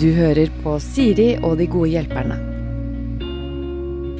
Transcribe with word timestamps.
Du 0.00 0.08
hører 0.16 0.50
på 0.64 0.74
Siri 0.82 1.34
og 1.44 1.56
de 1.60 1.66
gode 1.70 1.90
hjelperne. 1.92 2.36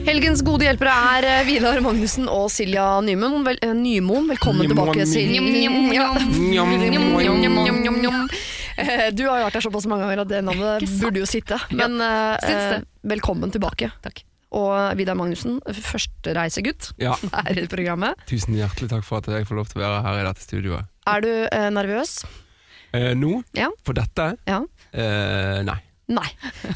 Helgens 0.04 0.42
gode 0.44 0.66
hjelpere 0.66 0.92
er 1.16 1.26
eh, 1.30 1.44
Vidar 1.48 1.78
Magnussen 1.84 2.26
og 2.28 2.50
Silja 2.52 2.84
Nymoen. 3.04 3.40
Vel, 3.46 3.56
eh, 3.64 3.72
Nymoen. 3.76 4.26
Velkommen 4.34 4.66
Nymoen. 4.68 4.92
tilbake, 4.92 5.06
Silja. 5.08 5.40
Du 9.14 9.22
har 9.30 9.38
jo 9.40 9.46
vært 9.46 9.56
her 9.56 9.64
såpass 9.64 9.86
mange 9.88 10.04
ganger 10.04 10.22
at 10.24 10.30
det 10.34 10.42
navnet 10.44 10.84
burde 11.00 11.22
jo 11.22 11.28
sitte. 11.30 11.56
Men 11.72 11.96
eh, 12.04 12.36
eh, 12.52 12.78
velkommen 13.14 13.52
tilbake. 13.54 13.90
Takk. 14.04 14.22
Og 14.54 14.70
Vidar 15.00 15.16
Magnussen, 15.18 15.56
førstereisegutt 15.66 16.92
Ja, 17.02 17.16
her 17.48 17.58
i 17.58 17.66
programmet. 17.70 18.20
tusen 18.30 18.54
hjertelig 18.54 18.92
takk 18.92 19.04
for 19.08 19.18
at 19.24 19.26
jeg 19.32 19.48
får 19.48 19.56
lov 19.58 19.66
til 19.72 19.80
å 19.80 19.84
være 19.88 20.02
her 20.04 20.20
i 20.20 20.26
dette 20.28 20.44
studioet. 20.46 20.84
Er 21.10 21.24
du 21.24 21.32
eh, 21.48 21.70
nervøs? 21.74 22.20
Eh, 22.94 23.10
nå, 23.18 23.40
Ja. 23.58 23.72
for 23.82 23.96
dette? 23.98 24.28
Ja. 24.46 24.60
Eh, 24.94 25.60
nei. 25.66 25.80
Nei. 26.14 26.26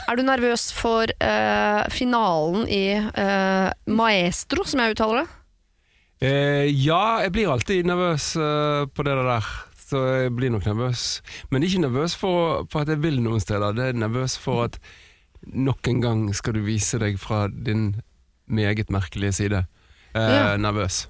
Er 0.08 0.16
du 0.16 0.24
nervøs 0.24 0.70
for 0.72 1.10
uh, 1.20 1.82
finalen 1.92 2.64
i 2.72 2.96
uh, 2.96 3.68
Maestro, 3.92 4.64
som 4.66 4.80
jeg 4.82 4.96
uttaler 4.96 5.22
det? 5.22 5.34
Ja, 6.74 7.20
jeg 7.22 7.30
blir 7.36 7.52
alltid 7.52 7.86
nervøs 7.86 8.32
på 8.34 9.04
det 9.06 9.12
der. 9.14 9.50
Så 9.88 10.00
jeg 10.18 10.32
blir 10.34 10.50
nok 10.50 10.66
nervøs. 10.66 11.20
Men 11.52 11.62
ikke 11.62 11.84
nervøs 11.84 12.16
for, 12.18 12.64
for 12.72 12.82
at 12.82 12.90
jeg 12.90 12.98
vil 13.04 13.20
noen 13.22 13.38
steder. 13.40 13.76
Det 13.76 13.84
er 13.92 14.00
nervøs 14.02 14.34
for 14.40 14.64
at 14.66 14.80
nok 15.46 15.86
en 15.92 16.02
gang 16.02 16.24
skal 16.34 16.58
du 16.58 16.64
vise 16.66 16.98
deg 16.98 17.20
fra 17.22 17.46
din 17.46 17.92
meget 18.50 18.90
merkelige 18.90 19.36
side. 19.38 19.62
Ja. 20.16 20.56
Nervøs. 20.58 21.04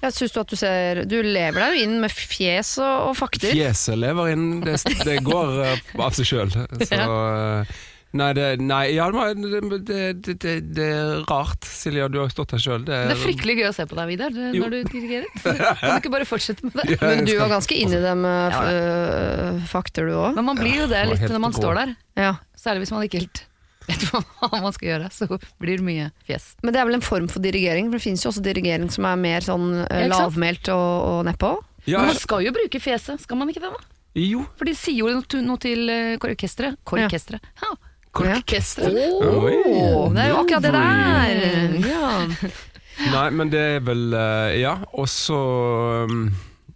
Jeg 0.00 0.16
synes 0.16 0.32
du 0.32 0.40
at 0.40 0.50
du 0.52 0.56
ser 0.56 1.02
Du 1.08 1.18
lever 1.20 1.60
deg 1.60 1.76
jo 1.76 1.84
inn 1.86 2.00
med 2.02 2.12
fjes 2.14 2.76
og, 2.80 3.10
og 3.10 3.14
fakter. 3.18 3.52
Fjeset 3.52 4.00
lever 4.00 4.32
inn, 4.34 4.48
det, 4.64 4.78
det 5.04 5.20
går 5.26 5.62
eh, 5.66 5.86
av 6.00 6.16
seg 6.16 6.28
sjøl. 6.32 6.52
Så 6.90 7.00
eh, 7.04 7.78
Nei, 8.10 8.32
det, 8.34 8.44
nei 8.58 8.88
ja, 8.96 9.04
det, 9.14 9.98
det, 10.26 10.54
det, 10.74 10.86
er 10.86 11.20
rart. 11.30 11.62
Silja, 11.62 12.08
du 12.10 12.16
har 12.18 12.24
jo 12.26 12.32
stått 12.32 12.56
her 12.56 12.62
sjøl. 12.64 12.82
Det 12.88 12.96
er 12.98 13.20
fryktelig 13.20 13.54
gøy 13.60 13.68
å 13.68 13.74
se 13.76 13.86
på 13.86 13.94
deg, 13.94 14.08
Vidar, 14.10 14.34
Jo. 14.34 14.64
når 14.64 14.72
du 14.74 14.78
dirigerer. 14.96 15.28
Kan 15.78 15.94
du 15.94 16.00
ikke 16.00 16.12
bare 16.16 16.26
fortsette 16.26 16.66
med 16.66 16.74
det? 16.80 16.96
Men 17.04 17.22
du 17.28 17.36
var 17.38 17.52
ganske 17.54 17.78
inni 17.78 18.00
dem 18.02 18.26
Ja. 18.26 18.64
øh, 18.66 19.62
fakter, 19.70 20.10
du 20.10 20.18
òg. 20.18 20.34
Men 20.40 20.48
man 20.50 20.58
blir 20.58 20.74
jo 20.82 20.90
det 20.90 21.04
litt 21.12 21.22
når 21.30 21.44
man 21.46 21.54
står 21.54 21.78
der. 21.84 21.94
Ja. 22.18 22.34
Særlig 22.58 22.88
hvis 22.88 22.94
man 22.96 23.06
ikke 23.06 23.22
helt 23.22 23.44
vet 23.90 24.06
hva 24.10 24.50
man 24.62 24.72
skal 24.76 24.92
gjøre. 24.94 25.10
Så 25.14 25.28
blir 25.60 25.80
det 25.80 25.86
mye 25.86 26.08
fjes. 26.28 26.52
Men 26.64 26.74
det 26.74 26.80
er 26.82 26.88
vel 26.88 26.98
en 27.00 27.04
form 27.04 27.28
for 27.32 27.42
dirigering? 27.44 27.90
For 27.90 27.98
det 28.00 28.06
finnes 28.06 28.24
jo 28.24 28.32
også 28.32 28.44
dirigering 28.44 28.88
som 28.94 29.06
er 29.10 29.20
mer 29.20 29.44
sånn 29.46 29.68
Ja, 29.82 30.06
sant? 30.08 30.14
lavmælt 30.14 30.72
og, 30.74 30.88
og 31.10 31.22
nedpå. 31.28 31.52
Ja, 31.88 32.00
Men 32.02 32.12
man 32.14 32.18
skal 32.20 32.44
jo 32.44 32.52
bruke 32.54 32.80
fjeset, 32.82 33.22
skal 33.24 33.38
man 33.40 33.50
ikke 33.52 33.62
det? 33.64 33.70
da? 33.76 33.86
jo. 34.20 34.42
For 34.58 34.66
de 34.66 34.74
sier 34.74 35.04
jo 35.04 35.12
noe, 35.14 35.40
noe 35.46 35.60
til 35.62 35.86
eh, 35.92 36.16
orkesteret. 36.18 36.80
Korkesteret. 36.88 37.46
Ja. 37.62 37.70
Korkesteret. 38.10 38.96
Oi. 39.22 39.54
Åh, 39.70 40.10
det 40.16 40.24
er 40.24 40.32
jo 40.32 40.40
akkurat 40.42 40.64
det 40.66 40.72
der! 40.74 41.76
Ja. 41.86 42.08
Nei, 43.14 43.26
men 43.32 43.52
det 43.52 43.60
er 43.76 43.84
vel 43.86 44.10
eh, 44.12 44.56
Ja, 44.60 44.74
og 44.92 45.06
så 45.08 45.38
um, 46.10 46.26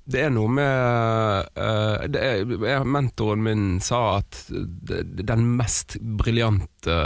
Det 0.05 0.21
er 0.27 0.33
noe 0.35 0.51
med 0.53 1.47
det 2.13 2.21
er, 2.21 2.85
Mentoren 2.85 3.41
min 3.45 3.63
sa 3.81 4.19
at 4.19 4.43
den 4.51 5.47
mest 5.57 5.97
briljante 6.01 6.99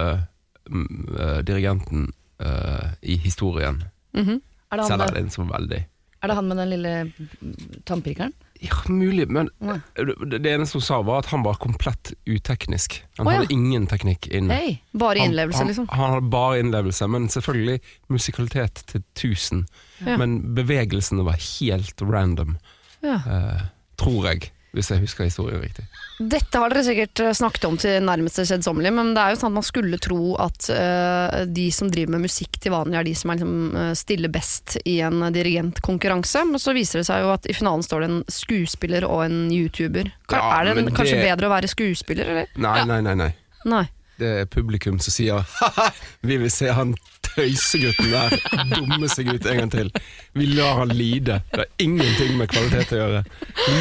mm, 0.66 0.88
eh, 1.14 1.38
dirigenten 1.46 2.08
eh, 2.42 2.88
i 3.02 3.20
historien. 3.22 3.84
Er, 4.18 4.34
det 4.34 4.82
han 4.82 4.90
selger 4.90 5.06
med, 5.06 5.16
den 5.20 5.30
som 5.30 5.52
veldig 5.52 5.84
er 6.18 6.30
det 6.30 6.34
han 6.34 6.48
med 6.50 6.58
den 6.58 6.70
lille 6.72 6.92
mm, 7.06 7.82
tannpirkeren? 7.86 8.32
Ja, 8.58 8.74
mulig, 8.90 9.28
men 9.30 9.50
Nei. 9.62 9.76
det 9.94 10.50
eneste 10.50 10.80
hun 10.80 10.82
sa 10.82 10.96
var 11.06 11.22
at 11.22 11.28
han 11.30 11.44
var 11.46 11.60
komplett 11.62 12.10
uteknisk. 12.26 12.96
Han 13.20 13.28
oh, 13.28 13.30
ja. 13.30 13.44
hadde 13.44 13.54
ingen 13.54 13.86
teknikk 13.86 14.26
inne. 14.34 14.56
Hey, 14.58 14.72
Bare 14.98 15.22
innlevelse, 15.22 15.60
han, 15.62 15.70
liksom. 15.70 15.86
Han 15.92 16.16
hadde 16.16 16.30
bare 16.32 16.56
innlevelse, 16.64 17.06
men 17.06 17.28
selvfølgelig 17.30 17.78
musikalitet 18.10 18.82
til 18.90 19.04
tusen. 19.14 19.62
Ja. 20.02 20.16
Men 20.18 20.40
bevegelsene 20.58 21.22
var 21.28 21.38
helt 21.38 22.02
random, 22.02 22.56
Ja. 23.04 23.18
eh, 23.24 23.66
tror 23.98 24.24
jeg, 24.30 24.50
hvis 24.76 24.90
jeg 24.92 25.00
husker 25.00 25.24
historien 25.24 25.62
riktig. 25.62 25.84
Dette 26.18 26.58
har 26.60 26.68
dere 26.70 26.82
sikkert 26.84 27.20
øh, 27.24 27.32
snakket 27.34 27.64
om 27.64 27.76
til 27.78 28.02
nærmeste 28.04 28.44
kjedsommelige, 28.44 28.92
men 28.94 29.12
det 29.14 29.22
er 29.22 29.32
jo 29.34 29.38
sånn 29.40 29.52
at 29.52 29.58
man 29.60 29.66
skulle 29.66 29.98
tro 30.02 30.34
at 30.42 30.68
øh, 30.74 31.44
de 31.46 31.68
som 31.72 31.90
driver 31.94 32.10
med 32.16 32.24
musikk 32.26 32.58
til 32.60 32.74
vanlig, 32.74 32.98
er 32.98 33.06
de 33.06 33.14
som 33.14 33.30
er 33.32 33.38
liksom, 33.38 33.76
øh, 33.78 33.92
stiller 33.98 34.28
best 34.34 34.76
i 34.84 34.98
en 35.06 35.22
dirigentkonkurranse. 35.34 36.44
Men 36.50 36.58
så 36.62 36.74
viser 36.76 37.00
det 37.02 37.06
seg 37.08 37.22
jo 37.24 37.32
at 37.34 37.46
i 37.48 37.54
finalen 37.56 37.82
står 37.86 38.04
det 38.04 38.10
en 38.10 38.24
skuespiller 38.28 39.06
og 39.08 39.24
en 39.26 39.38
youtuber. 39.54 40.10
Ja, 40.30 40.42
er 40.60 40.68
det 40.68 40.76
en, 40.82 40.90
kanskje 40.94 41.20
det- 41.20 41.28
bedre 41.30 41.48
å 41.48 41.54
være 41.54 41.70
skuespiller, 41.70 42.28
eller? 42.34 42.50
Nei, 42.56 42.84
nei, 42.84 43.00
nei. 43.00 43.14
nei. 43.14 43.30
Nei. 43.68 43.84
Det 44.18 44.32
er 44.42 44.48
publikum 44.50 44.98
som 45.02 45.14
sier 45.14 45.44
ha 45.46 45.88
vi 46.26 46.36
vil 46.40 46.50
se 46.50 46.72
han 46.74 46.96
tøysegutten 47.28 48.10
der 48.10 48.34
dumme 48.72 49.08
seg 49.10 49.30
ut 49.30 49.46
en 49.46 49.60
gang 49.62 49.70
til. 49.72 49.90
Vi 50.38 50.48
lar 50.56 50.80
han 50.80 50.92
lide. 50.96 51.38
Det 51.52 51.60
har 51.60 51.68
ingenting 51.82 52.34
med 52.40 52.50
kvalitet 52.50 52.94
å 52.96 53.00
gjøre. 53.00 53.22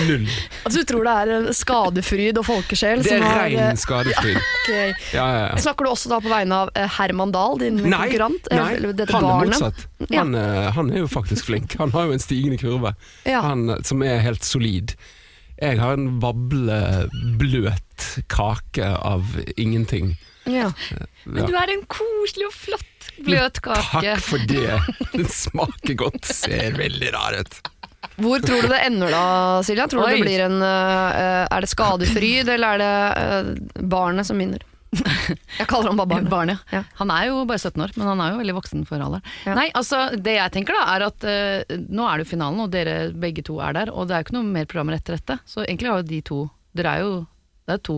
Null. 0.08 0.28
Altså, 0.64 0.82
du 0.82 0.90
tror 0.92 1.08
det 1.08 1.16
er 1.22 1.34
øh, 1.38 1.50
skadefryd 1.58 2.42
og 2.42 2.48
folkesjel 2.48 3.04
Det 3.06 3.16
er 3.16 3.24
som 3.24 3.28
har 3.28 3.44
rein 3.46 3.82
skadefryd. 3.82 4.40
ok. 4.60 4.72
Ja, 4.72 5.26
ja, 5.26 5.44
ja. 5.48 5.60
Snakker 5.64 5.88
du 5.88 5.94
også 5.94 6.12
da 6.14 6.22
på 6.24 6.32
vegne 6.32 6.62
av 6.64 6.74
øh, 6.74 6.88
Herman 7.00 7.34
Dahl, 7.36 7.60
din 7.64 7.82
Nei, 7.82 8.02
konkurrent? 8.06 8.52
nei 8.54 8.64
han 8.78 8.90
er 8.92 9.14
barnet? 9.18 9.54
motsatt. 9.56 9.86
Han, 10.14 10.36
eh, 10.38 10.72
han 10.78 10.94
er 10.94 11.04
jo 11.06 11.12
faktisk 11.12 11.50
flink. 11.50 11.78
Han 11.82 11.94
har 11.96 12.10
jo 12.10 12.18
en 12.18 12.24
stigende 12.24 12.60
kurve 12.62 12.94
han, 13.26 13.70
eh, 13.74 13.86
som 13.88 14.04
er 14.06 14.22
helt 14.26 14.46
solid. 14.46 14.94
Jeg 15.58 15.80
har 15.82 15.98
en 15.98 16.20
vablebløt 16.22 18.08
kake 18.30 18.90
av 18.96 19.26
ingenting. 19.58 20.16
Ja. 20.48 20.70
Men 21.26 21.50
du 21.50 21.56
er 21.60 21.74
en 21.74 21.84
koselig 21.92 22.48
og 22.48 22.54
flott 22.56 23.10
bløt 23.26 23.60
kake. 23.66 24.04
Takk 24.14 24.22
for 24.24 24.46
det. 24.48 24.78
Den 25.16 25.28
smaker 25.32 25.98
godt. 26.06 26.30
Ser 26.30 26.78
veldig 26.78 27.12
rar 27.16 27.40
ut. 27.42 27.60
Hvor 28.18 28.42
tror 28.42 28.64
du 28.64 28.72
det 28.72 28.80
ender 28.86 29.12
da, 29.14 29.26
Silja? 29.66 29.86
Tror 29.90 30.06
du 30.06 30.08
Oi. 30.08 30.16
det 30.16 30.26
blir 30.26 30.46
en, 30.46 30.58
øh, 30.62 31.44
er 31.46 31.66
det 31.66 31.70
skadefryd, 31.70 32.50
eller 32.54 32.78
er 32.78 33.46
det 33.46 33.86
barnet 33.90 34.30
som 34.30 34.40
vinner? 34.42 34.64
Jeg 35.60 35.68
kaller 35.68 35.92
ham 35.92 36.00
bare 36.00 36.10
barn. 36.10 36.30
Barn, 36.32 36.52
ja. 36.54 36.58
Ja. 36.72 36.82
Han 37.02 37.12
er 37.14 37.30
jo 37.30 37.42
bare 37.50 37.60
17 37.60 37.84
år, 37.84 37.94
men 37.98 38.08
han 38.08 38.22
er 38.24 38.34
jo 38.34 38.42
veldig 38.42 38.56
voksen 38.58 38.86
for 38.88 39.04
alderen. 39.04 39.26
Ja. 39.46 39.56
Nei, 39.58 39.68
altså, 39.78 40.04
det 40.16 40.38
jeg 40.38 40.54
tenker 40.56 40.78
da, 40.78 40.84
er 40.96 41.08
at 41.10 41.28
uh, 41.28 41.78
nå 41.88 42.08
er 42.08 42.18
det 42.18 42.28
jo 42.28 42.34
finalen, 42.34 42.64
og 42.64 42.72
dere 42.74 42.98
begge 43.16 43.46
to 43.48 43.60
er 43.64 43.76
der, 43.78 43.92
og 43.94 44.08
det 44.08 44.16
er 44.16 44.24
jo 44.24 44.30
ikke 44.30 44.38
noe 44.40 44.52
mer 44.56 44.70
programmer 44.70 44.98
etter 44.98 45.18
dette. 45.20 45.40
Så 45.50 45.64
egentlig 45.66 45.92
har 45.92 46.04
jo 46.04 46.10
de 46.12 46.22
to 46.32 46.44
Dere 46.78 46.92
er 46.94 47.02
jo 47.02 47.14
Det 47.66 47.74
er 47.74 47.80
to 47.88 47.94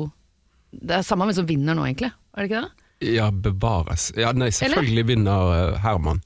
Det 0.72 0.94
er 0.96 1.02
samme 1.04 1.26
hvem 1.28 1.36
som 1.36 1.48
vinner 1.50 1.76
nå, 1.76 1.84
egentlig. 1.90 2.14
Er 2.32 2.46
det 2.46 2.50
ikke 2.50 2.62
det? 2.64 2.86
Ja, 3.10 3.30
bevares. 3.32 4.10
Ja, 4.20 4.32
nei, 4.36 4.50
selvfølgelig 4.56 5.06
vinner 5.08 5.52
eh, 5.56 5.80
Herman. 5.84 6.22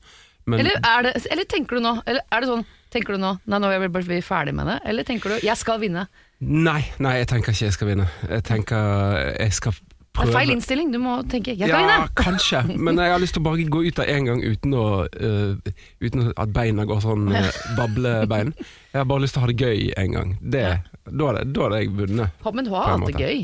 Men 0.45 0.59
Eller, 0.59 0.80
er 0.84 1.06
det, 1.06 1.13
eller 1.31 1.47
tenker 1.47 1.80
du 1.80 1.85
nå 1.85 1.94
Eller 2.03 2.19
er 2.28 2.44
det 2.44 2.50
sånn 2.50 2.66
Tenker 2.91 3.16
du 3.16 3.22
nå 3.22 3.30
Nei, 3.47 3.59
nå 3.63 3.69
er 3.72 3.80
vi 3.80 3.88
bare 3.95 4.18
ferdig 4.25 4.51
med 4.57 4.68
det? 4.68 4.75
Eller 4.91 5.07
tenker 5.07 5.31
du 5.31 5.45
Jeg 5.45 5.56
skal 5.56 5.80
vinne? 5.80 6.03
nei, 6.44 6.81
nei, 7.00 7.13
jeg 7.22 7.30
tenker 7.31 7.53
ikke 7.53 7.69
jeg 7.69 7.75
skal 7.78 7.88
vinne. 7.88 8.06
Jeg 8.28 8.44
tenker 8.44 9.19
jeg 9.40 9.53
skal 9.56 9.78
Det 10.13 10.22
er 10.22 10.28
prøve 10.28 10.34
feil 10.38 10.51
innstilling. 10.53 10.91
Du 10.94 11.00
må 11.01 11.16
tenke 11.25 11.56
Jeg 11.57 11.69
skal 11.72 11.88
ja, 11.90 12.03
kanskje, 12.13 12.59
men 12.78 13.00
jeg 13.01 13.09
har 13.16 13.22
lyst 13.22 13.34
til 13.34 13.41
å 13.41 13.47
bare 13.47 13.66
gå 13.66 13.79
ut 13.88 14.01
av 14.03 14.12
en 14.13 14.28
gang 14.29 14.44
uten, 14.46 14.75
å, 14.78 14.84
uh, 15.09 15.74
uten 16.06 16.28
at 16.38 16.53
beina 16.53 16.85
går 16.85 17.01
sånn 17.01 17.31
uh, 17.34 17.50
bablebein. 17.79 18.53
Jeg 18.91 19.00
har 19.00 19.09
bare 19.09 19.25
lyst 19.25 19.34
til 19.34 19.41
å 19.41 19.47
ha 19.47 19.50
det 19.50 19.57
gøy 19.57 19.90
en 19.97 20.13
gang. 20.19 20.35
Det, 20.40 20.63
det, 21.09 21.18
da 21.18 21.66
hadde 21.66 21.81
jeg 21.81 21.96
vunnet. 21.97 22.46
Men 22.53 22.69
du 22.69 22.72
har 22.75 22.94
hatt 22.94 23.09
det 23.09 23.25
gøy. 23.25 23.44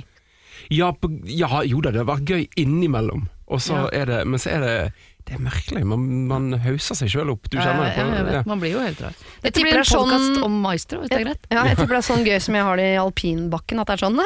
Ja, 0.69 0.91
på, 0.93 1.09
ja, 1.25 1.49
jo 1.65 1.81
da, 1.81 1.89
det 1.95 2.03
har 2.03 2.11
vært 2.11 2.29
gøy 2.29 2.45
innimellom. 2.61 3.25
Så 3.57 3.73
Ja. 3.73 3.89
er 4.03 4.05
det, 4.05 4.19
men 4.29 4.37
så 4.37 4.51
er 4.53 4.61
det 4.61 4.75
Det 5.27 5.35
er 5.37 5.41
merkelig. 5.45 5.83
Man, 5.85 6.05
man 6.29 6.45
hauser 6.63 6.97
seg 6.97 7.11
sjøl 7.13 7.29
opp. 7.35 7.49
Du 7.51 7.59
kjenner 7.59 7.85
det 7.85 8.01
Ja, 8.01 8.39
ja. 8.39 8.43
Man 8.49 8.61
blir 8.61 8.73
jo 8.73 8.79
helt 8.81 9.01
rar. 9.03 9.13
Jeg 9.43 9.53
tipper 9.53 9.67
blir 9.67 9.77
det 9.77 9.81
en 9.81 9.83
er 9.83 9.89
sånn- 9.89 10.43
om 10.47 10.55
Maestro, 10.63 11.01
hvis 11.03 11.11
det 11.11 11.19
er 11.19 11.25
greit? 11.27 11.43
Ja, 11.53 11.65
jeg 11.69 11.77
tipper 11.77 11.93
det 11.93 11.99
er 11.99 12.07
sånn 12.07 12.23
gøy 12.25 12.39
som 12.41 12.57
jeg 12.57 12.65
har 12.65 12.79
det 12.81 12.87
i 12.89 12.97
alpinbakken. 12.97 13.81
At 13.83 13.91
det 13.91 13.97
er 13.97 14.03
sånn 14.07 14.17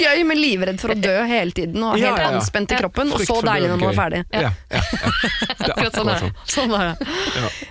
gøy, 0.00 0.24
men 0.26 0.40
livredd 0.40 0.80
for 0.82 0.94
å 0.94 0.96
dø 0.98 1.14
hele 1.30 1.54
tiden 1.54 1.84
og 1.86 1.94
helt 1.94 2.08
ja, 2.08 2.16
ja. 2.24 2.32
anspent 2.34 2.74
i 2.74 2.80
kroppen. 2.80 3.12
Og 3.14 3.22
så 3.22 3.38
deilig 3.46 3.70
når 3.70 3.78
man 3.84 3.92
er 3.92 3.98
ferdig. 4.00 4.22
Ja, 4.34 4.40
ja, 4.40 4.50
ja. 4.74 4.80
Det 5.60 5.68
er 5.68 5.74
Akkurat 5.76 5.96
sånn 6.00 6.08
er 6.10 6.20
sånn. 6.24 6.34
Sånn 6.50 6.74
er 6.74 6.86
det. 6.90 7.08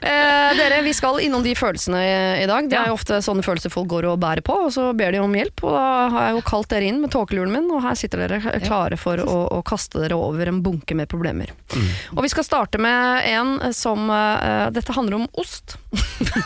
Eh, 0.05 0.49
dere, 0.59 0.79
vi 0.85 0.93
skal 0.95 1.19
innom 1.25 1.43
de 1.43 1.55
følelsene 1.57 1.99
i, 2.05 2.15
i 2.43 2.47
dag. 2.47 2.69
Det 2.69 2.77
er 2.79 2.91
jo 2.91 2.95
ofte 2.95 3.19
sånne 3.25 3.43
følelser 3.43 3.73
folk 3.73 3.89
går 3.91 4.07
og 4.11 4.19
bærer 4.21 4.45
på, 4.45 4.55
og 4.67 4.71
så 4.71 4.91
ber 4.95 5.11
de 5.15 5.19
om 5.23 5.33
hjelp. 5.35 5.65
Og 5.65 5.75
da 5.75 5.85
har 6.13 6.27
jeg 6.29 6.37
jo 6.37 6.45
kalt 6.47 6.69
dere 6.71 6.87
inn 6.87 7.01
med 7.01 7.11
tåkeluren 7.11 7.51
min, 7.51 7.67
og 7.73 7.83
her 7.83 7.97
sitter 7.99 8.23
dere 8.23 8.39
klare 8.63 8.95
for 9.01 9.19
å, 9.19 9.39
å 9.57 9.59
kaste 9.65 9.99
dere 10.03 10.15
over 10.15 10.53
en 10.53 10.61
bunke 10.63 10.95
med 10.95 11.09
problemer. 11.11 11.51
Mm. 11.73 11.89
Og 12.15 12.23
vi 12.23 12.31
skal 12.31 12.45
starte 12.45 12.68
med 12.77 13.25
en 13.25 13.73
som 13.73 14.09
uh, 14.11 14.69
Dette 14.69 14.93
handler 14.93 15.17
om 15.17 15.25
ost. 15.41 15.77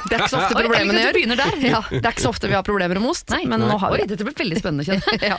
det 0.08 0.16
er 0.16 0.22
ikke 0.22 0.32
så 0.32 0.40
ofte 0.40 0.56
Oi, 0.56 0.64
problemene 0.64 1.02
gjør. 1.04 1.20
Ja, 1.66 1.82
det 1.90 2.00
er 2.00 2.14
ikke 2.14 2.24
så 2.24 2.32
ofte 2.32 2.48
vi 2.48 2.56
har 2.56 2.64
problemer 2.64 3.00
om 3.02 3.10
ost, 3.12 3.28
Nei. 3.34 3.44
men 3.50 3.60
nå 3.60 3.76
har 3.82 3.92
vi 3.92 4.04
det. 4.04 4.14
dette 4.14 4.28
blir 4.28 4.38
veldig 4.40 4.62
spennende, 4.62 5.00
ja. 5.34 5.38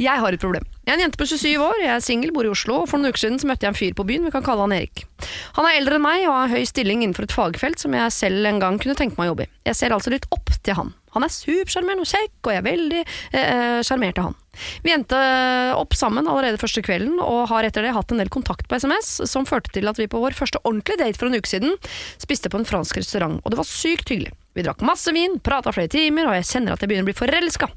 Jeg 0.00 0.24
har 0.24 0.32
et 0.32 0.40
problem. 0.40 0.64
Jeg 0.86 0.94
er 0.94 1.00
en 1.00 1.04
jente 1.04 1.20
på 1.20 1.28
27 1.28 1.52
år, 1.60 1.80
jeg 1.82 1.92
er 1.92 2.04
singel, 2.04 2.32
bor 2.32 2.48
i 2.48 2.52
Oslo, 2.52 2.80
og 2.84 2.88
for 2.88 3.02
noen 3.02 3.12
uker 3.12 3.26
siden 3.26 3.40
så 3.42 3.50
møtte 3.50 3.68
jeg 3.68 3.74
en 3.74 3.78
fyr 3.78 3.96
på 3.98 4.06
byen, 4.08 4.24
vi 4.28 4.32
kan 4.34 4.46
kalle 4.46 4.64
han 4.64 4.76
Erik. 4.76 5.04
Han 5.58 5.68
er 5.68 5.80
eldre 5.80 5.98
enn 5.98 6.06
meg 6.06 6.24
og 6.28 6.36
har 6.36 6.54
høy 6.54 6.64
stilling 6.68 7.04
innenfor 7.04 7.28
et 7.28 7.36
fagfelt 7.36 7.82
som 7.82 7.96
jeg 7.96 8.14
selv 8.14 8.48
en 8.48 8.62
gang 8.62 8.80
kunne 8.80 8.96
tenke 8.98 9.18
meg 9.18 9.28
å 9.28 9.34
jobbe 9.34 9.48
i. 9.48 9.52
Jeg 9.68 9.80
ser 9.80 9.96
altså 9.96 10.12
litt 10.14 10.28
opp 10.32 10.52
til 10.62 10.78
han. 10.78 10.94
Han 11.16 11.24
er 11.24 11.32
supersjarmerende 11.32 12.04
og 12.04 12.10
kjekk, 12.10 12.34
og 12.44 12.52
jeg 12.52 12.60
er 12.60 12.66
veldig 12.66 13.02
eh, 13.02 13.78
sjarmert 13.86 14.20
av 14.20 14.30
han. 14.30 14.36
Vi 14.84 14.92
endte 14.94 15.18
opp 15.76 15.96
sammen 15.96 16.28
allerede 16.28 16.60
første 16.60 16.82
kvelden, 16.84 17.18
og 17.22 17.48
har 17.52 17.66
etter 17.68 17.86
det 17.86 17.94
hatt 17.96 18.12
en 18.12 18.22
del 18.22 18.32
kontakt 18.32 18.68
på 18.68 18.78
SMS, 18.80 19.12
som 19.30 19.48
førte 19.48 19.72
til 19.74 19.88
at 19.90 20.00
vi 20.00 20.08
på 20.10 20.20
vår 20.22 20.36
første 20.36 20.62
ordentlige 20.64 21.02
date 21.04 21.20
for 21.20 21.30
en 21.30 21.38
uke 21.38 21.50
siden 21.50 21.76
spiste 22.22 22.52
på 22.52 22.60
en 22.60 22.68
fransk 22.68 23.00
restaurant, 23.00 23.40
og 23.42 23.52
det 23.52 23.60
var 23.60 23.68
sykt 23.68 24.12
hyggelig. 24.12 24.34
Vi 24.56 24.64
drakk 24.64 24.84
masse 24.86 25.12
vin, 25.12 25.38
prata 25.44 25.72
flere 25.74 25.92
timer, 25.92 26.30
og 26.30 26.38
jeg 26.38 26.48
kjenner 26.48 26.76
at 26.76 26.82
jeg 26.82 26.90
begynner 26.90 27.04
å 27.06 27.10
bli 27.10 27.18
forelska. 27.18 27.68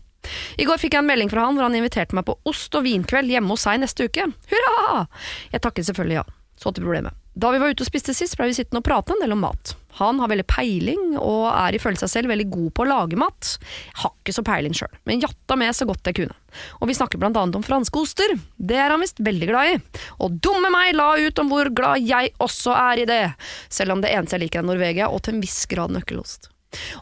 I 0.59 0.65
går 0.67 0.79
fikk 0.79 0.95
jeg 0.95 1.03
en 1.03 1.07
melding 1.09 1.31
fra 1.31 1.45
han 1.47 1.55
hvor 1.55 1.67
han 1.67 1.77
inviterte 1.79 2.15
meg 2.15 2.27
på 2.27 2.37
ost- 2.49 2.75
og 2.75 2.85
vinkveld 2.85 3.31
hjemme 3.31 3.55
hos 3.55 3.63
seg 3.67 3.79
neste 3.81 4.09
uke. 4.09 4.27
Hurra! 4.51 5.05
Jeg 5.53 5.63
takket 5.63 5.87
selvfølgelig 5.89 6.19
ja. 6.21 6.25
Så 6.59 6.73
til 6.75 6.83
problemet. 6.83 7.15
Da 7.39 7.53
vi 7.53 7.59
var 7.61 7.71
ute 7.71 7.85
og 7.85 7.87
spiste 7.87 8.11
sist, 8.15 8.35
ble 8.35 8.49
vi 8.49 8.57
sittende 8.57 8.81
og 8.81 8.87
prate 8.87 9.15
en 9.15 9.21
del 9.23 9.31
om 9.31 9.39
mat. 9.45 9.77
Han 9.99 10.19
har 10.21 10.31
veldig 10.31 10.47
peiling, 10.49 11.05
og 11.19 11.47
er 11.51 11.77
ifølge 11.77 12.03
seg 12.03 12.13
selv 12.13 12.33
veldig 12.33 12.47
god 12.51 12.69
på 12.75 12.85
å 12.85 12.89
lage 12.89 13.19
mat. 13.19 13.55
Har 14.01 14.13
ikke 14.15 14.35
så 14.35 14.45
peiling 14.47 14.75
sjøl, 14.77 14.91
men 15.09 15.23
jatta 15.23 15.57
med 15.59 15.75
så 15.75 15.87
godt 15.89 16.09
jeg 16.09 16.21
kunne. 16.21 16.37
Og 16.79 16.89
vi 16.89 16.97
snakker 16.97 17.21
blant 17.21 17.37
annet 17.39 17.59
om 17.59 17.65
franske 17.65 18.01
oster. 18.01 18.35
Det 18.57 18.77
er 18.79 18.93
han 18.93 19.03
visst 19.03 19.21
veldig 19.23 19.49
glad 19.51 19.73
i. 19.73 19.81
Og 20.23 20.39
dumme 20.43 20.71
meg 20.73 20.95
la 20.97 21.11
ut 21.19 21.41
om 21.43 21.51
hvor 21.51 21.71
glad 21.75 22.05
jeg 22.05 22.33
også 22.41 22.75
er 22.77 23.03
i 23.03 23.09
det, 23.09 23.23
selv 23.69 23.95
om 23.95 24.03
det 24.03 24.13
eneste 24.13 24.37
jeg 24.37 24.47
liker 24.47 24.63
er 24.63 24.71
Norvegia, 24.71 25.11
og 25.11 25.23
til 25.25 25.37
en 25.37 25.43
viss 25.43 25.63
grad 25.69 25.93
nøkkelost. 25.95 26.51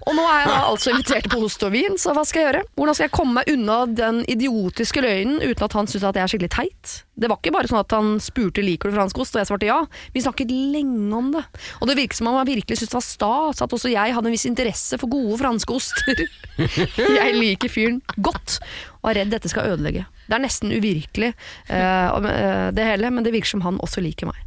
Og 0.07 0.15
nå 0.15 0.23
er 0.23 0.37
jeg 0.39 0.47
da 0.47 0.59
altså 0.69 0.91
invitert 0.93 1.25
på 1.31 1.41
ost 1.43 1.63
og 1.67 1.73
vin, 1.73 1.97
så 1.99 2.13
hva 2.15 2.23
skal 2.27 2.39
jeg 2.39 2.47
gjøre? 2.47 2.61
Hvordan 2.79 2.95
skal 2.95 3.07
jeg 3.07 3.13
komme 3.17 3.35
meg 3.35 3.49
unna 3.51 3.79
den 3.91 4.21
idiotiske 4.31 5.03
løgnen 5.03 5.41
uten 5.43 5.65
at 5.67 5.75
han 5.75 5.89
syns 5.91 6.05
at 6.07 6.15
jeg 6.15 6.23
er 6.23 6.31
skikkelig 6.31 6.51
teit? 6.55 6.93
Det 7.19 7.27
var 7.27 7.41
ikke 7.41 7.53
bare 7.57 7.67
sånn 7.67 7.81
at 7.81 7.95
han 7.97 8.13
spurte 8.23 8.63
liker 8.63 8.93
du 8.93 8.95
fransk 8.95 9.19
ost, 9.19 9.35
og 9.35 9.41
jeg 9.41 9.49
svarte 9.49 9.67
ja. 9.67 9.81
Vi 10.15 10.23
snakket 10.23 10.53
lenge 10.53 11.11
om 11.19 11.33
det. 11.35 11.43
Og 11.81 11.91
det 11.91 11.97
virket 11.99 12.21
som 12.21 12.31
om 12.31 12.39
han 12.39 12.47
virkelig 12.47 12.79
syntes 12.79 12.93
det 12.93 12.99
var 12.99 13.07
stas 13.09 13.63
at 13.65 13.75
også 13.75 13.91
jeg 13.91 14.15
hadde 14.15 14.31
en 14.31 14.37
viss 14.37 14.47
interesse 14.47 15.01
for 15.01 15.11
gode 15.11 15.41
franske 15.43 15.75
oster. 15.75 16.23
jeg 17.19 17.35
liker 17.35 17.73
fyren 17.73 18.01
godt, 18.15 18.61
og 19.01 19.11
er 19.11 19.21
redd 19.21 19.35
dette 19.35 19.51
skal 19.51 19.73
ødelegge. 19.73 20.07
Det 20.27 20.35
er 20.37 20.43
nesten 20.43 20.71
uvirkelig 20.71 21.33
uh, 21.33 22.15
eh, 22.23 22.67
det 22.75 22.87
hele, 22.87 23.11
men 23.11 23.27
det 23.27 23.35
virker 23.35 23.57
som 23.57 23.67
han 23.67 23.79
også 23.83 24.03
liker 24.03 24.31
meg. 24.31 24.39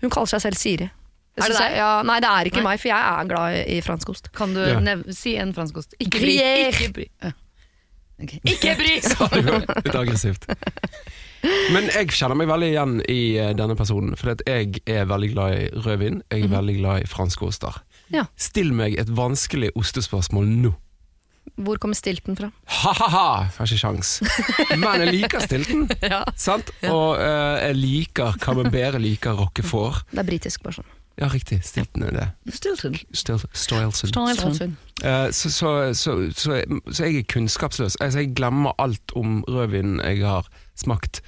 Hun 0.00 0.12
kaller 0.12 0.32
seg 0.32 0.48
selv 0.48 0.60
Siri. 0.60 0.88
Er 1.34 1.50
det 1.50 1.56
deg? 1.58 1.72
Ja, 1.80 1.88
nei, 2.06 2.20
det 2.22 2.28
er 2.30 2.48
ikke 2.50 2.60
Nei. 2.62 2.66
meg, 2.68 2.80
for 2.82 2.88
jeg 2.92 3.14
er 3.18 3.30
glad 3.30 3.56
i, 3.74 3.78
fransk 3.82 4.12
ost. 4.12 4.28
Kan 4.38 4.54
du 4.54 4.60
Ja. 4.62 4.78
nev 4.80 5.02
si 5.12 5.32
en 5.40 5.50
franskost? 5.56 5.96
Ikke 5.98 6.20
bry! 6.22 6.36
Ikke 6.70 6.92
bry! 6.94 7.06
Okay. 8.22 8.38
Ok. 8.38 8.52
Ikke 8.52 8.76
bry! 8.78 8.92
Litt 9.88 9.96
aggressivt. 9.98 10.46
Men 11.74 11.90
jeg 11.92 12.08
kjenner 12.14 12.38
meg 12.38 12.48
veldig 12.48 12.68
igjen 12.70 12.94
i 13.10 13.18
eh, 13.42 13.50
denne 13.58 13.74
personen, 13.76 14.14
for 14.16 14.30
at 14.32 14.44
jeg 14.48 14.78
er 14.88 15.04
veldig 15.10 15.32
glad 15.34 15.56
i 15.58 15.66
rødvin. 15.74 16.22
Jeg 16.32 16.46
er 16.46 16.54
veldig 16.54 16.76
glad 16.78 17.02
i 17.04 17.10
franske 17.10 17.44
oster. 17.50 17.82
Ja. 18.14 18.24
Still 18.40 18.70
meg 18.76 18.94
et 19.00 19.10
vanskelig 19.12 19.72
ostespørsmål 19.76 20.46
nå. 20.62 20.72
Hvor 21.60 21.76
kommer 21.82 21.98
stilten 21.98 22.38
fra? 22.38 22.48
Ha-ha-ha! 22.78 23.26
Har 23.58 23.68
ikke 23.68 23.76
sjans. 23.82 24.14
Men 24.80 25.02
jeg 25.04 25.12
liker 25.18 25.42
stilten, 25.44 25.84
sant? 26.46 26.70
Og 26.88 27.18
uh, 27.20 27.58
jeg 27.60 27.76
liker 27.82 28.38
camembert, 28.40 28.72
bedre 28.78 29.02
liker 29.04 29.36
roquefort. 29.42 30.06
Det 30.14 30.22
er 30.22 30.30
britisk, 30.30 30.62
bare 30.64 30.78
sånn. 30.80 30.88
Ja, 31.20 31.28
riktig. 31.30 31.60
Stilton 31.62 32.02
er 32.02 32.10
det. 32.10 32.54
Stilton. 32.56 32.96
Stil, 33.14 33.38
Stoilson. 33.52 34.10
Stilton. 34.10 34.76
Uh, 35.04 35.30
så, 35.30 35.50
så, 35.50 35.70
så, 35.94 36.16
så, 36.34 36.58
så 36.90 37.06
jeg 37.06 37.22
er 37.22 37.28
kunnskapsløs. 37.30 37.96
Altså, 38.00 38.24
jeg 38.24 38.34
glemmer 38.34 38.74
alt 38.82 39.14
om 39.14 39.44
rødvinen 39.46 40.02
jeg 40.02 40.26
har 40.26 40.48
smakt 40.74 41.22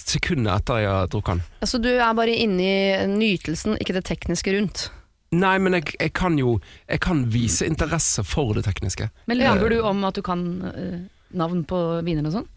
sekundet 0.00 0.50
etter 0.54 0.80
jeg 0.82 0.90
har 0.90 1.12
drukket 1.12 1.36
den. 1.36 1.44
Altså, 1.60 1.78
du 1.78 1.90
er 1.92 2.16
bare 2.16 2.34
inne 2.34 2.64
i 2.64 3.06
nytelsen, 3.12 3.76
ikke 3.80 3.98
det 3.98 4.06
tekniske 4.08 4.56
rundt. 4.56 4.88
Nei, 5.32 5.54
men 5.64 5.76
jeg, 5.78 5.94
jeg 5.96 6.12
kan 6.12 6.34
jo 6.36 6.58
Jeg 6.88 7.00
kan 7.00 7.22
vise 7.32 7.64
interesse 7.64 8.20
for 8.24 8.52
det 8.52 8.66
tekniske. 8.66 9.08
Men 9.26 9.38
lyver 9.40 9.72
du 9.72 9.78
om 9.80 10.04
at 10.04 10.16
du 10.16 10.20
kan 10.24 10.42
uh, 10.64 10.98
navn 11.36 11.64
på 11.68 11.78
viner 12.04 12.28
og 12.28 12.40
sånn? 12.40 12.50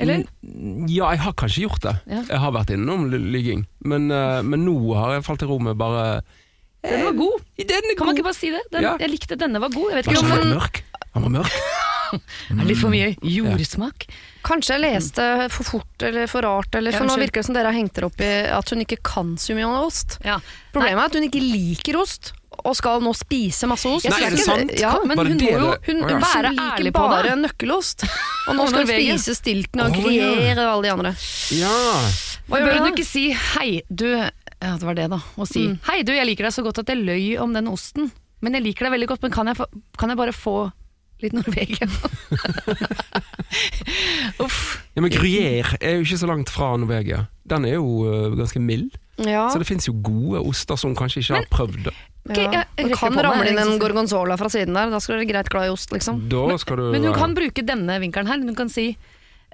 Eller? 0.00 0.24
Mm, 0.42 0.86
Ja, 0.88 1.10
jeg 1.14 1.20
har 1.26 1.34
kanskje 1.36 1.64
gjort 1.66 1.82
det. 1.84 1.94
Ja. 2.08 2.22
Jeg 2.28 2.38
har 2.42 2.52
vært 2.56 2.70
innom 2.74 3.08
lygging. 3.12 3.66
Men, 3.84 4.10
eh, 4.10 4.40
men 4.42 4.64
nå 4.66 4.76
har 4.96 5.18
jeg 5.18 5.26
falt 5.28 5.44
i 5.44 5.50
ro 5.50 5.58
med 5.62 5.76
bare 5.80 6.22
Den 6.82 7.04
var 7.04 7.12
god! 7.12 7.42
Den 7.58 7.68
kan 7.68 7.96
Kan 7.98 8.06
man 8.08 8.16
ikke 8.16 8.24
bare 8.30 8.38
si 8.40 8.50
det? 8.50 8.62
Den, 8.72 8.82
Ja. 8.82 8.96
Jeg 8.98 9.10
likte 9.12 9.36
denne 9.36 9.60
var 9.60 9.68
god. 9.68 9.90
Jeg 9.92 10.00
vet 10.00 10.06
Var 10.06 10.14
ikke 10.14 10.24
om 10.24 10.40
den 10.40 10.54
mørk? 10.56 10.82
Han 11.14 11.22
var 11.28 11.30
mørk. 11.40 11.60
Mm. 12.50 12.64
litt 12.66 12.78
for 12.80 12.90
mye 12.90 13.12
jordsmak. 13.22 14.02
Kanskje 14.42 14.74
jeg 14.74 14.82
leste 14.82 15.26
for 15.54 15.62
fort 15.62 16.02
eller 16.02 16.26
for 16.26 16.42
rart, 16.42 16.74
eller, 16.74 16.90
for 16.90 17.06
Ja, 17.06 17.12
nå 17.12 17.20
virker 17.22 17.38
det 17.38 17.46
som 17.46 17.54
dere 17.54 17.70
har 17.70 17.76
hengt 17.76 17.94
dere 17.94 18.08
opp 18.10 18.18
i 18.24 18.30
at 18.50 18.72
hun 18.74 18.82
ikke 18.82 18.98
kan 19.06 19.36
så 19.38 19.54
mye 19.54 19.68
om 19.68 19.76
ost. 19.86 20.16
Ja. 20.26 20.40
Problemet 20.74 20.98
er 20.98 21.06
at 21.06 21.14
hun 21.20 21.28
ikke 21.28 21.38
liker 21.44 22.00
ost, 22.00 22.32
og 22.64 22.74
skal 22.78 23.02
nå 23.04 23.12
spise 23.16 23.68
masse 23.70 23.88
ost. 23.88 24.08
Nei, 24.10 24.20
er 24.26 24.36
det 24.36 24.44
sant? 24.44 24.72
Ja, 24.80 24.92
men 25.04 25.16
bare 25.18 25.32
hun 25.32 25.40
må 25.40 25.50
jo 25.50 25.70
hun, 25.86 26.02
hun 26.06 26.22
være 26.24 26.52
ærlig 26.54 26.92
på 26.96 27.06
det. 27.14 27.34
nøkkelost. 27.44 28.04
Og 28.48 28.52
nå 28.58 28.62
skal 28.70 28.84
hun 28.84 28.92
spise 28.92 29.34
stilten 29.38 29.84
og 29.84 29.96
Å, 29.96 29.98
og 30.04 30.62
alle 30.64 30.84
de 30.86 30.92
andre. 30.94 31.14
Ja. 31.56 31.74
Hva 32.50 32.58
Men 32.58 32.66
gjør 32.66 32.78
du 32.80 32.84
du 32.84 32.90
ikke 32.94 33.06
si 33.06 33.24
'hei, 33.32 33.70
du' 33.88 34.30
Ja, 34.60 34.74
det 34.76 34.84
var 34.84 34.94
det, 34.94 35.08
da. 35.10 35.16
Å 35.38 35.46
si 35.48 35.68
Mm. 35.68 35.78
'hei, 35.86 36.02
du, 36.02 36.12
jeg 36.12 36.26
liker 36.26 36.44
deg 36.44 36.52
så 36.52 36.62
godt 36.62 36.78
at 36.82 36.88
jeg 36.88 36.98
løy 37.00 37.38
om 37.40 37.52
den 37.54 37.66
osten', 37.68 38.10
men 38.42 38.52
jeg 38.54 38.62
liker 38.62 38.84
deg 38.86 38.92
veldig 38.92 39.08
godt, 39.08 39.22
men 39.22 39.30
kan 39.32 39.46
jeg, 39.46 39.56
få, 39.56 39.64
kan 39.96 40.08
jeg 40.10 40.16
bare 40.18 40.32
få 40.32 40.72
litt 41.22 41.32
Norvegia? 41.32 41.86
Uff. 44.40 44.80
ja, 44.94 45.02
men 45.02 45.10
Gruyère 45.12 45.76
er 45.80 45.98
jo 45.98 46.06
ikke 46.06 46.18
så 46.20 46.28
langt 46.30 46.50
fra 46.52 46.72
Norvegia. 46.80 47.24
Den 47.48 47.66
er 47.68 47.76
jo 47.78 47.86
uh, 48.06 48.30
ganske 48.38 48.60
mild. 48.62 48.96
Ja, 49.20 49.48
Så 49.52 49.60
det 49.60 49.68
fins 49.68 49.84
jo 49.88 49.92
gode 50.00 50.40
oster 50.48 50.78
som 50.80 50.94
kanskje 50.96 51.20
ikke 51.20 51.40
har 51.40 51.48
prøvd 51.52 51.82
det. 51.90 51.94
Ok, 52.30 52.38
ja. 52.38 52.50
jeg- 52.78 52.88
jeg 52.88 52.96
kan 52.96 53.18
ramle 53.26 53.48
inn 53.50 53.58
en 53.58 53.78
gorgonzola 53.82 54.36
fra 54.38 54.48
siden 54.48 54.74
der. 54.74 54.90
Da 54.90 54.98
skal 55.02 55.16
du 55.18 55.24
være 55.24 55.32
greit 55.32 55.50
glad 55.50 55.66
i 55.66 55.74
ost, 55.74 55.90
liksom. 55.90 56.28
Da 56.30 56.56
skal 56.62 56.76
du 56.76 56.90
Men 56.92 57.04
hun 57.04 57.14
kan 57.14 57.34
bruke 57.34 57.62
denne 57.66 57.98
vinkelen 58.00 58.26
her. 58.30 58.38
Hun 58.38 58.54
kan 58.54 58.68
si 58.68 58.96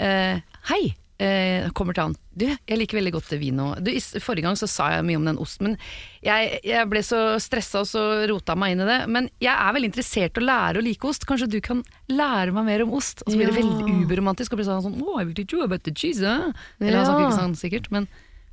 uh, 0.01 0.41
'hei'. 0.69 0.95
Uh, 1.17 1.71
kommer 1.73 1.95
til 1.97 2.03
han. 2.03 2.15
Du, 2.37 2.45
jeg 2.45 2.77
liker 2.77 2.99
veldig 2.99 3.13
godt 3.15 3.31
vin 3.41 3.57
du, 3.57 3.89
i 3.91 4.01
Forrige 4.21 4.43
gang 4.45 4.53
så 4.61 4.69
sa 4.69 4.91
jeg 4.93 5.05
mye 5.09 5.17
om 5.17 5.25
den 5.25 5.39
osten, 5.41 5.63
men 5.65 5.79
jeg, 6.23 6.61
jeg 6.63 6.85
ble 6.91 7.01
så 7.01 7.41
stressa 7.41 7.81
og 7.81 7.87
så 7.89 8.03
rota 8.29 8.55
meg 8.55 8.73
inn 8.75 8.83
i 8.85 8.85
det. 8.85 9.09
Men 9.09 9.31
jeg 9.41 9.57
er 9.57 9.73
veldig 9.73 9.89
interessert 9.95 10.37
i 10.37 10.43
å 10.43 10.45
lære 10.45 10.77
å 10.77 10.85
like 10.85 11.09
ost. 11.09 11.25
Kanskje 11.25 11.49
du 11.49 11.57
kan 11.65 11.81
lære 12.13 12.53
meg 12.53 12.67
mer 12.69 12.83
om 12.85 12.93
ost? 12.93 13.23
Og 13.25 13.33
så 13.33 13.39
blir 13.41 13.49
det 13.49 13.57
veldig 13.57 14.05
uberomantisk 14.05 14.53
og 14.53 14.61
blir 14.61 14.69
sånn 14.69 14.85
sånn 14.85 15.01
Oh, 15.01 15.17
I 15.19 15.25
will 15.25 15.33
do 15.33 15.63
about 15.65 15.85
the 15.85 15.91
cheese, 15.97 16.21
eh?» 16.21 16.53
Eller 16.85 16.99
han 17.01 17.07
snakker 17.09 17.25
ikke 17.31 17.41
sånn 17.41 17.57
sikkert, 17.57 17.91
men 17.91 18.09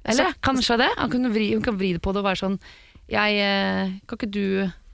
Eller 0.06 0.31
kanskje 0.42 0.78
det? 0.80 0.90
Han 0.96 1.12
kunne 1.12 1.34
vri, 1.36 1.52
hun 1.52 1.62
kan 1.68 1.76
vri 1.78 1.92
det 1.98 2.02
på 2.02 2.14
det 2.14 2.24
og 2.24 2.30
være 2.31 2.40
sånn 2.48 2.60
Jeg 3.13 3.38
eh, 3.45 3.92
Kan 4.10 4.18
ikke 4.19 4.30
du 4.33 4.45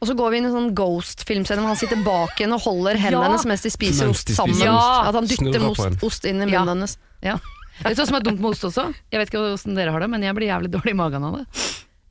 Og 0.02 0.08
så 0.10 0.16
går 0.20 0.32
vi 0.34 0.40
inn 0.42 0.48
i 0.48 0.50
en 0.50 0.56
sånn 0.58 0.74
Ghost-filmscene 0.76 1.62
hvor 1.64 1.72
han 1.72 1.80
sitter 1.80 2.02
bak 2.06 2.36
henne 2.40 2.58
og 2.58 2.64
holder 2.66 3.00
hendene 3.00 3.26
hennes 3.30 3.46
mens 3.48 3.64
de 3.66 3.72
spiser 3.74 4.08
Mens 4.10 4.20
ost 4.22 4.28
de 4.32 4.36
sammen. 4.38 4.56
spiser 4.60 4.72
ost. 4.76 5.08
At 5.10 5.16
han 5.20 5.28
dytter 5.30 5.44
Snurrer 5.60 5.66
på 5.66 5.88
ost, 5.88 6.04
ost 6.10 6.28
inn 6.30 6.40
i 6.42 6.46
munnen 6.48 6.54
Ja. 6.56 6.66
hennes. 6.74 6.98
Ja. 7.24 7.36
Vet 7.84 7.96
du 7.96 8.02
hva 8.02 8.08
som 8.10 8.16
er 8.20 8.24
dumt 8.28 8.40
med 8.44 8.50
ost 8.52 8.64
også? 8.68 8.86
Jeg 9.12 9.20
vet 9.22 9.30
ikke 9.32 9.40
hvordan 9.44 9.76
dere 9.80 9.92
har 9.96 10.00
det, 10.04 10.10
men 10.12 10.24
jeg 10.24 10.36
blir 10.36 10.48
jævlig 10.52 10.72
dårlig 10.72 10.92
i 10.92 11.00
magen 11.00 11.24
av 11.24 11.38
det. 11.40 11.46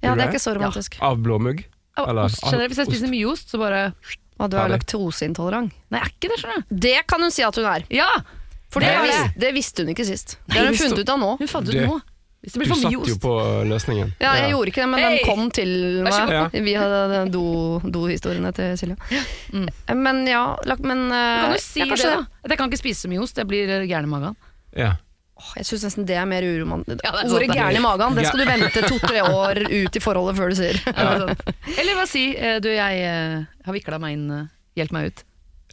Ja, 0.02 0.14
det 0.14 0.24
er 0.24 0.30
ikke 0.32 0.40
så 0.40 0.54
romantisk. 0.56 0.96
Av 1.04 1.16
blåmugg? 1.20 1.64
Av 1.98 2.08
Eller 2.08 2.28
ost 2.28 2.40
generelt. 2.44 2.70
Hvis 2.72 2.78
jeg 2.84 2.86
spiser 2.92 3.08
ost. 3.08 3.12
mye 3.16 3.26
ost, 3.32 3.50
så 3.52 3.58
bare 3.60 3.80
Og 4.38 4.50
du 4.50 4.56
er 4.56 4.60
Ferdig. 4.68 4.76
laktoseintolerant. 4.78 5.72
Nei, 5.90 5.98
jeg 5.98 6.06
er 6.06 6.12
ikke 6.14 6.28
det, 6.30 6.38
skjønner 6.40 6.62
du. 6.68 6.76
Det 6.86 7.06
kan 7.10 7.20
hun 7.26 7.30
si 7.34 7.42
at 7.42 7.56
hun 7.58 7.64
er. 7.66 7.84
Ja! 7.90 8.08
For 8.70 8.80
Det 8.80 8.88
det, 8.88 8.94
er 8.94 9.02
vis, 9.02 9.18
det. 9.18 9.40
det 9.42 9.50
visste 9.56 9.82
hun 9.82 9.88
ikke 9.94 10.04
sist. 10.06 10.36
Det 10.46 10.56
har 10.60 10.64
hun 10.68 10.72
visste 10.76 10.88
funnet 10.92 11.00
ut 11.02 11.08
av 11.08 11.18
nå. 11.18 11.30
Hun 11.40 11.48
fant 11.48 11.66
ut 11.68 11.72
Det- 11.74 11.88
nå. 11.88 12.00
Hvis 12.48 12.54
det 12.54 12.58
Du 12.58 12.64
blir 12.64 12.70
for 12.72 12.80
satt 12.80 13.08
jo 13.12 13.16
på 13.20 13.32
løsningen. 13.68 14.12
Ja, 14.22 14.30
jeg 14.40 14.52
gjorde 14.54 14.70
ikke 14.72 14.80
det, 14.84 14.88
men 14.88 15.02
den 15.04 15.18
kom 15.28 15.50
til 15.52 15.72
meg 16.06 16.32
ja. 16.32 16.44
via 16.64 16.86
den 17.12 17.32
do- 17.34 17.80
do-historiene 17.84 18.52
til 18.56 18.78
Silja. 18.80 18.96
Men 19.94 20.22
ja, 20.28 20.44
lagt 20.68 20.80
men 20.86 21.08
Du 21.10 21.16
eh, 21.18 21.42
kan 21.44 21.52
jo 21.52 21.60
si 21.62 21.84
ja, 21.84 21.90
det, 21.92 22.14
da. 22.14 22.22
At 22.44 22.54
jeg 22.54 22.60
kan 22.60 22.72
ikke 22.72 22.80
spise 22.80 23.04
så 23.04 23.10
mye 23.12 23.20
ost, 23.24 23.36
jeg 23.36 23.48
blir 23.50 23.68
eh, 23.68 23.84
gæren 23.90 24.08
i 24.08 24.12
magen. 24.14 24.38
Ja. 24.76 24.94
Jeg 25.54 25.68
syns 25.68 25.84
nesten 25.86 26.06
det 26.08 26.16
er 26.18 26.24
mer 26.26 26.42
uromantisk. 26.42 27.04
Ja, 27.04 27.12
det 27.14 27.28
Ordet 27.30 27.46
det. 27.46 27.54
'gæren 27.54 27.76
i 27.78 27.82
magen' 27.84 28.16
det 28.16 28.24
skal 28.26 28.40
du 28.42 28.46
vente 28.48 28.80
to-tre 28.88 29.22
år 29.44 29.60
ut 29.70 29.96
i 29.96 30.02
forholdet 30.02 30.34
før 30.40 30.50
du 30.50 30.56
sier. 30.58 30.80
Eller 30.88 31.94
bare 31.94 32.08
si 32.10 32.24
eh, 32.34 32.58
du, 32.64 32.72
jeg 32.74 33.04
eh, 33.06 33.44
har 33.68 33.76
vikla 33.76 34.00
meg 34.02 34.16
inn, 34.18 34.26
eh, 34.34 34.48
hjelp 34.80 34.96
meg 34.96 35.12
ut. 35.12 35.24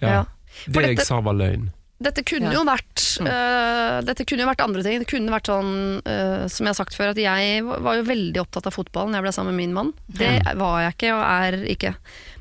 ja. 0.02 0.12
Ja. 0.20 0.24
Det 0.72 0.86
jeg 0.86 1.04
sa 1.04 1.18
var 1.20 1.34
løgn. 1.36 1.66
Dette 1.96 2.26
kunne 2.28 2.52
Ja. 2.52 2.58
jo 2.60 2.64
vært 2.68 3.04
uh, 3.24 4.02
Dette 4.04 4.26
kunne 4.28 4.44
jo 4.44 4.50
vært 4.50 4.64
andre 4.66 4.84
ting. 4.84 5.00
Det 5.00 5.08
kunne 5.08 5.32
vært 5.32 5.48
sånn, 5.48 6.02
uh, 6.04 6.44
som 6.52 6.66
jeg 6.68 6.74
har 6.74 6.78
sagt 6.82 6.96
før, 6.98 7.14
at 7.14 7.20
jeg 7.22 7.62
var 7.64 7.96
jo 7.96 8.04
veldig 8.10 8.42
opptatt 8.42 8.68
av 8.68 8.76
fotball 8.76 9.08
når 9.08 9.22
jeg 9.22 9.26
ble 9.28 9.32
sammen 9.38 9.56
med 9.56 9.62
min 9.64 9.76
mann. 9.78 9.94
Det 10.08 10.34
var 10.60 10.82
jeg 10.84 10.96
ikke, 10.98 11.14
og 11.16 11.24
er 11.24 11.58
ikke. 11.72 11.94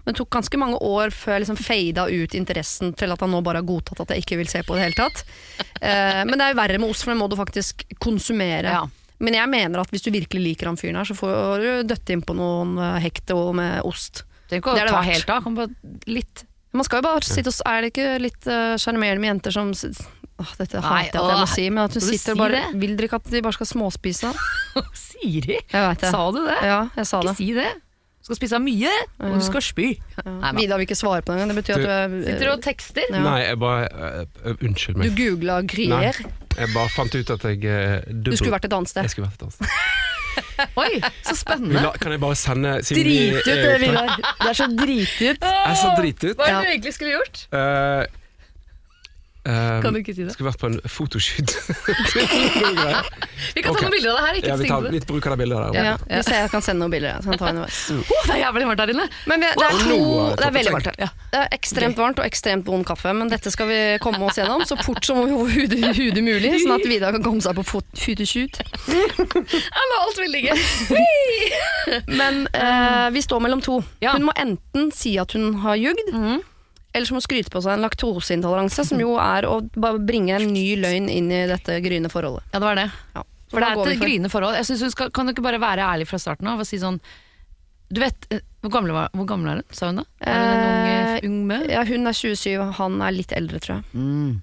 Men 0.04 0.12
det 0.12 0.18
tok 0.18 0.32
ganske 0.34 0.58
mange 0.60 0.80
år 0.82 1.14
før 1.14 1.36
jeg 1.36 1.44
liksom 1.46 1.60
fada 1.62 2.08
ut 2.10 2.34
interessen 2.36 2.90
til 2.98 3.14
at 3.14 3.22
han 3.24 3.30
nå 3.32 3.40
bare 3.46 3.62
har 3.62 3.68
godtatt 3.68 4.02
at 4.04 4.10
jeg 4.12 4.24
ikke 4.26 4.40
vil 4.42 4.50
se 4.50 4.60
på 4.66 4.74
det 4.74 4.80
i 4.80 4.82
det 4.82 4.90
hele 4.90 5.00
tatt. 5.04 5.22
Uh, 5.78 6.22
men 6.26 6.34
det 6.34 6.48
er 6.48 6.52
jo 6.56 6.60
verre 6.60 6.80
med 6.82 6.90
ost, 6.90 7.06
for 7.06 7.14
det 7.14 7.20
må 7.22 7.30
du 7.30 7.38
faktisk 7.38 7.86
konsumere. 8.02 8.74
Ja. 8.74 8.82
Men 9.22 9.38
jeg 9.38 9.48
mener 9.48 9.80
at 9.84 9.92
hvis 9.94 10.02
du 10.02 10.10
virkelig 10.10 10.42
liker 10.50 10.66
han 10.66 10.76
fyren 10.76 10.98
her, 10.98 11.06
så 11.06 11.14
får 11.16 11.62
du 11.62 11.70
døtte 11.94 12.12
inn 12.12 12.26
på 12.26 12.34
noen 12.36 12.74
hekte 13.00 13.38
med 13.54 13.86
ost. 13.86 14.24
Trenger 14.50 14.74
Det 14.74 14.82
er 14.82 14.90
det 14.90 14.96
verdt. 14.98 15.12
helt 15.14 15.30
av, 15.30 15.44
Kom 15.46 15.54
på 15.56 15.68
litt. 16.10 16.42
Man 16.74 16.86
skal 16.86 17.00
jo 17.00 17.06
bare 17.06 17.22
sitte 17.26 17.52
og 17.52 17.60
Er 17.70 17.84
det 17.84 17.92
ikke 17.92 18.10
litt 18.22 18.50
øh, 18.50 18.74
sjarmerende 18.82 19.22
med 19.22 19.30
jenter 19.34 19.54
som 19.54 19.70
Åh, 20.34 20.50
Dette 20.58 20.80
hater 20.82 21.14
jeg 21.14 21.22
at 21.22 21.30
jeg 21.30 21.38
må 21.38 21.46
si, 21.46 21.64
men 21.70 21.84
at 21.84 21.94
hun 21.94 22.02
du 22.02 22.06
sitter 22.08 22.34
og 22.34 22.40
bare 22.40 22.58
det? 22.58 22.80
Vil 22.82 22.96
dere 22.98 23.06
ikke 23.06 23.20
at 23.22 23.28
de 23.30 23.42
bare 23.46 23.54
skal 23.54 23.68
småspise? 23.70 24.32
Siri, 25.04 25.60
Jeg 25.60 25.84
veit 25.84 26.02
det. 26.02 26.10
sa 26.10 26.22
du 26.34 26.40
det? 26.42 26.56
Ja, 26.66 26.80
jeg 26.98 27.06
sa 27.06 27.20
Ikke 27.22 27.28
det. 27.30 27.36
si 27.38 27.52
det. 27.54 27.68
Du 28.24 28.30
skal 28.30 28.38
spise 28.40 28.58
mye, 28.64 28.90
og 29.20 29.34
du 29.36 29.42
skal 29.44 29.62
spy. 29.62 29.86
Nei. 30.24 30.50
Vidar 30.56 30.80
vil 30.80 30.86
ikke 30.88 30.96
svare 30.96 31.20
på 31.22 31.34
det 31.34 31.42
engang. 31.42 31.52
Det 31.52 31.58
betyr 31.60 31.74
at 31.76 31.84
du 31.84 31.90
er 31.92 32.14
Sitter 32.24 32.48
du 32.48 32.52
og 32.54 32.62
tekster? 32.64 33.06
Ja. 33.12 33.20
Nei, 33.20 33.36
jeg 33.44 33.58
bare 33.60 34.24
uh, 34.24 34.54
Unnskyld 34.64 34.96
meg. 34.96 35.12
Du 35.12 35.20
googla 35.20 35.58
Nei, 35.60 36.00
jeg 36.08 36.72
bare 36.72 36.90
fant 36.96 37.14
ut 37.14 37.34
at 37.36 37.44
jeg 37.50 37.60
uh, 37.68 38.00
Du 38.08 38.32
skulle 38.32 38.56
vært 38.56 38.66
et 38.66 38.74
annet 38.74 38.90
sted. 38.90 39.04
Jeg 39.04 39.14
skulle 39.14 39.28
vært 39.28 39.38
et 39.38 39.46
annet 39.46 39.60
sted. 39.60 39.68
Oi, 40.84 41.00
så 41.26 41.34
spennende. 41.36 41.80
la- 41.82 41.94
Kan 42.00 42.12
jeg 42.14 42.20
bare 42.22 42.36
sende 42.38 42.74
siden 42.86 43.04
Drit 43.04 43.40
ut 43.40 43.48
er- 43.48 43.78
Vidar. 43.78 44.16
Det 44.16 44.50
er 44.50 44.58
så 44.58 44.66
drit 44.76 45.16
ut. 45.22 45.48
Jeg 45.48 45.76
så 45.80 45.94
drit 45.98 46.24
ut. 46.24 46.36
Hva 46.36 46.46
er 46.48 46.52
det 46.52 46.64
du 46.66 46.70
egentlig 46.74 46.94
skulle 46.94 47.16
gjort? 47.16 47.46
Eh, 47.52 48.04
eh, 49.48 49.80
Kan 49.84 49.92
du 49.94 49.98
ikke 50.00 50.14
si 50.16 50.22
det? 50.24 50.32
Skulle 50.34 50.50
vært 50.50 50.60
på 50.62 50.66
en 50.70 50.78
fotoshoot. 50.88 51.50
Vi 53.54 53.62
kan 53.62 53.74
ta 53.74 53.80
noen 53.84 53.92
bilder 53.94 54.10
av 54.10 54.16
det 54.16 54.24
her, 54.24 54.34
ikke 54.38 54.48
ja, 54.50 54.56
vi 54.56 54.68
tar 54.70 54.80
litt 54.94 55.06
bruk 55.08 55.26
av 55.26 55.30
det 55.34 55.38
bildet 55.42 55.58
der. 55.58 55.64
Ja, 55.76 55.82
Ja. 55.84 55.94
Vi 56.08 56.20
ser 56.26 56.36
jeg 56.44 56.50
kan 56.52 56.62
sende 56.64 56.80
noen 56.84 56.92
bilder. 56.94 57.10
Jeg 57.18 57.22
kan 57.26 57.38
ta 57.40 57.46
underveis. 57.52 57.78
Å, 57.92 57.94
det 58.24 58.32
er 58.34 58.38
jævlig 58.40 58.64
varmt 58.70 58.82
her 58.84 58.90
inne! 58.94 59.06
Men 59.30 59.36
vi, 59.44 59.48
det, 59.58 59.66
er 59.66 59.70
to, 59.80 59.98
jeg 59.98 60.36
det 60.40 60.46
er 60.48 60.54
veldig 60.56 60.72
varmt 60.76 60.88
her. 60.90 60.96
Det 61.34 61.38
er 61.40 61.46
ekstremt 61.58 61.96
varmt 62.00 62.18
og 62.22 62.26
ekstremt 62.28 62.66
vond 62.70 62.84
kaffe, 62.88 63.10
men 63.18 63.26
dette 63.32 63.48
skal 63.52 63.66
vi 63.70 63.78
komme 64.04 64.22
oss 64.28 64.36
gjennom 64.40 64.60
så 64.68 64.76
fort 64.80 65.02
som 65.06 65.14
overhodet 65.24 65.80
hodet 65.98 66.24
mulig, 66.30 66.50
sånn 66.62 66.76
at 66.78 66.86
Vidar 66.88 67.10
kan 67.16 67.24
komme 67.26 67.42
seg 67.44 67.52
på 67.58 67.64
fotoshoot. 67.74 68.54
Ja, 68.94 69.84
men 69.84 69.94
alt 70.00 70.18
vil 70.22 70.32
ligge. 70.34 70.52
Men 72.08 72.44
uh, 72.54 73.08
vi 73.14 73.20
står 73.24 73.40
mellom 73.44 73.60
to. 73.64 73.80
Hun 74.04 74.26
må 74.28 74.32
enten 74.40 74.90
si 74.94 75.16
at 75.20 75.30
hun 75.36 75.46
har 75.64 75.74
jugd, 75.80 76.04
eller 76.94 77.08
som 77.08 77.18
å 77.18 77.24
skryte 77.24 77.50
på 77.50 77.60
seg 77.64 77.74
en 77.74 77.84
laktoseintoleranse, 77.84 78.84
som 78.86 79.00
jo 79.02 79.16
er 79.18 79.48
å 79.50 79.58
bare 79.74 79.98
bringe 79.98 80.36
en 80.36 80.46
ny 80.54 80.76
løgn 80.78 81.08
inn 81.10 81.30
i 81.34 81.44
dette 81.50 81.80
gryende 81.82 82.10
forholdet. 82.12 82.46
Ja, 82.52 82.60
det 82.60 82.68
var 82.68 82.78
det. 82.78 82.88
Ja. 83.16 83.24
For 83.50 83.62
det 83.62 83.68
er 83.68 83.78
et 83.78 83.82
for? 83.82 84.02
gryende 84.06 84.30
forhold. 84.30 84.56
Jeg 84.58 84.68
synes 84.70 84.84
hun 84.86 84.92
skal, 84.94 85.10
Kan 85.14 85.26
du 85.26 85.34
ikke 85.34 85.44
bare 85.44 85.60
være 85.62 85.86
ærlig 85.86 86.08
fra 86.10 86.18
starten 86.22 86.48
av 86.50 86.62
og 86.62 86.66
si 86.66 86.80
sånn 86.82 86.96
Du 87.92 88.00
vet, 88.02 88.26
eh, 88.34 88.40
Hvor 88.64 88.72
gammel, 88.72 88.94
var, 88.96 89.12
hvor 89.14 89.28
gammel 89.30 89.52
er 89.52 89.60
hun, 89.60 89.76
sa 89.76 89.90
hun 89.90 90.00
da? 90.00 90.04
Er 90.24 90.40
hun 90.40 90.48
en 90.48 90.64
ung, 90.64 90.88
Eh, 90.88 91.14
eh, 91.14 91.28
ung 91.28 91.36
mø? 91.50 91.58
Ja, 91.70 91.84
hun 91.86 92.10
er 92.10 92.16
27, 92.16 92.72
han 92.80 93.02
er 93.04 93.14
litt 93.14 93.34
eldre, 93.36 93.60
tror 93.62 93.76
jeg. 93.76 93.84
Mm. 93.94 94.40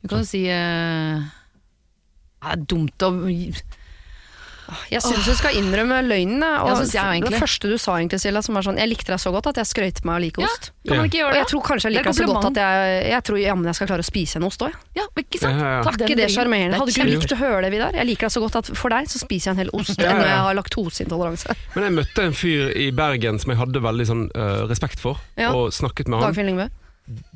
Hun 0.00 0.10
kan 0.10 0.24
jo 0.24 0.28
si 0.28 0.42
uh, 0.50 1.22
Det 2.40 2.52
er 2.54 2.64
dumt 2.70 3.06
å 3.06 3.12
Jeg 4.90 5.02
syns 5.04 5.26
du 5.26 5.34
skal 5.38 5.54
innrømme 5.58 5.98
løgnen. 6.06 6.42
Og 6.42 6.82
Ja, 6.94 7.12
jeg. 7.14 7.22
Det 7.26 7.38
første 7.40 7.68
du 7.70 7.76
sa, 7.78 7.96
egentlig, 8.00 8.20
Silla, 8.22 8.42
som 8.42 8.54
var 8.58 8.62
sånn 8.66 8.78
Jeg 8.80 8.88
likte 8.90 9.12
deg 9.12 9.20
så 9.22 9.30
godt 9.34 9.46
at 9.52 9.56
jeg 9.60 9.66
skrøt 9.70 10.00
meg 10.04 10.16
å 10.16 10.20
like 10.24 10.42
Ja, 10.42 10.48
ost. 10.50 10.70
kan 10.86 10.96
man 11.00 11.06
ikke 11.10 11.20
gjøre 11.22 11.32
det? 11.32 11.38
jeg 11.42 11.46
tror 11.52 11.62
kanskje 11.66 11.86
jeg 11.86 11.92
er 11.92 11.96
liker 11.96 12.10
deg 12.10 12.18
så 12.18 12.26
godt 12.30 12.48
at 12.50 12.60
jeg, 12.62 13.10
jeg 13.12 13.22
tror 13.28 13.38
jammen 13.42 13.66
jeg 13.70 13.74
skal 13.78 13.90
klare 13.90 14.04
å 14.04 14.08
spise 14.10 14.36
en 14.40 14.46
ost 14.48 14.62
òg. 14.66 14.72
Ja, 14.98 15.04
ikke 15.16 15.38
sant? 15.42 15.54
Ja, 15.54 15.66
ja, 15.66 15.72
ja. 15.76 15.82
Ta 15.82 15.90
Er 15.90 16.06
ikke 16.06 16.18
det 16.20 16.30
sjarmerende? 16.34 16.74
Er 16.74 16.78
Hadde 16.84 16.94
ikke 16.96 17.08
likt 17.10 17.32
å 17.36 17.40
høre 17.40 17.60
det, 17.66 17.70
Vidar? 17.76 17.92
Jeg 18.00 18.06
liker 18.10 18.26
deg 18.28 18.34
så 18.36 18.40
godt 18.44 18.56
at 18.62 18.70
for 18.76 18.88
deg 18.96 19.10
så 19.12 19.18
spiser 19.22 19.50
jeg 19.50 19.54
en 19.56 19.62
hel 19.64 19.70
ost 19.76 19.98
Ja, 19.98 20.04
ja. 20.04 20.10
enn 20.10 20.18
når 20.22 20.28
jeg 20.32 20.42
har 20.46 20.58
laktoseintoleranse. 20.62 21.56
Men 21.76 21.84
jeg 21.88 21.92
møtte 22.00 22.26
en 22.30 22.36
fyr 22.36 22.72
i 22.76 22.90
Bergen 22.96 23.38
som 23.42 23.50
jeg 23.54 23.58
hadde 23.60 23.82
veldig 23.82 24.06
sånn 24.08 24.24
uh, 24.36 24.66
respekt 24.70 24.98
for, 25.02 25.20
Ja. 25.36 25.52
og 25.54 25.70
snakket 25.72 26.08
med 26.08 26.20
han. 26.20 26.30
Dagfinn 26.30 26.46
Lyngbø. 26.50 26.68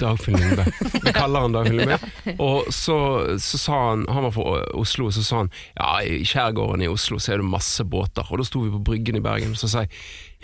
Dagfinn 0.01 0.35
Lyngbø. 0.35 0.65
Vi 1.05 1.13
kaller 1.15 1.45
han 1.47 1.55
Dagfinn 1.55 1.79
Lyngbø. 1.79 1.99
Og 2.43 2.71
så, 2.75 2.97
så 3.39 3.61
sa 3.61 3.79
han 3.91 4.07
Han 4.11 4.27
var 4.27 4.35
fra 4.35 4.57
Oslo, 4.79 5.07
og 5.07 5.15
så 5.15 5.23
sa 5.27 5.43
han 5.45 5.51
ja, 5.79 5.91
i 6.03 6.25
skjærgården 6.27 6.83
i 6.85 6.91
Oslo 6.91 7.21
så 7.23 7.35
er 7.35 7.43
det 7.43 7.51
masse 7.51 7.85
båter. 7.87 8.27
Og 8.31 8.43
da 8.43 8.47
sto 8.49 8.65
vi 8.65 8.73
på 8.75 8.83
Bryggen 8.91 9.21
i 9.21 9.25
Bergen, 9.25 9.55
og 9.55 9.61
så 9.61 9.71
sa 9.71 9.85
jeg 9.87 9.93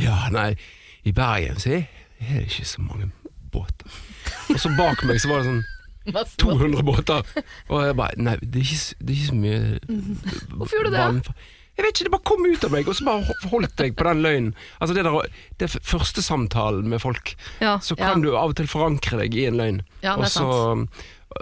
ja, 0.06 0.16
nei, 0.35 0.52
i 1.09 1.14
Bergen 1.16 1.59
så 1.62 1.73
er 1.73 1.87
det 2.21 2.45
ikke 2.47 2.68
så 2.68 2.85
mange 2.85 3.11
båter. 3.52 3.99
Og 4.52 4.61
så 4.61 4.71
bak 4.78 5.02
meg 5.09 5.21
så 5.23 5.33
var 5.33 5.42
det 5.42 5.50
sånn 5.50 5.64
200 6.38 6.83
båter. 6.87 7.23
Og 7.68 7.87
jeg 7.87 7.97
bare 7.99 8.23
Nei, 8.23 8.37
det 8.42 8.62
er 8.62 8.68
ikke, 8.68 8.99
det 9.00 9.11
er 9.11 9.16
ikke 9.16 9.26
så 9.26 9.38
mye 9.40 9.62
Hvorfor 10.54 10.76
gjorde 10.76 10.92
du 10.92 10.97
det? 10.97 11.35
Jeg 11.76 11.85
vet 11.85 11.92
ikke, 11.99 12.04
det 12.09 12.12
bare 12.14 12.25
kom 12.25 12.47
ut 12.49 12.64
av 12.64 12.71
meg, 12.73 12.88
og 12.88 12.95
så 12.97 13.04
bare 13.04 13.37
holdt 13.52 13.83
jeg 13.85 13.95
på 13.99 14.04
den 14.09 14.23
løgnen. 14.25 14.54
Altså 14.80 14.95
det, 14.97 15.02
der, 15.04 15.30
det 15.61 15.68
første 15.85 16.23
samtalen 16.25 16.88
med 16.88 17.00
folk, 17.02 17.35
Ja. 17.61 17.76
så 17.78 17.97
Ja. 17.99 18.12
kan 18.12 18.23
du 18.25 18.30
av 18.37 18.50
og 18.50 18.56
til 18.56 18.66
forankre 18.66 19.18
deg 19.21 19.35
i 19.37 19.45
en 19.47 19.56
løgn. 19.61 19.83
Ja, 20.02 20.16
det 20.16 20.25
er 20.37 20.42
og, 20.45 20.87
sant. 20.88 20.90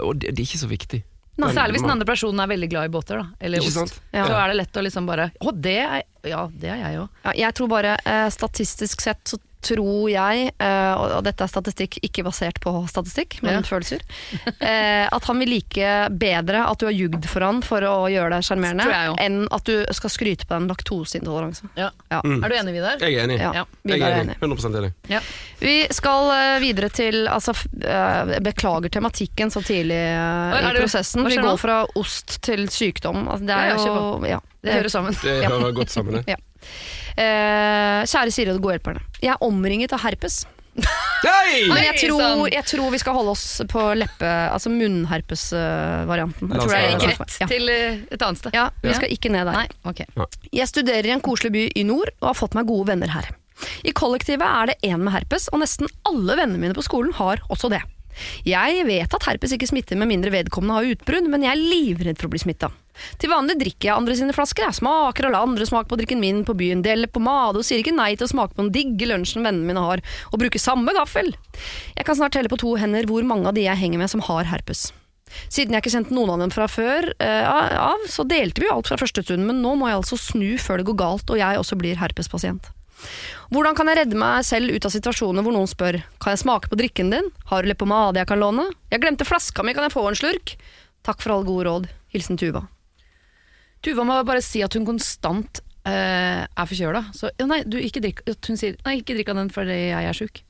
og 0.02 0.16
det, 0.18 0.34
det 0.34 0.42
er 0.42 0.46
ikke 0.48 0.62
så 0.66 0.70
viktig. 0.70 1.02
Nei, 1.36 1.48
Særlig 1.50 1.74
hvis 1.74 1.82
den 1.82 1.90
andre 1.90 2.06
personen 2.06 2.38
er 2.38 2.46
veldig 2.46 2.68
glad 2.70 2.84
i 2.86 2.92
båter, 2.94 3.18
da. 3.18 3.24
Eller 3.40 3.58
Ikke 3.58 3.66
ost. 3.66 3.94
sant? 3.94 4.00
Ja. 4.14 4.26
Så 4.26 4.34
er 4.38 4.48
det 4.52 4.56
lett 4.60 4.76
å 4.78 4.82
liksom 4.86 5.06
bare 5.06 5.32
Å, 5.42 5.50
det 5.60 5.78
er 5.82 6.02
Ja, 6.30 6.44
det 6.46 6.68
er 6.70 6.76
jeg 6.78 6.98
òg. 7.00 7.08
Ja, 7.24 7.32
jeg 7.34 7.54
tror 7.58 7.68
bare 7.72 7.96
eh, 8.06 8.28
statistisk 8.30 9.00
sett 9.02 9.18
så 9.26 9.38
tror 9.64 10.10
jeg, 10.12 10.50
eh, 10.58 10.92
og, 10.94 11.22
dette 11.26 11.44
er 11.46 11.50
statistikk 11.50 11.98
ikke 12.04 12.24
basert 12.26 12.60
på 12.62 12.72
statistikk, 12.90 13.38
men 13.42 13.58
Ja. 13.58 13.62
følelser, 13.66 14.02
eh, 14.60 15.06
at 15.10 15.24
han 15.24 15.40
vil 15.40 15.52
like 15.54 15.92
bedre 16.10 16.64
at 16.68 16.78
du 16.80 16.86
har 16.86 16.94
jugd 16.94 17.26
for 17.30 17.46
han 17.46 17.62
for 17.64 17.84
å 17.88 17.96
gjøre 18.12 18.36
deg 18.36 18.46
sjarmerende, 18.46 19.16
enn 19.22 19.44
at 19.54 19.64
du 19.68 19.84
skal 19.96 20.12
skryte 20.12 20.46
på 20.46 20.54
deg 20.54 20.62
en 20.62 20.68
laktoseintoleranse. 20.72 21.70
Ja. 21.80 21.90
Ja. 22.10 22.20
Mm. 22.24 22.44
Er 22.44 22.48
du 22.48 22.56
enig, 22.60 22.76
Vidar? 22.78 23.00
Jeg 23.00 23.18
er 23.18 23.28
enig. 23.28 23.38
Jeg 23.40 24.00
er 24.00 24.18
enig. 24.20 24.36
enig. 24.40 24.58
100 24.60 24.78
enig. 24.82 24.92
Ja. 25.12 25.20
Vi 25.60 25.76
skal 25.94 26.30
eh, 26.34 26.60
videre 26.64 26.90
til 26.94 27.28
altså, 27.28 27.54
Beklager 28.44 28.90
tematikken 28.92 29.50
så 29.50 29.62
tidlig 29.64 29.96
i 29.96 30.72
prosessen. 30.78 31.24
Vi 31.28 31.38
går 31.40 31.56
fra 31.60 31.82
ost 31.98 32.38
til 32.44 32.66
sykdom. 32.72 33.28
Altså, 33.28 33.46
det 33.48 33.54
er 33.54 33.78
jo 33.78 34.26
ja, 34.28 34.40
Det 34.62 34.78
hører 34.78 34.92
sammen. 34.92 35.16
Det 35.22 35.38
hører 35.44 35.72
godt 35.76 35.94
sammen, 35.94 36.20
det. 36.22 36.36
Eh, 37.16 38.02
kjære 38.10 38.32
Siri 38.34 38.50
og 38.50 38.58
de 38.58 38.62
gode 38.64 38.78
hjelperne. 38.78 39.02
Jeg 39.22 39.32
er 39.36 39.44
omringet 39.46 39.92
av 39.94 40.00
herpes. 40.02 40.44
Hei! 40.74 41.68
Men 41.70 41.78
jeg 41.84 42.08
tror, 42.10 42.48
jeg 42.50 42.64
tror 42.66 42.90
vi 42.90 42.98
skal 42.98 43.14
holde 43.14 43.30
oss 43.36 43.44
på 43.70 43.82
leppe, 43.94 44.26
altså 44.50 44.72
munnherpes-varianten. 44.74 46.50
Jeg 46.50 46.60
tror 46.64 46.72
det 46.74 46.80
er 46.80 47.14
Rett 47.14 47.36
Ja. 47.40 47.46
til 47.46 47.68
eh, 47.70 48.00
et 48.10 48.22
annet 48.26 48.38
sted. 48.42 48.52
Ja, 48.54 48.70
vi 48.82 48.88
Ja. 48.90 48.94
skal 48.98 49.08
ikke 49.14 49.30
ned 49.30 49.46
der. 49.46 49.52
Nei, 49.52 49.68
okay. 49.84 50.06
Jeg 50.52 50.68
studerer 50.68 51.06
i 51.06 51.10
en 51.14 51.20
koselig 51.22 51.52
by 51.52 51.64
i 51.76 51.84
nord 51.84 52.10
og 52.20 52.28
har 52.32 52.34
fått 52.34 52.54
meg 52.54 52.66
gode 52.66 52.88
venner 52.90 53.08
her. 53.08 53.30
I 53.84 53.92
kollektivet 53.92 54.42
er 54.42 54.66
det 54.66 54.76
én 54.82 54.98
med 54.98 55.12
herpes, 55.14 55.48
og 55.52 55.60
nesten 55.60 55.86
alle 56.04 56.34
vennene 56.36 56.58
mine 56.58 56.74
på 56.74 56.82
skolen 56.82 57.12
har 57.14 57.38
også 57.48 57.70
det. 57.70 57.82
Jeg 58.44 58.84
vet 58.86 59.14
at 59.14 59.22
herpes 59.26 59.52
ikke 59.52 59.66
smitter 59.70 59.96
med 59.96 60.08
mindre 60.08 60.30
vedkommende 60.30 60.74
har 60.74 60.90
utbrudd, 60.94 61.28
men 61.30 61.42
jeg 61.42 61.50
er 61.54 61.62
livredd 61.62 62.18
for 62.18 62.26
å 62.26 62.30
bli 62.34 62.38
smitta. 62.42 62.70
Til 63.20 63.32
vanlig 63.32 63.56
drikker 63.60 63.88
jeg 63.88 63.96
andre 63.96 64.16
sine 64.18 64.34
flasker, 64.36 64.66
jeg 64.66 64.78
smaker 64.80 65.28
og 65.28 65.34
lar 65.34 65.46
andre 65.48 65.66
smake 65.68 65.90
på 65.90 65.98
drikken 66.00 66.22
min 66.22 66.42
på 66.46 66.56
byen, 66.58 66.82
deler 66.84 67.10
pomade 67.10 67.60
og 67.60 67.66
sier 67.66 67.82
ikke 67.82 67.94
nei 67.96 68.12
til 68.16 68.28
å 68.28 68.32
smake 68.34 68.54
på 68.54 68.64
den 68.64 68.74
digge 68.74 69.08
lunsjen 69.10 69.46
vennene 69.46 69.68
mine 69.68 69.84
har, 69.84 70.02
og 70.30 70.42
bruker 70.42 70.62
samme 70.62 70.94
gaffel. 70.96 71.32
Jeg 71.94 72.06
kan 72.06 72.18
snart 72.18 72.36
telle 72.36 72.52
på 72.52 72.60
to 72.60 72.76
hender 72.80 73.08
hvor 73.10 73.26
mange 73.26 73.50
av 73.50 73.56
de 73.56 73.66
jeg 73.66 73.80
henger 73.80 74.02
med 74.02 74.12
som 74.12 74.24
har 74.28 74.50
herpes. 74.50 74.90
Siden 75.50 75.74
jeg 75.74 75.82
ikke 75.82 75.94
kjente 75.96 76.14
noen 76.14 76.34
av 76.34 76.44
dem 76.44 76.52
fra 76.54 76.68
før 76.70 77.08
eh, 77.22 77.48
av, 77.48 78.06
så 78.10 78.26
delte 78.28 78.62
vi 78.62 78.68
jo 78.68 78.76
alt 78.76 78.90
fra 78.90 78.98
første 79.00 79.24
stund, 79.24 79.46
men 79.48 79.62
nå 79.64 79.74
må 79.80 79.90
jeg 79.90 80.00
altså 80.02 80.18
snu 80.20 80.54
før 80.60 80.80
det 80.80 80.88
går 80.90 81.00
galt 81.00 81.32
og 81.32 81.40
jeg 81.40 81.60
også 81.60 81.78
blir 81.80 81.98
herpespasient. 82.00 82.70
Hvordan 83.52 83.76
kan 83.76 83.90
jeg 83.90 83.98
redde 83.98 84.18
meg 84.18 84.46
selv 84.46 84.72
ut 84.72 84.86
av 84.86 84.92
situasjoner 84.94 85.44
hvor 85.44 85.52
noen 85.52 85.68
spør 85.68 85.98
Kan 86.22 86.32
jeg 86.32 86.40
smake 86.44 86.70
på 86.70 86.78
drikken 86.78 87.10
din? 87.12 87.26
Har 87.50 87.62
du 87.62 87.68
leppepomade 87.68 88.22
jeg 88.22 88.30
kan 88.30 88.40
låne? 88.40 88.68
Jeg 88.94 89.02
glemte 89.02 89.26
flaska 89.28 89.66
mi, 89.66 89.74
kan 89.76 89.84
jeg 89.84 89.96
få 89.96 90.06
en 90.08 90.18
slurk? 90.18 90.54
Takk 91.04 91.20
for 91.20 91.34
alle 91.34 91.48
gode 91.50 91.68
råd. 91.68 91.90
Hilsen 92.14 92.40
Tuva. 92.40 92.64
Tuva 93.84 94.04
må 94.08 94.16
bare 94.26 94.42
si 94.44 94.62
at 94.64 94.74
hun 94.78 94.86
konstant 94.88 95.60
eh, 95.84 96.42
er 96.48 96.68
forkjøla. 96.70 97.04
Så 97.16 97.30
ja, 97.38 97.46
nei, 97.50 97.60
du, 97.68 97.76
ikke 97.78 98.00
drikk 98.04 98.22
at 98.30 98.48
Hun 98.48 98.56
sier 98.60 98.76
nei, 98.86 98.98
ikke 99.02 99.16
drikk 99.18 99.32
av 99.34 99.40
den 99.42 99.50
fordi 99.52 99.78
jeg 99.92 100.10
er 100.10 100.16
sjuk. 100.16 100.40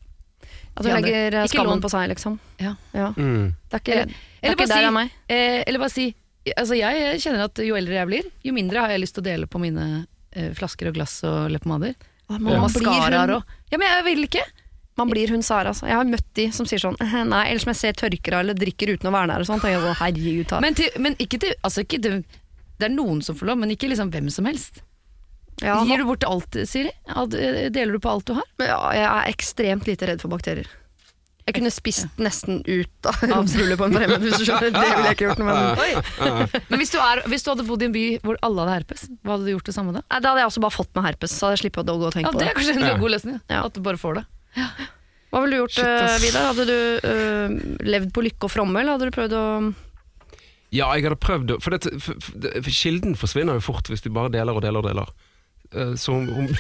At 0.75 0.85
hun 0.87 0.91
Ja, 0.93 0.99
legger 1.01 1.35
eh, 1.39 1.45
ikke 1.45 1.55
skammen 1.55 1.77
lån. 1.77 1.83
på 1.85 1.91
seg, 1.93 2.09
liksom. 2.15 2.39
Ja. 2.63 2.75
Ja. 2.95 3.09
Mm. 3.17 3.53
Det 3.71 3.79
er 3.79 3.83
ikke, 3.85 3.93
Eller- 3.99 4.07
det 4.15 4.49
er 4.51 4.57
ikke 4.59 4.69
der 4.71 4.81
si- 4.83 4.89
av 4.91 4.93
meg. 4.97 5.11
Eh, 5.29 5.63
eller 5.67 5.79
bare 5.87 5.91
si 5.97 6.15
Altså 6.59 6.77
Jeg 6.77 7.21
kjenner 7.23 7.45
at 7.47 7.57
jo 7.65 7.75
eldre 7.75 7.95
jeg 7.95 8.07
blir, 8.07 8.27
jo 8.45 8.53
mindre 8.53 8.77
har 8.83 8.91
jeg 8.93 9.01
lyst 9.01 9.15
til 9.17 9.23
å 9.23 9.29
dele 9.31 9.47
på 9.49 9.57
mine 9.63 10.07
eh, 10.37 10.51
flasker 10.53 10.91
og 10.91 10.95
glass 10.99 11.23
og 11.25 11.49
leppepomader. 11.55 11.95
Og 12.29 12.41
maskaraer 12.41 13.33
og 13.39 13.45
Ja, 13.73 13.79
men 13.79 13.89
jeg 13.89 14.05
vil 14.05 14.25
ikke! 14.29 14.43
man 14.97 15.09
blir 15.11 15.27
hun 15.33 15.43
Sara, 15.43 15.71
altså. 15.73 15.87
Jeg 15.89 15.97
har 15.97 16.05
møtt 16.05 16.27
de 16.35 16.45
som 16.53 16.67
sier 16.67 16.79
sånn 16.79 16.95
«Eh, 17.01 17.25
Nei, 17.33 17.49
eller 17.49 17.59
som 17.65 17.73
jeg 17.73 17.81
ser 17.81 17.93
tørker 17.99 18.35
av 18.37 18.41
eller 18.45 18.55
drikker 18.55 18.93
uten 18.93 19.09
å 19.09 19.15
være 19.17 19.27
nær 19.33 19.41
og 19.43 19.49
sånn. 19.49 20.61
Men, 20.63 20.75
men 21.03 21.17
ikke 21.19 21.41
til 21.41 21.55
Altså 21.65 21.83
ikke 21.83 21.99
til 22.05 22.21
Det 22.79 22.89
er 22.89 22.95
noen 22.95 23.21
som 23.23 23.37
får 23.39 23.47
lov, 23.53 23.59
men 23.63 23.71
ikke 23.71 23.89
liksom 23.93 24.11
hvem 24.11 24.31
som 24.35 24.45
helst. 24.51 24.81
ja, 25.63 25.77
Gir 25.87 25.99
du 26.03 26.05
bort 26.09 26.25
alt, 26.27 26.57
Siri? 26.67 26.91
Eh, 27.07 27.69
Deler 27.71 27.93
du 27.93 28.01
på 28.03 28.11
alt 28.11 28.25
du 28.27 28.35
har? 28.35 28.49
ja, 28.59 28.79
jeg 28.97 29.05
er 29.11 29.29
ekstremt 29.31 29.87
lite 29.87 30.09
redd 30.11 30.21
for 30.25 30.29
bakterier. 30.33 30.67
Jeg 31.45 31.59
kunne 31.59 31.69
spist 31.71 32.09
nesten 32.25 32.63
ut 32.65 33.05
av 33.11 33.21
romsrullet 33.31 33.77
på 33.77 33.85
en 33.85 33.93
fremmed, 33.99 34.23
hvis 34.25 34.39
du 34.41 34.47
skjønner. 34.49 34.71
Det 34.73 34.81
ville 34.81 35.11
jeg 35.11 35.17
ikke 35.19 35.27
gjort. 35.29 35.43
Men 35.45 35.77
med. 35.77 36.55
Men 36.73 36.81
hvis 36.81 36.91
du, 36.95 36.97
er, 37.05 37.21
hvis 37.29 37.45
du 37.45 37.51
hadde 37.53 37.67
bodd 37.69 37.85
i 37.85 37.89
en 37.91 37.93
by 37.95 38.05
hvor 38.25 38.39
alle 38.49 38.65
hadde 38.65 38.77
herpes, 38.79 39.03
hva 39.21 39.35
hadde 39.37 39.45
du 39.45 39.53
gjort 39.53 39.69
det 39.69 39.75
samme 39.77 39.93
da? 39.93 40.01
Da 40.09 40.33
hadde 40.33 40.41
jeg 40.41 40.49
også 40.55 40.63
bare 40.65 40.75
fått 40.79 40.91
meg 40.97 41.05
herpes, 41.11 41.35
så 41.37 41.47
hadde 41.51 41.59
jeg 41.59 41.63
sluppet 41.67 41.93
å 41.93 41.99
gå 42.01 42.09
og 42.09 42.15
tenke 42.17 42.31
Ja, 42.31 42.33
på 42.33 42.41
Det 42.41 42.47
det. 42.47 42.51
er 42.55 42.59
kanskje 42.63 42.77
en 42.81 42.89
Ja. 42.89 42.97
god 43.05 43.13
løsning. 43.19 43.37
Ja. 43.53 43.61
At 43.69 43.77
du 43.77 43.81
bare 43.85 44.01
får 44.01 44.15
det. 44.23 44.25
Hva 45.35 45.43
ville 45.45 45.53
du 45.53 45.61
gjort, 45.61 45.77
Shit, 45.77 45.85
eh, 45.85 46.17
Vidar? 46.25 46.49
Hadde 46.49 46.65
du 46.65 46.79
uh, 47.05 47.87
levd 47.93 48.13
på 48.17 48.25
lykke 48.25 48.49
og 48.49 48.53
fromme, 48.55 48.81
eller 48.81 48.97
hadde 48.97 49.11
du 49.11 49.15
prøvd 49.21 49.37
å 49.37 49.45
Ja, 50.75 50.89
jeg 50.97 51.07
hadde 51.07 51.21
prøvd 51.23 51.55
å 51.55 51.61
For, 51.63 51.77
for, 52.03 52.19
for, 52.27 52.73
kilden 52.75 53.15
forsvinner 53.19 53.61
jo 53.61 53.65
fort 53.69 53.91
hvis 53.93 54.03
du 54.03 54.11
bare 54.15 54.33
deler 54.35 54.57
og 54.59 54.65
deler 54.65 54.83
og 54.83 54.89
deler. 54.91 55.13
Eh, 55.71 55.95
Så 56.01 56.17
hun, 56.17 56.27
hun, 56.35 56.51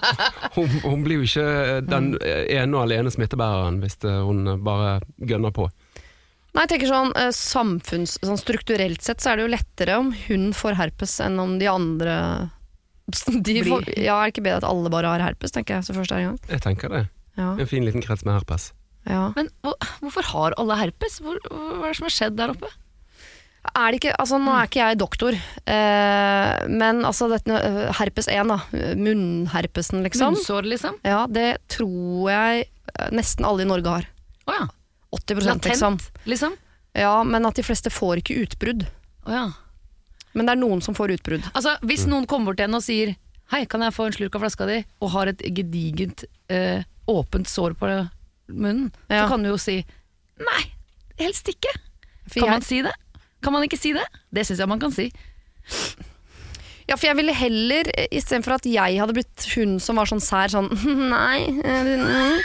hun, 0.56 0.78
hun 0.86 1.04
blir 1.04 1.20
jo 1.20 1.28
ikke 1.28 1.80
den 1.86 2.14
ene 2.22 2.76
og 2.78 2.86
alene 2.86 3.12
smittebæreren 3.12 3.82
hvis 3.84 4.00
hun 4.04 4.56
bare 4.64 5.00
gønner 5.18 5.52
på. 5.56 5.68
Nei, 6.50 6.64
jeg 6.64 6.72
tenker 6.72 6.90
sånn, 6.90 7.12
eh, 7.14 7.30
samfunns, 7.36 8.16
sånn 8.24 8.40
Strukturelt 8.40 9.04
sett 9.06 9.22
så 9.22 9.32
er 9.32 9.38
det 9.38 9.44
jo 9.44 9.52
lettere 9.52 9.98
om 10.00 10.08
hun 10.26 10.48
får 10.56 10.80
herpes 10.80 11.20
enn 11.22 11.38
om 11.38 11.58
de 11.60 11.68
andre 11.70 12.16
De 13.46 13.62
får, 13.66 13.86
ja, 13.98 14.16
er 14.16 14.28
det 14.30 14.34
ikke 14.34 14.44
bedre 14.48 14.60
at 14.62 14.68
alle 14.68 14.90
bare 14.92 15.12
har 15.14 15.22
herpes, 15.24 15.54
tenker 15.54 15.78
jeg, 15.78 15.86
så 15.86 15.94
først 15.96 16.12
er 16.14 16.22
i 16.22 16.26
gang. 16.28 16.36
Jeg 16.50 16.62
tenker 16.62 16.92
det. 16.94 17.04
Ja, 17.38 17.52
En 17.54 17.70
fin 17.70 17.86
liten 17.86 18.02
krets 18.02 18.24
med 18.26 18.36
herpes. 18.38 18.70
ja. 19.06 19.30
Men 19.36 19.50
hvor, 19.62 19.78
hvorfor 20.02 20.26
har 20.30 20.54
alle 20.62 20.76
herpes? 20.78 21.18
Hvor, 21.22 21.38
hva 21.50 21.86
er 21.86 21.90
det 21.90 21.98
som 21.98 22.06
har 22.06 22.14
skjedd 22.14 22.38
der 22.38 22.54
oppe? 22.54 22.70
Er 23.60 23.92
det 23.92 23.98
ikke, 24.00 24.14
altså 24.16 24.38
Nå 24.40 24.52
er 24.56 24.68
ikke 24.70 24.80
jeg 24.80 24.98
doktor, 24.98 25.36
eh, 25.68 26.68
men 26.72 27.02
altså 27.04 27.26
dette 27.28 27.52
eh, 27.60 27.90
herpes 27.98 28.28
1, 28.32 28.48
da, 28.48 28.56
munnherpesen 28.96 30.00
liksom, 30.06 30.32
Munnsår, 30.34 30.68
liksom? 30.70 30.96
ja, 31.04 31.26
det 31.28 31.58
tror 31.68 32.30
jeg 32.32 32.64
eh, 32.64 33.10
nesten 33.12 33.44
alle 33.44 33.66
i 33.66 33.68
Norge 33.68 33.92
har. 33.98 34.08
Oh, 34.48 34.54
ja. 34.56 34.64
80 35.12 35.44
Latent, 35.44 35.68
liksom. 35.68 35.98
liksom? 36.24 36.56
Ja, 36.96 37.18
men 37.26 37.44
at 37.46 37.58
de 37.60 37.64
fleste 37.66 37.92
får 37.92 38.22
ikke 38.22 38.38
utbrudd. 38.46 38.86
Oh, 39.26 39.34
ja. 39.34 39.44
Men 40.32 40.46
det 40.48 40.54
er 40.54 40.60
noen 40.62 40.80
som 40.84 40.96
får 40.96 41.16
utbrudd. 41.18 41.44
Altså, 41.52 41.74
hvis 41.84 42.06
noen 42.08 42.24
kommer 42.30 42.50
bort 42.50 42.60
til 42.62 42.68
henne 42.68 42.80
og 42.80 42.86
sier 42.86 43.16
Hei, 43.50 43.64
kan 43.66 43.82
jeg 43.82 43.90
få 43.96 44.04
en 44.06 44.14
slurk 44.14 44.36
av 44.38 44.44
flaska 44.44 44.66
di? 44.68 44.76
Og 45.02 45.10
har 45.10 45.26
et 45.32 45.40
gedigent, 45.42 46.22
eh, 46.54 46.84
åpent 47.10 47.48
sår 47.50 47.74
på 47.80 47.88
munnen, 48.54 48.92
Ja. 49.10 49.24
så 49.24 49.32
kan 49.32 49.42
du 49.42 49.48
jo 49.50 49.56
si 49.58 49.80
Nei, 50.38 50.60
helst 51.18 51.50
ikke. 51.50 51.72
For 52.30 52.44
Kan 52.44 52.54
man 52.54 52.62
si 52.62 52.78
det? 52.86 52.92
Kan 53.42 53.54
man 53.56 53.64
ikke 53.66 53.78
si 53.80 53.92
det? 53.96 54.06
Det 54.34 54.46
syns 54.48 54.60
jeg 54.62 54.68
man 54.70 54.80
kan 54.82 54.92
si. 54.94 55.10
ja, 56.88 56.96
for 56.96 57.06
jeg 57.10 57.16
ville 57.20 57.34
heller, 57.36 57.88
eh, 57.94 58.08
istedenfor 58.18 58.56
at 58.58 58.66
jeg 58.66 58.98
hadde 59.00 59.14
blitt 59.16 59.46
hun 59.54 59.78
som 59.82 60.00
var 60.00 60.10
sånn 60.10 60.22
sær, 60.24 60.50
sånn 60.52 60.68
Nei. 61.14 61.46
eh, 61.62 61.94
mm», 62.00 62.40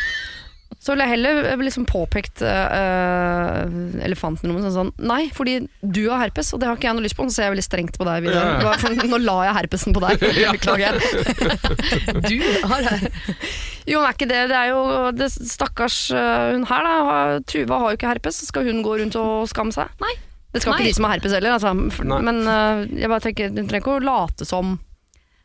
Så 0.86 0.94
ville 0.94 1.08
jeg 1.08 1.16
heller 1.16 1.40
eh, 1.50 1.62
liksom 1.66 1.88
påpekt 1.90 2.44
uh, 2.46 3.66
elefanten 4.06 4.46
i 4.46 4.52
rommet 4.52 4.68
sånn, 4.68 4.76
sånn 4.76 5.08
Nei, 5.10 5.32
fordi 5.34 5.56
du 5.82 6.04
har 6.12 6.22
herpes, 6.22 6.52
og 6.54 6.62
det 6.62 6.68
har 6.70 6.78
ikke 6.78 6.92
jeg 6.92 6.98
noe 7.00 7.06
lyst 7.08 7.18
på. 7.18 7.26
Så 7.26 7.40
ser 7.40 7.48
jeg 7.48 7.56
veldig 7.56 7.66
strengt 7.66 7.98
på 7.98 8.06
deg, 8.06 8.28
Ja. 8.30 8.44
Det 8.62 8.68
var 8.68 9.10
Nå 9.10 9.18
la 9.24 9.38
jeg 9.48 9.58
herpesen 9.64 9.96
på 9.98 10.04
deg. 10.04 10.22
Beklager. 10.60 11.00
Du 12.30 12.38
har 12.70 12.86
det. 12.86 13.10
Jo, 13.90 14.00
men 14.02 14.08
er 14.12 14.16
ikke 14.16 14.30
det 14.30 14.44
Det 14.50 14.58
er 14.58 14.70
jo 14.72 14.80
det 15.14 15.28
Stakkars 15.34 15.98
øh, 16.14 16.54
hun 16.54 16.64
her, 16.70 16.86
da. 16.86 17.26
Tuva 17.50 17.82
har 17.82 17.92
jo 17.94 17.98
ikke 18.00 18.14
herpes. 18.14 18.40
så 18.44 18.52
Skal 18.52 18.70
hun 18.70 18.84
gå 18.86 18.96
rundt 19.02 19.18
og 19.20 19.50
skamme 19.50 19.74
seg? 19.74 19.90
Nei. 20.06 20.14
Det 20.56 20.62
skal 20.64 20.72
Nei. 20.74 20.80
ikke 20.80 20.88
de 20.90 20.96
som 20.96 21.06
har 21.10 21.14
herpes 21.18 21.34
heller. 21.36 21.52
Altså. 21.58 21.74
For- 21.92 22.08
Nei. 22.08 22.22
Men 22.24 22.40
øh, 22.48 22.86
jeg 22.96 23.12
bare 23.12 23.24
tenker, 23.28 23.52
du 23.52 23.62
trenger 23.68 23.84
ikke 23.84 23.96
å 24.00 24.04
late 24.08 24.48
som 24.48 24.74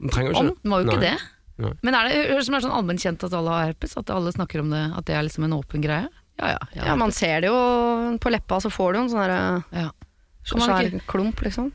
Den 0.00 0.14
trenger 0.14 0.30
jo 0.32 0.38
Om, 0.44 0.50
ikke 0.54 0.70
må 0.70 0.78
jo 0.80 0.86
ikke 0.86 1.00
Nei. 1.00 1.10
det. 1.10 1.28
Nei. 1.60 1.72
Men 1.84 1.94
er 1.98 2.08
det 2.08 2.20
høres 2.30 2.46
som 2.48 2.54
er 2.56 2.62
sånn 2.64 2.72
allment 2.78 3.02
kjent 3.02 3.24
at 3.26 3.34
alle 3.36 3.52
har 3.58 3.66
herpes? 3.72 3.96
At 4.00 4.08
alle 4.14 4.32
snakker 4.32 4.62
om 4.62 4.70
det, 4.72 4.84
at 4.96 5.04
det 5.10 5.16
er 5.18 5.26
liksom 5.26 5.44
en 5.48 5.58
åpen 5.58 5.82
greie? 5.84 6.06
Ja 6.40 6.54
ja. 6.54 6.60
Ja, 6.86 6.94
man 6.96 7.10
ser 7.12 7.42
det 7.44 7.50
jo 7.50 7.58
på 8.22 8.30
leppa, 8.32 8.62
så 8.64 8.70
får 8.72 8.94
du 8.94 8.98
en 9.02 9.10
sånn 9.12 9.28
ja. 9.76 9.90
Kan 10.48 10.62
man 10.62 10.70
svær 10.70 10.86
ikke- 10.88 11.04
klump, 11.10 11.42
liksom. 11.44 11.68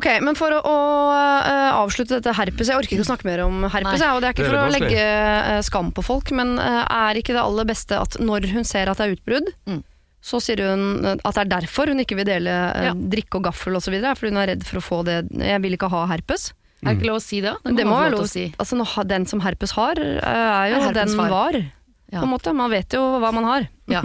Ok, 0.00 0.06
men 0.22 0.36
for 0.38 0.52
å, 0.54 0.60
å 0.64 0.74
øh, 1.12 1.72
avslutte 1.82 2.20
dette 2.20 2.32
herpes 2.38 2.68
Jeg 2.70 2.78
orker 2.78 2.94
ikke 2.94 3.02
å 3.04 3.08
snakke 3.10 3.26
mer 3.26 3.40
om 3.44 3.64
herpes, 3.66 3.98
Nei. 3.98 4.06
jeg, 4.06 4.14
og 4.14 4.20
det 4.22 4.28
er 4.28 4.34
ikke 4.36 4.44
Det 4.44 4.46
er 4.46 4.52
for 4.52 4.60
å 4.60 4.68
litt 4.70 4.84
vanskelig. 4.84 5.00
legge 5.00 5.56
øh, 5.56 5.62
skam 5.66 5.88
på 5.96 6.04
folk, 6.06 6.30
men 6.38 6.52
øh, 6.62 6.82
er 6.94 7.18
ikke 7.20 7.34
det 7.36 7.42
aller 7.42 7.66
beste 7.68 7.98
at 7.98 8.16
når 8.22 8.46
hun 8.54 8.64
ser 8.68 8.88
at 8.92 9.00
det 9.02 9.08
er 9.08 9.16
utbrudd, 9.18 9.50
Mm. 9.66 9.80
Så 10.20 10.40
sier 10.44 10.60
hun 10.68 11.06
at 11.14 11.34
det 11.34 11.42
er 11.46 11.50
derfor 11.56 11.88
hun 11.88 12.02
ikke 12.02 12.16
vil 12.18 12.28
dele 12.28 12.52
øh, 12.52 12.84
Ja. 12.90 12.94
drikke 12.94 13.40
og 13.40 13.44
gaffel 13.48 13.76
osv., 13.78 13.94
fordi 14.14 14.28
hun 14.34 14.40
er 14.42 14.50
redd 14.54 14.64
for 14.68 14.80
å 14.80 14.84
få 14.84 14.98
det 15.06 15.18
Jeg 15.40 15.62
vil 15.64 15.76
ikke 15.78 15.88
ha 15.92 16.06
herpes. 16.12 16.50
Er 16.82 16.94
det 16.94 16.98
ikke 17.00 17.08
lov 17.10 17.18
å 17.20 17.24
si 17.24 17.40
det? 17.44 17.54
Det 17.76 17.84
må 17.84 17.96
være 18.00 18.14
lov 18.14 18.24
å 18.24 18.28
si. 18.28 18.46
Altså, 18.58 19.04
den 19.08 19.26
som 19.28 19.40
herpes 19.44 19.72
har, 19.76 19.96
øh, 20.00 20.20
er 20.24 20.70
jo 20.74 20.80
Er 20.88 20.92
den 20.96 21.16
var. 21.16 21.58
Ja. 22.10 22.18
På 22.20 22.26
en 22.26 22.32
måte. 22.32 22.52
Man 22.56 22.70
vet 22.72 22.90
jo 22.96 23.00
hva 23.22 23.28
man 23.32 23.44
har. 23.46 23.68
Ja. 23.86 24.00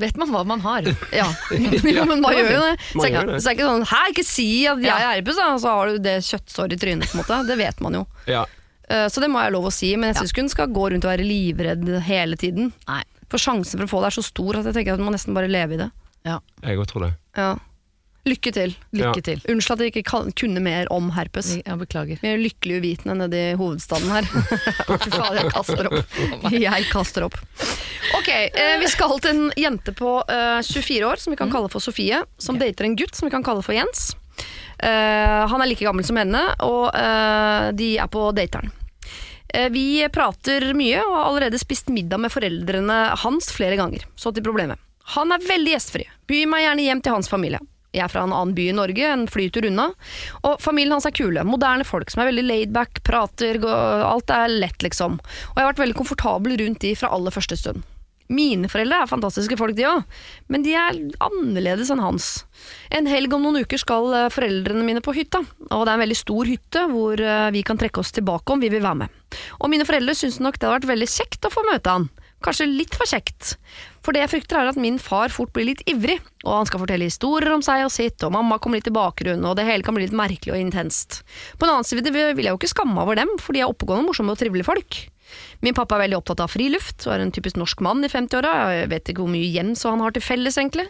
Vet 0.00 0.16
man 0.16 0.30
hva 0.32 0.40
man 0.46 0.60
har? 0.64 0.82
Ja, 1.12 1.26
ja. 1.84 2.04
men 2.08 2.22
man 2.24 2.32
gjør 2.32 2.48
jo 2.54 2.62
det. 2.64 2.76
Så 2.94 3.04
er 3.04 3.16
så 3.18 3.42
det 3.44 3.50
er 3.50 3.56
ikke 3.58 3.66
sånn 3.68 3.84
Hæ, 3.90 4.00
ikke 4.14 4.24
si 4.24 4.46
at 4.70 4.80
jeg 4.80 4.94
er 4.96 5.10
herpes, 5.18 5.36
da! 5.36 5.48
Så 5.60 5.68
har 5.76 5.90
du 5.92 5.98
det 6.02 6.14
kjøttsåret 6.24 6.72
i 6.78 6.80
trynet, 6.80 7.10
på 7.10 7.18
en 7.18 7.22
måte. 7.22 7.40
Det 7.50 7.58
vet 7.60 7.80
man 7.84 7.98
jo. 8.00 8.06
Ja. 8.30 8.46
Eh, 8.88 9.06
Så 9.12 9.20
det 9.20 9.28
må 9.30 9.42
jeg 9.44 9.52
lov 9.52 9.68
å 9.68 9.72
si, 9.74 9.92
men 9.96 10.10
jeg 10.12 10.22
syns 10.22 10.32
ikke 10.32 10.46
hun 10.46 10.52
skal 10.54 10.72
gå 10.72 10.86
rundt 10.94 11.04
og 11.04 11.12
være 11.12 11.26
livredd 11.28 11.84
hele 12.08 12.36
tiden. 12.40 12.72
Nei. 12.88 13.02
For 13.32 13.40
sjansen 13.40 13.80
for 13.80 13.88
å 13.88 13.92
få 13.94 14.04
det 14.04 14.12
er 14.12 14.18
så 14.20 14.24
stor 14.28 14.60
at 14.60 14.66
jeg 14.68 14.76
tenker 14.76 14.98
at 14.98 15.02
man 15.04 15.14
nesten 15.16 15.32
bare 15.36 15.48
leve 15.50 15.78
i 15.78 15.82
det. 15.86 15.90
Ja. 16.28 16.38
Jeg 16.62 16.78
òg 16.82 16.88
tror 16.92 17.06
det. 17.08 17.12
Ja. 17.40 17.54
Lykke 18.28 18.52
til. 18.54 18.74
Lykke 18.94 19.18
Ja. 19.18 19.22
til. 19.26 19.40
Unnskyld 19.50 19.72
at 19.74 19.80
jeg 19.82 19.90
ikke 19.90 20.04
kan, 20.06 20.28
kunne 20.38 20.60
mer 20.62 20.86
om 20.94 21.08
herpes. 21.16 21.56
Jeg 21.58 21.78
beklager. 21.80 22.20
Vi 22.22 22.28
er 22.30 22.38
lykkelig 22.38 22.76
uvitende 22.78 23.16
nede 23.18 23.40
i 23.50 23.56
hovedstaden 23.58 24.12
her. 24.14 24.22
Fy 25.02 25.10
faen, 25.10 25.40
jeg 25.40 25.50
kaster 25.50 25.88
opp. 25.90 26.14
Jeg 26.54 26.86
kaster 26.92 27.26
opp. 27.26 27.34
Ok, 28.20 28.28
eh, 28.30 28.76
vi 28.78 28.86
skal 28.92 29.16
til 29.24 29.32
en 29.32 29.42
jente 29.58 29.90
på 29.98 30.12
eh, 30.30 30.60
24 30.62 31.08
år 31.08 31.18
som 31.24 31.34
vi 31.34 31.40
kan 31.40 31.50
kalle 31.50 31.72
for 31.72 31.82
Sofie, 31.82 32.20
som 32.38 32.60
dater 32.62 32.86
en 32.86 32.94
gutt 33.00 33.18
som 33.18 33.26
vi 33.26 33.34
kan 33.34 33.42
kalle 33.42 33.64
for 33.66 33.74
Jens. 33.74 34.12
Eh, 34.78 35.42
han 35.50 35.58
er 35.62 35.66
like 35.72 35.82
gammel 35.82 36.06
som 36.06 36.16
henne, 36.22 36.44
og 36.62 36.94
eh, 36.94 37.72
de 37.74 37.96
er 37.98 38.06
på 38.12 38.28
dateren. 38.38 38.70
Eh, 39.52 39.68
Vi 39.72 40.08
prater 40.12 40.72
mye 40.76 41.02
og 41.04 41.16
har 41.16 41.26
allerede 41.28 41.60
spist 41.60 41.92
middag 41.92 42.20
med 42.22 42.32
foreldrene 42.32 43.02
hans 43.24 43.52
flere 43.52 43.76
ganger. 43.80 44.06
Så 44.16 44.32
til 44.34 44.44
problemet. 44.44 44.80
Han 45.16 45.32
er 45.34 45.44
veldig 45.44 45.74
gjestfri. 45.74 46.06
By 46.30 46.44
meg 46.48 46.64
gjerne 46.66 46.86
hjem 46.86 47.02
til 47.04 47.16
hans 47.16 47.30
familie. 47.30 47.60
Jeg 47.92 48.06
er 48.06 48.08
fra 48.08 48.22
en 48.24 48.32
annen 48.32 48.54
by 48.56 48.70
i 48.70 48.72
Norge, 48.76 49.04
en 49.04 49.26
flytur 49.28 49.66
unna. 49.68 49.90
Og 50.48 50.60
familien 50.64 50.94
hans 50.96 51.04
er 51.04 51.12
kule. 51.12 51.42
Moderne 51.44 51.84
folk 51.84 52.08
som 52.08 52.22
er 52.22 52.30
veldig 52.30 52.44
laidback, 52.46 53.02
prater, 53.04 53.58
alt 53.68 54.32
er 54.32 54.48
lett, 54.48 54.78
liksom. 54.80 55.18
Og 55.20 55.58
jeg 55.58 55.66
har 55.66 55.72
vært 55.74 55.82
veldig 55.82 55.98
komfortabel 55.98 56.56
rundt 56.62 56.80
de 56.80 56.94
fra 56.96 57.12
aller 57.12 57.34
første 57.34 57.58
stund. 57.60 57.84
Mine 58.32 58.70
foreldre 58.72 59.02
er 59.02 59.10
fantastiske 59.10 59.58
folk, 59.60 59.76
de 59.76 59.84
òg, 59.90 60.06
men 60.52 60.64
de 60.64 60.72
er 60.78 60.96
annerledes 61.20 61.90
enn 61.92 62.00
hans. 62.00 62.30
En 62.94 63.08
helg 63.10 63.34
om 63.36 63.44
noen 63.44 63.66
uker 63.66 63.80
skal 63.80 64.08
eh, 64.16 64.30
foreldrene 64.32 64.86
mine 64.86 65.04
på 65.04 65.14
hytta, 65.16 65.42
og 65.68 65.84
det 65.84 65.92
er 65.92 65.98
en 65.98 66.04
veldig 66.06 66.18
stor 66.18 66.48
hytte 66.48 66.86
hvor 66.92 67.20
eh, 67.20 67.50
vi 67.52 67.64
kan 67.66 67.80
trekke 67.80 68.00
oss 68.00 68.14
tilbake 68.16 68.54
om 68.54 68.62
vi 68.62 68.72
vil 68.72 68.84
være 68.84 69.04
med. 69.04 69.20
Og 69.60 69.68
mine 69.72 69.86
foreldre 69.88 70.16
syns 70.16 70.40
nok 70.40 70.56
det 70.58 70.68
hadde 70.68 70.80
vært 70.80 70.92
veldig 70.94 71.10
kjekt 71.12 71.48
å 71.48 71.52
få 71.52 71.66
møte 71.68 71.92
han. 71.98 72.08
Kanskje 72.42 72.66
litt 72.66 72.96
for 72.98 73.06
kjekt. 73.06 73.54
For 74.02 74.14
det 74.14 74.24
jeg 74.24 74.32
frykter 74.32 74.58
er 74.58 74.70
at 74.72 74.78
min 74.80 74.96
far 74.98 75.30
fort 75.30 75.52
blir 75.54 75.68
litt 75.68 75.84
ivrig, 75.86 76.16
og 76.42 76.56
han 76.56 76.66
skal 76.66 76.82
fortelle 76.82 77.06
historier 77.06 77.54
om 77.54 77.62
seg 77.62 77.84
og 77.86 77.92
sitt, 77.94 78.18
og 78.26 78.34
mamma 78.34 78.58
kommer 78.58 78.80
litt 78.80 78.90
i 78.90 78.94
bakgrunnen, 78.94 79.46
og 79.46 79.54
det 79.58 79.68
hele 79.68 79.86
kan 79.86 79.94
bli 79.94 80.08
litt 80.08 80.16
merkelig 80.16 80.56
og 80.56 80.58
intenst. 80.58 81.20
På 81.54 81.68
den 81.68 81.76
annen 81.76 81.86
side 81.86 82.10
vil 82.10 82.42
jeg 82.42 82.50
jo 82.50 82.58
ikke 82.58 82.72
skamme 82.72 83.04
over 83.04 83.20
dem, 83.20 83.30
for 83.38 83.54
de 83.54 83.62
er 83.62 83.70
oppegående, 83.70 84.08
morsomme 84.08 84.34
og 84.34 84.42
trivelige 84.42 84.66
folk. 84.66 85.04
Min 85.64 85.76
pappa 85.76 85.96
er 85.96 86.04
veldig 86.06 86.18
opptatt 86.18 86.42
av 86.44 86.52
friluft, 86.52 87.06
og 87.06 87.14
er 87.14 87.24
en 87.24 87.32
typisk 87.34 87.58
norsk 87.60 87.82
mann 87.84 88.04
i 88.04 88.10
50-åra, 88.10 88.52
jeg 88.76 88.90
vet 88.92 89.12
ikke 89.12 89.24
hvor 89.24 89.32
mye 89.32 89.64
og 89.72 89.88
han 89.88 90.02
har 90.04 90.14
til 90.14 90.24
felles, 90.24 90.58
egentlig. 90.58 90.86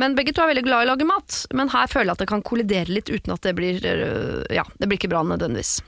Men 0.00 0.16
begge 0.18 0.34
to 0.36 0.44
er 0.44 0.52
veldig 0.52 0.64
glad 0.66 0.84
i 0.84 0.88
å 0.88 0.90
lage 0.92 1.08
mat, 1.08 1.42
men 1.56 1.72
her 1.72 1.90
føler 1.90 2.10
jeg 2.10 2.18
at 2.18 2.24
det 2.24 2.30
kan 2.32 2.44
kollidere 2.46 2.92
litt 2.92 3.10
uten 3.10 3.34
at 3.34 3.44
det 3.46 3.54
blir 3.58 3.78
øh, 3.86 4.44
Ja, 4.52 4.64
det 4.78 4.88
blir 4.88 4.98
ikke 4.98 5.12
bra 5.12 5.22
nødvendigvis. 5.26 5.80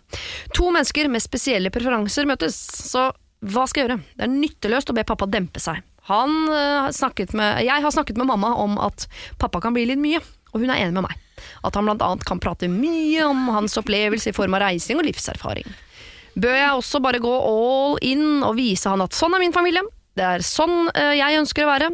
To 0.56 0.70
mennesker 0.74 1.10
med 1.12 1.24
spesielle 1.24 1.72
preferanser 1.74 2.28
møtes, 2.28 2.58
så 2.88 3.10
hva 3.42 3.66
skal 3.66 3.82
jeg 3.82 3.88
gjøre? 3.88 4.02
Det 4.18 4.26
er 4.26 4.36
nytteløst 4.36 4.92
å 4.92 4.96
be 4.96 5.06
pappa 5.06 5.26
dempe 5.26 5.62
seg. 5.62 5.82
Han 6.10 6.46
snakket 6.94 7.34
med, 7.38 7.62
jeg 7.66 7.82
har 7.82 7.94
snakket 7.94 8.18
med 8.18 8.30
mamma 8.30 8.54
om 8.58 8.78
at 8.82 9.06
pappa 9.38 9.60
kan 9.62 9.74
bli 9.74 9.86
litt 9.90 10.00
mye, 10.02 10.22
og 10.52 10.62
hun 10.62 10.70
er 10.70 10.82
enig 10.82 10.96
med 10.98 11.06
meg. 11.06 11.18
At 11.66 11.78
han 11.78 11.86
blant 11.86 12.02
annet 12.04 12.26
kan 12.28 12.40
prate 12.42 12.68
mye 12.70 13.24
om 13.26 13.48
hans 13.54 13.76
opplevelse 13.80 14.30
i 14.30 14.36
form 14.36 14.54
av 14.58 14.64
reising 14.66 15.00
og 15.00 15.06
livserfaring. 15.08 15.66
Bør 16.34 16.56
jeg 16.56 16.72
også 16.72 17.00
bare 17.04 17.20
gå 17.22 17.32
all 17.32 17.98
in 18.04 18.42
og 18.42 18.56
vise 18.56 18.88
han 18.88 19.04
at 19.04 19.16
sånn 19.16 19.34
er 19.36 19.42
min 19.42 19.54
familie, 19.54 19.84
det 20.16 20.24
er 20.24 20.44
sånn 20.44 20.90
øh, 20.92 21.14
jeg 21.16 21.40
ønsker 21.40 21.64
å 21.64 21.72
være, 21.72 21.88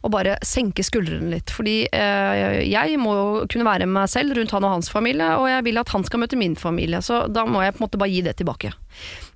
og 0.00 0.12
bare 0.14 0.38
senke 0.46 0.84
skuldrene 0.86 1.28
litt. 1.34 1.52
Fordi 1.52 1.76
øh, 1.86 2.60
jeg 2.64 3.00
må 3.00 3.14
jo 3.14 3.26
kunne 3.50 3.66
være 3.66 3.88
meg 3.90 4.08
selv 4.10 4.36
rundt 4.38 4.54
han 4.56 4.66
og 4.66 4.76
hans 4.78 4.90
familie, 4.92 5.28
og 5.36 5.48
jeg 5.50 5.66
vil 5.66 5.80
at 5.82 5.92
han 5.94 6.06
skal 6.06 6.22
møte 6.22 6.38
min 6.40 6.56
familie, 6.58 7.02
så 7.04 7.26
da 7.28 7.44
må 7.46 7.62
jeg 7.64 7.76
på 7.76 7.82
en 7.82 7.86
måte 7.86 8.00
bare 8.00 8.14
gi 8.14 8.22
det 8.26 8.38
tilbake. 8.40 8.72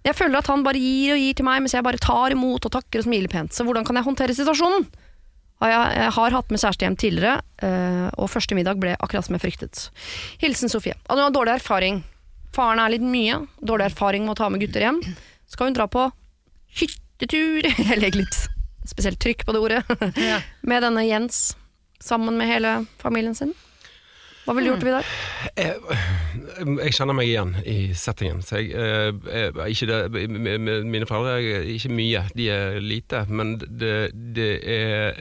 Jeg 0.04 0.16
føler 0.18 0.40
at 0.40 0.50
han 0.50 0.64
bare 0.64 0.80
gir 0.80 1.14
og 1.14 1.22
gir 1.22 1.36
til 1.36 1.48
meg, 1.48 1.62
mens 1.64 1.76
jeg 1.76 1.84
bare 1.84 2.00
tar 2.02 2.34
imot 2.34 2.66
og 2.66 2.74
takker 2.74 3.02
og 3.02 3.08
smiler 3.08 3.32
pent. 3.32 3.54
Så 3.56 3.66
hvordan 3.66 3.86
kan 3.86 4.00
jeg 4.00 4.08
håndtere 4.08 4.36
situasjonen? 4.36 4.88
Jeg, 5.64 6.08
har 6.12 6.34
hatt 6.34 6.50
med 6.52 6.60
kjæreste 6.60 6.84
hjem 6.84 6.96
tidligere, 7.00 7.38
øh, 7.64 8.08
og 8.20 8.28
første 8.28 8.56
middag 8.56 8.80
ble 8.82 8.96
akkurat 8.98 9.24
som 9.24 9.36
jeg 9.36 9.44
fryktet. 9.44 9.86
Hilsen 10.42 10.72
Sofie. 10.72 10.96
Og 11.06 11.16
hun 11.16 11.24
har 11.24 11.32
dårlig 11.32 11.54
erfaring. 11.54 12.02
Faren 12.54 12.82
er 12.82 12.94
litt 12.94 13.04
mye. 13.04 13.40
Dårlig 13.58 13.90
erfaring 13.90 14.26
med 14.26 14.36
å 14.36 14.40
ta 14.44 14.50
med 14.52 14.62
gutter 14.62 14.84
hjem. 14.86 15.00
Så 15.44 15.56
Skal 15.56 15.70
hun 15.70 15.78
dra 15.78 15.88
på 15.90 16.06
hyttetur 16.80 17.66
Jeg 17.90 18.00
legger 18.00 18.22
litt 18.22 18.40
spesielt 18.84 19.20
trykk 19.22 19.46
på 19.46 19.54
det 19.56 19.62
ordet. 19.64 19.82
Ja. 20.20 20.40
med 20.60 20.84
denne 20.84 21.06
Jens, 21.06 21.54
sammen 22.04 22.36
med 22.36 22.50
hele 22.50 22.74
familien 23.00 23.34
sin. 23.34 23.54
Hva 24.44 24.52
ville 24.52 24.68
du 24.68 24.74
gjort, 24.74 24.84
Vidar? 24.84 25.06
Jeg, 25.56 25.78
jeg 26.84 26.94
kjenner 26.96 27.16
meg 27.16 27.30
igjen 27.30 27.54
i 27.64 27.76
settingen. 27.96 28.42
Så 28.44 28.60
jeg, 28.60 28.74
eh, 28.76 29.12
eh, 29.32 29.60
ikke 29.72 29.88
det, 29.88 30.24
mine 30.84 31.08
foreldre 31.08 31.38
er 31.40 31.68
ikke 31.72 31.92
mye, 31.96 32.24
de 32.36 32.48
er 32.52 32.76
lite. 32.84 33.24
Men 33.32 33.54
det, 33.62 33.94
det, 34.36 34.50
er, 34.68 35.16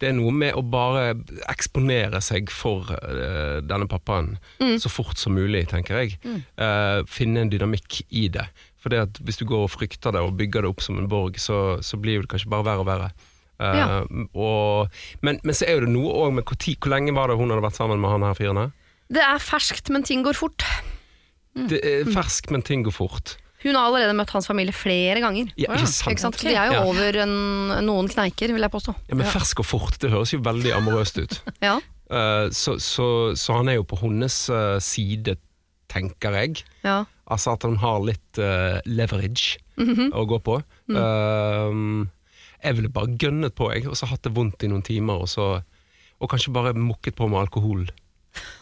det 0.00 0.10
er 0.10 0.16
noe 0.18 0.34
med 0.36 0.58
å 0.58 0.64
bare 0.64 1.14
eksponere 1.48 2.20
seg 2.24 2.52
for 2.52 2.92
eh, 2.98 3.60
denne 3.64 3.88
pappaen 3.88 4.34
så 4.80 4.92
fort 4.92 5.16
som 5.20 5.36
mulig, 5.38 5.66
tenker 5.72 6.02
jeg. 6.02 6.20
Eh, 6.60 7.00
finne 7.08 7.46
en 7.46 7.52
dynamikk 7.52 8.02
i 8.10 8.28
det. 8.32 8.50
For 8.80 8.92
hvis 9.24 9.40
du 9.40 9.44
går 9.48 9.66
og 9.66 9.74
frykter 9.74 10.14
det 10.16 10.22
og 10.24 10.36
bygger 10.40 10.64
det 10.64 10.70
opp 10.72 10.84
som 10.84 11.00
en 11.00 11.08
borg, 11.08 11.40
så, 11.40 11.80
så 11.84 12.00
blir 12.00 12.22
det 12.22 12.32
kanskje 12.32 12.52
bare 12.52 12.68
verre 12.68 12.84
og 12.84 12.88
verre. 12.88 13.10
Eh, 13.60 13.76
Ja. 13.76 14.00
og, 14.34 14.88
men, 15.22 15.40
men 15.44 15.54
så 15.54 15.66
er 15.68 15.84
det 15.84 15.90
noe 15.92 16.12
òg 16.24 16.32
med 16.38 16.44
hvor, 16.48 16.56
tid, 16.56 16.78
hvor 16.80 16.94
lenge 16.94 17.12
var 17.16 17.28
det 17.28 17.36
hun 17.36 17.50
hadde 17.52 17.62
vært 17.66 17.76
sammen 17.76 18.00
med 18.00 18.10
han 18.14 18.24
her 18.24 18.38
fyren 18.38 18.56
her? 18.64 18.70
Det 19.10 19.20
er 19.26 19.38
ferskt, 19.42 19.90
men 19.92 20.02
ting 20.06 20.22
går 20.24 20.38
fort. 20.38 20.64
Det 21.68 21.80
er 21.84 22.04
ferskt, 22.08 22.50
men 22.54 22.62
ting 22.62 22.84
går 22.86 22.94
fort. 22.94 23.36
Hun 23.60 23.74
har 23.76 23.90
allerede 23.90 24.14
møtt 24.16 24.30
hans 24.32 24.46
familie 24.48 24.72
flere 24.72 25.20
ganger. 25.20 25.50
Ja, 25.60 25.74
ikke 25.74 25.90
sant? 25.90 26.12
Ikke 26.14 26.22
sant? 26.22 26.38
De 26.40 26.54
er 26.54 26.70
jo 26.70 26.76
Ja. 26.78 26.84
over 26.88 27.18
en, 27.26 27.34
noen 27.84 28.08
kneiker, 28.08 28.54
vil 28.54 28.62
jeg 28.64 28.72
påstå. 28.72 28.94
Ja, 29.10 29.18
men 29.18 29.26
fersk 29.28 29.60
og 29.60 29.66
fort, 29.68 29.98
det 30.00 30.12
høres 30.14 30.32
jo 30.32 30.38
veldig 30.40 30.72
amorøst 30.78 31.18
ut. 31.20 31.40
Ja. 31.68 31.76
Uh, 32.10 32.48
så, 32.50 32.78
så, 32.82 33.04
så 33.38 33.54
han 33.60 33.68
er 33.70 33.76
jo 33.76 33.84
på 33.86 33.98
hennes 34.00 34.38
uh, 34.50 34.78
side, 34.82 35.36
tenker 35.92 36.32
jeg. 36.40 36.64
ja. 36.86 37.02
Altså 37.30 37.52
at 37.54 37.62
han 37.62 37.76
har 37.78 38.00
litt 38.02 38.38
uh, 38.42 38.80
leverage 38.90 39.58
Mhm. 39.78 40.08
å 40.12 40.24
gå 40.28 40.38
på. 40.44 40.56
Mm. 40.90 42.08
Jeg 42.60 42.76
ville 42.76 42.92
bare 42.92 43.16
gønnet 43.20 43.54
på, 43.56 43.70
jeg, 43.72 43.86
og 43.88 43.96
så 43.96 44.08
hatt 44.10 44.24
det 44.26 44.34
vondt 44.36 44.64
i 44.66 44.70
noen 44.70 44.84
timer, 44.86 45.22
og 45.24 45.30
så 45.32 45.52
og 46.20 46.28
kanskje 46.28 46.52
bare 46.52 46.76
mukket 46.76 47.16
på 47.16 47.28
med 47.32 47.40
alkohol. 47.40 47.86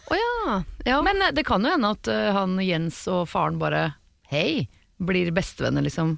Å 0.09 0.17
ja. 0.17 0.55
ja. 0.87 1.01
Men 1.05 1.21
eh, 1.25 1.33
det 1.35 1.45
kan 1.47 1.63
jo 1.63 1.73
hende 1.73 1.91
at 1.93 2.09
uh, 2.09 2.31
han 2.37 2.57
Jens 2.63 3.03
og 3.11 3.27
faren 3.29 3.59
bare 3.61 3.89
Hei, 4.31 4.69
blir 4.97 5.31
bestevenner, 5.35 5.85
liksom. 5.85 6.17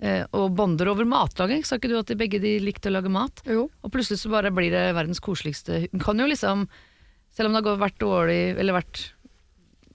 Uh, 0.00 0.24
og 0.32 0.54
bonder 0.56 0.88
over 0.88 1.04
matlaging. 1.04 1.66
Sa 1.66 1.76
ikke 1.76 1.90
du 1.92 1.98
at 2.00 2.08
de 2.08 2.16
begge 2.18 2.40
de 2.42 2.56
likte 2.64 2.88
å 2.88 2.94
lage 2.96 3.12
mat? 3.12 3.44
jo. 3.44 3.68
Og 3.84 3.92
plutselig 3.92 4.22
så 4.22 4.32
bare 4.32 4.52
blir 4.54 4.72
det 4.72 4.86
verdens 4.96 5.20
koseligste 5.20 5.84
Hun 5.90 6.00
kan 6.00 6.22
jo 6.22 6.28
liksom 6.30 6.64
Selv 7.36 7.50
om 7.50 7.58
det 7.58 7.60
har 7.66 7.82
vært 7.82 7.98
dårlig 8.00 8.38
Eller 8.56 8.78
vært 8.78 9.02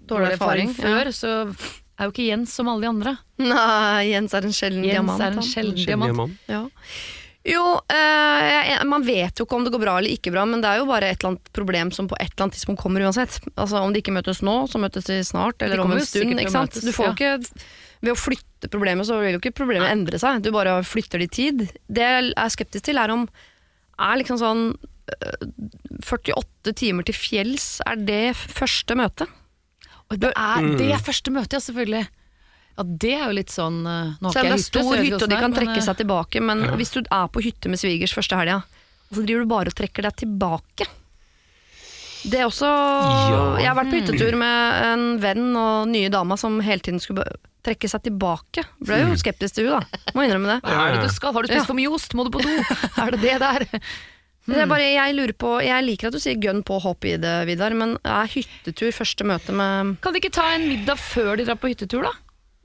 dårlig 0.05 0.35
erfaring 0.35 0.69
før, 0.77 1.09
så 1.09 1.31
er 1.49 2.05
jo 2.05 2.13
ikke 2.13 2.27
Jens 2.27 2.53
som 2.53 2.67
alle 2.69 2.85
de 2.85 2.89
andre. 2.91 3.15
Nei, 3.41 4.11
Jens 4.11 4.35
er 4.37 4.45
en 4.45 4.53
sjelden 4.53 4.85
Jens 4.85 4.99
diamant. 4.99 5.23
er 5.25 5.39
en 5.39 5.47
sjelden 5.47 5.79
diamant. 5.81 6.35
Ja. 6.45 6.59
Jo, 7.45 7.63
eh, 7.93 8.83
man 8.89 9.03
vet 9.05 9.37
jo 9.37 9.45
ikke 9.45 9.57
om 9.59 9.65
det 9.67 9.71
går 9.75 9.83
bra 9.83 9.99
eller 9.99 10.15
ikke 10.15 10.31
bra, 10.33 10.47
men 10.49 10.63
det 10.63 10.69
er 10.71 10.79
jo 10.81 10.87
bare 10.89 11.11
et 11.11 11.19
eller 11.19 11.35
annet 11.35 11.51
problem 11.53 11.91
som 11.93 12.07
på 12.09 12.17
et 12.17 12.31
eller 12.31 12.47
annet 12.47 12.57
tidspunkt 12.57 12.81
kommer 12.81 13.05
uansett. 13.05 13.37
Altså 13.53 13.83
Om 13.85 13.93
de 13.93 14.01
ikke 14.01 14.15
møtes 14.15 14.41
nå, 14.45 14.55
så 14.71 14.81
møtes 14.81 15.05
de 15.05 15.19
snart, 15.27 15.61
eller 15.61 15.77
De 15.77 15.85
om 15.85 15.93
en 15.93 16.01
stund. 16.01 16.33
Ikke 16.41 16.55
sant? 16.55 16.79
Du 16.81 16.89
får 16.95 17.11
ja. 17.11 17.13
ikke 17.13 17.61
Ved 18.05 18.11
å 18.11 18.17
flytte 18.17 18.69
problemet, 18.73 19.07
så 19.07 19.19
vil 19.21 19.37
jo 19.37 19.43
ikke 19.43 19.53
problemet 19.61 19.87
endre 19.93 20.17
seg. 20.21 20.41
Du 20.45 20.51
bare 20.53 20.73
flytter 20.85 21.21
det 21.21 21.29
i 21.29 21.35
tid. 21.37 21.63
Det 21.85 22.03
jeg 22.05 22.33
er 22.33 22.51
skeptisk 22.53 22.89
til, 22.89 22.99
er 23.01 23.13
om 23.13 23.23
er 23.95 24.19
liksom 24.19 24.41
sånn 24.41 24.65
øh, 24.75 25.45
48 26.03 26.73
timer 26.75 27.05
til 27.07 27.15
fjells, 27.15 27.77
er 27.87 28.01
det 28.09 28.35
første 28.35 28.97
møte? 28.99 29.29
Det 30.11 30.33
er, 30.33 30.67
det 30.77 30.91
er 30.93 31.01
første 31.01 31.33
møte, 31.33 31.57
ja, 31.57 31.63
selvfølgelig. 31.63 32.03
Ja, 32.75 32.83
det 32.83 33.13
er 33.15 33.25
jo 33.29 33.35
litt 33.37 33.51
sånn 33.53 33.77
eh, 33.87 34.13
Nå 34.19 34.27
har 34.27 34.33
Selv 34.35 34.49
om 34.49 34.51
det 34.51 34.59
er 34.59 34.63
stor 34.65 34.89
hytte, 34.97 35.03
hytte 35.05 35.23
og 35.23 35.29
de 35.31 35.37
kan 35.39 35.53
er, 35.53 35.57
trekke 35.61 35.81
seg 35.85 35.97
tilbake, 36.01 36.41
men 36.43 36.63
hvis 36.75 36.91
du 36.91 36.99
er 37.05 37.27
på 37.31 37.43
hytte 37.45 37.71
med 37.71 37.79
svigers 37.79 38.11
første 38.15 38.35
helga, 38.39 38.57
og 39.09 39.15
så 39.19 39.23
driver 39.23 39.45
du 39.45 39.51
bare 39.53 39.71
og 39.71 39.77
trekker 39.79 40.03
deg 40.07 40.15
tilbake 40.25 40.87
Det 42.25 42.39
er 42.41 42.47
også 42.49 42.67
Ja. 42.67 43.41
Jeg 43.61 43.69
har 43.69 43.77
vært 43.77 43.91
på 43.93 43.99
hyttetur 44.01 44.35
med 44.41 44.85
en 44.89 45.03
venn 45.21 45.45
og 45.61 45.87
nye 45.91 46.09
dama 46.13 46.35
som 46.41 46.57
hele 46.65 46.81
tiden 46.83 46.99
skulle 47.03 47.23
trekke 47.65 47.89
seg 47.89 48.03
tilbake. 48.05 48.61
Ble 48.85 48.99
jo 49.01 49.13
skeptisk 49.17 49.55
til 49.57 49.69
hun 49.71 49.79
da, 49.81 50.01
må 50.13 50.25
innrømme 50.25 50.51
det. 50.51 50.57
eh, 50.65 50.75
Hva 50.75 50.83
er 50.89 50.97
det 50.99 51.07
du 51.07 51.13
skal? 51.13 51.33
Har 51.33 51.41
du 51.41 51.47
spist 51.49 51.63
Ja. 51.63 51.69
for 51.69 51.77
mye 51.79 51.89
ost? 51.95 52.13
Må 52.17 52.25
du 52.27 52.31
på 52.33 52.41
do? 52.43 52.51
er 53.01 53.11
det 53.15 53.21
det 53.23 53.39
der? 53.41 53.65
Det 54.45 54.59
er 54.61 54.67
bare, 54.69 54.85
jeg 54.93 55.15
lurer 55.17 55.33
på, 55.33 55.55
jeg 55.65 55.81
liker 55.87 56.07
at 56.11 56.13
du 56.13 56.19
sier 56.21 56.37
gønn 56.37 56.61
på 56.61 56.77
hopp 56.83 57.05
i 57.09 57.15
det, 57.17 57.47
Vidar, 57.49 57.73
men 57.73 57.95
er 58.05 58.27
hyttetur 58.29 58.91
første 58.93 59.25
møte 59.25 59.49
med 59.57 59.95
Kan 60.05 60.13
de 60.13 60.21
ikke 60.21 60.33
ta 60.37 60.51
en 60.53 60.67
middag 60.69 60.99
før 61.01 61.37
de 61.39 61.45
drar 61.47 61.57
på 61.57 61.71
hyttetur, 61.73 62.05
da? 62.05 62.11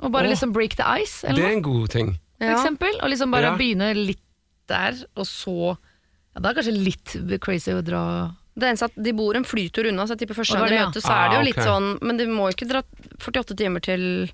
Og 0.02 0.10
bare 0.12 0.24
Åh. 0.26 0.30
liksom 0.32 0.52
break 0.52 0.76
the 0.76 0.84
ice, 1.02 1.20
Det 1.22 1.30
eller 1.30 1.42
er 1.44 1.48
noe? 1.48 1.56
en 1.56 1.62
god 1.62 1.88
ting. 1.90 2.18
For 2.38 2.46
Ja. 2.46 2.56
eksempel. 2.56 2.94
Og 3.02 3.10
liksom 3.10 3.30
bare 3.30 3.42
Ja. 3.52 3.56
begynne 3.56 3.94
litt 3.94 4.20
der, 4.68 4.94
og 5.16 5.26
så 5.26 5.76
ja, 6.34 6.40
Det 6.40 6.46
er 6.46 6.54
kanskje 6.62 6.84
litt 6.84 7.40
crazy 7.40 7.72
å 7.72 7.82
dra 7.84 8.34
Det 8.58 8.66
eneste 8.68 8.84
at 8.84 9.02
de 9.02 9.12
bor 9.12 9.34
en 9.36 9.44
flytur 9.44 9.86
unna, 9.88 10.04
så 10.04 10.10
jeg 10.16 10.26
tipper 10.28 10.34
første 10.34 10.54
gang 10.58 10.68
det 10.68 10.70
de 10.70 10.76
var 10.76 10.86
det, 10.86 10.94
møtes, 10.94 11.02
så 11.02 11.12
er 11.14 11.28
det 11.28 11.34
jo 11.34 11.40
Ah, 11.40 11.42
litt 11.42 11.58
ok. 11.58 11.64
sånn 11.64 11.98
Men 12.02 12.16
de 12.16 12.26
må 12.26 12.50
jo 12.50 12.54
ikke 12.56 12.68
dra 12.68 12.82
48 13.18 13.56
timer 13.56 13.80
til 13.80 14.30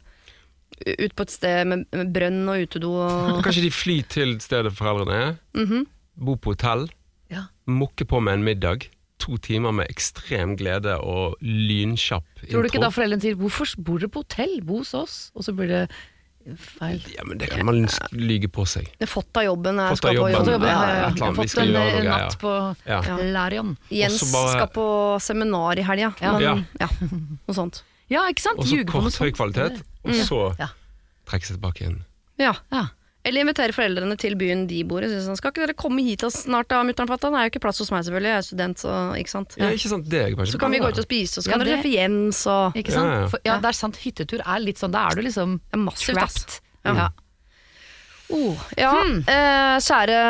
ut 0.87 1.14
på 1.16 1.20
et 1.22 1.31
sted 1.31 1.66
med, 1.66 1.87
med 1.92 2.12
brønn 2.12 2.48
og 2.48 2.68
utedo 2.68 2.90
og 2.92 3.42
Kanskje 3.44 3.62
de 3.62 3.70
flyr 3.70 4.09
til 4.09 4.38
stedet 4.40 4.72
foreldrene 4.72 5.14
er, 5.29 5.38
Mhm. 5.55 5.87
bo 6.18 6.37
på 6.37 6.55
hotell, 6.57 6.88
Ja. 7.31 7.46
mukker 7.66 8.05
på 8.07 8.22
med 8.22 8.35
en 8.35 8.44
middag. 8.44 8.88
To 9.27 9.37
timer 9.43 9.73
med 9.75 9.89
ekstrem 9.91 10.55
glede 10.59 10.93
og 11.03 11.35
lynkjapp 11.43 12.45
Tror 12.47 12.62
du 12.62 12.69
ikke 12.71 12.83
da 12.85 12.93
foreldrene 12.95 13.25
sier 13.25 13.35
'hvorfor 13.35 13.73
bor 13.83 13.99
dere 13.99 14.12
på 14.12 14.23
hotell, 14.23 14.61
bo 14.62 14.79
hos 14.85 14.93
oss'? 14.95 15.31
Og 15.35 15.43
så 15.43 15.53
blir 15.57 15.67
det 15.73 15.89
feil. 16.55 17.03
Ja, 17.11 17.25
men 17.27 17.39
det 17.39 17.49
kan 17.51 17.67
man 17.67 17.89
lyge 18.12 18.47
på 18.53 18.62
seg. 18.69 18.87
Det 19.01 19.09
er 19.09 19.11
fått 19.11 19.35
av 19.37 19.43
jobben. 19.49 19.81
Jeg 19.83 19.91
Fått 19.91 19.99
skal 19.99 20.11
av 20.11 20.23
på 20.23 20.29
jobben, 20.31 20.69
ja, 20.69 20.83
Ja, 20.87 21.11
ja, 21.11 21.33
Fått 21.35 21.59
en 21.59 21.77
eh, 21.77 22.05
natt 22.07 22.39
på 22.39 22.77
Ja. 22.87 23.01
Ja. 23.03 23.17
Larion. 23.35 23.77
Jens 23.91 24.23
bare- 24.33 24.53
skal 24.55 24.69
på 24.69 24.87
seminar 25.21 25.79
i 25.79 25.83
helga. 25.83 26.15
Ja. 26.21 26.39
Ja. 26.39 26.55
ja, 26.81 26.89
noe 27.49 27.55
sånt. 27.55 27.83
Ja, 28.09 28.29
ikke 28.31 28.41
sant? 28.47 28.59
Og 28.59 28.65
så 28.65 28.77
Ljuge 28.77 28.93
på 28.93 29.03
noe 29.03 29.11
kort 29.11 29.19
høy 29.19 29.33
kvalitet, 29.35 29.83
og 30.05 30.12
så 30.15 30.57
Ja. 30.61 30.69
trekke 31.27 31.47
seg 31.47 31.57
tilbake 31.59 31.83
igjen. 31.83 32.05
Ja. 32.39 32.55
Ja. 32.71 32.87
Eller 33.27 33.43
invitere 33.43 33.75
foreldrene 33.75 34.15
til 34.23 34.37
byen 34.39 34.65
de 34.71 34.85
bor 34.87 35.03
i. 35.03 35.09
Så 35.11 35.19
sånn, 35.27 35.37
Skal 35.41 35.51
ikke 35.51 35.65
dere 35.67 35.75
komme 35.75 36.05
hit 36.07 36.23
og 36.23 36.31
snart 36.31 36.69
da, 36.71 36.85
mutter'n 36.87 37.09
fatter'n? 37.11 37.35
Det 37.35 37.41
er 37.43 37.49
jo 37.49 37.53
ikke 37.57 37.62
plass 37.67 37.81
hos 37.83 37.91
meg, 37.91 38.05
selvfølgelig. 38.07 38.31
Jeg 38.31 38.39
er 38.39 38.47
student, 38.47 38.79
så 38.85 38.93
ikke 39.19 39.33
sant. 39.35 39.57
Ja, 39.59 39.71
ikke 39.75 39.91
sant, 39.91 40.09
det 40.12 40.21
er 40.23 40.31
ikke 40.31 40.47
Så 40.53 40.61
kan 40.62 40.71
vi 40.71 40.79
gå 40.79 40.89
ut 40.95 41.01
og 41.03 41.09
spise, 41.09 41.41
og 41.41 41.43
så 41.45 41.51
kan 41.51 41.59
Ja, 41.61 41.65
dere 41.67 41.77
treffe 41.81 41.93
Jens 41.97 42.45
og 42.47 42.79
Ikke 42.79 42.95
sant? 42.95 43.11
Ja, 43.11 43.21
ja. 43.25 43.29
For, 43.35 43.43
ja, 43.51 43.59
det 43.59 43.71
er 43.73 43.79
sant. 43.83 43.97
Hyttetur 44.07 44.41
er 44.47 44.59
litt 44.62 44.79
sånn, 44.79 44.95
da 44.95 45.09
er 45.11 45.19
du 45.19 45.23
liksom 45.27 45.59
er 45.75 45.83
massivt, 45.83 46.17
ass. 46.23 46.39
trapped. 46.47 46.61
Ja. 46.87 47.09
Oh, 48.35 48.59
ja, 48.77 48.91
eh, 49.31 49.77
kjære, 49.87 50.21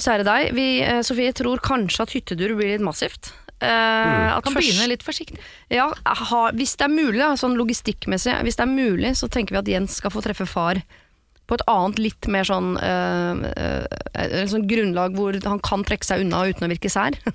kjære 0.00 0.24
deg. 0.24 0.52
Vi, 0.56 0.66
eh, 0.80 1.00
Sofie, 1.04 1.32
tror 1.36 1.60
kanskje 1.60 2.00
at 2.06 2.12
hyttetur 2.16 2.54
blir 2.56 2.72
litt 2.78 2.84
massivt. 2.84 3.32
Eh, 3.60 4.36
at 4.36 4.42
Kan 4.44 4.54
først- 4.54 4.64
begynne 4.64 4.88
litt 4.88 5.02
forsiktig. 5.04 5.38
Ja, 5.70 5.90
ha, 6.04 6.50
hvis 6.52 6.76
det 6.76 6.86
er 6.86 6.92
mulig, 6.92 7.20
sånn 7.38 7.56
logistikkmessig, 7.56 8.32
hvis 8.42 8.56
det 8.56 8.64
er 8.64 8.72
mulig, 8.72 9.10
så 9.16 9.28
tenker 9.28 9.50
vi 9.52 9.56
at 9.58 9.66
Jens 9.66 9.96
skal 9.96 10.10
få 10.10 10.22
treffe 10.22 10.46
far 10.48 10.82
på 11.44 11.58
et 11.58 11.64
annet, 11.68 11.98
litt 12.00 12.28
mer 12.32 12.46
sånn, 12.48 12.70
øh, 12.80 13.42
eh, 14.16 14.46
sånn 14.48 14.64
grunnlag 14.70 15.16
hvor 15.18 15.36
han 15.44 15.60
kan 15.64 15.84
trekke 15.84 16.06
seg 16.08 16.24
unna 16.24 16.44
uten 16.48 16.64
å 16.64 16.70
virke 16.72 16.88
sær. 16.92 17.16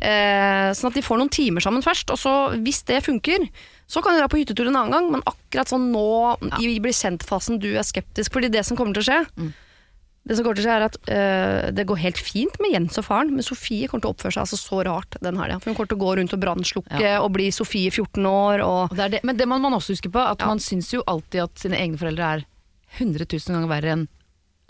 eh, 0.00 0.70
sånn 0.76 0.90
at 0.92 0.98
de 0.98 1.04
får 1.04 1.20
noen 1.20 1.32
timer 1.34 1.64
sammen 1.64 1.84
først, 1.84 2.12
og 2.14 2.20
så 2.22 2.34
hvis 2.60 2.84
det 2.86 3.02
funker, 3.06 3.48
så 3.90 4.02
kan 4.02 4.14
de 4.14 4.22
dra 4.22 4.30
på 4.30 4.38
hyttetur 4.40 4.70
en 4.70 4.78
annen 4.78 4.94
gang, 4.94 5.10
men 5.16 5.26
akkurat 5.26 5.70
sånn 5.70 5.90
nå, 5.94 6.06
i 6.62 6.76
bli 6.82 6.94
kjent-fasen, 6.94 7.58
du 7.62 7.72
er 7.74 7.86
skeptisk, 7.86 8.34
fordi 8.36 8.52
det 8.54 8.66
som 8.66 8.78
kommer 8.78 8.94
til 8.96 9.04
å 9.04 9.10
skje, 9.10 9.52
det 10.26 10.34
som 10.34 10.42
kommer 10.42 10.58
til 10.58 10.64
å 10.64 10.66
skje 10.66 10.74
er 10.74 10.84
at 10.88 10.96
øh, 11.06 11.68
det 11.76 11.84
går 11.86 12.00
helt 12.02 12.18
fint 12.18 12.56
med 12.58 12.72
Jens 12.74 12.98
og 12.98 13.06
faren, 13.06 13.30
men 13.34 13.46
Sofie 13.46 13.86
kommer 13.86 14.02
til 14.02 14.10
å 14.10 14.14
oppføre 14.16 14.34
seg 14.34 14.42
altså 14.42 14.58
så 14.58 14.80
rart 14.88 15.14
den 15.22 15.38
helga. 15.38 15.60
For 15.62 15.70
hun 15.70 15.76
kommer 15.78 15.92
til 15.92 16.00
å 16.00 16.02
gå 16.02 16.14
rundt 16.18 16.34
og 16.34 16.42
brannslukke 16.42 17.12
og 17.22 17.28
bli 17.36 17.46
Sofie 17.54 17.92
14 17.94 18.26
år 18.26 18.64
og 18.64 18.80
Og 18.90 18.96
det 18.98 19.04
er 19.04 19.14
det. 19.14 19.20
Men 19.22 19.38
det 19.38 19.46
må 19.46 19.60
man 19.62 19.78
også 19.78 19.94
huske 19.94 20.10
på, 20.10 20.18
at 20.18 20.42
Ja. 20.42 20.50
man 20.50 20.58
syns 20.58 20.90
jo 20.90 21.04
alltid 21.06 21.44
at 21.44 21.62
sine 21.62 21.78
egne 21.78 22.00
foreldre 22.00 22.32
er 22.34 22.44
100 22.98 23.26
000 23.26 23.56
ganger 23.56 23.70
verre 23.70 23.96
enn 23.96 24.04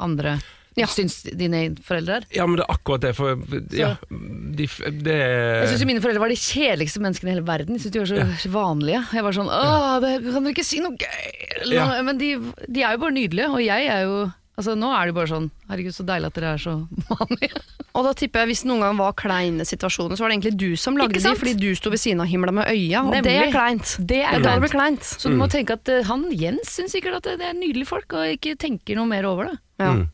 andre 0.03 0.39
Ja. 0.77 0.85
syns 0.93 1.23
dine 1.25 1.71
foreldre 1.81 2.19
er. 2.19 2.25
Ja, 2.37 2.45
men 2.45 2.59
det 2.61 2.67
er 2.67 2.75
akkurat 2.75 3.01
det, 3.01 3.15
for 3.17 3.39
ja, 3.73 3.95
de, 4.11 4.67
det 5.07 5.15
Jeg 5.17 5.71
syns 5.71 5.85
mine 5.89 6.03
foreldre 6.05 6.21
var 6.21 6.33
de 6.33 6.37
kjedeligste 6.37 7.01
menneskene 7.01 7.31
i 7.31 7.35
hele 7.37 7.47
verden. 7.49 7.79
Jeg 7.79 7.87
synes 7.87 7.95
de 7.95 8.03
var 8.03 8.11
så 8.11 8.19
ja. 8.21 8.53
vanlige. 8.53 9.05
Jeg 9.17 9.25
var 9.25 9.37
sånn 9.39 9.49
Åh, 9.49 9.95
det, 10.05 10.11
kan 10.27 10.43
dere 10.45 10.53
ikke 10.53 10.67
si 10.69 10.83
noe 10.85 10.99
gøy? 11.01 11.31
Eller. 11.63 12.03
Men 12.05 12.21
de, 12.21 12.35
de 12.69 12.85
er 12.85 12.97
jo 12.99 13.05
bare 13.07 13.17
nydelige, 13.17 13.49
og 13.49 13.63
jeg 13.65 13.89
er 13.95 14.05
jo 14.05 14.19
Altså 14.57 14.73
Nå 14.79 14.89
er 14.97 15.11
det 15.11 15.15
bare 15.17 15.29
sånn 15.29 15.47
Herregud, 15.69 15.93
så 15.93 16.05
deilig 16.09 16.31
at 16.31 16.37
dere 16.39 16.53
er 16.57 16.61
så 16.63 16.73
vanlige. 17.11 17.61
Og 17.93 18.07
da 18.07 18.13
tipper 18.17 18.43
jeg 18.43 18.51
Hvis 18.53 18.63
det 18.65 18.71
noen 18.71 18.85
gang 18.87 18.99
var 19.01 19.13
kleine 19.19 19.67
situasjoner, 19.69 20.17
så 20.17 20.25
var 20.25 20.33
det 20.33 20.39
egentlig 20.39 20.57
du 20.63 20.81
som 20.81 20.97
lagde 20.97 21.21
dem 21.21 21.27
de, 21.35 21.41
fordi 21.43 21.55
du 21.61 21.69
sto 21.77 21.93
ved 21.93 22.01
siden 22.01 22.23
av 22.25 22.31
himla 22.31 22.55
med 22.57 22.71
øya. 22.73 23.03
Og 23.05 23.17
det 23.27 23.35
er 23.37 23.53
kleint. 23.53 23.95
Det 24.01 24.23
er 24.25 24.41
da 24.45 24.57
kleint. 24.73 25.05
Så 25.05 25.33
du 25.33 25.37
må 25.37 25.49
tenke 25.53 25.77
at 25.77 25.93
uh, 25.93 26.01
han 26.09 26.27
Jens 26.33 26.73
syns 26.79 26.97
sikkert 26.97 27.21
at 27.21 27.29
det, 27.37 27.51
er 27.51 27.57
nydelige 27.57 27.89
folk, 27.89 28.17
og 28.17 28.33
ikke 28.37 28.57
tenker 28.61 28.97
noe 28.99 29.09
mer 29.11 29.29
over 29.29 29.53
det. 29.53 29.59
Ja. 29.83 29.93
Mm. 29.97 30.07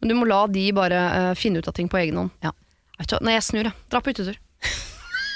Men 0.00 0.12
du 0.12 0.16
må 0.16 0.28
la 0.30 0.44
de 0.50 0.64
bare 0.74 1.00
uh, 1.10 1.32
finne 1.38 1.60
ut 1.60 1.68
av 1.70 1.74
ting 1.76 1.90
på 1.90 1.98
egen 2.00 2.18
hånd. 2.22 2.30
Ja. 2.46 2.54
Nei, 3.24 3.34
jeg 3.38 3.46
snur, 3.46 3.66
jeg. 3.70 3.74
Dra 3.90 4.02
på 4.04 4.14
hyttetur. 4.14 4.38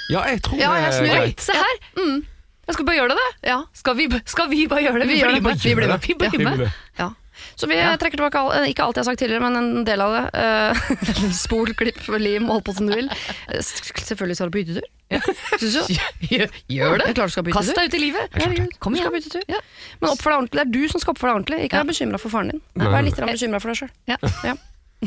Ja, 0.05 0.19
jeg 0.29 0.43
tror 0.45 0.59
Ja, 0.61 0.69
jeg 0.77 0.91
det 0.91 0.97
snur. 0.99 1.07
er 1.09 1.15
greit. 1.23 1.39
Se 1.41 1.53
her! 1.57 1.79
Jeg 1.97 2.75
skal 2.75 2.85
bare 2.85 2.97
gjøre 2.99 3.13
det, 3.15 3.23
det. 3.23 3.49
Ja. 3.49 3.55
Skal 3.73 3.95
vi, 3.97 4.05
skal 4.29 4.51
vi 4.51 4.59
bare 4.69 4.83
gjøre 4.85 5.01
det? 5.01 5.07
Vi 5.09 5.17
gjør 5.17 5.31
det. 5.33 5.39
blir 5.41 5.47
med. 5.49 5.63
Vi 5.65 5.73
blir 5.79 5.89
med. 5.89 6.03
Vi 6.05 6.13
blir 6.19 6.35
Vi 6.35 6.43
med. 6.45 6.67
ja. 6.99 7.07
Så 7.55 7.67
vi 7.67 7.75
Ja. 7.77 7.95
trekker 7.97 8.17
tilbake 8.19 8.39
all, 8.39 8.51
eh, 8.55 8.69
ikke 8.71 8.83
alt 8.85 8.95
jeg 8.97 9.03
har 9.05 9.09
sagt 9.11 9.19
tidligere, 9.21 9.41
men 9.41 9.55
en 9.59 9.85
del 9.87 10.01
av 10.01 10.11
det. 10.15 10.23
Uh, 10.35 11.31
spol, 11.45 11.73
klipp, 11.77 11.99
lim, 12.19 12.47
hold 12.51 12.63
på 12.67 12.75
som 12.75 12.87
du 12.87 12.95
vil. 12.95 13.09
Eh, 13.49 13.61
Selvfølgelig 13.61 14.35
skal 14.39 14.51
du 14.51 14.55
på 14.55 14.63
hyttetur. 14.63 14.87
Ja. 15.13 15.19
du? 15.61 15.65
Gjør, 16.35 16.49
gjør 16.69 16.97
det. 17.03 17.09
Kast 17.53 17.75
deg 17.75 17.89
ut 17.91 17.97
i 17.99 18.01
livet. 18.01 18.39
Kom 18.79 18.95
igjen. 18.97 19.43
Ja. 19.47 19.59
Men 20.01 20.09
oppfør 20.11 20.31
deg 20.33 20.39
ordentlig. 20.39 20.61
Det 20.61 20.65
er 20.65 20.71
du 20.73 20.87
som 20.93 21.03
skal 21.03 21.13
oppføre 21.15 21.31
deg 21.33 21.41
ordentlig. 21.41 21.59
Ikke 21.67 21.81
vær 21.83 21.91
bekymra 21.91 22.21
for 22.21 22.33
faren 22.33 22.55
din. 22.55 22.63
Vær 22.75 23.05
litt 23.05 23.19
bekymra 23.19 23.61
for 23.61 23.73
deg 23.73 23.83
sjøl. 23.83 23.93
Ja. 24.09 24.17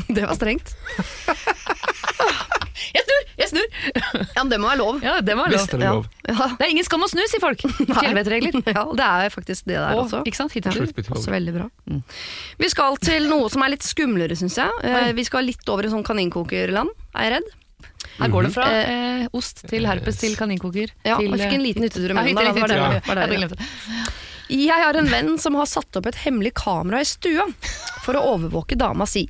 Det 0.07 0.23
var 0.23 0.37
strengt. 0.37 0.75
Jeg 2.95 3.03
snur! 3.05 3.21
Jeg 3.39 3.49
snur! 3.51 3.67
Ja, 4.35 4.41
men 4.43 4.49
det 4.51 4.59
må 4.61 4.69
være 4.69 4.79
lov. 4.81 4.99
Ja, 5.03 5.13
det 5.25 5.35
var 5.37 5.49
lov. 5.51 5.55
Visst 5.57 5.73
er 5.73 5.81
det 5.81 5.87
Ja. 5.87 5.93
lov. 5.97 6.07
Ja. 6.29 6.47
Det 6.59 6.65
er 6.67 6.73
ingen 6.73 6.87
skam 6.87 7.05
å 7.05 7.09
snu, 7.11 7.21
sier 7.31 7.43
folk. 7.43 7.63
Fjellvettregler. 8.01 8.59
ja, 8.75 8.83
det 8.99 9.07
er 9.07 9.33
faktisk 9.33 9.65
det 9.69 9.77
der 9.79 9.95
Og, 9.97 10.05
også. 10.05 10.21
ikke 10.29 10.39
sant? 10.41 10.55
Hittil. 10.57 10.77
Tull. 10.89 11.15
Også 11.17 11.33
veldig 11.33 11.55
bra. 11.55 11.67
Vi 12.59 12.69
skal 12.71 12.99
til 13.03 13.29
noe 13.31 13.49
som 13.53 13.63
er 13.65 13.73
litt 13.75 13.85
skumlere, 13.87 14.37
syns 14.39 14.59
jeg. 14.61 14.83
Eh, 14.83 15.11
vi 15.17 15.25
skal 15.27 15.47
litt 15.49 15.65
over 15.71 15.87
i 15.87 15.91
sånn 15.93 16.05
kaninkokerland, 16.07 16.91
er 17.15 17.27
jeg 17.29 17.35
redd. 17.39 17.49
Her 18.19 18.31
går 18.33 18.47
det 18.47 18.51
fra 18.55 18.65
eh, 18.75 19.27
ost 19.35 19.63
til 19.69 19.85
herpes 19.87 20.17
til 20.19 20.33
kaninkoker. 20.39 20.91
Ja, 21.07 21.17
til, 21.19 21.31
jeg 21.31 21.39
fikk 21.45 21.55
en 21.55 21.63
liten 21.63 21.85
hyttetur 21.87 22.11
imellom 22.11 22.35
der. 22.35 22.51
Det 22.51 22.63
var 22.63 22.73
det, 22.73 23.03
var 23.07 23.21
det, 23.23 23.39
det. 23.39 23.49
det. 23.55 23.69
Jeg 24.49 24.81
har 24.81 24.97
en 24.97 25.07
venn 25.11 25.35
som 25.39 25.55
har 25.59 25.67
satt 25.69 25.99
opp 25.99 26.07
et 26.09 26.17
hemmelig 26.25 26.55
kamera 26.57 26.99
i 27.03 27.07
stua 27.07 27.45
for 28.03 28.17
å 28.17 28.23
overvåke 28.33 28.75
dama 28.79 29.05
si. 29.07 29.27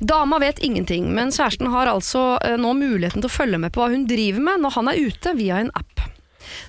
Dama 0.00 0.38
vet 0.40 0.62
ingenting, 0.64 1.10
men 1.12 1.28
kjæresten 1.28 1.68
har 1.68 1.90
altså 1.90 2.38
eh, 2.40 2.56
nå 2.56 2.72
muligheten 2.78 3.20
til 3.20 3.28
å 3.28 3.34
følge 3.34 3.60
med 3.60 3.74
på 3.74 3.82
hva 3.82 3.90
hun 3.92 4.06
driver 4.08 4.40
med 4.46 4.64
når 4.64 4.78
han 4.78 4.88
er 4.88 5.02
ute 5.10 5.34
via 5.36 5.60
en 5.60 5.72
app. 5.76 6.06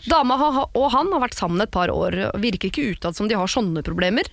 Dama 0.10 0.36
og 0.38 0.88
han 0.94 1.10
har 1.14 1.24
vært 1.24 1.38
sammen 1.38 1.64
et 1.64 1.72
par 1.72 1.92
år, 1.94 2.18
virker 2.42 2.70
ikke 2.70 2.92
utad 2.92 3.16
som 3.18 3.30
de 3.30 3.38
har 3.40 3.50
sånne 3.50 3.84
problemer. 3.86 4.28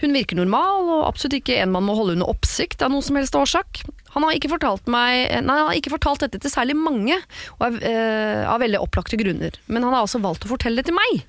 Hun 0.00 0.16
virker 0.16 0.38
normal, 0.38 0.88
og 0.88 1.06
absolutt 1.10 1.38
ikke 1.40 1.58
en 1.60 1.74
man 1.74 1.86
må 1.86 1.96
holde 1.98 2.16
under 2.16 2.30
oppsikt 2.30 2.82
av 2.82 2.92
noen 2.94 3.04
som 3.04 3.18
helst 3.20 3.36
årsak. 3.38 3.82
Han 4.14 4.24
har 4.24 4.38
ikke 4.38 4.52
fortalt, 4.54 4.88
meg, 4.90 5.28
nei, 5.44 5.58
han 5.60 5.70
har 5.70 5.78
ikke 5.78 5.92
fortalt 5.94 6.24
dette 6.24 6.40
til 6.42 6.52
særlig 6.52 6.78
mange, 6.78 7.18
og 7.58 7.66
er, 7.68 7.80
øh, 7.92 8.44
av 8.54 8.62
veldig 8.64 8.80
opplagte 8.80 9.20
grunner. 9.20 9.58
Men 9.68 9.84
han 9.84 9.94
har 9.94 10.06
altså 10.06 10.22
valgt 10.24 10.48
å 10.48 10.54
fortelle 10.54 10.80
det 10.80 10.88
til 10.88 10.96
meg. 10.98 11.26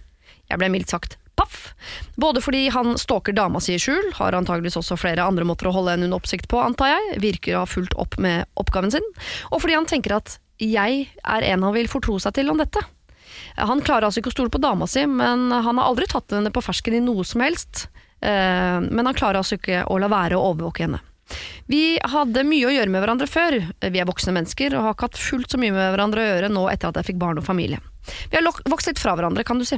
Jeg 0.49 0.61
ble 0.61 0.71
mildt 0.71 0.95
sagt 0.95 1.19
paff. 1.39 1.71
Både 2.19 2.43
fordi 2.43 2.65
han 2.75 2.93
stalker 2.99 3.35
dama 3.37 3.61
si 3.63 3.77
i 3.77 3.81
skjul, 3.81 4.11
har 4.19 4.37
antageligvis 4.37 4.77
også 4.81 4.99
flere 4.99 5.25
andre 5.25 5.47
måter 5.47 5.69
å 5.71 5.73
holde 5.79 5.95
henne 5.95 6.09
under 6.09 6.19
oppsikt 6.19 6.49
på, 6.51 6.59
antar 6.61 6.93
jeg, 6.93 7.19
virker 7.23 7.55
å 7.57 7.63
ha 7.63 7.69
fulgt 7.71 7.95
opp 7.99 8.19
med 8.21 8.45
oppgaven 8.59 8.93
sin, 8.93 9.09
og 9.49 9.63
fordi 9.63 9.79
han 9.79 9.89
tenker 9.89 10.19
at 10.19 10.37
jeg 10.59 11.05
er 11.23 11.45
en 11.53 11.63
han 11.63 11.75
vil 11.75 11.87
fortro 11.87 12.17
seg 12.19 12.35
til 12.35 12.51
om 12.51 12.59
dette. 12.59 12.83
Han 13.55 13.79
klarer 13.83 14.09
altså 14.09 14.19
ikke 14.19 14.33
å 14.33 14.35
stole 14.35 14.51
på 14.51 14.59
dama 14.61 14.87
si, 14.89 15.05
men 15.07 15.47
han 15.51 15.79
har 15.79 15.87
aldri 15.87 16.07
tatt 16.11 16.35
henne 16.35 16.51
på 16.51 16.63
fersken 16.63 16.97
i 16.97 17.03
noe 17.03 17.23
som 17.27 17.43
helst. 17.43 17.87
Eh, 18.19 18.79
Men 18.83 19.05
han 19.07 19.15
klarer 19.15 19.39
altså 19.39 19.55
ikke 19.55 19.85
å 19.87 19.99
la 20.01 20.09
være 20.11 20.35
å 20.35 20.51
overvåke 20.51 20.83
henne. 20.83 20.99
Vi 21.69 21.99
hadde 22.01 22.45
mye 22.47 22.69
å 22.69 22.73
gjøre 22.73 22.93
med 22.93 23.03
hverandre 23.03 23.29
før. 23.29 23.59
Vi 23.83 24.01
er 24.01 24.09
voksne 24.09 24.33
mennesker 24.35 24.73
og 24.75 24.87
har 24.87 24.97
ikke 24.97 25.09
hatt 25.11 25.21
fullt 25.21 25.53
så 25.53 25.61
mye 25.61 25.75
med 25.75 25.93
hverandre 25.93 26.23
å 26.23 26.29
gjøre 26.33 26.51
nå 26.53 26.65
etter 26.71 26.89
at 26.89 26.99
jeg 26.99 27.11
fikk 27.11 27.21
barn 27.21 27.41
og 27.41 27.45
familie. 27.45 27.81
Vi 28.31 28.39
har 28.39 28.45
vokst 28.45 28.89
litt 28.89 29.01
fra 29.01 29.15
hverandre, 29.17 29.45
kan 29.45 29.59
du 29.61 29.67
si. 29.67 29.77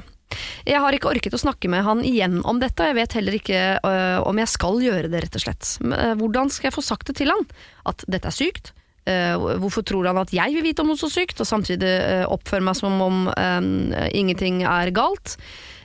Jeg 0.64 0.80
har 0.80 0.96
ikke 0.96 1.10
orket 1.12 1.34
å 1.36 1.42
snakke 1.42 1.68
med 1.72 1.84
han 1.84 2.04
igjen 2.08 2.40
om 2.48 2.62
dette, 2.62 2.80
og 2.80 2.92
jeg 2.92 3.00
vet 3.02 3.16
heller 3.18 3.36
ikke 3.36 3.64
øh, 3.84 4.20
om 4.30 4.40
jeg 4.40 4.52
skal 4.52 4.80
gjøre 4.84 5.10
det, 5.12 5.26
rett 5.26 5.36
og 5.36 5.44
slett. 5.44 5.74
Øh, 5.84 6.14
hvordan 6.22 6.54
skal 6.54 6.70
jeg 6.70 6.78
få 6.78 6.86
sagt 6.86 7.12
det 7.12 7.18
til 7.20 7.34
han? 7.34 7.44
At 7.90 8.06
dette 8.08 8.32
er 8.32 8.38
sykt? 8.38 8.72
Uh, 9.02 9.58
hvorfor 9.58 9.82
tror 9.82 10.06
han 10.06 10.20
at 10.22 10.30
jeg 10.30 10.54
vil 10.54 10.62
vite 10.62 10.84
om 10.84 10.92
noe 10.92 11.00
så 11.00 11.08
sykt, 11.10 11.40
og 11.42 11.48
samtidig 11.50 11.90
uh, 11.90 12.28
oppføre 12.30 12.62
meg 12.62 12.78
som 12.78 13.00
om 13.02 13.24
øh, 13.34 14.10
ingenting 14.14 14.62
er 14.62 14.92
galt? 14.94 15.40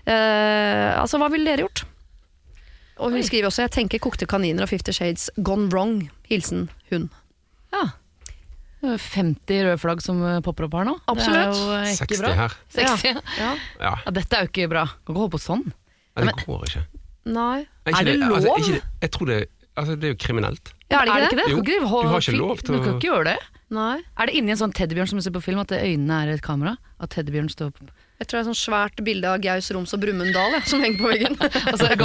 Uh, 0.05 0.93
altså, 1.01 1.17
hva 1.17 1.31
ville 1.33 1.49
dere 1.49 1.65
gjort? 1.65 1.87
Og 2.97 3.11
hun 3.13 3.21
Oi. 3.21 3.27
skriver 3.27 3.47
også 3.51 3.63
'Jeg 3.67 3.71
tenker 3.77 3.99
kokte 4.01 4.27
kaniner 4.27 4.63
og 4.63 4.69
Fifty 4.69 4.91
Shades 4.91 5.31
gone 5.43 5.69
wrong'. 5.69 6.09
Hilsen 6.31 6.69
hun. 6.91 7.11
Ja. 7.73 7.91
Er 8.87 8.99
50 8.99 9.65
røde 9.65 9.79
flagg 9.81 10.03
som 10.03 10.21
eh, 10.23 10.41
popper 10.41 10.65
opp 10.69 10.75
her 10.79 10.85
nå. 10.85 10.95
Absolutt. 11.09 11.57
Det 11.57 11.75
er 11.75 11.85
jo 11.85 11.93
ikke 11.93 12.07
60 12.07 12.21
bra. 12.21 12.33
her. 12.33 12.57
60. 12.77 13.05
Ja. 13.05 13.21
Ja. 13.39 13.57
Ja, 13.81 13.95
Ja, 14.05 14.11
dette 14.11 14.37
er 14.37 14.47
jo 14.47 14.49
ikke 14.53 14.69
bra. 14.71 14.85
Kan 14.87 15.15
ikke 15.15 15.21
holde 15.25 15.35
på 15.35 15.41
sånn. 15.43 15.65
Nei, 16.17 16.25
det 16.25 16.47
går 16.47 16.65
ikke. 16.69 16.83
Nei. 17.27 17.67
ikke 17.87 18.01
Er 18.01 18.05
det 18.05 18.17
lov? 18.21 18.37
Altså, 18.37 18.55
ikke 18.57 18.73
det, 18.77 18.83
jeg 19.03 19.11
tror 19.11 19.27
det, 19.27 19.39
altså, 19.77 19.97
det 19.97 20.05
er 20.05 20.13
jo 20.15 20.19
kriminelt. 20.23 20.73
Ja, 20.91 21.01
er 21.01 21.05
det 21.05 21.11
ikke 21.11 21.21
det? 21.21 21.27
Ikke 21.27 21.37
det? 21.37 21.51
Jo, 21.51 22.03
du 22.03 22.09
har 22.09 22.21
ikke 22.21 22.39
lov 22.39 22.59
til 22.63 22.75
å 22.75 22.79
Du 22.79 22.85
kan 22.85 22.95
ikke 22.95 23.09
gjøre 23.11 23.25
det. 23.25 23.39
Nei. 23.71 23.97
Er 24.17 24.27
det 24.27 24.35
inni 24.39 24.55
en 24.55 24.61
sånn 24.61 24.73
teddybjørn 24.73 25.09
som 25.11 25.19
du 25.19 25.23
ser 25.27 25.35
på 25.35 25.43
film, 25.43 25.59
at 25.59 25.73
øynene 25.75 26.23
er 26.23 26.35
et 26.37 26.43
kamera? 26.43 26.77
At 27.01 27.11
teddybjørn 27.11 27.51
står 27.51 27.73
på 27.75 27.89
Jeg 28.17 28.29
tror 28.29 28.39
det 28.39 28.43
er 28.43 28.49
sånn 28.49 28.59
svært 28.59 29.01
bilde 29.05 29.29
av 29.29 29.43
Gaus 29.45 29.67
Roms 29.77 29.93
og 29.93 30.01
Brumunddal 30.01 30.55
ja, 30.57 30.61
som 30.65 30.81
henger 30.81 30.99
på 31.03 31.11
veggen. 31.11 31.35
Altså, 31.71 31.91
det. 31.93 31.97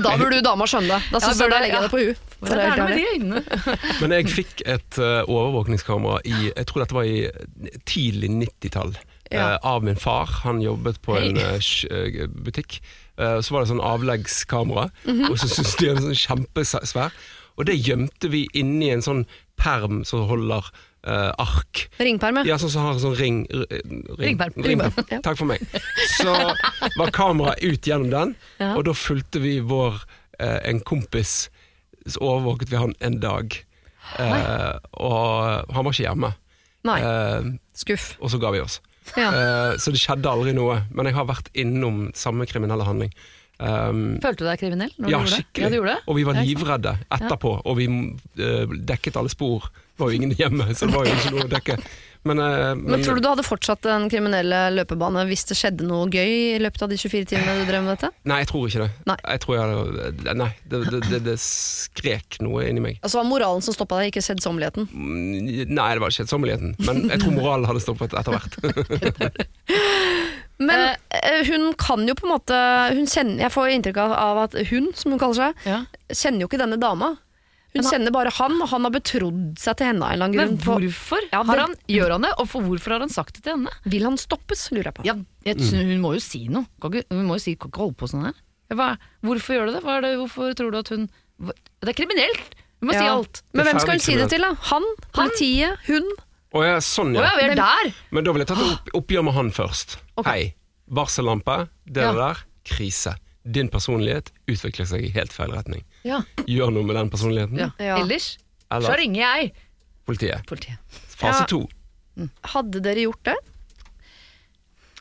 Da 0.00 0.14
burde 0.16 0.38
du 0.38 0.44
dama 0.46 0.64
skjønne 0.70 0.94
det. 0.94 1.00
Da 1.12 1.18
Ja, 1.18 1.26
syns 1.26 1.42
bør 1.42 1.44
jeg 1.44 1.50
du 1.50 1.54
legge 1.54 1.64
legger 1.66 1.76
ja. 1.76 1.82
det 1.84 1.92
på 1.92 2.00
huet. 2.00 2.16
Hva 2.40 2.56
er 2.56 2.56
det 2.56 2.80
med 2.80 2.96
de 2.96 3.04
øynene? 3.12 3.40
Men 4.00 4.16
jeg 4.16 4.32
fikk 4.32 4.64
et 4.64 5.00
uh, 5.02 5.28
overvåkningskamera 5.28 6.22
i 6.24 6.36
Jeg 6.48 6.66
tror 6.70 6.84
dette 6.84 6.96
var 6.96 7.04
i 7.10 7.18
tidlig 7.88 8.32
90-tall. 8.38 8.96
Ja. 9.30 9.52
Uh, 9.52 9.74
av 9.74 9.84
min 9.86 10.00
far. 10.00 10.32
Han 10.46 10.62
jobbet 10.64 11.02
på 11.04 11.18
en 11.20 11.36
uh, 11.36 11.60
eh, 11.60 12.24
butikk. 12.32 12.80
Eh, 13.20 13.38
så 13.44 13.52
var 13.54 13.62
det 13.62 13.70
sånn 13.70 13.84
avleggskamera, 13.84 14.88
Mhm. 15.04 15.28
og 15.30 15.36
så 15.38 15.48
syntes 15.50 15.76
de 15.76 15.86
den 15.90 16.02
sånn 16.06 16.20
kjempesvær. 16.24 17.12
Og 17.58 17.66
det 17.68 17.76
gjemte 17.76 18.30
vi 18.32 18.46
inni 18.56 18.88
en 18.94 19.04
sånn 19.04 19.26
perm 19.60 20.04
som 20.08 20.24
holder 20.30 20.70
eh, 21.04 21.30
ark. 21.38 21.88
Ringperm, 21.98 22.42
Ja, 22.46 22.56
sånn 22.60 22.70
som 22.70 22.82
har 22.86 22.98
sånn 23.00 23.16
ring, 23.18 23.46
ring 24.18 24.38
Ringperm. 24.38 25.22
Takk 25.22 25.36
for 25.38 25.46
meg. 25.50 25.64
Så 26.18 26.34
var 26.96 27.10
kameraet 27.14 27.62
ut 27.64 27.80
gjennom 27.88 28.10
den, 28.10 28.36
Ja. 28.60 28.74
og 28.76 28.84
da 28.84 28.92
fulgte 28.92 29.40
vi 29.40 29.58
vår 29.60 30.02
uh, 30.40 30.60
en 30.64 30.80
kompis. 30.80 31.48
Så 32.06 32.20
overvåket 32.20 32.70
vi 32.70 32.76
han 32.76 32.94
en 33.00 33.20
dag, 33.20 33.58
Uh, 34.18 34.74
og 34.98 35.68
han 35.70 35.84
var 35.86 35.92
ikke 35.92 36.02
hjemme. 36.08 36.30
Nei, 36.82 36.96
Eh, 37.04 37.44
skuff. 37.76 38.16
og 38.20 38.30
så 38.32 38.40
ga 38.40 38.50
vi 38.50 38.58
oss. 38.60 38.80
Ja. 39.16 39.28
Eh, 39.30 39.76
så 39.78 39.92
det 39.92 40.00
skjedde 40.00 40.26
aldri 40.26 40.54
noe, 40.56 40.80
men 40.90 41.06
jeg 41.06 41.14
har 41.14 41.26
vært 41.28 41.50
innom 41.54 42.08
samme 42.16 42.46
kriminelle 42.48 42.82
handling. 42.88 43.12
Um, 43.60 44.14
Følte 44.24 44.40
du 44.40 44.48
deg 44.48 44.60
kriminell 44.60 44.92
når 44.96 45.12
ja, 45.12 45.20
du 45.20 45.32
skikkelig. 45.34 45.64
Ja, 45.66 45.68
du 45.68 45.76
gjorde 45.76 45.96
det? 45.96 46.04
Og 46.08 46.16
vi 46.16 46.22
var 46.24 46.38
livredde 46.40 46.94
etterpå, 47.12 47.56
og 47.60 47.76
vi 47.76 47.88
uh, 47.92 48.78
dekket 48.88 49.18
alle 49.20 49.32
spor. 49.32 49.68
Det 49.68 50.00
var 50.00 50.14
jo 50.14 50.16
ingen 50.16 50.32
hjemme, 50.32 50.70
så 50.72 50.88
det 50.88 50.96
var 50.96 51.04
jo 51.04 51.18
ikke 51.18 51.34
noe 51.34 51.44
å 51.44 51.50
dekke. 51.50 51.76
Men, 52.24 52.40
uh, 52.40 52.72
Men 52.76 53.04
tror 53.04 53.20
du 53.20 53.24
du 53.24 53.28
hadde 53.28 53.44
fortsatt 53.44 53.84
den 53.84 54.06
kriminelle 54.12 54.62
løpebane 54.72 55.26
hvis 55.28 55.44
det 55.50 55.58
skjedde 55.60 55.84
noe 55.88 56.08
gøy 56.08 56.32
i 56.56 56.58
løpet 56.60 56.86
av 56.86 56.92
de 56.92 56.96
24 57.00 57.28
timene 57.34 57.60
du 57.60 57.68
drev 57.68 57.84
med 57.84 57.96
dette? 57.98 58.12
Nei, 58.28 58.40
jeg 58.42 58.50
tror 58.52 58.66
ikke 58.68 58.84
det. 58.86 58.90
Nei. 59.12 59.18
Jeg 59.26 59.44
tror 59.44 59.58
jeg 59.58 60.36
nei, 60.40 60.50
det, 60.64 60.82
det, 60.88 61.04
det, 61.10 61.22
det 61.28 61.38
skrek 61.44 62.40
noe 62.44 62.64
inni 62.68 62.84
meg. 62.84 63.00
Altså 63.04 63.20
var 63.20 63.28
moralen 63.28 63.64
som 63.64 63.76
stoppa 63.76 64.00
deg, 64.00 64.12
ikke 64.14 64.24
kjedsomheligheten? 64.24 64.88
Mm, 64.88 65.68
Nei, 65.68 65.90
det 65.92 66.00
var 66.00 66.12
ikke 66.12 66.24
kjedsomheligheten, 66.24 66.76
men 66.88 67.08
jeg 67.12 67.24
tror 67.24 67.36
moralen 67.36 67.68
hadde 67.68 67.84
stoppet 67.84 68.16
etter 68.16 68.36
hvert. 68.36 68.60
Men 70.60 70.96
eh, 71.16 71.40
hun 71.48 71.72
kan 71.80 72.02
jo 72.08 72.14
på 72.18 72.26
en 72.28 72.34
måte 72.34 72.56
hun 72.92 73.06
kjenner, 73.08 73.38
Jeg 73.46 73.52
får 73.54 73.70
inntrykk 73.78 73.96
av, 74.04 74.38
at 74.44 74.56
hun, 74.68 74.90
som 74.94 75.14
hun 75.14 75.20
kaller 75.22 75.38
seg, 75.40 75.66
Ja. 75.66 75.78
kjenner 76.12 76.44
jo 76.44 76.48
ikke 76.50 76.60
denne 76.60 76.76
dama. 76.80 77.14
Hun 77.70 77.84
han- 77.84 77.92
kjenner 77.92 78.10
bare 78.12 78.30
han, 78.34 78.56
og 78.60 78.68
han 78.68 78.82
har 78.82 78.90
betrodd 78.90 79.56
seg 79.62 79.76
til 79.78 79.86
henne 79.86 80.02
av 80.02 80.10
en 80.10 80.14
eller 80.18 80.26
annen 80.26 80.36
grunn. 80.36 80.56
Men 80.56 80.64
hvorfor 80.66 81.20
Ja, 81.32 81.42
har 81.44 81.56
det- 81.56 81.66
han, 81.68 81.74
gjør 81.88 82.10
han 82.16 82.22
det, 82.26 82.32
og 82.38 82.48
for 82.50 82.62
hvorfor 82.66 82.90
har 82.96 83.00
han 83.00 83.08
sagt 83.14 83.34
det 83.38 83.44
til 83.44 83.52
henne? 83.56 83.70
Vil 83.86 84.02
han 84.02 84.16
stoppes, 84.18 84.68
lurer 84.74 84.90
jeg 84.90 84.94
på. 84.94 85.04
Ja, 85.06 85.14
jeg, 85.46 85.56
synes 85.58 85.86
Hun 85.86 86.00
må 86.02 86.12
jo 86.14 86.20
si 86.20 86.48
noe. 86.48 86.66
Hun 86.82 87.26
må 87.28 87.34
jo 87.38 87.38
si 87.38 87.54
kan 87.54 87.70
ikke 87.70 87.78
holde 87.86 87.96
på 87.96 88.08
sånn 88.10 88.24
her. 88.26 88.34
Hva, 88.74 88.98
hvorfor 89.22 89.54
gjør 89.54 89.66
du 89.66 89.72
det? 89.78 89.82
Hva 89.84 89.96
er 89.96 90.00
det? 90.02 90.16
Hvorfor 90.18 90.54
tror 90.54 90.70
du 90.72 90.78
at 90.78 90.88
hun 90.88 91.08
hva- 91.40 91.54
Det 91.80 91.88
er 91.88 91.96
kriminelt! 92.04 92.54
Hun 92.82 92.88
må 92.88 92.92
si 92.92 93.06
alt. 93.06 93.42
Men 93.54 93.66
hvem 93.66 93.78
skal 93.80 93.90
hun 93.96 94.00
si 94.00 94.14
det 94.16 94.28
til, 94.30 94.40
da? 94.40 94.52
Han? 94.54 94.82
Politiet? 95.12 95.78
Hun? 95.86 96.10
Å 96.52 96.64
ja, 96.66 96.76
sånn 96.82 97.14
Å 97.14 97.22
ja. 97.22 97.30
ja, 97.30 97.36
vi 97.38 97.42
er 97.50 97.54
der! 97.54 97.94
Men 98.10 98.24
da 98.24 98.32
vil 98.32 98.40
jeg 98.42 98.48
ta 98.48 98.54
et 98.54 98.72
opp, 98.72 98.88
oppgjør 99.06 99.24
med 99.24 99.34
han 99.34 99.50
først. 99.52 99.96
Ok. 100.20 100.28
Hei, 100.28 100.54
varsellampe, 100.90 101.56
det 101.86 102.02
Ja. 102.04 102.12
der, 102.16 102.40
krise. 102.64 103.14
Din 103.44 103.68
personlighet 103.72 104.30
utvikler 104.46 104.86
seg 104.86 105.04
i 105.06 105.10
helt 105.14 105.32
feil 105.32 105.50
retning. 105.56 105.82
Ja. 106.04 106.20
Gjør 106.46 106.72
noe 106.74 106.84
med 106.84 106.96
den 106.96 107.10
personligheten. 107.10 107.58
ja. 107.58 107.70
Ja. 107.80 107.96
Ellers 108.02 108.36
så 108.70 108.94
ringer 108.98 109.20
jeg 109.22 109.52
politiet. 110.06 110.44
politiet. 110.46 110.78
Fase 111.16 111.40
Ja. 111.42 111.46
to. 111.46 111.62
Hadde 112.52 112.80
dere 112.84 113.06
gjort 113.06 113.22
det? 113.24 113.36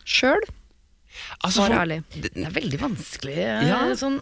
Sjøl? 0.05 0.41
Altså, 1.43 1.65
Svar 1.67 1.81
ærlig. 1.83 1.99
Det 2.15 2.31
er 2.37 2.53
veldig 2.55 2.79
vanskelig. 2.79 3.37
eh, 3.37 3.67
Ja. 3.67 3.79
Sånn. 3.99 4.21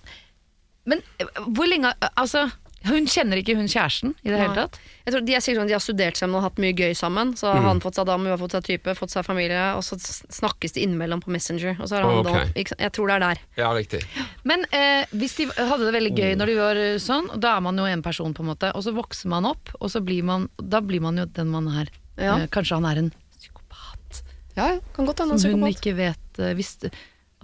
Men 0.85 1.01
eh, 1.19 1.25
hvor 1.53 1.67
lenge 1.69 1.93
Altså, 2.17 2.51
hun 2.89 3.07
kjenner 3.09 3.39
ikke 3.41 3.55
hun 3.57 3.67
kjæresten 3.69 4.13
i 4.23 4.31
det 4.31 4.39
hele 4.39 4.55
tatt? 4.55 4.79
Jeg 5.07 5.13
tror 5.13 5.23
de 5.23 5.35
er 5.37 5.43
sikkert 5.43 5.61
sånn, 5.61 5.69
de 5.69 5.75
har 5.75 5.83
studert 5.83 6.19
sammen 6.19 6.35
og 6.39 6.43
hatt 6.43 6.57
mye 6.59 6.73
gøy 6.75 6.95
sammen. 6.97 7.29
Så 7.39 7.47
har 7.47 7.63
han 7.63 7.79
fått 7.83 7.95
seg 7.95 8.07
dame, 8.09 8.27
hun 8.27 8.33
har 8.33 8.41
fått 8.41 8.57
seg 8.57 8.65
type, 8.65 8.95
fått 8.97 9.13
seg 9.13 9.23
familie, 9.23 9.61
og 9.77 9.85
så 9.87 9.95
snakkes 10.01 10.75
de 10.75 10.83
innimellom 10.83 11.21
på 11.23 11.31
Messenger. 11.31 11.77
Og 11.79 11.87
så 11.87 11.99
er 11.99 12.07
han 12.07 12.19
okay. 12.19 12.41
da, 12.49 12.61
ikke. 12.63 12.77
Jeg 12.83 12.93
tror 12.97 13.07
det 13.07 13.15
er 13.15 13.23
der. 13.23 13.43
Ja, 13.61 13.69
riktig. 13.77 14.01
Men 14.47 14.65
eh, 14.75 15.07
hvis 15.15 15.37
de 15.39 15.47
hadde 15.55 15.85
det 15.85 15.93
veldig 15.95 16.11
gøy 16.17 16.35
når 16.39 16.51
de 16.51 16.57
var 16.59 16.81
eh, 16.81 16.97
sånn, 17.03 17.31
da 17.39 17.55
er 17.55 17.63
man 17.63 17.79
jo 17.79 17.87
en 17.87 18.03
person, 18.03 18.35
på 18.35 18.43
en 18.43 18.51
måte, 18.51 18.73
og 18.75 18.83
så 18.83 18.91
vokser 18.97 19.31
man 19.31 19.47
opp, 19.47 19.71
og 19.79 19.93
så 19.93 20.03
blir 20.03 20.27
man 20.27 20.49
Da 20.59 20.81
blir 20.83 21.03
man 21.03 21.19
jo 21.21 21.27
den 21.39 21.51
man 21.53 21.71
er. 21.71 21.91
Ja. 22.17 22.35
Eh, 22.41 22.47
kanskje 22.51 22.81
han 22.81 22.89
er 22.91 23.01
en 23.05 23.11
psykopat. 23.37 24.23
Ja, 24.57 24.73
ja, 24.73 24.79
kan 24.95 25.07
godt 25.07 25.23
hende 25.23 25.37
han 25.37 25.43
Som 25.43 25.53
er 25.53 25.55
hun 25.55 25.67
psykopat. 25.69 25.79
ikke 25.79 25.97
vet 26.03 26.43
eh, 26.43 26.57
visste 26.57 26.91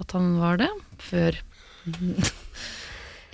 at 0.01 0.15
han 0.17 0.33
var 0.41 0.59
det 0.59 0.71
før. 0.99 1.37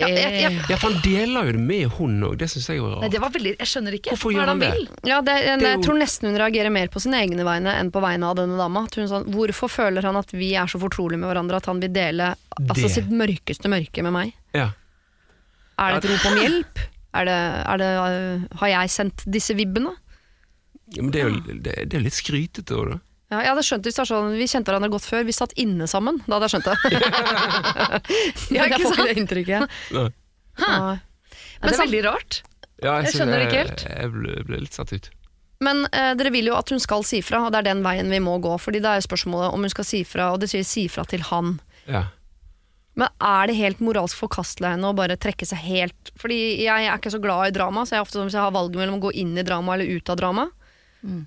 Ja, 0.00 0.06
jeg- 0.08 0.40
jeg- 0.40 0.52
Eh, 0.58 0.66
Ja, 0.70 0.76
for 0.76 0.90
han 0.92 1.02
deler 1.02 1.46
jo 1.46 1.52
det 1.52 1.60
med 1.60 1.86
hun 1.98 2.20
òg, 2.22 2.36
det 2.38 2.48
syns 2.50 2.66
jeg 2.68 2.80
var 2.80 2.88
Nei, 2.96 3.00
rart. 3.02 3.10
det 3.12 3.20
var 3.20 3.30
veldig 3.30 3.52
Jeg 3.58 3.66
skjønner 3.68 3.92
ikke. 3.98 4.10
Hvorfor 4.14 4.32
gjør 4.34 4.46
han 4.46 4.58
det? 4.58 4.88
Ja, 5.04 5.20
det, 5.20 5.34
jeg, 5.44 5.58
Det 5.60 5.66
jo... 5.66 5.72
jeg 5.76 5.84
tror 5.84 5.98
nesten 6.00 6.28
hun 6.30 6.38
reagerer 6.40 6.72
mer 6.72 6.86
på 6.88 7.00
sine 7.00 7.20
egne 7.20 7.44
vegne 7.44 7.74
enn 7.80 7.90
på 7.92 8.00
vegne 8.00 8.24
av 8.30 8.36
denne 8.36 8.56
dama. 8.56 8.86
Hun 8.94 9.08
sånn, 9.08 9.26
hvorfor 9.32 9.68
føler 9.70 10.02
han 10.02 10.16
at 10.16 10.30
vi 10.32 10.54
er 10.54 10.66
så 10.66 10.80
fortrolige 10.80 11.18
med 11.18 11.28
hverandre 11.34 11.56
at 11.56 11.66
han 11.66 11.80
vil 11.80 11.92
dele 11.92 12.34
altså, 12.60 12.88
sitt 12.90 13.10
mørkeste 13.10 13.68
mørke 13.68 14.02
med 14.02 14.12
meg? 14.12 14.32
Ja. 14.54 14.70
Er 15.78 16.00
det 16.00 16.04
et 16.04 16.10
rop 16.10 16.32
om 16.32 16.38
hjelp? 16.38 16.78
Er 17.14 17.24
det, 17.24 17.38
er 17.66 17.76
det, 17.78 17.90
øh, 17.98 18.58
har 18.58 18.68
jeg 18.68 18.88
sendt 18.90 19.24
disse 19.30 19.54
vibbene? 19.56 19.96
Ja, 20.94 21.02
men 21.02 21.10
det 21.10 21.20
er 21.22 21.28
jo 21.30 21.40
det, 21.40 21.88
det 21.90 21.94
er 21.94 22.02
litt 22.02 22.12
skrytete 22.16 22.74
òg, 22.74 22.90
da. 22.92 22.98
Ja, 23.30 23.40
jeg 23.44 23.52
hadde 23.52 23.62
skjønt 23.62 23.84
det 23.84 23.90
hvis 23.92 23.98
det 23.98 24.02
var 24.02 24.08
sånn, 24.10 24.32
Vi 24.40 24.46
kjente 24.50 24.72
hverandre 24.72 24.90
godt 24.90 25.06
før, 25.06 25.22
vi 25.28 25.34
satt 25.36 25.52
inne 25.60 25.86
sammen. 25.90 26.18
Da 26.26 26.38
hadde 26.38 26.48
jeg 26.48 26.54
skjønt 26.56 26.66
det. 26.66 26.76
Ja, 28.56 28.66
Men 28.66 28.74
jeg 28.74 28.80
får 28.82 28.90
sant? 28.90 28.98
ikke 28.98 29.06
det 29.06 29.22
inntrykket. 29.22 29.78
Nei. 29.94 30.08
Nei. 30.60 30.96
Ja, 31.60 31.68
det 31.68 31.74
er 31.76 31.82
veldig 31.84 32.02
rart. 32.08 32.40
Ja, 32.80 32.96
Jeg 32.98 33.10
synes 33.10 33.16
skjønner 33.20 33.38
det 33.42 33.46
ikke 33.50 33.62
helt. 33.64 33.84
Jeg 33.86 34.12
ble, 34.16 34.36
ble 34.48 34.60
litt 34.64 34.76
satt 34.76 34.92
ut. 34.96 35.10
Men 35.60 35.82
eh, 35.92 36.14
dere 36.16 36.30
vil 36.32 36.48
jo 36.48 36.54
at 36.56 36.70
hun 36.72 36.80
skal 36.80 37.04
si 37.04 37.20
fra, 37.22 37.42
og 37.44 37.52
det 37.52 37.60
er 37.60 37.68
den 37.68 37.82
veien 37.84 38.08
vi 38.10 38.20
må 38.24 38.38
gå. 38.42 38.54
Fordi 38.58 38.80
det 38.80 38.88
er 38.88 39.00
jo 39.02 39.06
spørsmålet 39.10 39.52
om 39.54 39.66
hun 39.66 39.72
skal 39.72 39.86
si 39.86 40.00
fra, 40.08 40.30
og 40.34 40.40
det 40.40 40.48
sier 40.50 40.64
si 40.64 40.86
fra 40.88 41.04
til 41.08 41.22
han. 41.28 41.58
Ja. 41.84 42.06
Men 42.98 43.12
er 43.22 43.46
det 43.50 43.58
helt 43.60 43.82
moralsk 43.84 44.18
forkastelig 44.24 44.66
av 44.66 44.74
henne 44.74 44.88
å 44.90 44.96
bare 44.98 45.14
trekke 45.20 45.46
seg 45.46 45.60
helt 45.62 46.10
Fordi 46.18 46.36
jeg 46.64 46.88
er 46.90 46.96
ikke 46.98 47.12
så 47.14 47.20
glad 47.22 47.46
i 47.48 47.54
drama, 47.54 47.84
så 47.86 47.94
jeg 47.94 48.00
er 48.00 48.06
ofte 48.08 48.18
som 48.18 48.26
hvis 48.26 48.34
jeg 48.34 48.42
har 48.42 48.52
valget 48.56 48.80
mellom 48.80 48.98
å 48.98 49.04
gå 49.06 49.12
inn 49.22 49.30
i 49.38 49.44
drama 49.46 49.76
eller 49.76 49.92
ut 49.94 50.10
av 50.10 50.18
drama, 50.18 50.48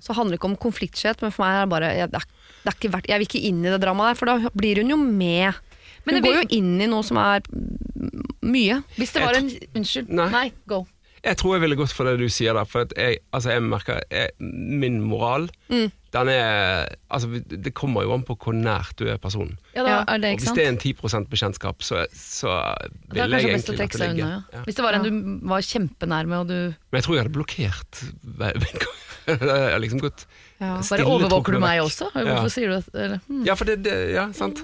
så 0.00 0.14
handler 0.16 0.34
det 0.36 0.40
ikke 0.40 0.50
om 0.52 0.56
konfliktskjøt, 0.62 1.22
men 1.24 1.32
for 1.34 1.44
meg 1.44 1.56
er 1.56 1.64
det 1.64 1.72
bare 1.74 1.92
jeg, 1.98 2.10
det 2.12 2.20
er, 2.20 2.26
det 2.64 2.70
er 2.70 2.76
ikke 2.78 2.92
verdt, 2.94 3.08
jeg 3.10 3.20
vil 3.20 3.28
ikke 3.28 3.44
inn 3.50 3.62
i 3.64 3.72
det 3.72 3.80
dramaet 3.82 4.12
der, 4.14 4.18
for 4.20 4.30
da 4.30 4.52
blir 4.54 4.80
hun 4.82 4.92
jo 4.94 4.98
med. 5.02 5.60
Men 6.04 6.14
hun 6.14 6.20
det 6.20 6.28
går 6.28 6.36
jo 6.42 6.48
inn 6.58 6.74
i 6.84 6.88
noe 6.90 7.04
som 7.06 7.18
er 7.20 7.44
mm, 7.48 8.24
mye. 8.54 8.80
Hvis 8.98 9.14
det 9.16 9.22
var 9.24 9.38
en 9.38 9.50
Unnskyld. 9.74 10.12
Nei. 10.14 10.28
Nei, 10.34 10.44
go. 10.70 10.84
Jeg 11.24 11.38
tror 11.40 11.54
jeg 11.56 11.62
ville 11.64 11.78
gått 11.80 11.94
for 11.96 12.04
det 12.04 12.18
du 12.20 12.26
sier 12.28 12.52
der, 12.56 12.68
for 12.68 12.84
at 12.84 12.92
jeg, 13.00 13.22
altså 13.32 13.54
jeg 13.54 13.64
merker 13.64 14.02
jeg, 14.12 14.34
Min 14.38 15.00
moral, 15.00 15.48
Mm. 15.72 15.88
Den 16.14 16.28
er 16.30 16.88
Altså, 17.14 17.28
det 17.46 17.72
kommer 17.74 18.02
jo 18.06 18.12
an 18.14 18.22
på 18.26 18.34
hvor 18.38 18.54
nært 18.56 18.96
du 18.98 19.04
er 19.10 19.18
personen. 19.22 19.56
Ja, 19.74 19.84
da 19.86 19.96
er 20.14 20.18
det 20.22 20.32
Og 20.34 20.42
hvis 20.44 20.54
det 20.56 20.64
er 20.64 20.72
en 20.72 20.78
10 20.78 20.94
bekjentskap, 21.30 21.82
så, 21.86 22.04
så 22.14 22.50
ville 23.12 23.38
jeg 23.38 23.50
egentlig 23.54 23.78
latt 23.78 23.92
det 23.94 24.00
ligge. 24.00 24.24
unna, 24.24 24.30
ja. 24.30 24.58
Ja. 24.58 24.62
Hvis 24.66 24.78
det 24.78 24.84
var 24.86 24.98
en 24.98 25.04
du 25.06 25.48
var 25.50 25.62
kjempenær 25.66 26.26
med, 26.30 26.38
og 26.42 26.48
du 26.50 26.56
Men 26.90 26.98
jeg 27.00 27.06
tror 27.06 27.14
jeg 27.18 27.24
hadde 27.24 27.34
blokkert 27.36 28.02
Jeg 29.28 29.38
har 29.74 29.78
liksom 29.82 30.02
gått 30.02 30.26
Ja. 30.60 30.78
stille 30.82 31.04
Bare 31.04 31.14
overvåker 31.18 31.52
du 31.56 31.58
meg 31.62 31.78
vekk. 31.80 31.86
også? 31.88 32.10
Ja. 32.14 32.24
Hvorfor 32.34 32.52
sier 32.54 32.70
du 32.70 32.74
det? 32.78 32.94
Eller, 32.94 33.20
hmm. 33.28 33.44
Ja, 33.46 33.54
for 33.58 33.64
det, 33.70 33.78
det 33.86 33.94
Ja, 34.14 34.26
sant. 34.36 34.62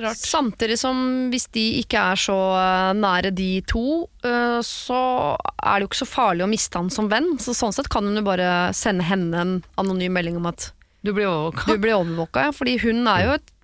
rart. 0.00 0.16
Samtidig 0.20 0.78
som 0.80 1.30
hvis 1.32 1.46
de 1.52 1.64
ikke 1.82 2.00
er 2.12 2.16
så 2.20 2.36
eh, 2.60 2.90
nære 2.96 3.32
de 3.36 3.48
to, 3.68 3.84
eh, 4.24 4.58
så 4.64 5.00
er 5.36 5.78
det 5.80 5.84
jo 5.86 5.88
ikke 5.90 6.00
så 6.04 6.08
farlig 6.10 6.44
å 6.46 6.50
miste 6.50 6.78
han 6.80 6.90
som 6.92 7.08
venn. 7.10 7.32
Så 7.42 7.52
sånn 7.56 7.72
sett 7.76 7.88
kan 7.92 8.04
hun 8.06 8.16
jo 8.20 8.22
bare 8.26 8.70
sende 8.76 9.04
henne 9.08 9.34
en 9.44 9.56
anonym 9.80 10.12
melding 10.16 10.36
om 10.40 10.46
at 10.52 10.70
Du 11.02 11.12
blir 11.16 11.26
overvåka. 11.30 11.64
du 11.72 11.78
blir 11.80 11.94
overvåka, 11.96 12.46
ja. 12.48 12.52
Fordi 12.52 12.76
hun 12.82 13.06
er 13.08 13.24
jo 13.28 13.38
et 13.38 13.56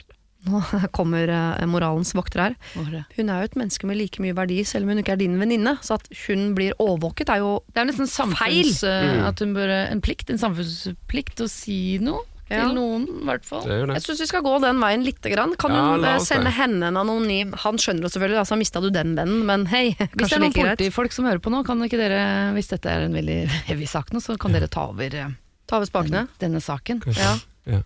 Nå 0.47 0.61
kommer 0.95 1.27
eh, 1.27 1.65
moralens 1.67 2.13
vokter 2.15 2.39
her. 2.39 2.53
Hun 2.77 3.31
er 3.33 3.41
jo 3.43 3.47
et 3.49 3.57
menneske 3.59 3.89
med 3.91 3.97
like 3.99 4.21
mye 4.23 4.35
verdi, 4.37 4.61
selv 4.63 4.87
om 4.87 4.93
hun 4.95 5.01
ikke 5.03 5.17
er 5.17 5.19
din 5.25 5.35
venninne. 5.41 5.73
Så 5.83 5.97
at 5.99 6.07
hun 6.29 6.53
blir 6.55 6.71
overvåket 6.79 7.33
er 7.35 7.41
jo 7.43 7.49
feil. 7.65 7.73
Det 7.75 7.81
er 7.83 7.89
nesten 7.91 8.07
samfunns... 8.13 8.83
eh, 8.87 9.09
Mm. 9.17 9.25
At 9.27 9.43
hun 9.43 9.55
bør, 9.57 9.73
en 9.91 10.01
plikt, 10.07 10.31
en 10.31 10.39
samfunnsplikt 10.39 11.43
å 11.43 11.49
si 11.51 11.99
noe 11.99 12.23
Ja. 12.47 12.69
til 12.69 12.77
noen, 12.77 13.09
i 13.11 13.25
hvert 13.27 13.43
fall. 13.49 13.65
Det 13.67 13.75
er 13.75 13.87
det. 13.91 13.95
Jeg 13.99 14.05
syns 14.07 14.21
vi 14.23 14.27
skal 14.31 14.45
gå 14.47 14.53
den 14.63 14.79
veien 14.79 15.03
lite 15.03 15.33
grann. 15.35 15.57
Kan 15.59 15.73
Ja, 15.75 15.97
eh, 15.99 16.15
oss 16.21 16.29
sende 16.31 16.45
det. 16.47 16.55
henne 16.61 16.93
en 16.93 16.97
anonym 17.03 17.51
Han 17.65 17.75
skjønner 17.83 18.07
jo 18.07 18.13
selvfølgelig, 18.15 18.39
altså 18.45 18.57
mista 18.61 18.81
du 18.81 18.87
den 18.95 19.17
vennen, 19.19 19.43
men 19.51 19.67
hei, 19.67 19.97
Hvis 20.15 20.31
det 20.31 20.37
er 20.39 20.45
noen 20.45 20.55
politifolk 20.55 21.11
som 21.17 21.27
hører 21.27 21.43
på 21.43 21.51
nå, 21.51 21.65
kan 21.67 21.83
ikke 21.83 21.99
dere, 21.99 22.23
hvis 22.55 22.71
dette 22.71 22.87
er 22.87 23.09
en 23.09 23.19
veldig 23.19 23.41
heavy 23.73 23.87
sak 23.91 24.13
nå, 24.15 24.23
så 24.23 24.39
kan 24.39 24.55
dere 24.55 24.69
ta 24.71 24.87
over 24.95 25.11
eh, 25.25 25.35
Ta 25.67 25.77
over 25.81 25.87
spakene. 25.89 26.27
denne 26.39 26.61
saken. 26.63 27.03
Ja. 27.17 27.37
Ja. 27.67 27.81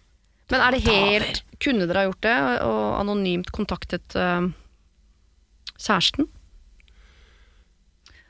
Men 0.50 0.60
er 0.66 0.70
det 0.76 0.82
helt 0.88 1.42
Kunne 1.60 1.86
dere 1.86 2.02
ha 2.02 2.08
gjort 2.08 2.22
det, 2.24 2.36
og 2.64 3.00
anonymt 3.00 3.50
kontaktet 3.52 4.14
uh, 4.16 4.48
kjæresten? 5.76 6.26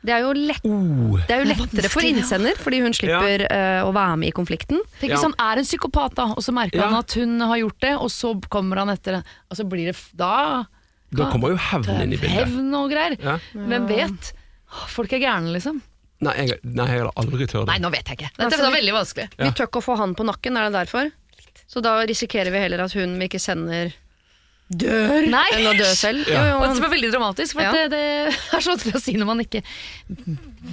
Det 0.03 0.15
er 0.17 0.23
jo, 0.25 0.31
lett, 0.33 0.65
Oh. 0.65 1.19
det 1.29 1.35
er 1.35 1.43
jo 1.43 1.49
lettere 1.51 1.91
for 1.93 2.01
innsender, 2.09 2.57
fordi 2.57 2.79
hun 2.81 2.95
slipper 2.97 3.43
eh, 3.53 3.83
å 3.85 3.91
være 3.93 4.17
med 4.23 4.31
i 4.31 4.33
konflikten. 4.33 4.79
Tenk 4.99 5.13
Ja. 5.13 5.19
han 5.21 5.35
er 5.39 5.61
en 5.61 5.67
psykopat, 5.69 6.15
da, 6.17 6.25
og 6.33 6.41
så 6.41 6.55
merker 6.57 6.81
Ja. 6.81 6.87
han 6.89 6.97
at 7.03 7.13
hun 7.13 7.39
har 7.41 7.59
gjort 7.61 7.81
det, 7.85 7.93
og 8.01 8.09
så 8.09 8.33
kommer 8.49 8.79
han 8.81 8.89
etter. 8.89 9.23
Og 9.51 9.57
så 9.59 9.69
blir 9.69 9.93
det 9.93 9.97
Da 10.17 10.65
Da 11.13 11.31
kommer 11.31 11.51
jo 11.51 11.57
hevn 11.57 12.01
inn 12.03 12.13
i 12.15 12.17
bildet. 12.17 12.31
Hevn 12.49 12.75
og 12.75 12.91
greier. 12.91 13.17
Ja. 13.21 13.39
Hvem 13.53 13.87
vet? 13.89 14.33
Folk 14.89 15.13
er 15.13 15.19
gærne, 15.21 15.53
liksom. 15.53 15.83
Nei, 16.21 16.35
jeg, 16.45 16.59
nei, 16.69 16.85
jeg 16.91 17.01
hadde 17.01 17.13
aldri 17.17 17.47
turt 17.49 17.67
Nei, 17.71 17.79
nå 17.81 17.89
vet 17.95 18.11
jeg 18.13 18.19
ikke. 18.19 18.29
Altså, 18.37 18.59
Dette 18.59 18.69
er 18.69 18.75
veldig 18.77 18.93
vanskelig. 18.99 19.27
Ja. 19.39 19.47
Vi 19.47 19.51
tør 19.57 19.69
ikke 19.71 19.81
å 19.81 19.85
få 19.87 19.97
han 19.97 20.13
på 20.19 20.27
nakken, 20.29 20.59
er 20.61 20.69
det 20.69 20.75
derfor? 20.77 21.11
Så 21.71 21.81
da 21.85 21.95
risikerer 22.05 22.51
vi 22.53 22.61
heller 22.61 22.83
at 22.85 22.93
hun 22.99 23.15
vi 23.21 23.29
ikke 23.31 23.41
sender, 23.41 23.93
dør 24.71 25.27
Nei. 25.33 25.47
enn 25.57 25.69
å 25.71 25.73
dø 25.79 25.87
selv. 25.97 26.27
Ja. 26.29 26.43
Jo, 26.51 26.59
Og 26.61 26.67
jo, 26.69 26.75
det 26.77 26.85
var 26.85 26.93
veldig 26.93 27.11
dramatisk, 27.15 27.57
for 27.57 27.63
Ja. 27.65 27.73
det, 27.73 27.87
det 27.95 28.03
er 28.37 28.61
så 28.61 28.75
vanskelig 28.75 28.99
å 28.99 29.03
si 29.03 29.15
når 29.17 29.31
man 29.31 29.41
ikke 29.47 29.63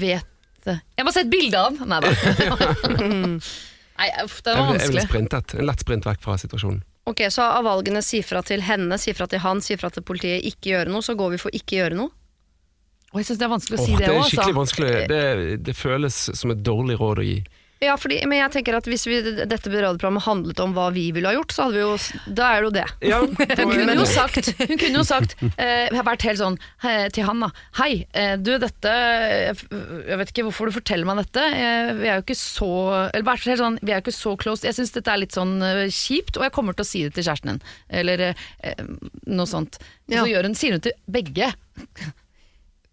vet 0.03 0.27
det. 0.67 0.77
Jeg 0.99 1.05
må 1.07 1.13
se 1.15 1.23
et 1.23 1.31
bilde 1.31 1.57
av 1.63 1.77
han! 1.79 1.95
Nei 1.95 2.01
da. 2.03 2.11
Nei, 3.97 4.09
uff, 4.23 4.41
det 4.45 4.53
var 4.53 4.67
vanskelig. 4.67 4.81
jeg 4.83 4.91
ville 4.91 5.05
sprintet. 5.07 5.55
En 5.57 5.65
lett 5.65 5.81
sprint 5.81 6.05
vekk 6.05 6.21
fra 6.21 6.35
situasjonen. 6.37 6.83
Ok, 7.07 7.23
Så 7.31 7.41
av 7.41 7.63
valgene 7.65 8.01
si 8.03 8.19
fra 8.21 8.41
til 8.45 8.61
henne, 8.67 8.97
si 8.99 9.13
fra 9.15 9.25
til 9.31 9.39
han, 9.41 9.61
si 9.63 9.77
fra 9.79 9.89
til 9.95 10.03
politiet, 10.05 10.43
ikke 10.45 10.73
gjøre 10.75 10.91
noe, 10.91 11.01
så 11.05 11.15
går 11.17 11.33
vi 11.33 11.39
for 11.41 11.55
ikke 11.55 11.79
gjøre 11.79 11.95
noe? 11.97 12.11
Og 13.17 13.23
jeg 13.23 13.31
syns 13.31 13.39
det 13.41 13.45
er 13.47 13.53
vanskelig 13.55 13.77
å 13.79 13.81
Åh, 13.81 13.85
si 13.87 13.95
det 13.97 14.03
det 14.03 14.09
er 14.13 14.19
òg, 14.21 14.25
skikkelig 14.29 14.57
vanskelig. 14.61 14.89
Det, 15.09 15.21
det 15.65 15.73
føles 15.73 16.17
som 16.37 16.53
et 16.53 16.59
dårlig 16.61 16.99
råd 17.01 17.23
å 17.23 17.25
gi. 17.25 17.39
Ja, 17.77 17.93
fordi, 17.93 18.15
men 18.25 18.39
jeg 18.39 18.49
tenker 18.55 18.73
at 18.73 18.87
hvis 18.89 19.03
vi, 19.05 19.19
dette 19.21 19.69
radioprogrammet 19.69 20.23
handlet 20.25 20.61
om 20.63 20.71
hva 20.73 20.87
vi 20.95 21.03
ville 21.13 21.29
ha 21.29 21.35
gjort, 21.35 21.53
så 21.53 21.67
hadde 21.67 21.77
vi 21.77 21.83
jo 21.83 22.31
Da 22.39 22.47
er 22.55 22.63
det 22.63 22.65
jo 22.65 22.71
det. 22.73 22.85
Ja, 23.05 23.19
Hun 23.61 23.69
kunne 23.73 23.95
jo 23.99 24.05
sagt, 24.09 24.49
hun 24.63 24.79
kunne 24.81 24.97
jo 24.97 25.03
sagt 25.05 25.35
eh, 25.61 25.85
har 25.93 26.07
vært 26.07 26.25
helt 26.25 26.41
sånn 26.41 26.57
eh, 26.81 27.05
til 27.13 27.27
han 27.29 27.45
da 27.45 27.51
Hei, 27.77 27.91
eh, 28.17 28.33
du 28.41 28.55
dette 28.61 28.93
jeg, 28.97 30.17
vet 30.17 30.33
ikke 30.33 30.47
hvorfor 30.49 30.71
du 30.71 30.77
forteller 30.79 31.05
meg 31.09 31.21
dette 31.21 31.45
eh, 31.53 31.93
Vi 32.01 32.09
er 32.09 32.17
jo 32.17 32.25
ikke 32.25 32.39
så 32.41 32.71
Eller 33.11 33.29
vært 33.29 33.45
helt 33.53 33.61
sånn 33.61 33.77
Vi 33.83 33.93
er 33.93 33.99
jo 34.01 34.07
ikke 34.07 34.17
så 34.17 34.33
close 34.41 34.65
Jeg 34.65 34.77
synes 34.79 34.97
dette 34.97 35.13
er 35.13 35.21
litt 35.21 35.37
sånn 35.37 35.57
eh, 35.61 35.85
kjipt 35.93 36.41
Og 36.41 36.47
jeg 36.49 36.57
kommer 36.57 36.77
til 36.77 36.87
å 36.87 36.89
si 36.95 37.05
det 37.05 37.13
til 37.17 37.29
kjæresten 37.29 37.53
din 37.53 37.61
Eller 38.01 38.29
eh, 38.31 38.85
noe 39.29 39.49
sånt 39.49 39.77
Ja. 40.09 40.23
så 40.23 40.29
gjør 40.33 40.49
hun, 40.49 40.57
sier 40.57 40.73
hun 40.79 40.81
til 40.89 40.97
begge 41.05 41.53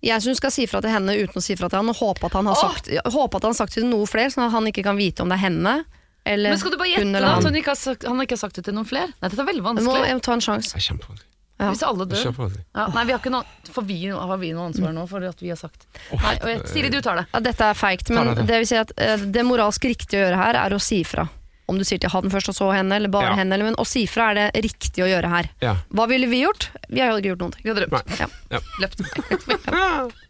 Jeg 0.04 0.20
syns 0.20 0.34
hun 0.34 0.40
skal 0.42 0.52
si 0.52 0.66
fra 0.68 0.82
til 0.84 0.92
henne 0.92 1.14
uten 1.16 1.40
å 1.40 1.44
si 1.44 1.56
fra 1.56 1.70
til 1.72 1.80
han, 1.80 1.88
og 1.88 1.96
håpe 1.96 2.28
at 2.28 2.34
han 2.36 2.48
har 2.50 2.58
sagt, 2.60 2.90
håpe 3.14 3.38
at 3.40 3.46
han 3.48 3.54
har 3.54 3.60
sagt 3.62 3.76
til 3.78 3.86
noe 3.88 4.06
flere, 4.10 4.30
sånn 4.34 4.46
at 4.46 4.52
han 4.52 4.68
ikke 4.68 4.84
kan 4.84 4.98
vite 5.00 5.24
om 5.24 5.32
det 5.32 5.38
er 5.40 5.44
henne 5.48 5.76
eller 6.24 6.54
Men 6.54 6.58
skal 6.60 6.72
du 6.72 6.78
bare 6.80 6.88
gjette 6.88 7.20
da 7.20 7.20
At 7.20 7.42
han. 7.42 7.46
hun 7.50 7.56
ikke 7.60 7.72
har 7.74 7.76
sagt, 7.76 8.04
han 8.08 8.20
ikke 8.24 8.32
har 8.36 8.40
sagt 8.40 8.56
det 8.56 8.62
til 8.64 8.72
noen 8.76 8.86
flere 8.88 9.10
Nei, 9.12 9.28
dette 9.28 9.42
er 9.42 9.48
veldig 9.50 9.60
må, 9.64 9.72
vanskelig 9.74 10.06
jeg 10.08 10.16
må 10.20 10.22
ta 10.24 10.32
en 10.38 10.44
sjanse. 10.46 10.70
Det 10.72 10.80
er 10.80 10.86
kjempevanskelig. 10.88 11.28
Ja. 11.60 11.68
Hvis 11.70 11.82
alle 11.86 12.06
dør 12.10 12.22
Kjempevanskelig. 12.24 12.64
ja, 12.74 12.86
Nei, 12.96 13.02
vi 13.06 13.12
har 13.14 13.20
ikke 13.20 13.30
noe 13.34 13.68
For 13.76 13.86
vi, 13.86 13.98
har 14.10 14.38
vi 14.40 14.48
noe 14.56 14.64
ansvar 14.72 14.94
nå 14.96 15.04
for 15.10 15.22
at 15.28 15.44
vi 15.44 15.52
har 15.52 15.60
sagt 15.60 15.84
Nei, 16.10 16.32
og 16.40 16.48
jeg, 16.50 16.62
Siri, 16.72 16.88
du 16.90 16.96
tar 17.04 17.20
det 17.20 17.26
Ja, 17.28 17.42
dette 17.44 17.68
er 17.70 17.78
feigt, 17.78 18.08
men 18.10 18.32
det, 18.32 18.34
ta. 18.40 18.46
det 18.48 18.58
vil 18.64 18.70
si 18.72 18.78
at 18.80 18.90
eh, 18.96 19.26
det 19.36 19.44
moralsk 19.46 19.84
riktige 19.86 20.18
å 20.18 20.24
gjøre 20.24 20.40
her 20.40 20.58
er 20.64 20.74
å 20.74 20.80
si 20.82 21.02
fra. 21.06 21.28
Om 21.66 21.78
du 21.80 21.84
sier 21.84 21.98
til 22.02 22.10
han 22.12 22.28
først 22.28 22.48
og 22.52 22.56
så 22.58 22.66
henne, 22.74 22.92
eller 22.98 23.08
bare 23.08 23.30
Ja. 23.32 23.36
henne. 23.40 23.54
Eller, 23.56 23.64
men 23.70 23.74
å 23.80 23.86
si 23.88 24.06
fra 24.06 24.30
er 24.32 24.34
det 24.52 24.64
riktig 24.66 25.00
å 25.04 25.08
gjøre 25.08 25.28
her. 25.32 25.48
Ja. 25.64 25.76
Hva 25.94 26.06
ville 26.10 26.26
vi 26.28 26.42
gjort? 26.44 26.68
Vi 26.90 27.00
har 27.00 27.08
jo 27.14 27.16
ikke 27.22 27.30
gjort 27.32 27.40
noen 27.46 27.52
ting. 27.56 27.62
Vi 27.64 27.70
hadde 27.72 27.86
drømt. 27.88 28.06
Nei. 28.20 28.28
Ja. 28.52 28.60
Løpt 28.80 29.00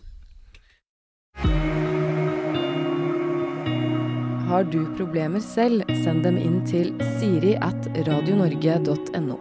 Har 4.48 4.64
du 4.70 4.84
problemer 4.96 5.40
selv, 5.42 5.82
send 6.04 6.22
dem 6.26 6.36
inn 6.38 6.60
til 6.68 6.92
siri 7.18 7.54
at 7.64 7.88
radionorge.no. 8.06 9.38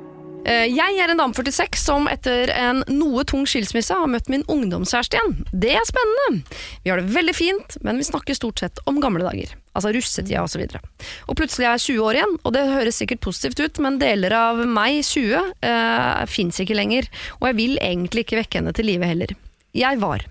Eh, 0.48 0.66
Jeg 0.74 0.98
er 1.00 1.12
en 1.14 1.20
dame 1.22 1.36
46 1.36 1.78
som 1.80 2.08
etter 2.12 2.50
en 2.56 2.82
noe 2.90 3.24
tung 3.30 3.46
skilsmisse 3.48 3.94
har 3.96 4.10
møtt 4.12 4.32
min 4.32 4.44
ungdomskjæreste 4.52 5.20
igjen. 5.20 5.36
Det 5.54 5.76
er 5.78 5.86
spennende. 5.88 6.42
Vi 6.84 6.92
har 6.92 7.00
det 7.04 7.14
veldig 7.14 7.36
fint, 7.38 7.78
men 7.86 8.00
vi 8.02 8.08
snakker 8.08 8.36
stort 8.40 8.64
sett 8.64 8.82
om 8.90 9.00
gamle 9.04 9.28
dager. 9.28 9.54
Altså 9.74 9.94
russetida 9.96 10.44
osv. 10.46 10.66
Og, 10.78 11.08
og 11.28 11.38
plutselig 11.40 11.68
er 11.68 11.78
jeg 11.78 11.86
20 11.98 12.04
år 12.08 12.20
igjen, 12.20 12.36
og 12.44 12.54
det 12.56 12.66
høres 12.70 13.00
sikkert 13.02 13.24
positivt 13.26 13.64
ut, 13.64 13.82
men 13.86 14.02
deler 14.02 14.36
av 14.38 14.62
meg, 14.70 15.02
20, 15.08 15.54
eh, 15.66 16.26
fins 16.30 16.62
ikke 16.62 16.78
lenger. 16.78 17.10
Og 17.42 17.50
jeg 17.50 17.60
vil 17.60 17.80
egentlig 17.82 18.28
ikke 18.28 18.44
vekke 18.44 18.62
henne 18.62 18.76
til 18.78 18.90
live 18.92 19.10
heller. 19.10 19.34
Jeg 19.74 19.98
var 20.04 20.28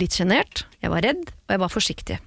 litt 0.00 0.16
sjenert, 0.16 0.64
jeg 0.80 0.92
var 0.92 1.04
redd, 1.04 1.28
og 1.28 1.52
jeg 1.56 1.62
var 1.66 1.72
forsiktig. 1.72 2.18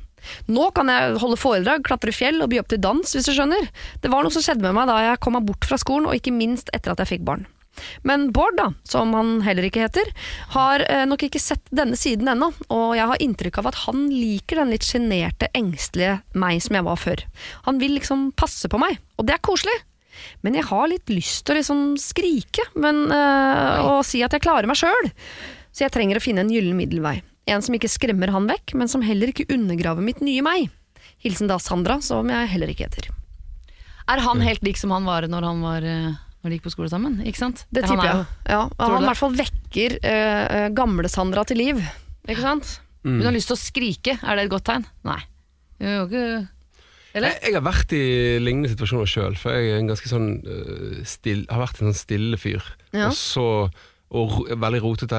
Nå 0.52 0.68
kan 0.76 0.92
jeg 0.92 1.20
holde 1.22 1.40
foredrag, 1.40 1.86
klatre 1.88 2.14
fjell 2.14 2.44
og 2.44 2.52
by 2.52 2.60
opp 2.62 2.70
til 2.70 2.82
dans, 2.84 3.16
hvis 3.16 3.26
du 3.26 3.34
skjønner. 3.34 3.70
Det 4.04 4.12
var 4.12 4.26
noe 4.26 4.34
som 4.36 4.44
skjedde 4.46 4.66
med 4.68 4.76
meg 4.78 4.92
da 4.92 5.00
jeg 5.08 5.22
kom 5.24 5.38
meg 5.38 5.48
bort 5.48 5.66
fra 5.66 5.80
skolen, 5.82 6.10
og 6.10 6.20
ikke 6.20 6.36
minst 6.36 6.70
etter 6.76 6.94
at 6.94 7.02
jeg 7.02 7.16
fikk 7.16 7.26
barn. 7.30 7.48
Men 8.04 8.30
Bård, 8.36 8.58
da, 8.58 8.70
som 8.84 9.14
han 9.16 9.40
heller 9.46 9.68
ikke 9.68 9.84
heter, 9.86 10.10
har 10.56 10.84
eh, 10.88 11.06
nok 11.08 11.24
ikke 11.28 11.42
sett 11.42 11.64
denne 11.76 11.98
siden 12.00 12.28
ennå, 12.32 12.52
og 12.74 12.96
jeg 12.98 13.08
har 13.12 13.24
inntrykk 13.24 13.62
av 13.62 13.70
at 13.72 13.84
han 13.86 14.08
liker 14.12 14.62
den 14.62 14.74
litt 14.74 14.88
sjenerte, 14.88 15.52
engstelige 15.58 16.20
meg 16.40 16.64
som 16.66 16.80
jeg 16.80 16.88
var 16.90 17.00
før. 17.00 17.24
Han 17.70 17.80
vil 17.82 17.96
liksom 17.98 18.30
passe 18.40 18.72
på 18.72 18.82
meg, 18.82 19.00
og 19.18 19.30
det 19.30 19.38
er 19.38 19.46
koselig. 19.46 19.78
Men 20.44 20.58
jeg 20.58 20.68
har 20.68 20.90
litt 20.92 21.12
lyst 21.12 21.46
til 21.48 21.56
å 21.56 21.60
liksom 21.62 21.84
skrike 22.02 22.66
men, 22.76 23.06
øh, 23.08 23.86
og 23.88 24.02
si 24.08 24.20
at 24.26 24.36
jeg 24.36 24.44
klarer 24.44 24.68
meg 24.68 24.80
sjøl. 24.80 25.12
Så 25.72 25.86
jeg 25.86 25.94
trenger 25.96 26.20
å 26.20 26.24
finne 26.24 26.44
en 26.44 26.52
gyllen 26.52 26.76
middelvei. 26.76 27.20
En 27.50 27.64
som 27.66 27.76
ikke 27.76 27.92
skremmer 27.92 28.32
han 28.34 28.50
vekk, 28.50 28.76
men 28.78 28.92
som 28.92 29.06
heller 29.06 29.32
ikke 29.32 29.48
undergraver 29.54 30.06
mitt 30.06 30.20
nye 30.26 30.44
meg. 30.46 30.68
Hilsen 31.24 31.50
da 31.50 31.58
Sandra, 31.62 32.00
som 32.04 32.30
jeg 32.32 32.52
heller 32.52 32.72
ikke 32.72 32.90
heter. 32.90 33.10
Er 34.10 34.24
han 34.26 34.42
helt 34.42 34.64
lik 34.66 34.80
som 34.80 34.94
han 34.94 35.06
var 35.08 35.28
når, 35.30 35.46
han 35.46 35.64
var, 35.64 35.86
eh, 35.86 36.18
når 36.40 36.50
de 36.54 36.58
gikk 36.60 36.68
på 36.70 36.72
skole 36.76 36.90
sammen? 36.92 37.18
Ikke 37.28 37.42
sant? 37.42 37.66
Det 37.74 37.84
tipper 37.84 38.06
er 38.06 38.12
jeg. 38.14 38.28
Ja, 38.54 38.62
du 38.70 38.84
han 38.86 39.04
i 39.04 39.10
hvert 39.10 39.20
fall 39.20 39.36
vekker 39.40 39.98
uh, 40.04 40.68
gamle 40.78 41.10
Sandra 41.12 41.44
til 41.50 41.60
liv. 41.60 41.82
Ikke 42.30 42.44
sant? 42.46 42.78
Hun 43.04 43.22
har 43.24 43.32
lyst 43.36 43.48
til 43.52 43.56
å 43.56 43.60
skrike, 43.60 44.18
er 44.20 44.36
det 44.40 44.46
et 44.48 44.52
godt 44.54 44.68
tegn? 44.70 44.86
Nei. 45.08 45.20
Eller? 45.80 47.32
Jeg, 47.34 47.40
jeg 47.48 47.56
har 47.56 47.64
vært 47.66 47.94
i 47.98 48.04
lignende 48.44 48.70
situasjoner 48.72 49.10
sjøl, 49.10 49.38
for 49.40 49.56
jeg 49.56 49.72
er 49.72 49.80
en 49.82 49.90
ganske 49.90 50.12
sånn 50.12 50.28
uh, 50.46 51.00
still, 51.10 51.46
har 51.50 51.64
vært 51.64 51.80
en 51.82 51.90
sånn 51.90 51.98
stille 51.98 52.38
fyr. 52.40 52.62
Ja. 52.94 53.08
Og 53.10 53.18
så 53.18 53.48
og 54.10 54.40
veldig 54.50 54.80
rotete, 54.82 55.18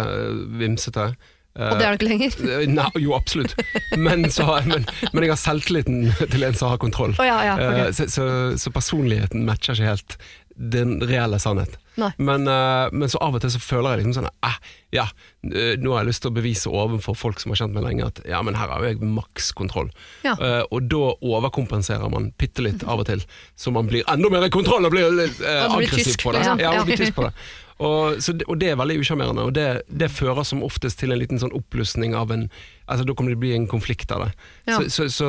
vimsete. 0.58 1.12
Uh, 1.54 1.66
Og 1.72 1.76
det 1.80 1.86
er 1.86 1.94
det 1.94 1.98
ikke 1.98 2.08
lenger. 2.10 2.36
Nei, 2.70 2.86
jo, 3.02 3.12
absolutt. 3.16 3.56
Men, 3.98 4.24
så, 4.34 4.46
har- 4.48 4.66
men, 4.70 4.86
men 5.14 5.26
jeg 5.26 5.32
har 5.34 5.38
selvtilliten 5.42 6.00
til 6.30 6.46
en 6.46 6.56
som 6.58 6.72
har 6.72 6.78
kontroll. 6.82 7.14
Oh, 7.18 7.26
ja, 7.26 7.40
ja, 7.46 7.54
okay. 7.58 7.88
uh, 7.88 7.94
så, 7.94 8.06
så, 8.10 8.26
så 8.58 8.72
personligheten 8.74 9.46
matcher 9.46 9.74
ikke 9.78 9.90
helt 9.92 10.16
den 10.60 11.00
reelle 11.00 11.38
sannhet. 11.38 11.78
Men, 12.16 12.48
eh, 12.48 12.88
men 12.92 13.08
så 13.08 13.18
av 13.18 13.34
og 13.36 13.42
til 13.42 13.52
så 13.52 13.60
føler 13.60 13.94
jeg 13.94 14.00
liksom 14.00 14.14
sånn 14.16 14.28
eh, 14.46 14.58
Ja, 14.94 15.06
nå 15.42 15.92
har 15.92 16.02
jeg 16.02 16.08
lyst 16.10 16.22
til 16.24 16.30
å 16.30 16.36
bevise 16.36 16.72
overfor 16.72 17.16
folk 17.16 17.40
som 17.40 17.52
har 17.52 17.60
kjent 17.62 17.74
meg 17.76 17.84
lenge, 17.86 18.08
at 18.08 18.20
ja, 18.28 18.40
men 18.44 18.56
her 18.58 18.72
har 18.72 18.84
jeg 18.84 19.00
maks 19.00 19.50
kontroll. 19.56 19.88
Ja. 20.24 20.34
Uh, 20.40 20.62
og 20.68 20.88
da 20.90 21.12
overkompenserer 21.16 22.10
man 22.12 22.30
bitte 22.40 22.64
litt 22.64 22.84
av 22.84 23.04
og 23.04 23.08
til, 23.08 23.22
så 23.56 23.72
man 23.72 23.88
blir 23.88 24.04
enda 24.10 24.30
mer 24.32 24.48
i 24.48 24.52
kontroll 24.52 24.88
og 24.88 24.94
blir 24.94 25.12
litt 25.14 25.38
blir 25.38 25.76
aggressiv 25.78 26.18
på 26.20 26.34
det. 26.34 26.42
liksom. 26.42 26.62
Ja, 26.64 26.74
og 26.80 26.88
blir 26.88 27.00
tysk 27.00 27.16
på 27.16 27.28
det. 27.28 27.32
Og, 27.80 28.18
så 28.20 28.34
og 28.44 28.58
det 28.60 28.72
er 28.72 28.76
veldig 28.76 28.98
usjarmerende, 29.00 29.46
og 29.48 29.54
det, 29.56 29.68
det 29.88 30.10
fører 30.12 30.44
som 30.44 30.64
oftest 30.66 31.00
til 31.00 31.14
en 31.14 31.20
liten 31.22 31.40
sånn 31.40 31.54
oppblussing 31.56 32.12
av 32.18 32.34
en 32.34 32.50
Altså 32.90 33.04
Da 33.06 33.14
kommer 33.14 33.30
det 33.30 33.38
bli 33.38 33.52
en 33.54 33.68
konflikt 33.70 34.10
av 34.10 34.24
det. 34.24 34.30
Ja. 34.66 34.80
Så, 34.80 34.88
så, 34.90 35.04
så 35.14 35.28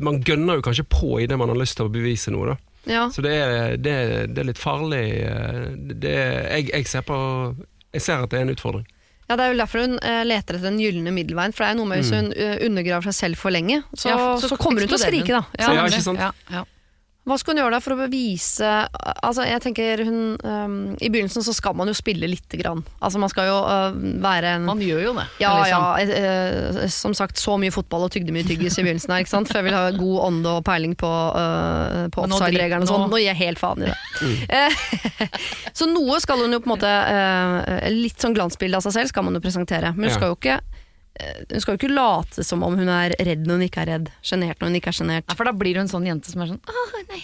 man 0.00 0.22
gønner 0.24 0.56
jo 0.56 0.64
kanskje 0.64 0.86
på 0.88 1.18
i 1.20 1.26
det 1.28 1.36
man 1.36 1.52
har 1.52 1.58
lyst 1.60 1.76
til 1.76 1.84
å 1.84 1.92
bevise 1.92 2.32
noe, 2.32 2.54
da. 2.54 2.69
Ja. 2.88 3.08
Så 3.12 3.20
det 3.22 3.32
er, 3.36 3.76
det, 3.76 3.92
er- 3.92 4.26
det 4.30 4.38
er 4.38 4.48
litt 4.48 4.58
farlig. 4.60 5.02
eh, 5.20 5.66
Det, 6.00 6.14
jeg, 6.14 6.70
jeg 6.72 6.86
ser 6.88 7.02
på 7.02 7.18
Jeg 7.92 8.02
ser 8.02 8.22
at 8.24 8.30
det 8.30 8.38
er 8.38 8.46
en 8.46 8.54
utfordring. 8.54 8.86
Ja, 9.28 9.36
Det 9.36 9.44
er 9.44 9.52
jo 9.52 9.58
derfor 9.60 9.80
hun 9.84 9.98
eh, 10.02 10.24
leter 10.26 10.56
etter 10.56 10.64
den 10.70 10.78
gylne 10.80 11.12
middelveien. 11.14 11.52
For 11.54 11.62
det 11.64 11.68
er 11.68 11.74
jo 11.76 11.80
noe 11.84 11.90
med 11.92 12.00
hvis 12.02 12.10
hun 12.16 12.32
eh, 12.32 12.56
undergraver 12.66 13.10
seg 13.10 13.14
selv 13.14 13.38
for 13.38 13.50
lenge, 13.54 13.82
så, 13.94 14.08
Ja, 14.10 14.16
så, 14.42 14.56
kommer 14.56 14.80
hun 14.82 14.88
til 14.90 14.96
å 14.98 15.02
skrike, 15.04 15.36
da. 15.36 15.42
Ja, 15.60 15.72
Ja, 15.76 15.84
ikke 15.86 16.02
sant? 16.02 16.18
Ja, 16.18 16.32
ja. 16.50 16.64
Hva 17.30 17.36
skal 17.38 17.54
hun 17.54 17.60
gjøre 17.62 17.76
da 17.76 17.78
for 17.84 17.94
å 17.94 17.98
bevise 18.00 18.68
Altså, 19.22 19.44
jeg 19.46 19.62
tenker 19.62 20.00
hun 20.02 20.16
um, 20.42 20.72
I 20.98 21.10
begynnelsen 21.12 21.44
så 21.46 21.54
skal 21.54 21.76
man 21.78 21.86
jo 21.86 21.94
spille 21.94 22.26
lite 22.26 22.58
grann. 22.58 22.80
Altså, 22.98 23.20
man 23.22 23.30
skal 23.30 23.46
jo 23.46 23.58
uh, 23.62 23.94
være 24.24 24.56
en 24.58 24.66
Man 24.66 24.82
gjør 24.82 25.02
jo 25.04 25.12
det. 25.20 25.26
ja, 25.44 25.52
liksom. 25.60 25.86
ja. 25.86 25.92
eh, 26.02 26.82
eh, 26.82 26.90
som 26.90 27.14
sagt, 27.14 27.38
så 27.38 27.54
mye 27.62 27.70
fotball 27.74 28.08
og 28.08 28.12
tygde 28.14 28.34
mye 28.34 28.46
tyggis 28.48 28.80
i 28.80 28.84
begynnelsen 28.84 29.14
her, 29.14 29.22
ikke 29.22 29.32
sant? 29.36 29.48
For 29.52 29.60
jeg 29.60 29.68
vil 29.70 29.76
ha 29.78 29.84
god 29.94 30.18
ånde 30.26 30.56
og 30.58 30.64
peiling 30.66 30.96
på, 30.98 31.06
uh, 31.38 32.08
på 32.12 32.26
offside-reglene 32.26 32.84
og 32.84 32.90
sånn. 32.90 33.06
nå- 33.12 33.20
gir 33.22 33.30
jeg 33.30 33.40
helt 33.44 33.62
faen 33.62 33.86
i 33.86 33.90
det. 33.92 33.96
Mm. 34.20 34.36
så 35.78 35.88
noe 35.90 36.18
skal 36.22 36.42
hun 36.44 36.52
jo 36.58 36.60
på 36.64 36.68
en 36.70 36.74
måte 36.74 36.92
Litt 37.94 38.20
sånn 38.22 38.34
glansbilde 38.36 38.78
av 38.80 38.84
seg 38.86 38.96
selv 38.98 39.12
skal 39.12 39.26
man 39.26 39.38
jo 39.38 39.42
presentere. 39.44 39.94
Men 39.94 40.08
hun 40.08 40.12
Ja. 40.12 40.16
skal 40.18 40.32
jo 40.34 40.38
ikke 40.40 40.58
hun 41.50 41.62
skal 41.62 41.74
jo 41.76 41.80
ikke 41.80 41.92
late 41.94 42.44
som 42.46 42.64
om 42.66 42.76
hun 42.78 42.88
er 42.92 43.14
redd 43.18 43.46
når 43.46 43.58
hun 43.60 43.66
ikke 43.68 43.84
er 43.84 43.90
redd. 43.94 44.10
Sjenert 44.26 44.60
når 44.60 44.70
hun 44.72 44.78
ikke 44.80 44.92
er 44.92 44.98
sjenert. 45.00 45.26
Ja, 45.28 45.36
for 45.38 45.48
da 45.48 45.54
blir 45.56 45.78
hun 45.78 45.86
en 45.86 45.92
sånn 45.92 46.08
jente 46.08 46.32
som 46.32 46.44
er 46.44 46.52
sånn 46.52 46.60
Åh, 46.70 46.92
nei, 47.10 47.20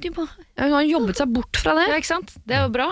du 0.00 0.08
må 0.16 0.26
Ja, 0.28 0.66
Hun 0.68 0.76
har 0.78 0.88
jobbet 0.88 1.20
seg 1.22 1.32
bort 1.34 1.60
fra 1.60 1.74
det. 1.78 1.86
Ja, 1.90 2.00
ikke 2.00 2.12
sant? 2.12 2.34
Det 2.46 2.58
er 2.58 2.66
jo 2.66 2.74
bra. 2.74 2.90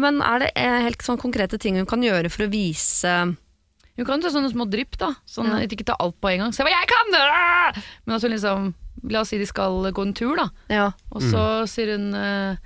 Men 0.00 0.22
er 0.24 0.40
det 0.46 0.52
eh, 0.56 0.78
helt 0.86 1.04
sånn 1.04 1.20
konkrete 1.20 1.58
ting 1.60 1.76
hun 1.76 1.88
kan 1.88 2.02
gjøre 2.04 2.30
for 2.32 2.46
å 2.46 2.52
vise 2.52 3.12
Hun 3.96 4.08
kan 4.08 4.24
ta 4.24 4.32
sånne 4.32 4.48
små 4.52 4.66
drypp, 4.72 4.96
da. 5.00 5.12
Sånn, 5.28 5.52
Ja. 5.52 5.60
Ikke 5.68 5.84
ta 5.88 5.98
alt 6.00 6.16
på 6.20 6.32
en 6.32 6.46
gang. 6.46 6.56
Se 6.56 6.64
hva 6.64 6.72
jeg 6.72 6.88
kan! 6.90 7.12
Men 7.12 8.16
altså 8.16 8.32
liksom 8.32 8.72
La 9.06 9.20
oss 9.20 9.28
si 9.30 9.38
de 9.38 9.46
skal 9.46 9.92
gå 9.92 10.02
en 10.02 10.14
tur, 10.16 10.36
da. 10.38 10.48
Ja, 10.72 10.86
Og 11.12 11.22
så 11.22 11.42
sier 11.70 11.92
hun 11.94 12.14
uh, 12.16 12.56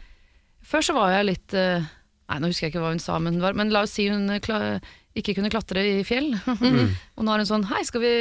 Før 0.62 0.84
så 0.86 0.94
var 0.94 1.10
jeg 1.16 1.26
litt 1.32 1.56
uh, 1.58 1.82
Nei, 2.30 2.38
nå 2.38 2.50
husker 2.52 2.68
jeg 2.68 2.74
ikke 2.74 2.84
hva 2.84 2.92
hun 2.94 3.02
sa, 3.02 3.18
men, 3.18 3.40
var, 3.42 3.56
men 3.58 3.72
la 3.74 3.82
oss 3.82 3.96
si 3.98 4.04
hun 4.06 4.30
eh, 4.30 4.38
kla, 4.38 4.78
ikke 5.18 5.34
kunne 5.38 5.50
klatre 5.52 5.84
i 5.84 6.00
fjell. 6.06 6.32
og 7.16 7.24
nå 7.24 7.34
er 7.34 7.42
hun 7.42 7.48
sånn 7.48 7.68
Hei, 7.70 7.82
skal 7.86 8.04
vi, 8.04 8.14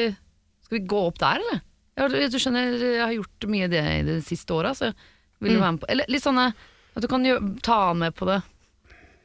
skal 0.65 0.79
vi 0.79 0.85
gå 0.89 1.01
opp 1.09 1.19
der, 1.21 1.41
eller? 1.41 1.65
Ja, 1.99 2.07
du, 2.07 2.15
du 2.31 2.37
skjønner, 2.39 2.77
jeg 2.79 3.01
har 3.03 3.15
gjort 3.17 3.49
mye 3.51 3.67
det 3.71 3.81
i 3.83 4.03
det 4.07 4.21
siste 4.27 4.55
året, 4.55 4.77
så 4.79 4.93
vil 5.43 5.57
du 5.57 5.59
være 5.59 5.75
med 5.75 5.81
på 5.83 5.89
Eller 5.91 6.07
litt 6.11 6.23
sånne 6.23 6.45
At 6.95 7.03
du 7.03 7.07
kan 7.11 7.25
jo 7.27 7.35
ta 7.63 7.93
med 7.95 8.15
på 8.15 8.27
det. 8.27 8.39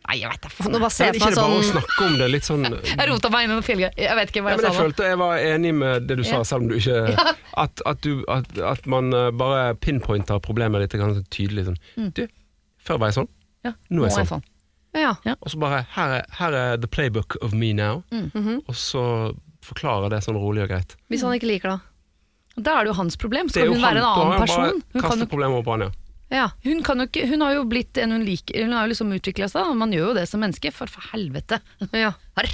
Nei, 0.04 0.18
jeg 0.20 0.28
veit 0.28 0.42
da 0.44 0.50
faen. 0.52 0.74
Nå 0.74 0.80
bare 0.82 0.92
Ja, 0.92 1.06
jeg 1.08 1.16
ikke 1.16 1.30
det 1.32 1.38
bare 1.38 1.54
å 1.54 1.60
sånn 1.62 1.70
snakke 1.70 2.06
om 2.06 2.16
det 2.20 2.26
litt 2.28 2.46
sånn 2.46 2.66
Jeg 2.90 3.06
rota 3.08 3.30
meg 3.32 3.46
inn 3.46 3.52
i 3.52 3.54
noen 3.54 3.66
fjellgreier. 3.66 3.94
Jeg 4.04 4.18
vet 4.18 4.32
ikke 4.32 4.42
hva 4.44 4.52
Ja, 4.52 4.58
jeg 4.58 4.60
men 4.60 4.66
sa 4.66 4.72
Jeg 4.74 4.82
følte 4.82 5.08
jeg 5.08 5.20
var 5.22 5.44
enig 5.48 5.72
med 5.78 6.08
det 6.10 6.18
du 6.20 6.24
sa, 6.28 6.40
selv 6.44 6.66
om 6.66 6.72
du 6.72 6.76
ikke 6.76 6.98
At, 7.64 7.84
at, 7.88 8.02
du, 8.04 8.24
at, 8.28 8.50
at 8.74 8.88
man 8.90 9.14
eh, 9.16 9.30
bare 9.32 9.76
pinpointer 9.78 10.42
problemet 10.42 10.82
litt 10.82 10.96
tydelig. 11.30 11.68
Sånn. 11.70 11.78
Mm. 11.94 12.10
Du, 12.18 12.24
før 12.82 12.98
var 13.00 13.12
jeg 13.12 13.20
sånn, 13.22 13.30
Ja, 13.64 13.72
nå 13.94 14.04
er 14.04 14.12
jeg 14.12 14.28
sånn. 14.34 14.42
Ja. 14.94 15.14
Og 15.40 15.50
så 15.50 15.58
bare 15.58 15.82
her 15.96 16.12
er, 16.20 16.28
her 16.38 16.52
er 16.58 16.76
the 16.78 16.88
playbook 16.90 17.36
of 17.42 17.52
me 17.52 17.72
now. 17.74 18.02
Mhm. 18.14 18.60
Og 18.68 18.74
så 18.78 19.02
forklarer 19.64 20.10
det 20.12 20.22
sånn 20.26 20.36
rolig 20.38 20.62
og 20.66 20.70
greit. 20.74 20.94
Hvis 21.10 21.22
han 21.24 21.34
ikke 21.36 21.48
liker 21.50 21.74
det. 21.74 21.80
Da 22.64 22.78
er 22.78 22.84
det 22.86 22.92
jo 22.92 22.98
hans 23.00 23.16
problem. 23.18 23.48
Skal 23.50 23.72
hun 23.72 23.80
være 23.82 23.98
en 23.98 24.06
annen 24.06 24.32
han 24.36 24.42
person? 24.44 24.82
Hun, 24.94 25.02
kan 25.02 25.18
jo, 25.18 25.26
problemet 25.26 25.56
over 25.58 25.64
på 25.66 25.74
han, 25.74 25.86
ja. 25.88 25.92
Ja. 26.34 26.44
hun, 26.64 26.82
kan 26.82 26.98
jo 27.02 27.06
ikke, 27.08 27.26
hun 27.30 27.42
har 27.44 27.52
jo 27.54 27.64
blitt 27.68 27.98
en 28.00 28.14
hun 28.14 28.22
liker. 28.26 28.62
Hun 28.64 28.72
har 28.76 28.86
jo 28.86 28.92
liksom 28.92 29.10
utvikla 29.16 29.48
seg. 29.50 29.66
og 29.70 29.76
Man 29.80 29.92
gjør 29.94 30.12
jo 30.12 30.14
det 30.20 30.24
som 30.30 30.40
menneske, 30.42 30.70
for, 30.74 30.90
for 30.90 31.02
helvete. 31.12 31.58
ja. 31.92 32.12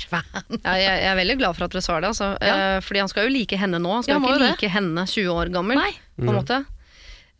Ja, 0.60 0.74
jeg, 0.76 0.84
jeg 1.00 1.08
er 1.08 1.16
veldig 1.16 1.36
glad 1.40 1.56
for 1.56 1.64
at 1.66 1.72
dere 1.74 1.84
svarer 1.84 2.04
det. 2.04 2.10
Altså. 2.14 2.30
Ja. 2.44 2.56
Eh, 2.76 2.80
fordi 2.84 3.00
han 3.00 3.08
skal 3.12 3.26
jo 3.28 3.32
like 3.34 3.56
henne 3.60 3.80
nå. 3.80 3.92
Han 3.98 4.04
skal 4.04 4.16
Ja, 4.16 4.20
jo 4.20 4.34
ikke 4.34 4.44
like 4.46 4.66
det. 4.66 4.72
henne 4.74 5.04
20 5.08 5.30
år 5.32 5.52
gammel. 5.54 5.80
Nei. 5.80 5.92
På 6.20 6.28
en 6.28 6.36
måte. 6.40 6.58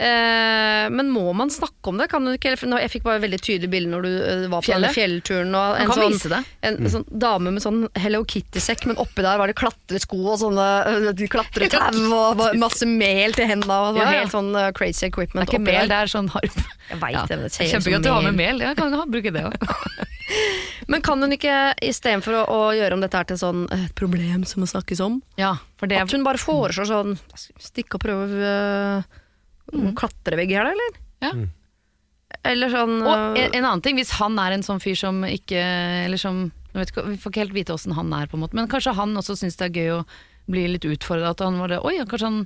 Eh, 0.00 0.90
men 0.90 1.10
må 1.12 1.32
man 1.36 1.50
snakke 1.50 1.90
om 1.90 1.98
det? 2.00 2.06
Kan 2.08 2.24
du 2.24 2.32
ikke, 2.32 2.54
jeg 2.56 2.90
fikk 2.92 3.04
bare 3.04 3.20
veldig 3.20 3.40
tydelig 3.44 3.68
bilde 3.68 3.90
når 3.92 4.06
du 4.06 4.12
eh, 4.16 4.44
var 4.48 4.64
på 4.64 4.72
denne 4.72 4.92
fjellturen. 4.96 5.52
Og 5.52 5.76
en 5.76 5.92
sånn, 5.92 6.46
en 6.64 6.78
mm. 6.78 6.88
sånn 6.94 7.04
dame 7.20 7.52
med 7.52 7.64
sånn 7.64 7.82
Hello 8.00 8.22
Kitty-sekk, 8.24 8.86
men 8.88 8.96
oppi 9.02 9.26
der 9.26 9.36
var 9.40 9.52
det 9.52 9.58
klatresko 9.60 10.22
og 10.22 10.38
sånne 10.40 10.68
uh, 10.88 11.24
klatretau 11.34 12.00
og 12.16 12.40
masse 12.56 12.88
mel 12.88 13.36
til 13.36 13.50
hendene. 13.50 13.76
Og 13.90 14.00
Ja, 14.00 14.06
ja. 14.06 14.22
helt 14.22 14.32
sånn 14.32 14.54
crazy 14.78 15.10
equipment. 15.10 15.44
Det 15.44 15.58
er 15.58 15.60
ikke 15.60 15.66
mel, 15.68 15.82
der. 15.84 15.92
det 15.92 16.00
er 16.00 16.14
sånn 16.16 16.32
harp. 16.32 16.58
Jeg 16.88 17.02
vet 17.04 17.18
Ja. 17.18 17.26
det, 17.28 17.42
det 17.44 17.70
Kjempegøy 17.74 18.00
at 18.00 18.08
du 18.08 18.12
har 18.14 18.24
med 18.24 18.40
mel. 18.40 18.64
Jeg 18.64 18.80
kan 18.80 18.96
bruke 19.12 19.34
det 19.36 19.44
òg. 19.50 19.68
Men 20.90 21.04
kan 21.04 21.20
hun 21.20 21.36
ikke, 21.36 21.54
istedenfor 21.84 22.40
å, 22.40 22.42
å 22.48 22.60
gjøre 22.74 22.96
om 22.96 23.04
dette 23.04 23.20
her 23.20 23.28
til 23.28 23.38
sånn 23.38 23.66
et 23.74 23.92
problem 23.98 24.46
som 24.48 24.64
må 24.64 24.70
snakkes 24.70 25.02
om, 25.04 25.20
Ja, 25.36 25.58
det 25.84 26.00
at 26.00 26.14
hun 26.14 26.24
bare 26.24 26.40
foreslår 26.40 26.88
sånn 26.88 27.18
Stikke 27.60 27.98
og 27.98 28.04
prøve 28.04 28.40
øh, 28.40 29.19
Mm. 29.72 29.94
klatrevegg 29.98 30.50
her, 30.56 30.64
da, 30.66 30.70
eller? 30.74 31.00
Ja. 31.20 31.32
Eller 32.46 32.70
sånn 32.72 32.94
Og 33.02 33.10
øh, 33.10 33.38
en, 33.42 33.54
en 33.58 33.64
annen 33.66 33.82
ting, 33.84 33.96
hvis 33.98 34.12
han 34.20 34.38
er 34.38 34.54
en 34.54 34.62
sånn 34.64 34.80
fyr 34.82 34.96
som 34.98 35.18
ikke 35.26 35.58
Eller 36.06 36.20
som 36.20 36.44
ikke, 36.78 37.02
Vi 37.08 37.18
får 37.20 37.32
ikke 37.32 37.42
helt 37.42 37.56
vite 37.56 37.74
åssen 37.74 37.92
han 37.96 38.12
er, 38.16 38.28
på 38.30 38.38
en 38.38 38.44
måte 38.44 38.54
men 38.56 38.68
kanskje 38.70 38.94
han 38.96 39.16
også 39.18 39.34
syns 39.40 39.58
det 39.58 39.66
er 39.68 39.74
gøy 39.80 39.90
å 39.98 40.04
bli 40.50 40.62
litt 40.72 40.86
utfordra. 40.88 41.30
At 41.34 41.42
han 41.44 41.58
var 41.60 41.68
det 41.70 41.80
Oi, 41.86 41.96
kanskje 42.10 42.26
han, 42.30 42.38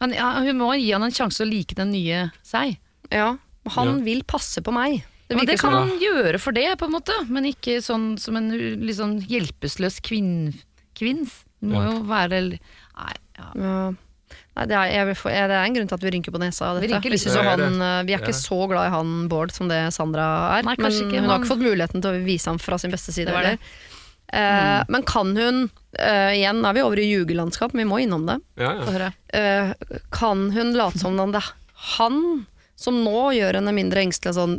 han 0.00 0.14
ja, 0.16 0.30
Hun 0.46 0.58
må 0.58 0.70
gi 0.78 0.88
han 0.94 1.04
en 1.06 1.14
sjanse 1.14 1.42
å 1.44 1.48
like 1.50 1.76
den 1.78 1.92
nye 1.94 2.24
seg. 2.46 2.78
Ja, 3.12 3.36
han 3.76 3.92
Ja. 3.92 3.98
vil 4.06 4.22
passe 4.26 4.62
på 4.62 4.72
meg. 4.74 5.04
Det 5.28 5.36
Men 5.36 5.46
det 5.46 5.58
kan 5.58 5.74
han 5.74 5.92
gjøre 5.98 6.38
for 6.38 6.54
det, 6.54 6.66
på 6.78 6.86
en 6.86 6.94
måte, 6.94 7.14
men 7.26 7.44
ikke 7.50 7.80
sånn 7.82 8.14
som 8.18 8.36
en 8.38 8.50
sånn 8.94 9.16
hjelpeløs 9.26 9.98
kvinn, 10.06 10.54
kvinns. 10.94 11.42
Det 11.60 11.70
må 11.72 11.82
jo 11.82 12.02
være 12.06 12.40
Nei, 12.54 13.14
ja. 13.38 13.92
Nei, 14.56 14.64
det, 14.70 14.76
er, 14.76 14.92
jeg 14.94 15.08
vil 15.10 15.18
få, 15.20 15.28
det 15.28 15.52
er 15.52 15.58
en 15.60 15.74
grunn 15.76 15.90
til 15.90 15.98
at 15.98 16.04
vi 16.06 16.12
rynker 16.14 16.32
på 16.32 16.40
nesa 16.40 16.70
av 16.70 16.78
Vi 16.80 16.88
rynker 16.88 17.12
litt. 17.12 17.20
synes 17.20 17.36
jo 17.36 17.42
er 17.44 17.60
han, 17.60 17.82
vi 18.08 18.14
er 18.16 18.22
ikke 18.24 18.36
så 18.36 18.60
glad 18.70 18.88
i 18.88 18.94
han 18.94 19.10
Bård 19.28 19.52
som 19.52 19.68
det 19.68 19.82
Sandra 19.92 20.28
er. 20.56 20.64
Nei, 20.64 20.78
men 20.80 20.96
ikke, 20.96 21.20
hun 21.20 21.28
har 21.28 21.42
ikke 21.42 21.52
fått 21.52 21.66
muligheten 21.66 22.04
til 22.04 22.16
å 22.16 22.24
vise 22.24 22.48
ham 22.48 22.60
fra 22.62 22.78
sin 22.80 22.94
beste 22.94 23.12
side. 23.12 23.34
Det 23.36 23.52
det. 23.52 23.58
Uh, 24.32 24.38
mm. 24.40 24.88
Men 24.88 25.04
kan 25.06 25.36
hun 25.36 25.58
uh, 26.00 26.32
Igjen 26.34 26.64
er 26.66 26.74
vi 26.74 26.82
over 26.82 26.98
i 26.98 27.06
jugelandskap, 27.06 27.76
men 27.76 27.84
vi 27.84 27.90
må 27.92 28.00
innom 28.02 28.26
det. 28.26 28.40
Ja, 28.58 28.72
ja. 28.82 29.12
Eh, 29.36 29.70
kan 30.10 30.48
hun 30.50 30.74
late 30.74 30.98
som 30.98 31.20
om 31.20 31.34
det 31.34 31.44
er 31.44 31.52
han 31.96 32.20
som 32.76 32.98
nå 33.04 33.30
gjør 33.36 33.60
henne 33.60 33.72
mindre 33.76 34.02
engstelig 34.02 34.34
sånn 34.36 34.58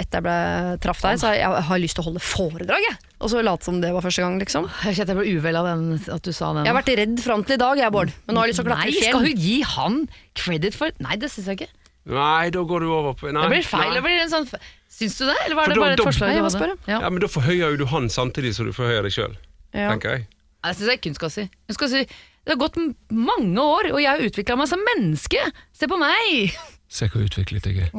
etter 0.00 0.18
jeg 0.20 0.24
ble 0.26 0.36
traff 0.82 1.02
deg, 1.04 1.18
så 1.20 1.30
jeg, 1.34 1.42
jeg 1.44 1.64
har 1.68 1.80
lyst 1.82 1.96
til 1.98 2.02
å 2.04 2.06
holde 2.08 2.22
foredrag, 2.24 2.86
jeg. 2.88 2.96
Og 3.20 3.28
så 3.32 3.42
late 3.44 3.68
som 3.68 3.80
det 3.82 3.90
var 3.92 4.04
første 4.06 4.24
gang, 4.24 4.38
liksom. 4.40 4.68
Jeg 4.86 4.96
kjente 4.96 5.12
jeg 5.12 5.18
ble 5.20 5.34
uvel 5.36 5.58
av 5.60 5.68
den, 5.68 5.84
at 6.16 6.22
du 6.24 6.32
sa 6.32 6.52
den. 6.56 6.64
Jeg 6.64 6.72
har 6.72 6.78
vært 6.80 6.92
redd 7.02 7.20
fram 7.20 7.44
til 7.44 7.58
i 7.58 7.60
dag, 7.60 7.82
jeg, 7.84 7.92
Bård. 7.92 8.14
Men 8.26 8.34
nå 8.34 8.40
har 8.42 8.48
jeg 8.48 8.54
lyst 8.54 8.62
til 8.62 8.66
å 8.66 8.70
klatre 8.72 8.86
Nei, 8.86 8.94
i 8.94 8.96
fjell. 8.96 9.12
skal 9.12 9.26
hun 9.28 9.44
gi 9.44 9.56
han 9.76 10.00
credit 10.40 10.78
for 10.80 10.90
Nei, 11.04 11.16
det 11.20 11.30
syns 11.34 11.46
jeg 11.52 11.60
ikke. 11.60 11.70
Nei, 12.10 12.48
da 12.50 12.62
går 12.64 12.80
du 12.80 12.88
over 12.96 13.12
på 13.20 13.28
nei, 13.30 13.42
Det 13.44 13.50
blir 13.52 13.66
feil. 13.68 13.90
nei. 13.90 13.94
Det 13.98 14.02
blir 14.08 14.22
en 14.24 14.30
sånn 14.32 14.48
Syns 14.90 15.14
du 15.20 15.26
det, 15.28 15.36
eller 15.44 15.54
var 15.54 15.68
For 15.68 15.70
det 15.70 15.76
da- 15.76 15.84
bare 15.84 15.92
et 15.92 16.00
da- 16.00 16.04
forslag 16.08 16.28
Nei, 16.32 16.36
jeg? 16.40 16.78
Ja. 16.88 17.00
Ja, 17.04 17.10
men 17.12 17.20
Da 17.20 17.28
forhøyer 17.30 17.70
jo 17.76 17.76
du 17.76 17.86
han 17.92 18.08
samtidig 18.08 18.54
som 18.56 18.66
du 18.66 18.72
forhøyer 18.72 19.04
deg 19.06 19.12
sjøl, 19.12 19.36
Ja. 19.76 19.90
tenker 19.92 20.16
jeg. 20.16 20.26
Det 20.64 20.76
syns 20.76 20.88
jeg 20.90 20.98
ikke 20.98 21.08
hun 21.12 21.14
skal 21.20 21.30
si. 21.30 21.42
Hun 21.68 21.74
skal 21.76 21.88
si 21.92 22.00
det 22.44 22.54
har 22.54 22.60
gått 22.60 22.78
mange 23.12 23.60
år, 23.62 23.90
og 23.92 24.00
jeg 24.00 24.10
har 24.10 24.26
utvikla 24.26 24.56
meg 24.58 24.68
som 24.70 24.84
menneske. 24.92 25.42
Se 25.76 25.88
på 25.90 25.98
meg! 26.00 26.54
Se 26.90 27.06
hvor 27.06 27.22
utviklet 27.22 27.68
jeg 27.68 27.84
er. 27.84 27.90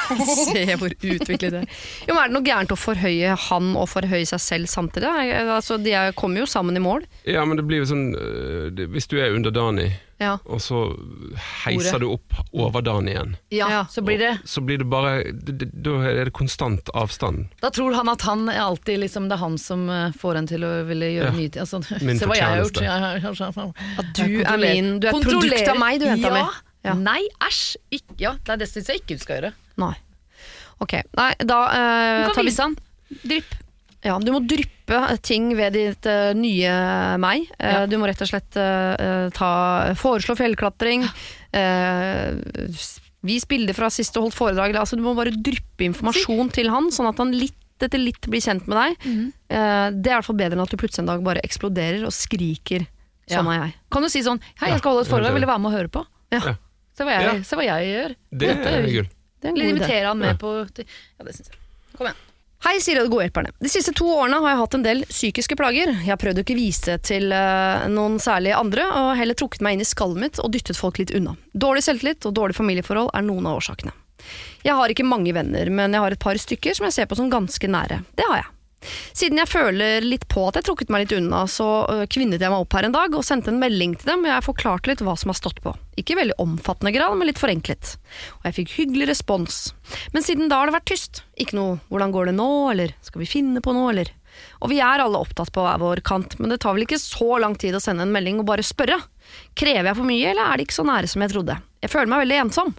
Se 0.50 0.64
hvor 0.80 0.90
utviklet 0.90 1.52
det 1.54 1.60
er. 1.60 1.74
Jo, 2.08 2.16
men 2.16 2.22
Er 2.24 2.32
det 2.32 2.34
noe 2.34 2.46
gærent 2.48 2.72
å 2.74 2.78
forhøye 2.80 3.36
han 3.46 3.68
og 3.78 3.86
forhøye 3.92 4.26
seg 4.26 4.42
selv 4.42 4.70
samtidig? 4.72 5.06
Altså, 5.44 5.78
de 5.78 5.94
er, 5.94 6.10
kommer 6.18 6.42
jo 6.42 6.48
sammen 6.50 6.74
i 6.74 6.82
mål. 6.82 7.06
Ja, 7.30 7.44
men 7.46 7.60
det 7.60 7.66
blir 7.68 7.84
jo 7.84 7.90
sånn 7.92 8.08
øh, 8.18 8.88
Hvis 8.90 9.06
du 9.06 9.20
er 9.20 9.36
underdanig, 9.36 9.92
Ja. 10.20 10.34
og 10.44 10.60
så 10.60 10.78
heiser 11.64 11.96
Ordet. 11.96 12.00
du 12.02 12.10
opp 12.12 12.34
overdanig 12.52 13.14
igjen, 13.14 13.36
Ja, 13.50 13.68
Ja. 13.70 13.84
så 13.88 14.02
blir 14.04 14.18
det 14.20 14.32
så 14.44 14.60
blir 14.60 14.78
det 14.82 14.88
bare 14.90 15.32
Da 15.32 15.94
er 16.10 16.24
det 16.28 16.32
konstant 16.36 16.90
avstand. 16.94 17.48
Da 17.62 17.70
tror 17.70 17.94
han 17.96 18.08
at 18.12 18.20
han 18.28 18.48
er 18.52 18.60
alltid 18.60 19.00
liksom, 19.00 19.28
det 19.30 19.38
er 19.38 19.42
han 19.44 19.56
som 19.58 19.88
eh, 19.88 20.12
får 20.12 20.36
en 20.36 20.46
til 20.46 20.60
å 20.68 20.84
ville 20.86 21.08
gjøre 21.14 21.30
Ja. 21.32 21.36
nye 21.38 21.48
ting. 21.48 21.62
Altså, 21.64 21.80
Min 22.04 22.18
se 22.20 22.26
hva 22.28 22.36
jeg 22.36 22.44
har 22.44 22.60
gjort. 22.64 22.82
Ja, 22.84 22.98
ja, 22.98 23.16
ja, 23.16 23.32
ja. 23.56 23.72
At 23.98 24.12
du 24.14 24.42
er 24.44 24.58
min 24.58 25.00
Du 25.00 25.08
er 25.08 25.16
et 25.16 25.24
produkt 25.24 25.68
av 25.68 25.78
meg, 25.80 26.00
du, 26.00 26.06
jenta 26.06 26.28
ja. 26.28 26.34
mi. 26.34 26.44
Ja. 26.84 26.94
Nei, 26.94 27.22
æsj. 27.40 27.76
ikk- 27.92 28.16
Ja, 28.20 28.36
det 28.44 28.58
det 28.60 28.68
syns 28.68 28.86
jeg 28.88 29.00
ikke 29.02 29.16
du 29.16 29.24
skal 29.24 29.40
gjøre. 29.40 29.52
Nei. 29.80 29.94
Ok, 30.80 30.94
nei, 31.16 31.34
da 31.44 31.58
uh, 31.68 32.32
tar 32.32 32.42
vi 32.44 32.50
sand. 32.52 32.78
Drypp. 33.24 33.56
Ja, 34.02 34.18
du 34.18 34.30
må 34.32 34.40
dryppe 34.48 35.00
ting 35.22 35.50
ved 35.58 35.74
ditt 35.76 36.06
uh, 36.08 36.32
nye 36.34 36.72
meg. 37.20 37.48
Uh, 37.60 37.66
Ja. 37.70 37.86
Du 37.86 37.98
må 38.00 38.06
rett 38.08 38.20
og 38.24 38.28
slett 38.30 38.56
eh, 38.56 39.28
ta, 39.36 39.50
foreslå 40.00 40.34
fjellklatring. 40.38 41.04
Uh, 41.52 42.40
vis 43.26 43.44
bilder 43.48 43.76
fra 43.76 43.90
sist 43.92 44.14
du 44.16 44.22
holdt 44.22 44.36
foredrag. 44.36 44.74
Altså, 44.80 44.96
du 44.96 45.02
må 45.04 45.12
bare 45.18 45.34
dryppe 45.36 45.84
informasjon 45.90 46.48
til 46.56 46.70
han, 46.72 46.88
sånn 46.94 47.10
at 47.10 47.20
han 47.20 47.34
litt 47.36 47.56
etter 47.80 47.96
litt 48.00 48.26
blir 48.28 48.42
kjent 48.44 48.66
med 48.68 48.76
deg. 48.76 48.96
Mhm. 49.08 49.26
Eh, 49.48 49.86
det 49.96 50.10
er 50.10 50.12
i 50.12 50.16
hvert 50.18 50.26
fall 50.26 50.36
bedre 50.36 50.52
enn 50.58 50.60
at 50.66 50.72
du 50.72 50.76
plutselig 50.76 51.00
en 51.00 51.06
dag 51.14 51.22
bare 51.24 51.40
eksploderer 51.46 52.02
og 52.04 52.12
skriker. 52.12 52.84
Sånn 53.30 53.46
Ja. 53.48 53.52
er 53.54 53.62
jeg. 53.64 53.74
Kan 53.94 54.02
du 54.04 54.08
si 54.12 54.20
sånn 54.20 54.40
Hei, 54.60 54.68
jeg 54.68 54.80
skal 54.82 54.92
holde 54.92 55.06
et 55.06 55.12
foredrag, 55.12 55.32
vil 55.32 55.40
du 55.46 55.48
være 55.48 55.62
med 55.64 55.70
og 55.72 55.78
høre 55.78 55.88
på? 55.88 56.02
Ja. 56.34 56.40
Ja. 56.44 56.54
Se 56.92 57.04
hva 57.08 57.14
jeg, 57.16 57.24
Ja. 57.24 57.42
se 57.42 57.56
hva 57.56 57.64
jeg 57.64 57.88
gjør. 57.88 58.16
Det 58.36 58.48
er 58.50 58.52
er. 58.52 58.82
Det 59.40 59.48
er 59.48 59.48
en 59.48 59.56
Eller 59.56 59.64
god 59.64 59.64
idé. 59.64 59.76
invitere 59.80 60.06
han 60.10 60.20
Ja. 60.20 60.26
med 60.26 60.38
på 60.40 60.50
Ja, 60.60 61.24
det 61.24 61.34
syns 61.36 61.48
jeg. 61.48 61.56
Kom 61.96 62.06
igjen. 62.06 62.20
Hei, 62.60 62.74
sier 62.84 62.98
de 63.00 63.08
gode 63.08 63.24
hjelperne. 63.24 63.54
De 63.56 63.70
siste 63.72 63.94
to 63.96 64.04
årene 64.04 64.36
har 64.44 64.52
jeg 64.52 64.58
hatt 64.60 64.74
en 64.76 64.82
del 64.84 64.98
psykiske 65.08 65.56
plager. 65.56 65.94
Jeg 65.94 66.10
har 66.12 66.18
prøvd 66.20 66.42
å 66.42 66.44
ikke 66.44 66.56
vise 66.58 66.90
det 66.90 67.06
til 67.08 67.32
eh, 67.32 67.86
noen 67.88 68.18
særlig 68.20 68.52
andre, 68.52 68.84
og 69.00 69.14
heller 69.16 69.38
trukket 69.40 69.64
meg 69.64 69.78
inn 69.78 69.84
i 69.84 69.88
skallet 69.88 70.20
mitt 70.20 70.40
og 70.44 70.52
dyttet 70.52 70.76
folk 70.76 71.00
litt 71.00 71.14
unna. 71.16 71.32
Dårlig 71.56 71.86
selvtillit 71.86 72.28
og 72.28 72.36
dårlig 72.36 72.58
familieforhold 72.58 73.14
er 73.16 73.24
noen 73.24 73.48
av 73.48 73.62
årsakene. 73.62 73.94
Jeg 74.66 74.76
har 74.76 74.92
ikke 74.92 75.08
mange 75.08 75.32
venner, 75.32 75.72
men 75.72 75.96
jeg 75.96 76.04
har 76.04 76.12
et 76.12 76.20
par 76.20 76.36
stykker 76.36 76.76
som 76.76 76.84
jeg 76.90 76.98
ser 76.98 77.08
på 77.08 77.16
som 77.16 77.32
ganske 77.32 77.72
nære. 77.72 78.02
Det 78.20 78.28
har 78.28 78.42
jeg. 78.42 78.52
Siden 79.12 79.40
jeg 79.40 79.50
føler 79.50 80.04
litt 80.04 80.26
på 80.32 80.46
at 80.48 80.56
jeg 80.56 80.66
trukket 80.68 80.92
meg 80.92 81.04
litt 81.04 81.16
unna, 81.18 81.42
så 81.50 81.66
øh, 81.90 82.04
kvinnet 82.10 82.40
jeg 82.40 82.52
meg 82.52 82.64
opp 82.64 82.76
her 82.76 82.88
en 82.88 82.94
dag 82.94 83.16
og 83.16 83.26
sendte 83.26 83.52
en 83.52 83.60
melding 83.60 83.96
til 84.00 84.12
dem, 84.12 84.24
og 84.24 84.32
jeg 84.32 84.46
forklarte 84.46 84.90
litt 84.90 85.02
hva 85.04 85.16
som 85.20 85.32
har 85.32 85.38
stått 85.38 85.60
på. 85.64 85.74
Ikke 86.00 86.14
i 86.14 86.20
veldig 86.22 86.38
omfattende 86.40 86.94
grad, 86.94 87.16
men 87.18 87.28
litt 87.28 87.40
forenklet. 87.40 87.96
Og 88.38 88.48
jeg 88.48 88.56
fikk 88.60 88.76
hyggelig 88.78 89.10
respons. 89.12 89.60
Men 90.14 90.24
siden 90.24 90.48
da 90.48 90.62
har 90.62 90.70
det 90.70 90.78
vært 90.78 90.88
tyst. 90.92 91.22
Ikke 91.36 91.58
noe 91.58 91.80
'hvordan 91.90 92.14
går 92.14 92.30
det 92.30 92.36
nå', 92.38 92.70
eller 92.72 92.94
'skal 93.02 93.20
vi 93.20 93.28
finne 93.28 93.60
på 93.60 93.74
noe', 93.76 93.90
eller 93.90 94.16
Og 94.62 94.70
vi 94.70 94.78
er 94.78 95.02
alle 95.02 95.18
opptatt 95.18 95.50
på 95.52 95.60
hver 95.60 95.80
vår 95.82 96.00
kant, 96.06 96.38
men 96.38 96.48
det 96.48 96.60
tar 96.60 96.72
vel 96.72 96.86
ikke 96.86 97.02
så 97.02 97.40
lang 97.40 97.56
tid 97.56 97.74
å 97.74 97.80
sende 97.82 98.06
en 98.06 98.12
melding 98.12 98.38
og 98.38 98.46
bare 98.46 98.62
spørre. 98.62 99.02
Krever 99.56 99.90
jeg 99.90 99.96
for 99.96 100.06
mye, 100.06 100.30
eller 100.30 100.44
er 100.46 100.56
det 100.56 100.68
ikke 100.68 100.78
så 100.80 100.86
nære 100.86 101.08
som 101.08 101.20
jeg 101.20 101.30
trodde? 101.30 101.60
Jeg 101.82 101.90
føler 101.90 102.06
meg 102.06 102.22
veldig 102.22 102.38
ensom. 102.46 102.74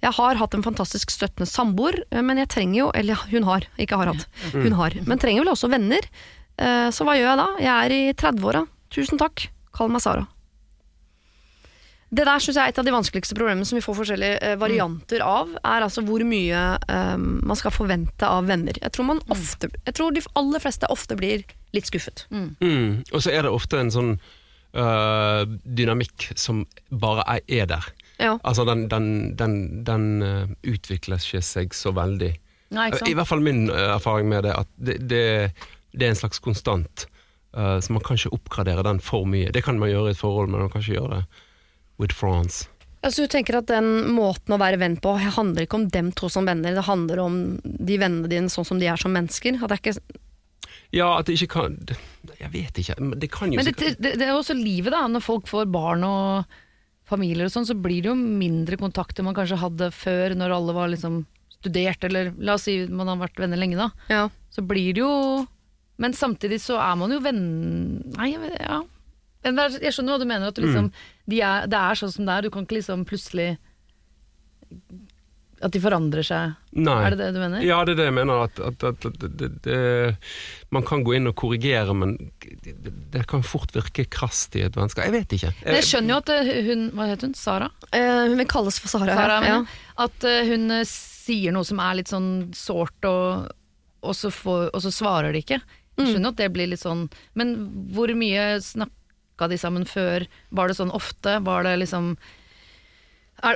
Jeg 0.00 0.16
har 0.16 0.38
hatt 0.40 0.54
en 0.56 0.64
fantastisk 0.64 1.10
støttende 1.12 1.48
samboer, 1.48 1.98
eh, 2.10 2.22
men 2.24 2.40
jeg 2.40 2.48
trenger 2.48 2.78
jo 2.78 2.90
Eller 2.96 3.20
hun 3.30 3.44
har, 3.44 3.66
ikke 3.78 3.98
har 4.00 4.12
hatt. 4.14 4.26
Hun 4.54 4.72
har. 4.78 4.96
Men 5.06 5.20
trenger 5.20 5.44
vel 5.44 5.52
også 5.52 5.70
venner. 5.70 6.06
Eh, 6.56 6.88
Så 6.90 7.04
hva 7.04 7.16
gjør 7.18 7.28
jeg 7.34 7.40
da? 7.42 7.48
Jeg 7.60 7.74
er 7.74 7.96
i 7.96 8.02
30-åra. 8.14 8.66
Tusen 8.90 9.20
takk. 9.20 9.48
Kall 9.76 9.92
meg 9.92 10.00
Sara. 10.02 10.26
Det 12.10 12.24
der 12.26 12.40
synes 12.42 12.56
jeg 12.58 12.64
er 12.64 12.72
et 12.72 12.78
av 12.80 12.86
de 12.88 12.90
vanskeligste 12.90 13.36
problemene 13.38 13.66
som 13.68 13.76
vi 13.78 13.84
får 13.84 13.94
forskjellige 14.00 14.40
eh, 14.42 14.56
varianter 14.58 15.22
av, 15.22 15.52
er 15.62 15.84
altså 15.86 16.02
hvor 16.02 16.24
mye 16.26 16.62
man 16.90 17.54
skal 17.60 17.70
forvente 17.70 18.26
av 18.26 18.48
venner. 18.50 18.74
Jeg 18.82 18.90
tror, 18.96 19.06
man 19.12 19.20
ofte, 19.30 19.70
jeg 19.86 19.94
tror 19.94 20.10
de 20.16 20.24
aller 20.34 20.58
fleste 20.64 20.90
ofte 20.90 21.14
blir 21.20 21.44
litt 21.76 21.86
skuffet. 21.86 22.24
Mm. 22.34 23.04
Og 23.12 23.22
så 23.22 23.30
er 23.30 23.46
det 23.46 23.52
ofte 23.54 23.78
en 23.78 23.92
sånn 23.94 24.10
øh, 24.74 25.44
dynamikk 25.62 26.32
som 26.34 26.64
bare 26.90 27.38
er 27.46 27.70
der. 27.70 27.86
Ja. 28.20 28.36
Altså 28.44 28.66
den, 28.68 28.86
den, 28.92 29.10
den, 29.38 29.54
den 29.86 30.06
øh, 30.22 30.48
utvikler 30.68 31.20
ikke 31.20 31.42
seg 31.44 31.76
så 31.76 31.92
veldig. 31.96 32.34
Nei, 32.70 32.90
I 33.08 33.14
hvert 33.18 33.26
fall 33.26 33.42
min 33.42 33.64
øh, 33.70 33.94
erfaring 33.96 34.28
med 34.30 34.44
det, 34.46 34.52
at 34.54 34.68
det, 34.78 34.98
det, 35.10 35.22
det 35.90 36.06
er 36.06 36.12
en 36.12 36.20
slags 36.20 36.38
konstant. 36.38 37.06
øh, 37.56 37.80
så 37.82 37.92
man 37.92 38.02
kan 38.04 38.20
ikke 38.20 38.34
oppgradere 38.36 38.84
den 38.86 39.00
for 39.00 39.24
mye. 39.24 39.50
Det 39.50 39.64
kan 39.64 39.80
man 39.80 39.90
gjøre 39.90 40.12
i 40.12 40.14
et 40.14 40.20
forhold, 40.20 40.52
men 40.52 40.60
man 40.60 40.70
kan 40.70 40.84
ikke 40.84 41.00
gjøre 41.00 41.16
det 41.16 41.24
with 42.00 42.14
France. 42.14 42.68
Altså, 43.02 43.24
du 43.24 43.32
tenker 43.32 43.56
at 43.56 43.68
den 43.70 44.12
måten 44.12 44.52
å 44.52 44.60
være 44.60 44.78
venn 44.80 44.98
på 45.00 45.14
handler 45.16 45.64
ikke 45.64 45.78
om 45.78 45.86
dem 45.88 46.10
to 46.12 46.28
som 46.28 46.44
venner, 46.48 46.76
det 46.76 46.84
handler 46.84 47.22
om 47.22 47.36
de 47.64 47.96
vennene 47.96 48.28
dine 48.28 48.52
sånn 48.52 48.66
som 48.68 48.80
de 48.80 48.90
er 48.92 49.00
som 49.00 49.14
mennesker. 49.16 49.56
At 49.56 49.72
det 49.72 49.78
er 49.78 49.84
ikke 49.84 50.18
Ja, 50.92 51.06
at 51.16 51.26
det 51.26 51.38
ikke 51.38 51.54
kan 51.54 51.78
Jeg 52.36 52.50
vet 52.52 52.78
ikke. 52.82 52.98
Men 53.00 53.18
det 53.18 53.30
kan 53.32 53.52
jo 53.52 53.60
Men 53.62 53.70
det, 53.70 53.94
det, 53.96 54.18
det 54.20 54.26
er 54.26 54.34
også 54.36 54.54
livet, 54.58 54.92
da. 54.92 55.06
Når 55.08 55.24
folk 55.24 55.48
får 55.48 55.70
barn 55.72 56.04
og 56.04 56.58
familier 57.10 57.48
og 57.48 57.52
sånn, 57.54 57.68
så 57.68 57.76
blir 57.76 58.04
det 58.04 58.12
jo 58.12 58.16
mindre 58.18 58.78
kontakter 58.80 59.26
man 59.26 59.36
kanskje 59.36 59.58
hadde 59.60 59.90
før, 59.94 60.36
når 60.38 60.54
alle 60.56 60.76
var 60.76 60.92
liksom 60.92 61.24
studert, 61.60 62.04
eller 62.06 62.30
la 62.40 62.54
oss 62.56 62.68
si 62.68 62.78
man 62.88 63.10
har 63.10 63.18
vært 63.20 63.42
venner 63.42 63.60
lenge, 63.60 63.78
da. 63.80 63.90
ja. 64.12 64.28
Så 64.50 64.64
blir 64.66 64.94
det 64.96 65.04
jo 65.04 65.46
Men 66.00 66.14
samtidig 66.16 66.56
så 66.64 66.78
er 66.80 66.96
man 66.96 67.12
jo 67.12 67.20
venn... 67.22 67.42
Nei, 68.16 68.30
ja. 68.56 68.80
Jeg 69.44 69.92
skjønner 69.92 70.14
hva 70.14 70.20
du 70.20 70.24
mener, 70.26 70.48
at 70.48 70.56
du 70.56 70.64
liksom, 70.64 70.88
de 71.28 71.42
er, 71.44 71.66
det 71.68 71.76
er 71.76 71.98
sånn 72.00 72.12
som 72.14 72.24
det 72.24 72.32
er. 72.34 72.46
Du 72.46 72.54
kan 72.54 72.64
ikke 72.64 72.78
liksom 72.78 73.04
plutselig 73.08 73.50
At 75.60 75.74
de 75.74 75.80
forandrer 75.84 76.24
seg. 76.24 76.54
Nei. 76.80 76.94
Er 77.04 77.12
det 77.12 77.18
det 77.20 77.26
du 77.34 77.38
mener? 77.42 77.60
Ja, 77.66 77.82
det 77.84 77.92
er 77.92 77.98
det 77.98 78.04
jeg 78.08 78.14
mener. 78.16 78.46
At, 78.46 78.60
at, 78.64 78.84
at, 78.88 79.04
at 79.10 79.24
det, 79.36 79.48
det, 79.66 79.80
man 80.72 80.86
kan 80.88 81.02
gå 81.04 81.12
inn 81.18 81.28
og 81.28 81.34
korrigere, 81.36 81.92
men 81.92 82.14
det, 82.64 82.92
det 83.12 83.26
kan 83.28 83.44
fort 83.44 83.74
virke 83.76 84.06
krast 84.08 84.56
i 84.56 84.62
et 84.64 84.78
vennskap. 84.78 85.04
Jeg 85.10 85.12
vet 85.18 85.34
ikke. 85.36 85.50
Men 85.66 85.76
jeg 85.76 85.88
skjønner 85.90 86.14
jo 86.14 86.20
at 86.22 86.32
eh, 86.38 86.50
hun 86.70 86.86
Hva 86.96 87.10
het 87.10 87.26
hun? 87.26 87.34
Sara? 87.36 87.68
Eh, 87.92 88.22
hun 88.30 88.40
vil 88.40 88.48
kalles 88.48 88.80
for 88.80 88.88
Sara. 88.94 89.18
Sara 89.20 89.36
ja. 89.44 89.58
At 90.06 90.24
eh, 90.30 90.48
hun 90.48 90.64
eh, 90.78 90.86
sier 90.88 91.52
noe 91.52 91.68
som 91.68 91.82
er 91.84 92.00
litt 92.00 92.08
sånn 92.14 92.30
sårt, 92.56 92.96
og, 93.04 93.52
og, 94.00 94.16
så 94.16 94.32
får- 94.32 94.70
og 94.72 94.80
så 94.86 94.94
svarer 94.96 95.36
de 95.36 95.44
ikke. 95.44 95.60
Jeg 96.00 96.14
skjønner 96.14 96.30
jo 96.30 96.32
at 96.32 96.40
det 96.40 96.52
blir 96.54 96.70
litt 96.70 96.80
sånn 96.80 97.02
Men 97.36 97.50
hvor 97.92 98.08
mye 98.16 98.54
snakka 98.64 99.50
de 99.52 99.58
sammen 99.60 99.84
før? 99.84 100.24
Var 100.56 100.70
det 100.72 100.76
sånn 100.80 100.92
ofte? 100.96 101.36
Var 101.44 101.66
det 101.68 101.74
liksom 101.82 102.14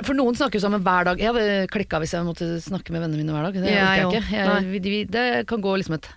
For 0.05 0.13
noen 0.17 0.35
snakker 0.37 0.59
jo 0.59 0.65
sammen 0.65 0.81
hver 0.85 1.05
dag. 1.11 1.19
Jeg 1.21 1.31
hadde 1.33 1.67
klikka 1.73 1.99
hvis 2.01 2.13
jeg 2.15 2.25
måtte 2.25 2.47
snakke 2.63 2.91
med 2.95 3.03
vennene 3.05 3.21
mine 3.21 3.33
hver 3.35 3.47
dag. 3.49 3.57
Det 3.61 3.73
ja, 3.73 3.89
orker 4.07 4.19
jeg 4.19 4.23
ikke. 4.23 4.37
Jeg, 4.39 4.69
vi, 4.71 4.79
vi, 4.89 5.01
det 5.05 5.25
kan 5.49 5.61
gå 5.61 5.75
liksom 5.77 5.97
et 5.99 6.07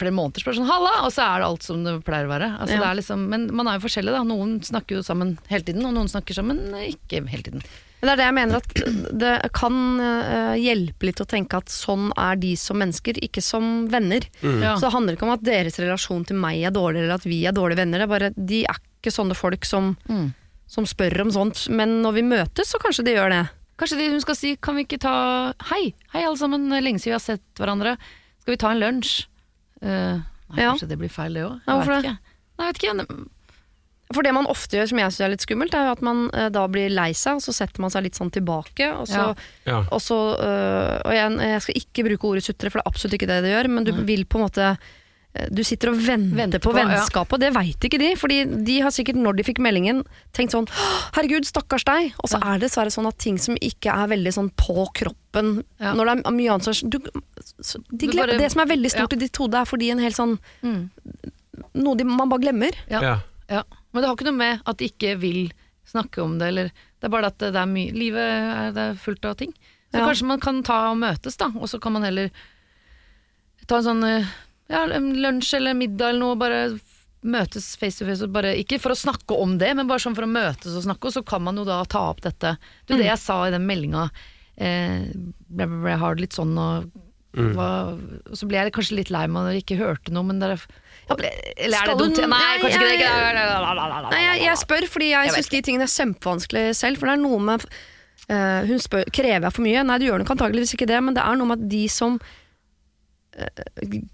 flere 0.00 0.12
måneder 0.16 0.40
spør 0.40 0.54
sånn 0.56 0.68
'halla', 0.70 0.92
og 1.04 1.10
så 1.12 1.20
er 1.20 1.42
det 1.42 1.48
alt 1.50 1.62
som 1.66 1.82
det 1.84 1.92
pleier 2.06 2.24
å 2.24 2.30
være. 2.32 2.46
Altså, 2.56 2.78
Ja. 2.78 2.80
det 2.80 2.86
er 2.88 2.96
liksom, 3.02 3.26
men 3.28 3.42
man 3.52 3.68
er 3.68 3.76
jo 3.76 3.84
forskjellig, 3.84 4.14
da. 4.14 4.22
Noen 4.24 4.54
snakker 4.64 4.96
jo 4.96 5.02
sammen 5.04 5.34
hele 5.52 5.66
tiden, 5.68 5.84
og 5.84 5.92
noen 5.92 6.08
snakker 6.08 6.32
sammen 6.32 6.62
ikke 6.80 7.20
hele 7.28 7.42
tiden. 7.44 7.60
Det 8.00 8.08
er 8.12 8.16
det 8.16 8.24
jeg 8.24 8.34
mener 8.36 8.56
at 8.56 8.72
det 9.20 9.34
kan 9.52 9.76
eh, 10.00 10.54
hjelpe 10.62 11.08
litt 11.10 11.20
å 11.20 11.28
tenke 11.28 11.56
at 11.60 11.68
sånn 11.68 12.08
er 12.16 12.36
de 12.40 12.54
som 12.56 12.78
mennesker, 12.80 13.20
ikke 13.20 13.42
som 13.44 13.86
venner. 13.92 14.24
Ja. 14.40 14.76
Så 14.80 14.86
det 14.88 14.92
handler 14.96 15.16
ikke 15.16 15.28
om 15.28 15.34
at 15.36 15.44
deres 15.44 15.76
relasjon 15.80 16.24
til 16.24 16.36
meg 16.40 16.62
er 16.64 16.72
dårlig, 16.72 17.02
eller 17.04 17.14
at 17.20 17.24
vi 17.28 17.44
er 17.44 17.52
dårlige 17.56 17.76
venner. 17.84 17.98
Det 18.00 18.08
er 18.08 18.14
bare, 18.16 18.32
de 18.36 18.64
er 18.64 18.80
ikke 18.80 19.12
sånne 19.12 19.36
folk 19.36 19.64
som, 19.68 19.96
Mm. 20.08 20.32
Som 20.66 20.86
spør 20.88 21.20
om 21.26 21.30
sånt. 21.34 21.68
Men 21.70 22.00
når 22.02 22.12
vi 22.18 22.22
møtes, 22.26 22.72
så 22.72 22.80
kanskje 22.82 23.04
de 23.06 23.14
gjør 23.16 23.30
det. 23.34 23.44
Kanskje 23.76 23.98
de, 24.00 24.10
hun 24.10 24.20
skal 24.24 24.36
si 24.38 24.56
'kan 24.56 24.74
vi 24.76 24.84
ikke 24.86 24.98
ta 25.00 25.52
Hei, 25.70 25.94
hei 26.14 26.24
alle 26.24 26.36
sammen, 26.36 26.68
lenge 26.70 26.98
siden 26.98 27.12
vi 27.12 27.18
har 27.18 27.20
sett 27.20 27.54
hverandre. 27.60 27.96
Skal 28.40 28.52
vi 28.54 28.56
ta 28.56 28.70
en 28.70 28.80
lunsj?' 28.80 29.26
Uh, 29.82 30.22
nei, 30.50 30.62
Ja. 30.62 30.72
kanskje 30.72 30.88
det 30.88 30.98
blir 30.98 31.10
feil, 31.12 31.34
det 31.34 31.44
òg. 31.44 31.60
Ja, 31.68 31.78
vet 31.78 32.04
ikke. 32.04 32.18
Nei, 32.58 32.66
jeg 32.66 32.74
vet 32.74 32.82
ikke. 32.82 33.26
For 34.14 34.22
det 34.22 34.32
man 34.32 34.46
ofte 34.46 34.78
gjør, 34.78 34.88
som 34.88 34.98
jeg 34.98 35.10
syns 35.12 35.20
er 35.26 35.28
litt 35.34 35.42
skummelt, 35.44 35.74
er 35.74 35.86
jo 35.86 35.92
at 35.96 36.02
man 36.02 36.30
eh, 36.32 36.48
da 36.48 36.66
blir 36.70 36.88
lei 36.94 37.10
seg, 37.12 37.34
og 37.34 37.42
så 37.42 37.52
setter 37.52 37.80
man 37.82 37.90
seg 37.90 38.04
litt 38.06 38.14
sånn 38.14 38.30
tilbake. 38.30 38.86
Og 39.00 39.08
så, 39.10 39.34
Ja. 39.66 39.72
Ja. 39.72 39.80
og, 39.90 40.00
så, 40.00 40.38
øh, 40.38 41.02
og 41.04 41.12
jeg, 41.12 41.32
jeg 41.42 41.62
skal 41.62 41.74
ikke 41.80 42.04
bruke 42.06 42.24
ordet 42.30 42.44
sutre, 42.46 42.70
for 42.70 42.78
det 42.78 42.86
er 42.86 42.90
absolutt 42.92 43.16
ikke 43.18 43.26
det 43.26 43.42
det 43.42 43.50
gjør, 43.52 43.68
men 43.68 43.84
du 43.84 43.92
vil 44.06 44.24
på 44.24 44.38
en 44.38 44.46
måte 44.46 44.78
du 45.52 45.62
sitter 45.64 45.90
og 45.92 45.96
venter, 46.00 46.36
Venter 46.36 46.58
på, 46.62 46.72
på, 46.72 46.78
ja. 46.78 46.86
vennskapet, 46.88 47.32
og 47.36 47.40
det 47.40 47.50
veit 47.54 47.86
ikke 47.88 47.98
de. 47.98 48.10
Fordi 48.16 48.38
de 48.64 48.80
har 48.80 48.90
sikkert, 48.94 49.16
når 49.20 49.36
de 49.36 49.42
fikk 49.46 49.58
meldingen, 49.62 50.02
tenkt 50.32 50.52
sånn 50.54 50.66
'herregud, 51.12 51.44
stakkars 51.48 51.84
deg'. 51.84 52.12
Og 52.22 52.28
så 52.30 52.38
Ja. 52.40 52.54
er 52.54 52.58
det 52.58 52.68
dessverre 52.70 52.92
sånn 52.92 53.06
at 53.08 53.18
ting 53.18 53.38
som 53.38 53.56
ikke 53.56 53.92
er 53.92 54.06
veldig 54.08 54.32
sånn 54.32 54.50
på 54.56 54.86
kroppen 54.94 55.64
Ja. 55.80 55.92
Når 55.94 56.04
det 56.04 56.26
er 56.26 56.32
mye 56.32 56.50
annet 56.50 56.64
så, 56.64 56.88
du, 56.88 56.98
de 56.98 58.06
glemmer, 58.08 58.26
bare- 58.32 58.38
Det 58.38 58.52
som 58.52 58.60
er 58.62 58.66
veldig 58.76 58.90
stort 58.90 59.12
i 59.12 59.16
ditt 59.16 59.36
hode, 59.36 59.54
er 59.54 59.64
fordi 59.64 59.90
en 59.90 59.98
helt 59.98 60.16
sånn 60.16 60.38
Mm. 60.62 60.90
Noe 61.74 61.94
de, 61.96 62.04
man 62.04 62.28
bare 62.28 62.40
glemmer. 62.40 62.72
Ja. 62.90 63.00
Ja. 63.00 63.20
Ja. 63.48 63.62
Men 63.92 64.02
det 64.02 64.08
har 64.08 64.16
ikke 64.16 64.24
noe 64.32 64.36
med 64.36 64.60
at 64.66 64.76
de 64.78 64.88
ikke 64.88 65.18
vil 65.18 65.50
snakke 65.86 66.22
om 66.22 66.38
det, 66.38 66.48
eller 66.48 66.64
Det 67.00 67.04
er 67.04 67.08
bare 67.10 67.26
at 67.26 67.38
det 67.38 67.54
er 67.54 67.66
mye 67.66 67.92
Livet 67.92 68.16
er, 68.16 68.72
det 68.72 68.78
er 68.78 68.94
fullt 68.94 69.24
av 69.24 69.36
ting. 69.36 69.52
Så 69.92 69.98
Ja. 70.00 70.06
kanskje 70.08 70.22
man 70.26 70.40
kan 70.40 70.62
ta 70.62 70.90
og 70.90 70.96
møtes, 70.98 71.36
da, 71.36 71.46
og 71.46 71.68
så 71.68 71.78
kan 71.80 71.92
man 71.92 72.02
heller 72.02 72.30
ta 73.66 73.76
en 73.76 73.84
sånn 73.84 74.04
eh, 74.04 74.26
ja, 74.72 74.84
lunsj 74.90 75.56
eller 75.58 75.76
middag 75.78 76.12
eller 76.12 76.22
noe, 76.24 76.38
bare 76.40 76.60
møtes 77.26 77.72
face 77.80 77.98
to 77.98 78.06
face 78.06 78.26
bare 78.30 78.52
Ikke 78.60 78.78
for 78.78 78.94
å 78.94 78.98
snakke 78.98 79.34
om 79.34 79.56
det, 79.58 79.72
men 79.74 79.88
bare 79.88 80.02
sånn 80.02 80.14
for 80.16 80.26
å 80.26 80.30
møtes 80.30 80.76
og 80.76 80.84
snakke, 80.86 81.08
og 81.08 81.16
så 81.16 81.24
kan 81.26 81.42
man 81.46 81.58
jo 81.58 81.66
da 81.66 81.80
ta 81.90 82.06
opp 82.12 82.22
dette. 82.26 82.56
Du, 82.86 82.94
det 82.94 83.08
jeg 83.08 83.22
sa 83.22 83.40
i 83.46 83.54
den 83.54 83.66
meldinga, 83.66 84.08
eh, 84.56 85.10
ble, 85.12 85.66
ble, 85.66 85.82
ble, 85.88 85.98
har 86.02 86.20
litt 86.20 86.36
sånn 86.36 86.54
og 86.60 86.86
hva, 87.36 87.70
og 87.92 88.36
så 88.38 88.46
ble 88.48 88.56
jeg 88.56 88.72
kanskje 88.72 88.96
litt 88.96 89.10
lei 89.12 89.26
meg 89.28 89.44
når 89.44 89.56
jeg 89.56 89.64
ikke 89.66 89.76
hørte 89.82 90.12
noe, 90.14 90.24
men 90.24 90.38
dere 90.40 90.56
Eller 91.12 91.76
er 91.82 91.90
det 91.90 91.96
dumt? 92.00 92.20
Nei, 92.32 92.54
kanskje 92.62 92.86
ikke 92.94 93.10
det. 93.10 93.82
Nei, 94.06 94.22
jeg, 94.22 94.38
jeg 94.46 94.60
spør 94.62 94.86
fordi 94.88 95.10
jeg, 95.10 95.28
Jeg 95.28 95.36
syns 95.36 95.52
de 95.52 95.60
tingene 95.66 95.84
er 95.84 95.92
kjempevanskelig 95.92 96.64
selv. 96.78 97.00
For 97.00 97.10
det 97.10 97.18
er 97.18 97.20
noe 97.20 97.42
med 97.44 97.66
uh, 97.68 98.62
Hun 98.70 98.80
spør 98.80 99.12
krever 99.12 99.50
jeg 99.50 99.56
for 99.58 99.66
mye. 99.66 99.84
Nei, 99.84 99.98
du 100.00 100.08
gjør 100.08 100.24
nok 100.24 100.32
antakeligvis 100.32 100.72
ikke 100.78 100.88
det, 100.88 101.02
men 101.04 101.18
det 101.18 101.26
er 101.26 101.36
noe 101.36 101.50
med 101.52 101.60
at 101.60 101.70
de 101.76 101.82
som 101.92 102.16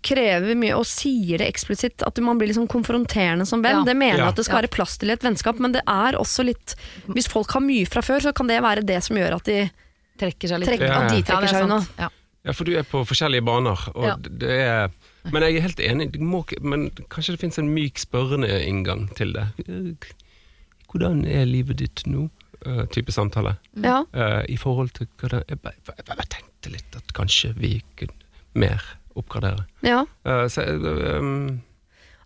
krever 0.03 0.57
mye 0.59 0.75
og 0.77 0.87
sier 0.89 1.39
det 1.39 1.47
eksplisitt, 1.53 2.03
at 2.07 2.19
man 2.25 2.39
blir 2.41 2.49
liksom 2.51 2.67
konfronterende 2.71 3.47
som 3.47 3.63
venn. 3.63 3.83
Ja. 3.83 3.85
Det 3.87 3.95
mener 3.97 4.17
jeg 4.19 4.25
Ja. 4.25 4.29
at 4.29 4.37
det 4.37 4.45
skal 4.45 4.57
Ja. 4.57 4.63
være 4.63 4.71
plass 4.75 4.97
til 4.99 5.11
i 5.11 5.13
et 5.13 5.21
vennskap, 5.23 5.59
men 5.61 5.73
det 5.73 5.83
er 5.87 6.13
også 6.19 6.45
litt 6.45 6.75
Hvis 7.07 7.29
folk 7.29 7.51
har 7.53 7.61
mye 7.61 7.87
fra 7.87 8.01
før, 8.03 8.21
så 8.21 8.35
kan 8.35 8.47
det 8.47 8.61
være 8.63 8.85
det 8.85 9.03
som 9.05 9.17
gjør 9.17 9.35
at 9.37 9.45
de 9.45 9.71
trekker 10.19 10.49
seg 10.49 10.59
litt 10.61 10.69
trekker, 10.69 10.87
Ja, 10.87 11.01
ja. 11.01 11.07
at 11.07 11.11
de 11.11 11.23
trekker 11.23 11.41
det 11.41 11.51
er 11.51 11.55
seg 11.55 11.63
unna. 11.65 11.87
Ja. 11.99 12.09
Ja, 12.45 12.53
for 12.53 12.65
du 12.65 12.77
er 12.77 12.83
på 12.83 13.05
forskjellige 13.07 13.45
baner, 13.45 13.79
og 13.95 14.05
Ja. 14.05 14.17
det 14.17 14.51
er 14.51 14.91
Men 15.31 15.43
jeg 15.43 15.57
er 15.57 15.61
helt 15.61 15.77
enig, 15.79 16.11
det 16.13 16.21
må, 16.21 16.45
men 16.61 16.91
kanskje 16.91 17.37
det 17.37 17.41
finnes 17.41 17.59
en 17.59 17.73
myk 17.73 17.95
spørrende 17.95 18.49
inngang 18.67 19.09
til 19.15 19.33
det. 19.33 19.47
Hvordan 20.93 21.25
er 21.27 21.45
livet 21.47 21.77
ditt 21.79 22.03
nå? 22.07 22.29
Uh, 22.67 22.85
type 22.87 23.11
samtale. 23.11 23.57
Ja. 23.83 24.05
Uh, 24.15 24.45
I 24.49 24.57
forhold 24.57 24.93
til 24.95 25.07
hva 25.19 25.43
Jeg 25.49 25.59
bare, 25.63 25.75
jeg 25.97 26.05
bare 26.07 26.27
tenkte 26.31 26.71
litt 26.71 26.95
at 26.97 27.13
kanskje 27.13 27.55
vi 27.59 27.83
kunne 27.97 28.13
mer 28.55 28.81
oppgradere. 29.17 29.67
ja. 29.83 30.05
Uh, 30.27 30.47
så, 30.49 30.63
eh, 30.63 31.19
um, 31.19 31.61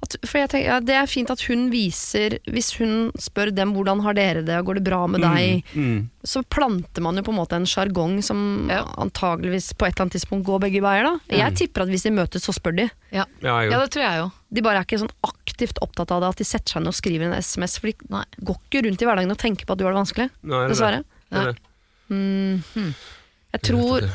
At, 0.05 0.13
for 0.29 0.37
jeg 0.39 0.51
tenker, 0.53 0.67
ja, 0.69 0.75
Det 0.85 0.93
er 0.95 1.07
fint 1.09 1.31
at 1.33 1.41
hun 1.49 1.71
viser 1.73 2.35
Hvis 2.53 2.75
hun 2.77 3.09
spør 3.19 3.49
dem 3.57 3.71
hvordan 3.73 4.03
har 4.05 4.13
dere 4.15 4.43
det, 4.45 4.59
går 4.69 4.77
det 4.77 4.83
bra 4.85 4.99
med 5.09 5.23
deg, 5.25 5.65
mm, 5.73 6.11
så 6.23 6.43
planter 6.45 7.01
man 7.03 7.17
jo 7.17 7.23
på 7.25 7.33
en 7.33 7.39
måte 7.41 7.57
en 7.57 7.65
sjargong 7.65 8.19
som 8.23 8.69
Ja. 8.69 8.83
antageligvis 9.01 9.71
på 9.73 9.87
et 9.89 9.95
eller 9.97 10.05
annet 10.05 10.13
tidspunkt 10.19 10.45
går 10.47 10.61
begge 10.67 10.83
veier. 10.85 11.03
da 11.09 11.15
Jeg 11.41 11.55
tipper 11.57 11.83
at 11.87 11.89
hvis 11.89 12.05
de 12.05 12.11
møtes, 12.13 12.45
så 12.45 12.53
spør 12.53 12.77
de. 12.77 12.91
Ja. 13.11 13.25
ja, 13.41 13.57
ja, 13.65 13.81
det 13.81 13.91
tror 13.97 14.05
jeg 14.05 14.21
jo. 14.21 14.31
De 14.53 14.63
bare 14.69 14.83
er 14.83 14.85
ikke 14.85 15.01
sånn 15.01 15.17
aktivt 15.25 15.81
opptatt 15.81 16.13
av 16.13 16.21
det 16.21 16.29
at 16.29 16.37
de 16.45 16.45
setter 16.45 16.77
seg 16.77 16.83
ned 16.85 16.93
og 16.93 16.99
skriver 17.01 17.27
en 17.33 17.41
SMS. 17.41 17.79
For 17.81 17.89
de 17.89 17.97
Nei. 18.13 18.25
går 18.45 18.57
ikke 18.69 18.85
rundt 18.85 19.01
i 19.03 19.07
hverdagen 19.09 19.33
og 19.33 19.39
tenker 19.41 19.65
på 19.67 19.73
at 19.73 19.79
du 19.81 19.85
har 19.89 19.97
det 19.97 20.03
vanskelig. 20.05 20.29
Nei, 20.45 20.51
det 20.53 20.61
er 20.61 20.69
det. 20.69 20.77
Dessverre. 20.77 21.03
Det 21.33 21.41
er 21.41 21.53
det. 21.57 22.95
Jeg 23.57 23.63
tror 23.65 24.11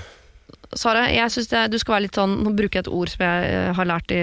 Sara, 0.79 1.05
jeg 1.11 1.31
synes 1.33 1.47
det, 1.51 1.61
du 1.73 1.77
skal 1.81 1.97
være 1.97 2.05
litt 2.07 2.15
sånn 2.15 2.37
Nå 2.45 2.51
bruker 2.55 2.79
jeg 2.79 2.85
et 2.87 2.91
ord 2.95 3.09
som 3.11 3.23
jeg 3.25 3.53
eh, 3.53 3.71
har 3.75 3.87
lært 3.89 4.11
i 4.15 4.19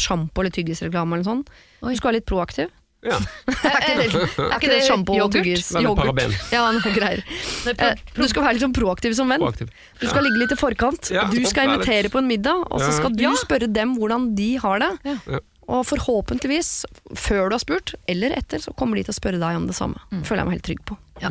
sjampo 0.00 0.42
eller 0.42 0.54
tyggisreklame 0.54 1.14
eller 1.18 1.26
sånn. 1.28 1.42
Du 1.82 1.92
skal 1.94 2.10
være 2.12 2.18
litt 2.20 2.26
proaktiv. 2.30 2.70
Ja, 3.02 3.16
Er 3.66 3.80
ikke 3.82 4.68
det, 4.68 4.68
det 4.76 4.80
sjampo 4.86 5.14
og 5.16 5.18
yoghurt? 5.18 5.34
tyggis? 5.40 5.70
Yoghurt. 5.74 6.36
Ja, 6.54 6.68
greier. 6.94 7.22
Det 7.66 7.74
Eh, 7.82 8.02
Du 8.14 8.26
skal 8.30 8.44
være 8.46 8.54
litt 8.58 8.62
sånn 8.62 8.74
proaktiv 8.76 9.16
som 9.18 9.30
venn. 9.32 9.42
proaktiv. 9.42 9.70
Du 9.98 10.06
skal 10.06 10.22
ligge 10.26 10.42
litt 10.44 10.54
i 10.54 10.58
forkant. 10.60 11.10
Ja, 11.14 11.24
du 11.30 11.40
skal 11.50 11.72
invitere 11.72 12.10
på 12.12 12.22
en 12.22 12.30
middag, 12.30 12.62
og 12.70 12.82
så 12.82 12.92
skal 12.94 13.14
du 13.18 13.24
spørre 13.40 13.66
dem 13.70 13.96
hvordan 13.98 14.30
de 14.38 14.52
har 14.62 14.82
det. 14.82 14.92
Ja. 15.08 15.40
Og 15.72 15.86
forhåpentligvis, 15.86 16.70
før 17.16 17.50
du 17.50 17.54
har 17.56 17.62
spurt, 17.62 17.94
eller 18.10 18.34
etter, 18.36 18.62
så 18.62 18.74
kommer 18.78 18.98
de 18.98 19.06
til 19.06 19.14
å 19.14 19.18
spørre 19.18 19.38
deg 19.42 19.58
om 19.58 19.66
det 19.70 19.76
samme. 19.78 19.98
Mm. 20.10 20.22
Føler 20.26 20.42
jeg 20.42 20.46
meg 20.50 20.56
helt 20.58 20.66
trygg 20.70 20.82
på. 20.90 20.98
Ja. 21.22 21.30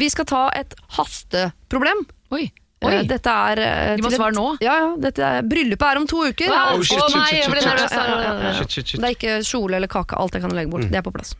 Vi 0.00 0.08
skal 0.12 0.28
ta 0.28 0.42
et 0.56 0.76
hasteproblem. 0.96 2.04
Oi. 2.32 2.46
Eh, 2.82 2.88
Oi. 2.88 3.02
Dette 3.08 3.34
er 3.52 3.62
eh, 3.62 3.92
De 3.98 4.04
må 4.04 4.10
svare 4.12 4.34
nå? 4.36 4.46
Ja, 4.64 4.74
ja. 4.80 4.88
Dette 5.00 5.22
er, 5.22 5.46
bryllupet 5.46 5.86
er 5.88 6.00
om 6.00 6.08
to 6.10 6.24
uker. 6.26 6.50
Wow. 6.50 6.80
Oh, 6.80 6.82
shit, 6.82 6.98
shit, 6.98 7.46
shit, 7.46 8.68
shit, 8.70 8.86
shit. 8.94 8.98
Det 9.00 9.06
er 9.06 9.14
ikke 9.16 9.38
kjole 9.46 9.78
eller 9.78 9.90
kake, 9.92 10.18
alt 10.18 10.34
jeg 10.36 10.44
kan 10.44 10.54
legge 10.56 10.72
bort. 10.72 10.88
Det 10.90 10.98
er 10.98 11.06
på 11.06 11.14
plass. 11.14 11.36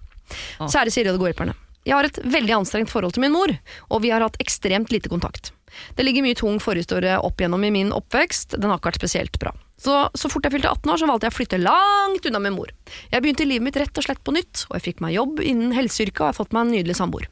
Ah. 0.59 0.69
Kjære 0.71 0.95
Siri 0.95 1.11
og 1.11 1.19
de 1.19 1.23
gode 1.25 1.33
hjelperne. 1.35 1.57
Jeg 1.83 1.99
har 1.99 2.07
et 2.07 2.21
veldig 2.31 2.55
anstrengt 2.61 2.93
forhold 2.93 3.17
til 3.17 3.25
min 3.25 3.35
mor, 3.35 3.51
og 3.91 4.05
vi 4.05 4.13
har 4.15 4.23
hatt 4.23 4.39
ekstremt 4.43 4.93
lite 4.95 5.11
kontakt. 5.11 5.51
Det 5.99 6.05
ligger 6.05 6.23
mye 6.23 6.37
tung 6.39 6.61
forhistorie 6.63 7.17
opp 7.27 7.41
gjennom 7.43 7.65
i 7.67 7.73
min 7.75 7.91
oppvekst, 7.97 8.55
den 8.55 8.71
har 8.71 8.79
ikke 8.79 8.93
vært 8.93 9.01
spesielt 9.01 9.39
bra. 9.43 9.51
Så, 9.83 9.97
så 10.15 10.31
fort 10.31 10.47
jeg 10.47 10.55
fylte 10.55 10.71
18 10.71 10.93
år, 10.93 11.01
så 11.01 11.09
valgte 11.11 11.27
jeg 11.27 11.35
å 11.35 11.39
flytte 11.41 11.59
langt 11.59 12.29
unna 12.29 12.39
min 12.45 12.55
mor. 12.55 12.71
Jeg 13.11 13.25
begynte 13.25 13.47
livet 13.49 13.67
mitt 13.67 13.79
rett 13.83 13.99
og 13.99 14.07
slett 14.07 14.23
på 14.23 14.35
nytt, 14.37 14.67
og 14.69 14.77
jeg 14.79 14.85
fikk 14.93 15.03
meg 15.03 15.17
jobb 15.17 15.43
innen 15.43 15.75
helseyrket, 15.75 16.21
og 16.21 16.29
jeg 16.29 16.35
har 16.37 16.39
fått 16.39 16.55
meg 16.55 16.69
en 16.69 16.75
nydelig 16.77 16.99
samboer. 17.01 17.27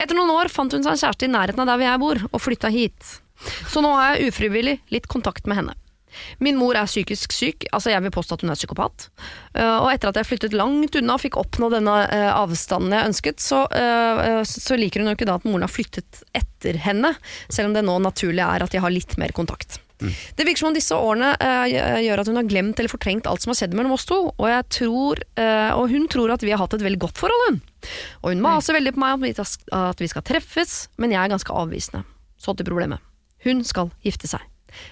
Etter 0.00 0.16
noen 0.16 0.32
år 0.32 0.48
fant 0.52 0.72
hun 0.72 0.84
seg 0.84 0.94
en 0.94 1.02
kjæreste 1.02 1.28
i 1.28 1.32
nærheten 1.34 1.60
av 1.60 1.68
der 1.68 1.76
hvor 1.82 1.90
jeg 1.90 2.02
bor, 2.06 2.24
og 2.30 2.42
flytta 2.42 2.72
hit. 2.72 3.12
Så 3.70 3.82
nå 3.84 3.90
har 3.96 4.14
jeg 4.14 4.30
ufrivillig 4.32 4.78
litt 4.94 5.08
kontakt 5.10 5.48
med 5.50 5.60
henne. 5.60 5.74
Min 6.38 6.58
mor 6.58 6.76
er 6.78 6.88
psykisk 6.88 7.34
syk, 7.34 7.66
altså 7.74 7.92
jeg 7.92 8.04
vil 8.04 8.14
påstå 8.14 8.36
at 8.36 8.44
hun 8.44 8.52
er 8.52 8.58
psykopat. 8.58 9.08
Uh, 9.56 9.84
og 9.84 9.88
etter 9.92 10.10
at 10.10 10.20
jeg 10.20 10.28
flyttet 10.28 10.56
langt 10.56 10.98
unna 10.98 11.16
og 11.16 11.22
fikk 11.24 11.38
oppnå 11.40 11.70
denne 11.72 11.94
uh, 12.10 12.32
avstanden 12.42 12.94
jeg 12.94 13.10
ønsket, 13.10 13.44
så, 13.44 13.64
uh, 13.70 14.40
uh, 14.40 14.42
så 14.46 14.78
liker 14.78 15.02
hun 15.02 15.12
jo 15.12 15.16
ikke 15.18 15.28
da 15.28 15.38
at 15.38 15.48
moren 15.48 15.66
har 15.66 15.72
flyttet 15.72 16.22
etter 16.36 16.78
henne, 16.84 17.14
selv 17.48 17.70
om 17.70 17.76
det 17.76 17.84
nå 17.86 17.98
naturlig 18.04 18.44
er 18.44 18.64
at 18.64 18.74
de 18.74 18.82
har 18.82 18.94
litt 18.94 19.18
mer 19.20 19.34
kontakt. 19.36 19.80
Det 20.04 20.44
virker 20.44 20.58
som 20.58 20.72
om 20.72 20.74
disse 20.76 20.96
årene 20.98 21.30
gjør 22.02 22.20
at 22.20 22.28
hun 22.28 22.36
har 22.36 22.48
glemt 22.50 22.80
eller 22.82 22.92
fortrengt 22.92 23.28
alt 23.30 23.44
som 23.44 23.52
har 23.52 23.56
skjedd 23.60 23.76
mellom 23.78 23.94
oss 23.94 24.04
to, 24.10 24.18
og, 24.34 24.44
jeg 24.50 24.66
tror, 24.74 25.22
og 25.78 25.84
hun 25.94 26.10
tror 26.12 26.34
at 26.34 26.44
vi 26.44 26.50
har 26.52 26.60
hatt 26.60 26.74
et 26.76 26.84
veldig 26.84 27.00
godt 27.06 27.22
forhold, 27.22 27.46
hun. 27.46 27.62
Og 28.26 28.34
hun 28.34 28.42
maser 28.44 28.76
veldig 28.76 28.92
på 28.98 29.00
meg 29.00 29.16
om 29.16 29.24
at 29.30 30.02
vi 30.02 30.10
skal 30.10 30.26
treffes, 30.26 30.76
men 31.00 31.14
jeg 31.14 31.22
er 31.22 31.32
ganske 31.32 31.56
avvisende. 31.62 32.02
Så 32.36 32.52
til 32.58 32.68
problemet. 32.68 33.13
Hun 33.44 33.62
skal 33.66 33.92
gifte 34.04 34.30
seg 34.30 34.44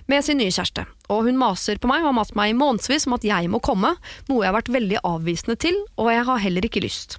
med 0.07 0.25
sin 0.25 0.39
nye 0.39 0.53
kjæreste. 0.53 0.85
Og 1.13 1.27
hun 1.27 1.39
maser 1.41 1.81
på 1.83 1.91
meg 1.91 2.05
og 2.05 2.13
har 2.13 2.19
mast 2.21 2.37
meg 2.39 2.53
i 2.53 2.55
månedsvis 2.55 3.09
om 3.09 3.17
at 3.17 3.27
jeg 3.27 3.51
må 3.51 3.59
komme, 3.65 3.95
noe 4.29 4.45
jeg 4.45 4.51
har 4.51 4.59
vært 4.61 4.73
veldig 4.77 5.03
avvisende 5.09 5.59
til, 5.61 5.79
og 5.99 6.13
jeg 6.13 6.27
har 6.29 6.43
heller 6.45 6.69
ikke 6.69 6.85
lyst. 6.85 7.19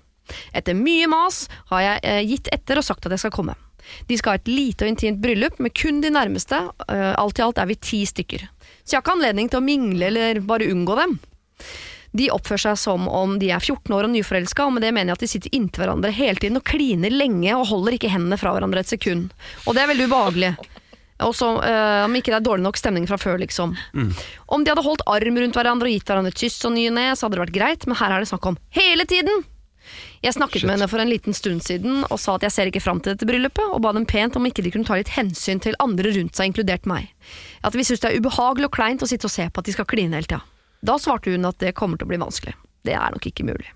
Etter 0.55 0.77
mye 0.77 1.09
mas 1.11 1.45
har 1.71 1.83
jeg 1.83 2.03
eh, 2.07 2.23
gitt 2.29 2.49
etter 2.55 2.79
og 2.79 2.87
sagt 2.87 3.05
at 3.05 3.15
jeg 3.15 3.25
skal 3.25 3.35
komme. 3.35 3.57
De 4.07 4.15
skal 4.15 4.35
ha 4.35 4.39
et 4.39 4.47
lite 4.51 4.85
og 4.85 4.93
intimt 4.93 5.19
bryllup 5.23 5.57
med 5.59 5.73
kun 5.75 5.99
de 6.03 6.11
nærmeste, 6.13 6.61
eh, 6.87 7.09
alt 7.19 7.39
i 7.39 7.43
alt 7.43 7.59
er 7.59 7.67
vi 7.67 7.75
ti 7.75 8.03
stykker. 8.07 8.45
Så 8.83 8.93
jeg 8.93 8.99
har 8.99 9.03
ikke 9.03 9.17
anledning 9.17 9.51
til 9.51 9.59
å 9.59 9.65
mingle 9.65 10.07
eller 10.07 10.39
bare 10.47 10.69
unngå 10.71 10.95
dem. 10.99 11.17
De 12.13 12.29
oppfører 12.29 12.61
seg 12.61 12.77
som 12.77 13.07
om 13.09 13.35
de 13.41 13.49
er 13.51 13.59
14 13.59 13.89
år 13.97 14.05
og 14.05 14.13
nyforelska, 14.13 14.67
og 14.67 14.75
med 14.75 14.85
det 14.85 14.93
mener 14.93 15.11
jeg 15.11 15.17
at 15.17 15.25
de 15.25 15.31
sitter 15.31 15.55
inntil 15.57 15.83
hverandre 15.83 16.13
hele 16.13 16.39
tiden 16.39 16.59
og 16.59 16.67
kliner 16.69 17.11
lenge 17.11 17.55
og 17.57 17.67
holder 17.71 17.97
ikke 17.97 18.11
hendene 18.13 18.37
fra 18.39 18.53
hverandre 18.53 18.83
et 18.85 18.91
sekund. 18.93 19.33
Og 19.65 19.73
det 19.75 19.83
er 19.83 19.91
veldig 19.91 20.07
ubehagelig. 20.11 20.53
Og 21.23 21.33
så, 21.37 21.49
eh, 21.63 22.03
Om 22.05 22.13
ikke 22.19 22.33
det 22.33 22.39
er 22.41 22.47
dårlig 22.49 22.65
nok 22.65 22.77
stemning 22.77 23.07
fra 23.07 23.17
før, 23.17 23.39
liksom. 23.39 23.75
Om 24.47 24.63
de 24.63 24.71
hadde 24.71 24.83
holdt 24.85 25.05
arm 25.07 25.37
rundt 25.39 25.55
hverandre 25.55 25.87
og 25.89 25.93
gitt 25.95 26.05
hverandre 26.05 26.33
et 26.33 26.43
kyss 26.43 26.65
og 26.65 26.73
ny 26.75 26.87
og 26.89 26.95
ne, 26.97 27.07
så 27.15 27.25
hadde 27.25 27.37
det 27.37 27.45
vært 27.47 27.57
greit, 27.57 27.87
men 27.87 27.97
her 27.97 28.11
er 28.11 28.19
det 28.19 28.29
snakk 28.29 28.45
om 28.45 28.57
hele 28.71 29.05
tiden! 29.05 29.43
Jeg 30.23 30.37
snakket 30.37 30.63
med 30.63 30.77
henne 30.77 30.87
for 30.87 31.03
en 31.03 31.09
liten 31.11 31.35
stund 31.35 31.59
siden 31.65 32.05
og 32.07 32.19
sa 32.21 32.37
at 32.37 32.45
jeg 32.47 32.55
ser 32.55 32.69
ikke 32.71 32.81
fram 32.83 33.01
til 33.03 33.11
dette 33.11 33.27
bryllupet, 33.27 33.65
og 33.75 33.81
ba 33.83 33.91
dem 33.91 34.05
pent 34.07 34.37
om 34.39 34.47
ikke 34.47 34.63
de 34.63 34.71
kunne 34.71 34.87
ta 34.87 34.95
litt 34.95 35.11
hensyn 35.11 35.59
til 35.59 35.75
andre 35.83 36.13
rundt 36.15 36.39
seg, 36.39 36.51
inkludert 36.53 36.87
meg. 36.87 37.11
At 37.67 37.75
vi 37.75 37.83
syns 37.83 37.99
det 37.99 38.13
er 38.13 38.23
ubehagelig 38.23 38.69
og 38.69 38.75
kleint 38.77 39.03
å 39.03 39.09
sitte 39.09 39.27
og 39.27 39.35
se 39.35 39.49
på 39.51 39.59
at 39.59 39.67
de 39.67 39.75
skal 39.75 39.89
kline 39.89 40.15
hele 40.15 40.29
tida. 40.29 40.39
Da 40.83 40.95
svarte 40.99 41.31
hun 41.31 41.51
at 41.51 41.59
det 41.59 41.75
kommer 41.75 41.99
til 41.99 42.07
å 42.07 42.13
bli 42.13 42.21
vanskelig. 42.23 42.55
Det 42.83 42.95
er 42.95 43.15
nok 43.15 43.27
ikke 43.27 43.47
mulig. 43.47 43.67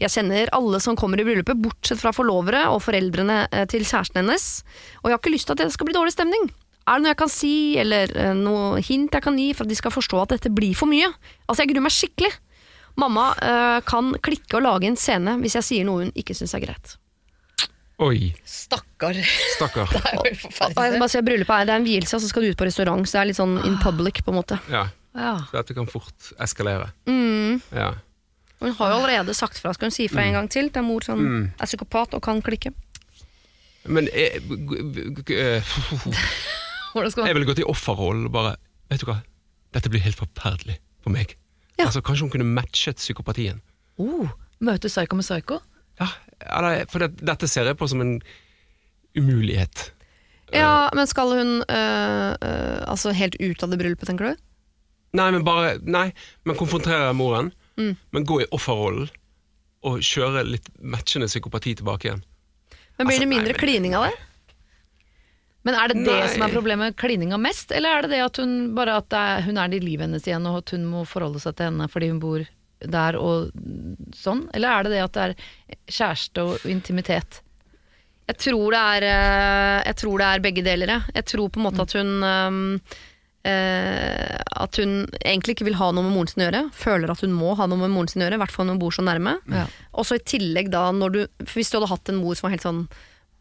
Jeg 0.00 0.08
kjenner 0.08 0.48
alle 0.56 0.78
som 0.80 0.96
kommer 0.96 1.20
i 1.20 1.26
bryllupet, 1.26 1.58
bortsett 1.60 2.00
fra 2.00 2.14
forlovere 2.16 2.64
og 2.72 2.80
foreldrene 2.86 3.42
eh, 3.50 3.66
til 3.68 3.84
kjæresten 3.84 4.22
hennes, 4.22 4.64
og 5.02 5.10
jeg 5.10 5.16
har 5.16 5.20
ikke 5.20 5.34
lyst 5.34 5.50
til 5.50 5.58
at 5.58 5.64
det 5.66 5.74
skal 5.74 5.90
bli 5.90 5.96
dårlig 5.96 6.14
stemning. 6.14 6.48
Er 6.86 6.98
det 6.98 7.02
noe 7.06 7.12
jeg 7.14 7.16
kan 7.22 7.30
si, 7.32 7.52
eller 7.80 8.10
eh, 8.16 8.34
noe 8.36 8.80
hint 8.84 9.14
jeg 9.16 9.22
kan 9.24 9.38
gi 9.40 9.52
for 9.56 9.64
at 9.64 9.70
de 9.72 9.76
skal 9.78 9.90
forstå 9.94 10.18
at 10.22 10.34
dette 10.36 10.50
blir 10.52 10.74
for 10.76 10.86
mye? 10.90 11.06
Altså, 11.48 11.62
jeg 11.64 11.70
gruer 11.72 11.86
meg 11.86 11.94
skikkelig. 11.96 12.32
Mamma 13.00 13.30
eh, 13.42 13.78
kan 13.88 14.12
klikke 14.22 14.58
og 14.60 14.62
lage 14.66 14.86
en 14.86 14.96
scene 15.00 15.38
hvis 15.40 15.56
jeg 15.58 15.64
sier 15.66 15.84
noe 15.88 16.04
hun 16.04 16.12
ikke 16.14 16.36
syns 16.36 16.52
er 16.54 16.60
greit. 16.66 16.96
Oi, 18.04 18.32
Stakkar. 18.44 19.14
stakkar. 19.54 19.86
Det 19.94 20.02
er 20.12 20.28
jo 20.34 20.38
forferdelig. 20.44 20.76
Og 20.76 20.84
jeg 20.90 21.00
bare 21.00 21.12
sier, 21.14 21.24
bryllupet 21.26 21.54
er, 21.56 21.66
det 21.68 21.74
er 21.74 21.80
en 21.80 21.86
vielse, 21.88 22.16
og 22.18 22.22
så 22.24 22.28
skal 22.30 22.42
du 22.44 22.50
ut 22.50 22.58
på 22.58 22.66
restaurant, 22.68 23.04
så 23.06 23.16
det 23.16 23.20
er 23.22 23.28
litt 23.30 23.38
sånn 23.38 23.54
in 23.68 23.76
public, 23.82 24.20
på 24.26 24.34
en 24.34 24.38
måte. 24.42 24.58
Ja, 24.72 24.84
Ja. 25.14 25.34
så 25.46 25.60
dette 25.60 25.76
kan 25.78 25.86
fort 25.86 26.32
eskalere. 26.42 26.88
Mm. 27.06 27.60
Ja. 27.70 27.92
Og 28.58 28.66
Hun 28.66 28.74
har 28.80 28.90
jo 28.90 28.96
allerede 28.98 29.34
sagt 29.38 29.60
fra, 29.62 29.72
skal 29.76 29.86
hun 29.92 29.94
si 29.94 30.08
fra 30.10 30.24
en 30.26 30.34
gang 30.34 30.48
til? 30.50 30.68
Det 30.74 30.82
er 30.82 30.86
mor 30.86 31.06
som 31.06 31.22
Mm. 31.22 31.44
er 31.54 31.66
psykopat 31.70 32.14
og 32.18 32.22
kan 32.26 32.42
klikke. 32.42 32.72
Men 33.86 34.06
jeg, 34.10 34.42
g- 34.42 35.22
g- 35.22 35.38
eh, 35.38 35.62
Hvordan 35.62 36.14
skal 37.10 37.26
jeg 37.26 37.34
ville 37.34 37.46
gått 37.48 37.58
i 37.62 37.66
offerrollen 37.68 38.26
og 38.26 38.32
bare 38.32 38.56
Vet 38.90 39.00
du 39.00 39.06
hva, 39.08 39.18
dette 39.72 39.88
blir 39.90 40.00
helt 40.04 40.16
forferdelig 40.18 40.76
for 41.02 41.10
meg. 41.10 41.36
Ja. 41.78 41.86
Altså, 41.88 42.02
Kanskje 42.04 42.26
hun 42.26 42.30
kunne 42.30 42.44
matchet 42.54 42.96
psykopatien. 43.00 43.60
oh, 43.98 44.28
Møte 44.60 44.88
psyko 44.88 45.16
med 45.18 45.24
psyko? 45.26 45.58
Ja, 46.00 46.08
eller, 46.40 46.84
For 46.90 46.98
det, 47.02 47.16
dette 47.24 47.48
ser 47.50 47.64
jeg 47.66 47.76
på 47.80 47.88
som 47.88 48.00
en 48.04 48.20
umulighet. 49.16 49.90
Ja, 50.52 50.90
men 50.94 51.06
skal 51.10 51.32
hun 51.34 51.52
øh, 51.62 52.30
øh, 52.38 52.80
altså 52.90 53.12
helt 53.16 53.36
ut 53.40 53.62
av 53.64 53.70
det 53.72 53.78
bryllupet, 53.80 54.06
tenker 54.10 54.32
du? 54.34 54.42
Nei, 55.18 55.30
men 55.34 55.44
bare 55.46 55.78
Nei, 55.82 56.08
men 56.44 56.56
konfrontere 56.60 57.12
moren, 57.14 57.52
Mm. 57.76 57.96
men 58.14 58.22
gå 58.24 58.36
i 58.40 58.46
offerrollen 58.54 59.08
og 59.82 59.98
kjøre 59.98 60.44
litt 60.46 60.68
matchende 60.78 61.26
psykopati 61.26 61.72
tilbake 61.80 62.06
igjen. 62.06 62.20
Men 62.98 63.08
blir 63.08 63.16
Altså, 63.16 63.20
det 63.24 63.28
mindre 63.28 63.50
nei, 63.50 63.56
men- 63.58 63.60
klining 63.64 63.94
av 63.98 64.04
det? 64.04 64.12
Men 65.64 65.78
er 65.80 65.90
det 65.90 66.02
det 66.04 66.16
Nei. 66.18 66.32
som 66.34 66.44
er 66.44 66.52
problemet, 66.52 66.96
klininga 67.00 67.38
mest, 67.40 67.72
eller 67.72 67.96
er 67.96 68.04
det 68.04 68.16
det 68.16 68.24
at 68.24 68.40
hun 68.42 68.74
bare 68.76 68.98
at 69.00 69.08
det 69.12 69.20
er, 69.20 69.46
hun 69.46 69.60
er 69.60 69.72
i 69.72 69.80
livet 69.80 70.06
hennes 70.06 70.26
igjen, 70.28 70.48
og 70.50 70.60
at 70.60 70.74
hun 70.76 70.84
må 70.90 71.06
forholde 71.08 71.40
seg 71.40 71.56
til 71.56 71.70
henne 71.70 71.88
fordi 71.88 72.10
hun 72.12 72.20
bor 72.22 72.44
der 72.84 73.16
og 73.16 73.48
sånn? 74.16 74.44
Eller 74.52 74.68
er 74.74 74.84
det 74.84 74.92
det 74.92 75.00
at 75.06 75.16
det 75.16 75.24
er 75.24 75.80
kjæreste 75.88 76.44
og 76.44 76.68
intimitet? 76.68 77.40
Jeg 78.28 78.40
tror 78.40 78.72
det 78.72 78.82
er, 78.98 79.08
øh, 79.08 79.80
jeg 79.88 79.96
tror 80.00 80.20
det 80.20 80.28
er 80.28 80.44
begge 80.44 80.64
deler. 80.64 80.92
jeg. 80.94 81.16
Jeg 81.20 81.28
tror 81.32 81.50
på 81.52 81.60
en 81.60 81.66
måte 81.68 81.84
at 81.84 81.98
hun 81.98 82.14
um, 82.24 82.62
Uh, 83.44 84.40
At 84.56 84.78
hun 84.80 85.02
egentlig 85.20 85.52
ikke 85.52 85.66
vil 85.66 85.76
ha 85.76 85.90
noe 85.92 86.06
med 86.06 86.14
moren 86.14 86.30
sin 86.30 86.40
å 86.40 86.46
gjøre. 86.46 86.62
Føler 86.72 87.10
at 87.12 87.20
hun 87.20 87.34
må 87.36 87.50
ha 87.58 87.66
noe 87.68 87.76
med 87.82 87.92
moren 87.92 88.08
sin 88.08 88.22
å 88.22 88.24
gjøre, 88.24 88.38
i 88.38 88.40
hvert 88.40 88.54
fall 88.54 88.64
når 88.64 88.78
hun 88.78 88.80
bor 88.80 88.94
så 88.96 89.04
nærme. 89.04 89.34
Ja. 89.52 89.66
Og 89.92 90.06
så 90.08 90.16
i 90.16 90.22
tillegg 90.24 90.70
da, 90.72 90.86
du, 91.12 91.18
hvis 91.52 91.68
du 91.68 91.76
hadde 91.76 91.90
hatt 91.90 92.08
en 92.08 92.22
mor 92.22 92.38
som 92.38 92.46
var 92.46 92.54
helt 92.54 92.64
sånn 92.64 92.80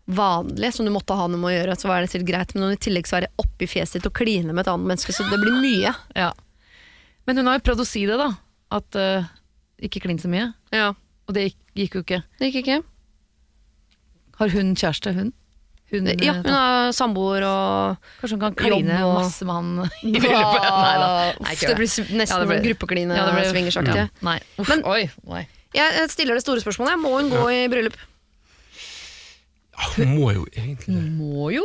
vanlig, 0.05 0.73
som 0.75 0.85
du 0.85 0.91
måtte 0.91 1.15
ha 1.15 1.27
noe 1.27 1.39
med 1.39 1.49
å 1.51 1.53
gjøre, 1.57 1.75
så 1.79 1.87
var 1.87 2.01
det 2.03 2.09
sikkert 2.11 2.27
greit, 2.33 2.53
men 2.53 2.63
når 2.65 2.73
hun 2.73 2.77
i 2.79 2.83
tillegg 2.83 3.07
er 3.13 3.21
det 3.27 3.31
oppi 3.39 3.67
fjeset 3.71 3.99
ditt 4.01 4.09
og 4.09 4.13
kline 4.19 4.51
med 4.51 4.65
et 4.65 4.71
annet 4.73 4.89
menneske, 4.91 5.13
så 5.15 5.23
det 5.29 5.39
blir 5.39 5.55
mye. 5.63 5.93
Ja. 6.17 6.31
Men 7.25 7.37
hun 7.39 7.47
har 7.47 7.59
jo 7.59 7.63
prøvd 7.69 7.83
å 7.85 7.87
si 7.87 8.05
det, 8.09 8.17
da. 8.19 8.31
At 8.73 8.97
uh, 8.99 9.23
ikke 9.79 10.01
klin 10.03 10.19
så 10.19 10.27
mye. 10.31 10.49
Ja, 10.75 10.89
Og 11.27 11.33
det 11.37 11.45
gikk, 11.47 11.57
gikk 11.77 11.95
jo 11.95 12.01
ikke. 12.03 12.21
det 12.39 12.49
gikk 12.51 12.59
ikke. 12.65 12.81
Har 14.41 14.49
hun 14.51 14.73
kjæreste, 14.75 15.13
hun? 15.15 15.31
Hun, 15.93 16.07
Ja, 16.09 16.33
eh, 16.33 16.39
hun 16.41 16.49
har 16.49 16.87
er 16.87 16.93
samboer 16.97 17.43
og 17.45 17.97
Kanskje 18.19 18.33
hun 18.33 18.39
kan 18.41 18.55
kline 18.57 18.95
og- 19.05 19.19
masse 19.21 19.45
med 19.45 19.53
han 19.53 19.89
i 20.09 20.13
bryllupet? 20.19 20.63
Nei 20.65 20.95
da. 20.97 21.09
Nei, 21.45 21.53
det 21.61 21.75
blir 21.77 21.87
nesten 21.87 22.17
Ja, 22.27 22.39
det 22.41 22.47
blir- 22.49 22.63
gruppekline 22.65 23.13
Ja, 23.15 23.25
det 23.29 23.35
blir- 23.37 23.51
swingersaktig. 23.53 23.95
Ja. 23.95 24.07
Nei. 24.25 24.39
Uff, 24.57 24.69
Men- 24.73 24.83
oi, 24.89 25.03
nei. 25.29 25.43
Jeg 25.73 26.09
stiller 26.09 26.33
det 26.37 26.41
store 26.43 26.61
spørsmålet. 26.61 26.97
Må 27.01 27.13
hun 27.21 27.29
gå 27.29 27.45
i 27.53 27.67
bryllup? 27.69 27.95
Hun 29.95 30.11
må 30.17 30.31
jo 30.35 30.43
egentlig 30.53 30.95
det. 30.95 31.03
Må 31.17 31.49
jo 31.53 31.63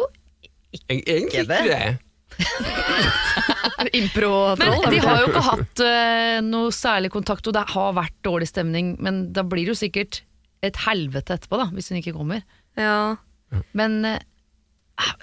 Jeg, 0.72 1.02
egentlig 1.06 1.44
ikke 1.44 1.68
det. 1.68 1.98
Impro-troll? 3.98 4.58
Men 4.58 4.92
de 4.92 5.00
har 5.02 5.20
jo 5.22 5.28
ikke 5.30 5.44
hatt 5.52 5.82
uh, 5.84 6.38
noe 6.44 6.72
særlig 6.74 7.10
kontakt, 7.14 7.46
og 7.48 7.56
det 7.56 7.64
har 7.72 7.94
vært 7.96 8.16
dårlig 8.26 8.48
stemning. 8.50 8.94
Men 9.02 9.28
da 9.36 9.44
blir 9.46 9.66
det 9.68 9.74
jo 9.76 9.82
sikkert 9.82 10.22
et 10.66 10.80
helvete 10.86 11.36
etterpå, 11.36 11.60
da, 11.60 11.68
hvis 11.74 11.90
hun 11.92 12.00
ikke 12.00 12.16
kommer. 12.16 12.42
Ja. 12.78 13.16
Men 13.78 14.00
uh, 14.06 14.18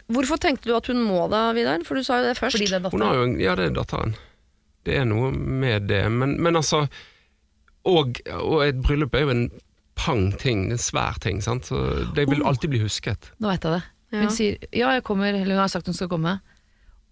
Hvorfor 0.08 0.40
tenkte 0.40 0.70
du 0.70 0.76
at 0.78 0.88
hun 0.88 1.02
må 1.04 1.26
da, 1.32 1.50
Vidar? 1.56 1.82
For 1.84 2.00
du 2.00 2.06
sa 2.08 2.22
jo 2.22 2.30
det 2.30 2.38
først. 2.40 2.56
fordi 2.56 2.70
det 2.72 2.78
er 2.80 2.86
Hun 2.88 3.04
har 3.04 3.12
datteren. 3.12 3.20
jo 3.20 3.28
en, 3.28 3.42
ja, 3.44 3.56
det 3.60 3.66
er 3.68 3.76
datteren. 3.76 4.16
Det 4.86 4.96
er 5.02 5.08
noe 5.10 5.32
med 5.36 5.90
det. 5.90 6.04
Men, 6.14 6.38
men 6.42 6.56
altså 6.56 6.86
og, 7.86 8.22
og 8.40 8.62
et 8.66 8.80
bryllup 8.82 9.14
er 9.14 9.26
jo 9.26 9.34
en 9.34 9.44
pang 9.96 10.28
ting, 10.42 10.68
en 10.72 10.82
svær 10.82 11.18
ting. 11.24 11.42
Sant? 11.44 11.66
Så 11.72 11.80
det 12.16 12.28
vil 12.30 12.44
alltid 12.46 12.70
bli 12.74 12.82
husket. 12.84 13.32
Nå 13.40 13.50
vet 13.54 13.64
jeg 13.68 13.78
det. 13.78 13.84
Ja. 14.14 14.20
Hun 14.22 14.32
sier 14.36 14.58
ja, 14.76 14.92
jeg 14.96 15.04
kommer, 15.08 15.34
eller 15.34 15.56
hun 15.56 15.64
har 15.64 15.72
sagt 15.72 15.88
hun 15.90 15.96
skal 15.98 16.12
komme. 16.12 16.38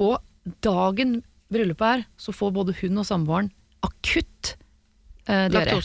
Og 0.04 0.18
dagen 0.66 1.22
bryllupet 1.54 1.88
er, 2.00 2.06
så 2.20 2.34
får 2.36 2.54
både 2.56 2.76
hun 2.82 2.98
og 3.02 3.06
samboeren 3.08 3.52
akutt 3.86 4.56
eh, 5.28 5.48
diaré. 5.52 5.76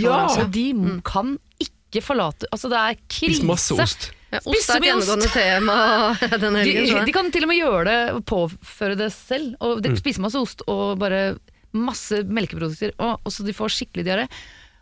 Ja, 0.00 0.18
Og 0.32 0.52
de 0.54 0.66
kan 1.06 1.36
ikke 1.62 2.02
forlate 2.04 2.48
Altså, 2.52 2.68
det 2.68 2.76
er 2.82 2.98
Spis 3.08 3.42
masse 3.46 3.72
krise. 3.72 3.82
ost. 3.86 4.08
Ja, 4.34 4.40
ost 4.42 4.70
er 4.74 4.80
et 4.80 4.86
gjennomgående 4.88 5.28
tema 5.32 5.76
denne 6.42 6.64
De, 6.66 6.72
helgen. 6.74 6.98
De, 7.00 7.04
de 7.08 7.14
kan 7.14 7.30
til 7.32 7.46
og 7.46 7.50
med 7.52 7.60
gjøre 7.60 7.84
det 7.88 8.24
påføre 8.28 8.98
det 8.98 9.10
selv. 9.14 9.54
Og 9.64 9.80
de 9.84 9.92
Mm. 9.94 9.98
Spise 10.02 10.20
masse 10.24 10.40
ost 10.40 10.64
og 10.66 10.98
bare 11.00 11.36
masse 11.76 12.22
melkeprodukter, 12.24 12.92
og, 12.98 13.20
og 13.24 13.32
så 13.32 13.44
de 13.46 13.52
får 13.56 13.72
skikkelig 13.74 14.04
diaré. 14.06 14.26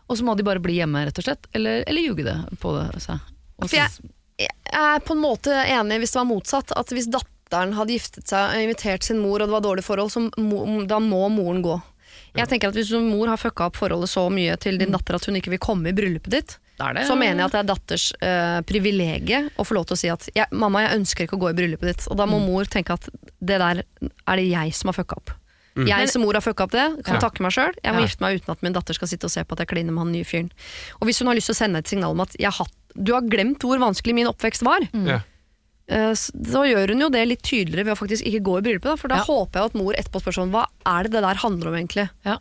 Og 0.09 0.17
så 0.17 0.23
må 0.27 0.35
de 0.37 0.43
bare 0.43 0.59
bli 0.61 0.75
hjemme, 0.79 1.05
rett 1.07 1.17
og 1.17 1.23
slett. 1.25 1.47
Eller, 1.53 1.83
eller 1.87 2.01
ljuge 2.01 2.23
det 2.27 2.35
på 2.61 2.73
det 2.77 3.01
seg. 3.01 3.19
For 3.61 3.75
jeg- 3.75 4.11
Jeg 4.37 4.49
er 4.73 4.99
på 4.99 5.13
en 5.15 5.21
måte 5.23 5.47
enig 5.65 5.99
hvis 6.01 6.11
det 6.11 6.19
var 6.19 6.25
motsatt. 6.27 6.71
At 6.75 6.87
hvis 6.91 7.07
datteren 7.07 7.71
hadde 7.73 7.93
giftet 7.95 8.27
seg 8.27 8.49
og 8.51 8.61
invitert 8.67 9.03
sin 9.03 9.19
mor, 9.19 9.39
og 9.41 9.47
det 9.47 9.55
var 9.55 9.61
dårlig 9.63 9.83
forhold, 9.85 10.11
så 10.11 10.29
må, 10.37 10.85
da 10.87 10.99
må 10.99 11.29
moren 11.31 11.61
gå. 11.63 11.81
Jeg 12.35 12.49
tenker 12.49 12.67
at 12.67 12.73
Hvis 12.75 12.89
din 12.91 13.07
mor 13.09 13.27
har 13.27 13.37
fucka 13.37 13.67
opp 13.67 13.77
forholdet 13.77 14.09
så 14.11 14.29
mye 14.29 14.57
til 14.59 14.77
din 14.77 14.91
datter 14.91 15.15
at 15.15 15.23
hun 15.25 15.35
ikke 15.39 15.49
vil 15.55 15.59
komme 15.59 15.87
i 15.87 15.93
bryllupet 15.95 16.29
ditt, 16.29 16.57
Da 16.77 16.89
er 16.89 16.93
det- 16.95 17.07
så 17.07 17.15
mener 17.17 17.37
jeg 17.37 17.45
at 17.45 17.51
det 17.53 17.59
er 17.63 17.73
datters 17.73 18.11
uh, 18.21 18.61
privilegie 18.67 19.49
å 19.57 19.63
få 19.63 19.73
lov 19.75 19.85
til 19.87 19.95
å 19.95 19.97
si 19.97 20.09
at 20.09 20.27
jeg, 20.35 20.45
'mamma, 20.51 20.81
jeg 20.89 20.99
ønsker 20.99 21.23
ikke 21.27 21.37
å 21.39 21.39
gå 21.39 21.49
i 21.51 21.53
bryllupet 21.53 21.87
ditt'. 21.95 22.07
Og 22.11 22.17
da 22.17 22.25
må 22.25 22.45
mor 22.45 22.65
tenke 22.65 22.91
at 22.91 23.07
det 23.41 23.57
der 23.59 23.83
er 24.27 24.35
det 24.35 24.49
jeg 24.51 24.73
som 24.75 24.89
har 24.91 24.93
fucka 25.01 25.15
opp. 25.15 25.31
Jeg 25.75 26.09
som 26.09 26.21
mor 26.23 26.33
har 26.33 26.41
fucka 26.41 26.63
opp 26.63 26.71
det, 26.71 27.03
kan 27.03 27.15
Ja. 27.15 27.19
takke 27.19 27.41
meg 27.41 27.51
sjøl. 27.51 27.73
Jeg 27.83 27.93
må 27.93 27.99
Ja. 27.99 28.05
gifte 28.07 28.21
meg 28.21 28.39
uten 28.41 28.51
at 28.51 28.61
min 28.63 28.73
datter 28.73 28.93
skal 28.93 29.07
sitte 29.07 29.25
og 29.25 29.31
se 29.31 29.43
på 29.43 29.51
at 29.53 29.59
jeg 29.59 29.67
kliner 29.67 29.91
med 29.91 30.03
han 30.05 30.11
nye 30.13 30.23
fyren. 30.23 30.51
Og 31.01 31.07
hvis 31.07 31.19
hun 31.19 31.27
har 31.27 31.35
lyst 31.35 31.47
til 31.51 31.55
å 31.55 31.61
sende 31.67 31.77
et 31.79 31.87
signal 31.87 32.11
om 32.11 32.21
at 32.21 32.31
jeg 32.39 32.51
har 32.51 32.67
du 32.95 33.11
har 33.13 33.21
glemt 33.21 33.59
hvor 33.59 33.77
vanskelig 33.77 34.13
min 34.15 34.27
oppvekst 34.27 34.63
var, 34.63 34.79
Ja. 34.93 35.19
eh, 35.89 36.13
så 36.15 36.63
gjør 36.63 36.87
hun 36.95 37.01
jo 37.01 37.09
det 37.09 37.27
litt 37.27 37.41
tydeligere 37.43 37.83
ved 37.85 37.97
å 37.97 37.99
faktisk 38.07 38.23
ikke 38.23 38.41
gå 38.41 38.57
i 38.59 38.61
bryllupet. 38.61 38.97
For 38.97 39.07
da 39.09 39.15
Ja. 39.17 39.23
håper 39.23 39.51
jeg 39.59 39.65
at 39.65 39.75
mor 39.75 39.93
etterpå 39.93 40.21
spør 40.23 40.33
sånn, 40.33 40.51
hva 40.51 40.65
er 40.85 41.03
det 41.03 41.11
det 41.11 41.21
der 41.21 41.35
handler 41.35 41.67
om 41.67 41.73
egentlig? 41.75 42.09
Ja. 42.25 42.37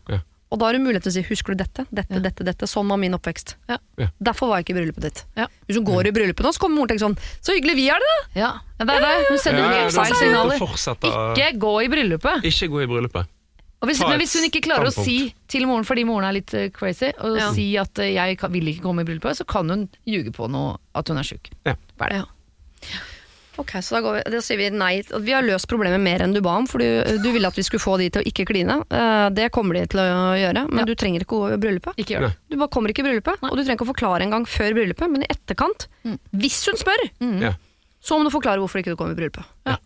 Og 0.55 0.61
da 0.63 0.69
har 0.69 0.77
du 0.79 0.85
mulighet 0.85 1.03
til 1.03 1.11
å 1.11 1.15
si 1.17 1.23
'husker 1.27 1.57
du 1.57 1.65
dette, 1.65 1.83
dette, 1.91 2.15
Ja. 2.15 2.21
dette, 2.23 2.45
dette'. 2.47 2.69
Sånn 2.71 2.87
var 2.89 2.97
min 3.03 3.13
oppvekst. 3.19 3.57
Ja. 3.69 3.79
Ja. 3.99 4.09
Derfor 4.23 4.49
var 4.49 4.63
jeg 4.63 4.67
ikke 4.67 4.77
i 4.77 4.79
bryllupet 4.81 5.03
ditt. 5.03 5.25
Ja. 5.37 5.47
Hvis 5.67 5.77
hun 5.77 5.85
går 5.85 6.07
i 6.07 6.13
bryllupet 6.15 6.45
nå, 6.47 6.53
så 6.55 6.61
kommer 6.63 6.77
moren 6.79 6.95
til 6.95 7.03
sånn 7.03 7.17
'så 7.43 7.59
hyggelig 7.59 7.75
vi 7.75 7.89
er 7.91 7.99
det', 7.99 8.13
da'. 8.15 8.39
Ja, 8.39 8.51
ja, 8.79 8.85
det 8.85 8.95
er 8.95 9.01
det. 9.03 9.27
Hun 9.29 9.39
sender 9.39 9.59
jo 9.59 9.69
ja, 9.69 9.83
helt 9.83 9.95
feil 9.95 10.15
signaler. 10.15 10.57
Ikke 11.35 11.59
gå 11.59 11.73
i 11.85 11.89
bryllupet. 11.89 12.45
Ikke 12.45 12.69
gå 12.71 12.83
i 12.83 12.87
bryllupet. 12.87 13.27
Og 13.83 13.89
hvis, 13.91 14.01
men 14.01 14.19
hvis 14.19 14.33
hun 14.33 14.45
ikke 14.49 14.63
klarer 14.65 14.87
å 14.89 14.93
si 15.05 15.35
til 15.47 15.67
moren, 15.67 15.85
fordi 15.85 16.05
moren 16.07 16.25
er 16.25 16.33
litt 16.33 16.55
eh, 16.55 16.71
crazy, 16.71 17.13
og 17.21 17.37
Ja. 17.39 17.51
si 17.53 17.77
at 17.77 17.99
eh, 17.99 18.15
jeg 18.15 18.39
vil 18.51 18.65
ikke 18.73 18.81
komme 18.83 19.01
i 19.03 19.05
bryllupet, 19.05 19.37
så 19.37 19.45
kan 19.47 19.69
hun 19.69 19.89
ljuge 20.07 20.33
på 20.33 20.49
noe 20.49 20.79
at 20.95 21.07
hun 21.09 21.19
er 21.19 21.23
sjuk. 21.23 21.51
Ja. 21.67 21.75
Ferdig. 21.99 22.25
Ja. 22.25 22.25
Ok, 23.57 23.71
så 23.87 23.95
da, 23.95 24.01
går 24.03 24.15
vi, 24.17 24.23
da 24.35 24.39
sier 24.43 24.59
vi 24.59 24.69
nei. 24.75 25.03
Vi 25.23 25.31
har 25.33 25.45
løst 25.47 25.69
problemet 25.71 26.01
mer 26.03 26.25
enn 26.25 26.33
du 26.35 26.41
ba 26.43 26.57
om, 26.59 26.67
for 26.67 26.83
du, 26.83 27.19
du 27.23 27.29
ville 27.31 27.47
at 27.47 27.55
vi 27.55 27.63
skulle 27.63 27.83
få 27.85 27.97
de 28.01 28.09
til 28.11 28.23
å 28.25 28.27
ikke 28.27 28.47
kline. 28.51 28.81
Eh, 28.91 29.29
det 29.31 29.51
kommer 29.55 29.79
de 29.79 29.85
til 29.93 30.01
å 30.03 30.07
gjøre, 30.35 30.65
men 30.73 30.83
Ja. 30.83 30.85
du 30.91 30.95
trenger 30.99 31.23
ikke 31.23 31.37
gå 31.39 31.53
i 31.55 31.61
bryllupet. 31.63 31.95
Ikke 32.03 32.17
gjør 32.17 32.27
det. 32.29 32.33
Du 32.51 32.57
bare 32.59 32.69
kommer 32.75 32.91
ikke 32.91 33.05
i 33.05 33.09
bryllupet, 33.09 33.39
og 33.47 33.55
du 33.57 33.63
trenger 33.63 33.79
ikke 33.79 33.87
å 33.87 33.93
forklare 33.95 34.27
engang 34.27 34.45
før 34.51 34.75
bryllupet, 34.75 35.11
men 35.11 35.23
i 35.23 35.31
etterkant, 35.31 35.87
Mm. 36.05 36.19
hvis 36.35 36.67
hun 36.67 36.75
spør, 36.77 37.05
Ja. 37.41 37.53
så 38.03 38.19
må 38.19 38.25
du 38.27 38.31
forklare 38.35 38.59
hvorfor 38.59 38.83
ikke 38.83 38.91
du 38.91 38.97
kommer 38.97 39.13
i 39.15 39.21
bryllupet. 39.23 39.45
Ja. 39.67 39.77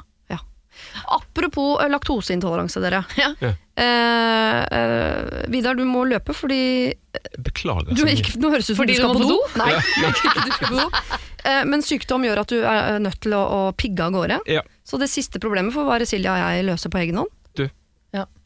Apropos 1.07 1.81
eh, 1.83 1.89
laktoseintoleranse, 1.93 2.81
dere. 2.81 3.05
Ja. 3.17 3.31
Ja. 3.41 3.53
Eh, 3.79 4.79
eh, 4.79 5.47
Vidar, 5.53 5.75
du 5.79 5.85
må 5.87 6.05
løpe 6.09 6.35
fordi 6.35 6.93
Beklager. 7.39 7.93
du 7.95 8.03
så 8.03 8.07
mye. 8.09 8.17
ikke, 8.19 8.37
Nå 8.43 8.51
høres 8.53 8.67
det 8.67 8.73
ut 8.73 8.77
som 8.77 8.81
Fordi 8.83 8.95
du 8.97 9.01
skal 9.01 9.15
du 9.15 9.21
på 9.21 9.29
do. 9.29 9.39
Nei, 9.57 9.71
du 10.03 10.53
skal 10.53 10.69
på 10.69 10.81
do. 10.81 11.19
Eh, 11.45 11.65
Men 11.65 11.83
sykdom 11.87 12.25
gjør 12.27 12.43
at 12.43 12.49
du 12.53 12.59
er 12.67 12.99
nødt 13.05 13.21
til 13.25 13.33
å, 13.39 13.43
å 13.47 13.61
pigge 13.79 14.05
av 14.05 14.13
gårde. 14.17 14.41
Ja, 14.51 14.63
Så 14.85 14.99
det 14.99 15.09
siste 15.13 15.39
problemet 15.43 15.73
får 15.77 15.87
bare 15.87 16.07
Silja 16.11 16.35
og 16.35 16.43
jeg 16.43 16.67
løse 16.69 16.91
på 16.93 16.99
egen 17.05 17.23
hånd. 17.23 17.35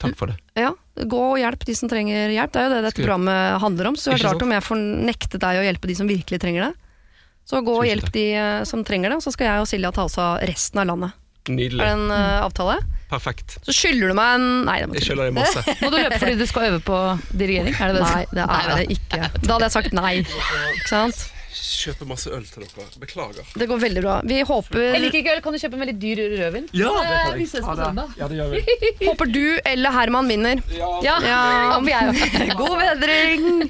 takk 0.02 0.16
for 0.18 0.26
det. 0.26 0.36
Ja, 0.58 0.72
Gå 1.08 1.18
og 1.32 1.38
hjelp 1.40 1.62
de 1.64 1.74
som 1.78 1.88
trenger 1.88 2.28
hjelp. 2.34 2.50
Det 2.52 2.60
er 2.60 2.64
jo 2.66 2.72
det 2.74 2.80
dette 2.82 2.92
Skal- 2.98 3.04
programmet 3.06 3.60
handler 3.62 3.86
om. 3.88 3.94
Så 3.96 4.10
det 4.10 4.18
Ikke 4.18 4.26
er 4.26 4.28
rart 4.28 4.34
sant? 4.34 4.42
om 4.42 4.50
jeg 4.52 4.64
får 4.66 4.80
nektet 5.06 5.40
deg 5.40 5.60
å 5.60 5.64
hjelpe 5.64 5.88
de 5.88 5.94
som 5.96 6.08
virkelig 6.10 6.40
trenger 6.42 6.66
det. 6.66 6.72
Så 7.48 7.62
gå 7.64 7.72
og 7.72 7.80
Tusen 7.82 7.88
hjelp 7.88 8.04
takk. 8.04 8.12
de 8.12 8.24
eh, 8.34 8.64
som 8.68 8.84
trenger 8.84 9.08
det, 9.08 9.16
og 9.16 9.22
så 9.24 9.32
skal 9.32 9.46
jeg 9.48 9.60
og 9.62 9.66
Silja 9.70 9.92
ta 9.94 10.04
oss 10.04 10.18
av 10.18 10.42
resten 10.46 10.78
av 10.82 10.86
landet. 10.90 11.12
Er 11.42 11.50
det 11.50 11.56
Nydelig. 11.58 11.82
en 11.90 12.04
uh, 12.10 12.44
avtale? 12.46 12.76
Perfekt. 13.10 13.58
Så 13.66 13.72
skylder 13.74 14.08
du 14.12 14.14
meg 14.14 14.36
en 14.38 14.44
Nei, 14.64 14.76
det 14.80 14.88
må 14.88 14.94
Jeg 14.96 15.02
skylder 15.08 15.26
deg 15.28 15.34
masse. 15.36 15.64
Må 15.82 15.90
du 15.90 15.98
løpe 15.98 16.20
fordi 16.22 16.38
du 16.38 16.46
skal 16.46 16.68
øve 16.70 16.80
på 16.86 17.00
dirigering? 17.34 17.74
Er 17.74 17.92
det 17.92 17.98
det? 17.98 18.06
Nei, 18.08 18.24
det 18.30 18.46
er 18.46 18.72
det 18.78 18.86
ikke. 18.94 19.18
Da 19.42 19.52
hadde 19.56 19.66
jeg 19.68 19.74
sagt 19.74 19.92
nei. 19.98 20.14
Ikke 20.22 20.88
sant? 20.88 21.28
Kjøper 21.52 22.08
masse 22.08 22.30
øl 22.32 22.44
til 22.48 22.62
dere. 22.64 22.86
Beklager. 23.02 23.44
Det 23.58 23.66
går 23.68 23.78
veldig 23.82 24.02
bra. 24.04 24.14
Vi 24.24 24.38
håper, 24.48 24.80
Jeg 24.94 25.02
liker 25.02 25.18
ikke 25.20 25.34
øl. 25.34 25.40
Kan 25.44 25.52
du 25.52 25.58
kjøpe 25.60 25.76
en 25.76 25.82
veldig 25.84 25.94
dyr 26.00 26.22
rødvin? 26.40 26.68
Ja, 26.78 26.92
Eh, 27.02 27.34
Vi 27.36 27.46
ses 27.50 27.60
på 27.66 27.74
søndag. 27.76 28.14
Ja, 28.18 28.28
det 28.30 28.38
gjør 28.38 28.54
vi. 28.54 28.62
håper 29.08 29.28
du 29.34 29.42
eller 29.66 29.92
Herman 29.98 30.30
vinner. 30.32 30.62
Ja. 30.72 30.88
Ja, 31.04 31.18
Ja. 31.26 32.02
God 32.60 32.78
bedring! 32.80 33.68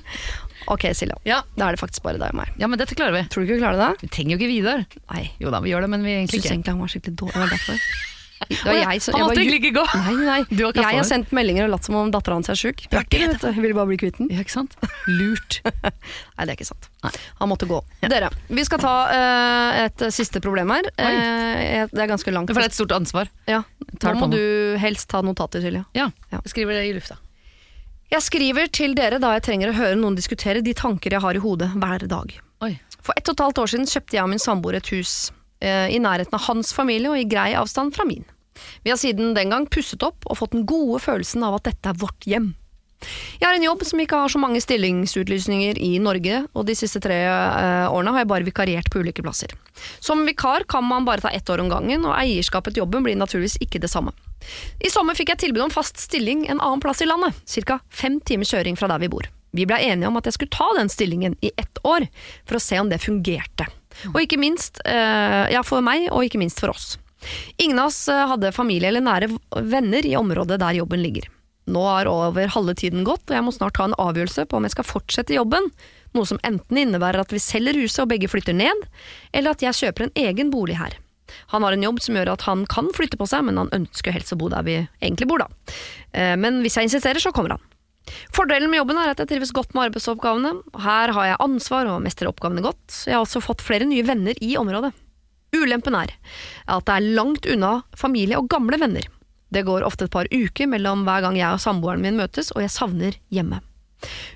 Ok, 0.68 0.86
Silja. 0.94 1.16
Ja. 1.26 1.42
Da 1.56 1.68
er 1.68 1.76
det 1.76 1.80
faktisk 1.82 2.02
bare 2.06 2.18
deg 2.20 2.30
og 2.34 2.38
meg. 2.42 2.52
ja, 2.58 2.66
men 2.70 2.78
dette 2.78 2.94
klarer 2.94 3.12
vi. 3.12 3.24
Tror 3.32 3.42
du 3.42 3.48
ikke 3.50 3.58
vi 3.58 3.64
klarer 3.64 3.78
det? 3.80 3.90
da? 3.90 4.06
Vi 4.06 4.08
trenger 4.08 4.36
jo 4.36 4.38
ikke 4.38 4.52
Vidar. 4.52 4.86
Nei. 5.12 5.24
Jo 5.42 5.50
da, 5.50 5.60
vi 5.60 5.70
gjør 5.74 5.80
det, 5.86 5.90
men 5.90 6.02
vi 6.06 6.10
Jeg 6.14 6.22
egentlig 6.24 6.40
syns 6.40 6.44
ikke. 6.46 6.54
egentlig 6.54 6.72
han 6.76 6.80
var 6.86 6.88
skikkelig 6.96 7.16
dårlig. 7.16 7.34
Det 7.34 7.40
var 7.42 7.54
derfor. 7.56 7.84
Det 8.42 8.58
var 8.66 8.74
jeg 8.74 8.98
som 9.04 9.14
Han 9.14 9.20
jeg 9.20 9.26
måtte 9.28 9.36
var 9.38 9.40
egentlig 9.44 9.58
ikke 9.62 9.70
gå. 9.76 9.82
Nei, 10.02 10.24
nei. 10.26 10.38
Du 10.50 10.62
har 10.64 10.72
kastet 10.74 10.82
Jeg 10.90 10.98
har 10.98 11.04
sendt 11.06 11.28
meldinger 11.38 11.62
og 11.68 11.70
latt 11.76 11.84
som 11.86 11.94
om 11.94 12.08
dattera 12.10 12.34
hans 12.34 12.48
er 12.50 12.58
sjuk. 12.58 12.80
Det 12.90 12.98
er 12.98 13.04
ikke 13.06 13.20
det, 13.20 13.28
vet 13.36 13.44
du. 13.44 13.46
Jeg 13.52 13.62
ville 13.62 13.76
bare 13.78 13.86
bli 13.92 13.98
kvitt 14.02 14.16
den. 14.18 14.30
Ja, 14.34 14.42
ikke 14.42 14.50
sant? 14.56 14.74
Lurt. 15.06 15.60
Nei, 15.70 16.42
det 16.42 16.48
er 16.48 16.56
ikke 16.56 16.66
sant. 16.66 16.88
Nei. 17.06 17.12
Han 17.38 17.52
måtte 17.52 17.68
gå. 17.70 17.78
Dere, 18.02 18.32
vi 18.50 18.64
skal 18.66 18.82
ta 18.82 18.94
eh, 19.14 19.78
et 19.84 20.04
siste 20.10 20.42
problem 20.42 20.74
her. 20.74 20.90
Eh, 20.98 21.86
det 21.86 22.02
er 22.02 22.10
ganske 22.10 22.34
langt. 22.34 22.50
Det 22.50 22.58
er 22.58 22.66
et 22.66 22.74
stort 22.74 22.96
ansvar. 22.98 23.30
Ja. 23.46 23.62
Tar 24.02 24.18
Nå 24.18 24.18
det 24.18 24.26
må 24.26 24.32
du 24.34 24.42
helst 24.82 25.06
ta 25.14 25.22
notater, 25.22 25.62
Silja. 25.62 25.84
Ja, 25.94 26.10
Ja. 26.34 26.40
jeg 26.42 26.50
skriver 26.56 26.80
det 26.80 26.88
i 26.90 26.96
lufta. 26.98 27.20
Jeg 28.12 28.24
skriver 28.26 28.68
til 28.68 28.92
dere 28.92 29.16
da 29.22 29.30
jeg 29.38 29.44
trenger 29.46 29.70
å 29.70 29.76
høre 29.76 29.96
noen 29.96 30.16
diskutere 30.18 30.60
de 30.60 30.74
tanker 30.76 31.14
jeg 31.14 31.24
har 31.24 31.36
i 31.36 31.40
hodet 31.40 31.70
hver 31.80 32.02
dag. 32.10 32.34
Oi. 32.60 32.74
For 33.00 33.16
ett 33.16 33.30
og 33.30 33.38
et 33.38 33.44
halvt 33.46 33.60
år 33.62 33.70
siden 33.72 33.88
kjøpte 33.88 34.18
jeg 34.18 34.24
og 34.26 34.30
min 34.34 34.42
samboer 34.42 34.76
et 34.78 34.90
hus 34.92 35.14
eh, 35.64 35.88
i 35.88 36.00
nærheten 36.02 36.36
av 36.36 36.44
hans 36.44 36.74
familie 36.76 37.08
og 37.08 37.16
i 37.18 37.24
grei 37.28 37.54
avstand 37.56 37.96
fra 37.96 38.04
min. 38.06 38.26
Vi 38.84 38.92
har 38.92 39.00
siden 39.00 39.32
den 39.34 39.54
gang 39.54 39.64
pusset 39.72 40.04
opp 40.04 40.28
og 40.28 40.38
fått 40.42 40.52
den 40.52 40.66
gode 40.68 41.00
følelsen 41.00 41.46
av 41.46 41.56
at 41.56 41.70
dette 41.70 41.88
er 41.88 41.98
vårt 42.02 42.28
hjem. 42.28 42.52
Jeg 43.40 43.46
har 43.48 43.56
en 43.56 43.66
jobb 43.66 43.84
som 43.86 44.00
ikke 44.02 44.20
har 44.22 44.32
så 44.32 44.40
mange 44.42 44.60
stillingsutlysninger 44.62 45.80
i 45.82 45.96
Norge, 46.02 46.44
og 46.54 46.66
de 46.68 46.76
siste 46.78 47.02
tre 47.02 47.18
eh, 47.26 47.86
årene 47.90 48.14
har 48.14 48.24
jeg 48.24 48.30
bare 48.32 48.46
vikariert 48.46 48.90
på 48.92 49.02
ulike 49.02 49.24
plasser. 49.24 49.54
Som 50.00 50.24
vikar 50.28 50.66
kan 50.70 50.86
man 50.86 51.06
bare 51.08 51.24
ta 51.24 51.32
ett 51.34 51.50
år 51.50 51.64
om 51.64 51.70
gangen, 51.72 52.06
og 52.06 52.16
eierskapet 52.18 52.76
til 52.76 52.84
jobben 52.84 53.06
blir 53.06 53.18
naturligvis 53.18 53.58
ikke 53.64 53.82
det 53.82 53.90
samme. 53.92 54.14
I 54.82 54.90
sommer 54.90 55.18
fikk 55.18 55.34
jeg 55.34 55.44
tilbud 55.44 55.66
om 55.68 55.74
fast 55.74 56.00
stilling 56.02 56.46
en 56.48 56.60
annen 56.60 56.82
plass 56.82 57.02
i 57.02 57.08
landet, 57.08 57.38
ca. 57.66 57.78
fem 57.90 58.20
timers 58.20 58.50
kjøring 58.54 58.78
fra 58.78 58.90
der 58.90 59.02
vi 59.02 59.12
bor. 59.12 59.28
Vi 59.52 59.66
blei 59.68 59.82
enige 59.90 60.08
om 60.08 60.16
at 60.16 60.26
jeg 60.26 60.38
skulle 60.38 60.54
ta 60.54 60.70
den 60.78 60.88
stillingen 60.88 61.36
i 61.44 61.52
ett 61.60 61.78
år, 61.84 62.08
for 62.48 62.56
å 62.56 62.62
se 62.62 62.80
om 62.80 62.88
det 62.88 63.02
fungerte. 63.04 63.68
Og 64.14 64.22
ikke 64.24 64.40
minst, 64.40 64.80
eh, 64.86 65.52
ja 65.52 65.60
for 65.66 65.84
meg, 65.84 66.08
og 66.10 66.24
ikke 66.24 66.40
minst 66.40 66.62
for 66.62 66.72
oss. 66.72 66.96
Ingen 67.58 67.78
av 67.78 67.90
oss 67.92 68.08
eh, 68.08 68.26
hadde 68.26 68.54
familie 68.56 68.88
eller 68.88 69.04
nære 69.04 69.28
venner 69.68 70.06
i 70.06 70.16
området 70.18 70.58
der 70.62 70.80
jobben 70.80 71.02
ligger. 71.04 71.28
Nå 71.70 71.82
har 71.86 72.10
over 72.10 72.50
halve 72.50 72.74
tiden 72.74 73.04
gått, 73.06 73.28
og 73.28 73.36
jeg 73.36 73.44
må 73.46 73.52
snart 73.54 73.76
ta 73.78 73.86
en 73.86 73.98
avgjørelse 74.00 74.48
på 74.50 74.58
om 74.58 74.66
jeg 74.66 74.74
skal 74.74 74.88
fortsette 74.88 75.36
jobben, 75.36 75.70
noe 76.12 76.28
som 76.28 76.40
enten 76.44 76.80
innebærer 76.82 77.22
at 77.22 77.32
vi 77.32 77.40
selger 77.40 77.78
huset 77.78 78.02
og 78.04 78.10
begge 78.10 78.28
flytter 78.28 78.56
ned, 78.56 78.86
eller 79.32 79.54
at 79.54 79.62
jeg 79.64 79.78
kjøper 79.78 80.08
en 80.08 80.16
egen 80.26 80.50
bolig 80.52 80.76
her. 80.80 80.98
Han 81.54 81.64
har 81.64 81.72
en 81.72 81.84
jobb 81.86 82.00
som 82.04 82.18
gjør 82.18 82.34
at 82.34 82.44
han 82.48 82.66
kan 82.68 82.90
flytte 82.92 83.16
på 83.20 83.28
seg, 83.30 83.46
men 83.46 83.60
han 83.60 83.70
ønsker 83.72 84.12
helst 84.12 84.34
å 84.34 84.40
bo 84.40 84.50
der 84.52 84.66
vi 84.66 84.74
egentlig 85.00 85.28
bor, 85.30 85.44
da. 85.44 85.48
Eh, 86.12 86.34
Men 86.36 86.60
hvis 86.60 86.76
jeg 86.76 86.90
insisterer, 86.90 87.22
så 87.22 87.32
kommer 87.32 87.56
han. 87.56 87.62
Fordelen 88.34 88.68
med 88.68 88.82
jobben 88.82 88.98
er 88.98 89.12
at 89.12 89.22
jeg 89.22 89.30
trives 89.30 89.54
godt 89.54 89.72
med 89.72 89.86
arbeidsoppgavene. 89.86 90.52
Her 90.82 91.14
har 91.14 91.28
jeg 91.30 91.40
ansvar 91.40 91.88
og 91.88 92.02
mestrer 92.04 92.28
oppgavene 92.28 92.64
godt. 92.64 92.82
Jeg 93.06 93.14
har 93.14 93.22
også 93.22 93.40
fått 93.44 93.62
flere 93.64 93.86
nye 93.88 94.04
venner 94.04 94.36
i 94.42 94.56
området. 94.58 94.90
Ulempen 95.54 95.94
er 95.94 96.14
at 96.66 96.86
det 96.88 96.94
er 96.96 97.10
langt 97.16 97.46
unna 97.46 97.82
familie 97.96 98.40
og 98.40 98.48
gamle 98.52 98.80
venner. 98.80 99.06
Det 99.52 99.66
går 99.68 99.84
ofte 99.84 100.08
et 100.08 100.14
par 100.14 100.30
uker 100.32 100.70
mellom 100.70 101.04
hver 101.06 101.26
gang 101.26 101.36
jeg 101.36 101.52
og 101.52 101.60
samboeren 101.60 102.02
min 102.04 102.16
møtes, 102.16 102.50
og 102.56 102.64
jeg 102.64 102.72
savner 102.72 103.18
hjemme. 103.32 103.60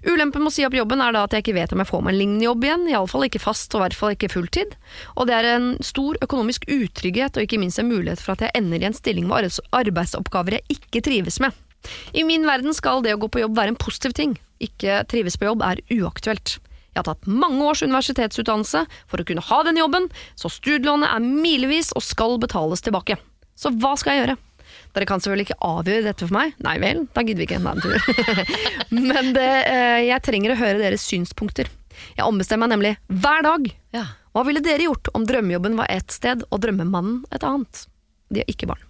Ulempen 0.06 0.44
med 0.44 0.52
å 0.52 0.54
si 0.54 0.64
opp 0.66 0.76
jobben 0.76 1.00
er 1.02 1.14
da 1.14 1.24
at 1.26 1.34
jeg 1.34 1.42
ikke 1.42 1.56
vet 1.56 1.72
om 1.74 1.80
jeg 1.82 1.90
får 1.90 2.02
meg 2.04 2.14
en 2.14 2.20
lignende 2.20 2.46
jobb 2.46 2.66
igjen, 2.66 2.84
iallfall 2.92 3.26
ikke 3.26 3.42
fast 3.42 3.74
og 3.74 3.80
i 3.80 3.84
hvert 3.84 3.96
fall 3.98 4.14
ikke 4.14 4.30
fulltid, 4.30 4.76
og 5.16 5.26
det 5.26 5.34
er 5.38 5.48
en 5.56 5.68
stor 5.84 6.18
økonomisk 6.22 6.68
utrygghet 6.70 7.36
og 7.38 7.46
ikke 7.46 7.58
minst 7.62 7.82
en 7.82 7.90
mulighet 7.90 8.22
for 8.22 8.36
at 8.36 8.46
jeg 8.46 8.54
ender 8.60 8.84
i 8.84 8.90
en 8.90 8.96
stilling 8.96 9.26
med 9.26 9.50
arbeidsoppgaver 9.74 10.60
jeg 10.60 10.78
ikke 10.78 11.02
trives 11.08 11.40
med. 11.42 11.56
I 12.14 12.22
min 12.26 12.46
verden 12.46 12.74
skal 12.74 13.02
det 13.02 13.14
å 13.16 13.20
gå 13.22 13.30
på 13.30 13.42
jobb 13.42 13.58
være 13.58 13.74
en 13.74 13.80
positiv 13.80 14.14
ting, 14.18 14.38
ikke 14.62 15.02
trives 15.10 15.38
på 15.38 15.48
jobb 15.50 15.66
er 15.66 15.82
uaktuelt. 15.98 16.58
Jeg 16.94 17.02
har 17.02 17.10
tatt 17.10 17.28
mange 17.28 17.60
års 17.66 17.82
universitetsutdannelse 17.84 18.86
for 19.10 19.20
å 19.20 19.26
kunne 19.28 19.44
ha 19.44 19.62
den 19.66 19.82
jobben, 19.82 20.08
så 20.38 20.48
studielånet 20.52 21.10
er 21.10 21.26
milevis 21.26 21.92
og 21.92 22.06
skal 22.06 22.38
betales 22.40 22.86
tilbake. 22.86 23.18
Så 23.56 23.72
hva 23.74 23.96
skal 24.00 24.14
jeg 24.14 24.24
gjøre? 24.24 24.38
Dere 24.96 25.08
kan 25.08 25.20
selvfølgelig 25.20 25.50
ikke 25.50 25.58
avgjøre 25.68 26.04
dette 26.06 26.24
for 26.24 26.32
meg. 26.32 26.54
Nei 26.64 26.78
vel, 26.80 27.02
da 27.12 27.20
gidder 27.26 27.42
vi 27.42 27.46
ikke. 27.50 27.58
Nei, 27.60 27.74
tur. 27.84 27.96
Men 29.12 29.34
det, 29.36 29.48
eh, 29.68 30.04
jeg 30.08 30.24
trenger 30.24 30.54
å 30.54 30.60
høre 30.62 30.80
deres 30.80 31.04
synspunkter. 31.04 31.68
Jeg 32.16 32.24
ombestemmer 32.24 32.64
meg 32.64 32.78
nemlig 32.78 32.94
hver 33.24 33.44
dag. 33.44 33.68
Ja. 33.96 34.06
Hva 34.32 34.44
ville 34.48 34.62
dere 34.64 34.88
gjort 34.88 35.10
om 35.16 35.26
drømmejobben 35.28 35.76
var 35.76 35.92
ett 35.92 36.12
sted 36.12 36.46
og 36.48 36.62
drømmemannen 36.64 37.22
et 37.32 37.44
annet? 37.44 37.84
De 38.32 38.40
har 38.40 38.48
ikke 38.52 38.68
barn. 38.72 38.82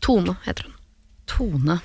Tone 0.00 0.38
heter 0.46 0.70
hun. 0.70 0.80
Tone. 1.28 1.78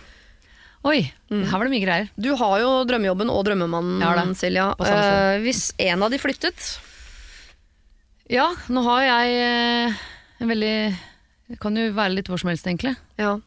Oi, 0.88 1.04
her 1.30 1.52
var 1.52 1.68
det 1.68 1.76
mye 1.76 1.84
greier. 1.84 2.08
Du 2.18 2.32
har 2.40 2.56
jo 2.64 2.70
drømmejobben 2.90 3.30
og 3.30 3.44
drømmemannen, 3.46 4.00
ja, 4.02 4.16
det. 4.18 4.40
Silja. 4.40 4.72
Eh, 4.80 5.44
hvis 5.44 5.68
en 5.78 6.08
av 6.08 6.10
de 6.10 6.18
flyttet 6.22 6.72
Ja, 8.32 8.48
nå 8.72 8.82
har 8.88 9.04
jeg 9.06 9.36
eh, 9.44 10.04
en 10.42 10.50
veldig 10.50 10.76
Det 11.52 11.60
kan 11.62 11.76
jo 11.76 11.90
være 11.96 12.16
litt 12.16 12.32
hvor 12.32 12.40
som 12.42 12.52
helst, 12.52 12.68
egentlig. 12.70 12.96
ja. 13.22 13.38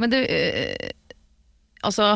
Men 0.00 0.08
det 0.08 0.22
øh, 0.32 0.90
Altså 1.84 2.06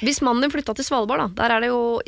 Hvis 0.00 0.22
mannen 0.24 0.42
din 0.44 0.52
flytta 0.52 0.72
til 0.74 0.86
Svalbard, 0.86 1.20
da, 1.20 1.26
der 1.42 1.54
er 1.54 1.64
det 1.64 1.68
jo 1.68 2.00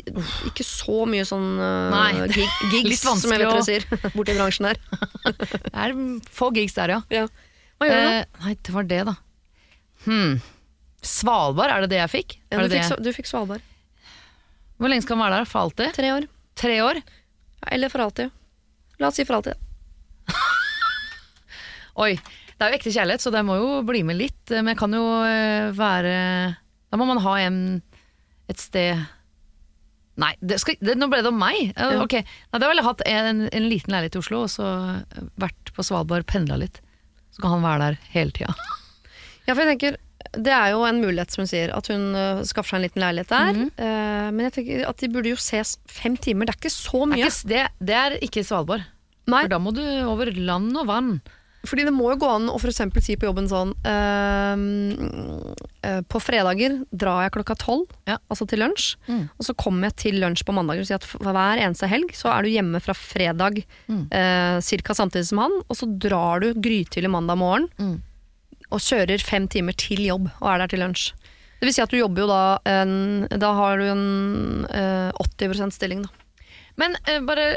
ikke 0.48 0.64
så 0.66 1.04
mye 1.08 1.26
sånn 1.28 1.44
Nei, 1.92 2.26
gig, 2.32 2.48
gigs, 2.72 3.04
som 3.04 3.20
jeg 3.32 3.42
vet 3.42 3.46
dere 3.50 3.66
sier, 3.66 3.86
borti 4.16 4.34
bransjen 4.38 4.70
her. 4.70 4.80
Det 5.68 5.84
er 5.84 5.94
få 6.32 6.50
gigs 6.56 6.76
der, 6.78 6.96
ja. 6.96 7.00
Hva 7.76 7.88
gjør 7.90 8.00
du 8.00 8.08
da? 8.08 8.12
Eh, 8.22 8.42
nei, 8.44 8.54
det 8.68 8.74
var 8.74 8.88
det, 8.88 9.00
da. 9.10 9.16
Hmm. 10.06 10.36
Svalbard, 11.06 11.72
er 11.74 11.84
det 11.84 11.92
det 11.92 12.00
jeg 12.00 12.14
fikk? 12.16 12.38
Ja, 12.48 12.62
du, 12.62 12.68
det 12.72 12.80
fikk, 12.80 12.96
det? 12.96 13.04
du 13.04 13.18
fikk 13.20 13.30
Svalbard. 13.30 13.68
Hvor 14.80 14.92
lenge 14.92 15.04
skal 15.04 15.20
man 15.20 15.28
være 15.28 15.42
der? 15.42 15.50
For 15.52 15.66
alltid? 15.66 15.92
Tre 15.96 16.12
år. 16.16 16.28
Tre 16.56 16.80
år? 16.84 17.04
Ja, 17.04 17.70
eller 17.76 17.92
for 17.92 18.04
alltid. 18.08 18.32
La 19.00 19.12
oss 19.12 19.20
si 19.20 19.28
for 19.28 19.40
alltid. 19.40 19.65
Oi, 21.96 22.12
det 22.16 22.60
er 22.66 22.72
jo 22.72 22.78
ekte 22.78 22.92
kjærlighet, 22.92 23.24
så 23.24 23.32
det 23.32 23.42
må 23.48 23.56
jo 23.60 23.82
bli 23.88 24.02
med 24.04 24.18
litt. 24.20 24.42
Men 24.52 24.72
jeg 24.74 24.78
kan 24.80 24.92
jo 24.96 25.04
eh, 25.24 25.70
være 25.76 26.16
Da 26.92 26.98
må 27.00 27.06
man 27.08 27.22
ha 27.24 27.36
en 27.46 27.60
et 28.46 28.60
sted 28.62 29.00
Nei, 30.16 30.30
det 30.40 30.56
skal, 30.62 30.78
det, 30.80 30.94
nå 30.96 31.10
ble 31.12 31.18
det 31.20 31.28
om 31.28 31.36
meg. 31.36 31.74
Ja. 31.76 31.98
Ok, 32.00 32.14
Nei, 32.22 32.60
Da 32.62 32.68
ville 32.70 32.80
jeg 32.80 32.86
hatt 32.88 33.02
en, 33.10 33.42
en 33.52 33.66
liten 33.68 33.92
leilighet 33.92 34.16
i 34.16 34.20
Oslo, 34.22 34.44
og 34.46 34.52
så 34.52 34.64
eh, 34.94 35.26
vært 35.42 35.72
på 35.76 35.84
Svalbard, 35.84 36.24
pendla 36.30 36.56
litt. 36.62 36.78
Så 37.36 37.42
kan 37.44 37.52
han 37.52 37.64
være 37.66 37.90
der 37.90 38.02
hele 38.16 38.32
tida. 38.36 38.54
Ja, 39.46 39.54
for 39.54 39.62
jeg 39.62 39.76
tenker 39.76 39.98
det 40.42 40.50
er 40.50 40.72
jo 40.72 40.80
en 40.82 40.96
mulighet, 40.98 41.30
som 41.30 41.44
hun 41.44 41.48
sier, 41.48 41.70
at 41.70 41.86
hun 41.92 42.08
uh, 42.18 42.40
skaffer 42.42 42.72
seg 42.74 42.80
en 42.80 42.84
liten 42.88 43.02
leilighet 43.04 43.30
der. 43.30 43.58
Eh, 43.78 44.24
men 44.34 44.40
jeg 44.48 44.54
tenker 44.56 44.80
at 44.88 44.98
de 44.98 45.08
burde 45.14 45.30
jo 45.30 45.36
ses 45.38 45.76
fem 45.86 46.16
timer. 46.18 46.48
Det 46.48 46.56
er 46.56 46.58
ikke 46.64 46.72
så 46.74 46.98
Det, 46.98 47.04
er 47.04 47.12
mye. 47.12 47.28
ikke- 47.28 47.50
det, 47.52 47.60
det 47.90 47.94
er 48.00 48.16
ikke 48.26 48.42
Svalbard. 48.48 48.82
Nei, 49.30 49.44
For 49.46 49.52
da 49.54 49.60
må 49.62 49.70
du 49.76 49.84
over 50.10 50.32
land 50.34 50.74
og 50.82 50.88
vann. 50.90 51.12
Fordi 51.68 51.84
det 51.86 51.92
må 51.94 52.10
jo 52.12 52.18
gå 52.22 52.28
an 52.30 52.48
å 52.52 52.56
eksempel 52.60 53.02
si 53.04 53.16
på 53.16 53.26
jobben 53.28 53.48
sånn 53.50 53.72
ehm, 53.86 55.54
eh, 55.82 56.00
På 56.10 56.20
fredager 56.22 56.78
drar 56.94 57.24
jeg 57.26 57.32
klokka 57.36 57.56
tolv, 57.58 57.86
Ja. 58.06 58.18
altså 58.30 58.46
til 58.48 58.60
lunsj. 58.60 58.96
Mm. 59.08 59.28
Og 59.38 59.44
så 59.46 59.54
kommer 59.56 59.88
jeg 59.90 59.96
til 59.96 60.20
lunsj 60.20 60.44
på 60.46 60.54
mandager 60.54 60.80
og 60.84 60.86
sier 60.88 61.00
at 61.00 61.06
hver 61.20 61.60
eneste 61.62 61.88
helg 61.90 62.12
så 62.16 62.30
er 62.32 62.42
du 62.42 62.48
hjemme 62.50 62.80
fra 62.82 62.94
fredag 62.94 63.64
Mm. 63.88 64.08
eh, 64.10 64.60
cirka 64.60 64.94
samtidig 64.94 65.26
som 65.26 65.38
han, 65.38 65.52
og 65.68 65.76
så 65.76 65.86
drar 65.98 66.40
du 66.40 66.54
grytidlig 66.54 67.10
mandag 67.10 67.38
morgen 67.38 67.68
Mm. 67.78 68.02
og 68.70 68.80
kjører 68.80 69.20
fem 69.22 69.46
timer 69.48 69.72
til 69.76 69.98
jobb 70.06 70.30
og 70.40 70.48
er 70.48 70.58
der 70.58 70.66
til 70.68 70.80
lunsj. 70.80 71.12
Det 71.60 71.66
vil 71.68 71.72
si 71.72 71.82
at 71.82 71.88
du 71.90 71.96
jobber 71.96 72.20
jo 72.20 72.26
da 72.26 72.58
en, 72.66 73.26
Da 73.30 73.52
har 73.54 73.78
du 73.78 73.84
en 73.84 74.66
eh, 74.68 75.10
80% 75.18 75.72
stilling, 75.72 76.02
da. 76.02 76.08
Men 76.76 76.96
eh, 77.06 77.20
bare 77.20 77.56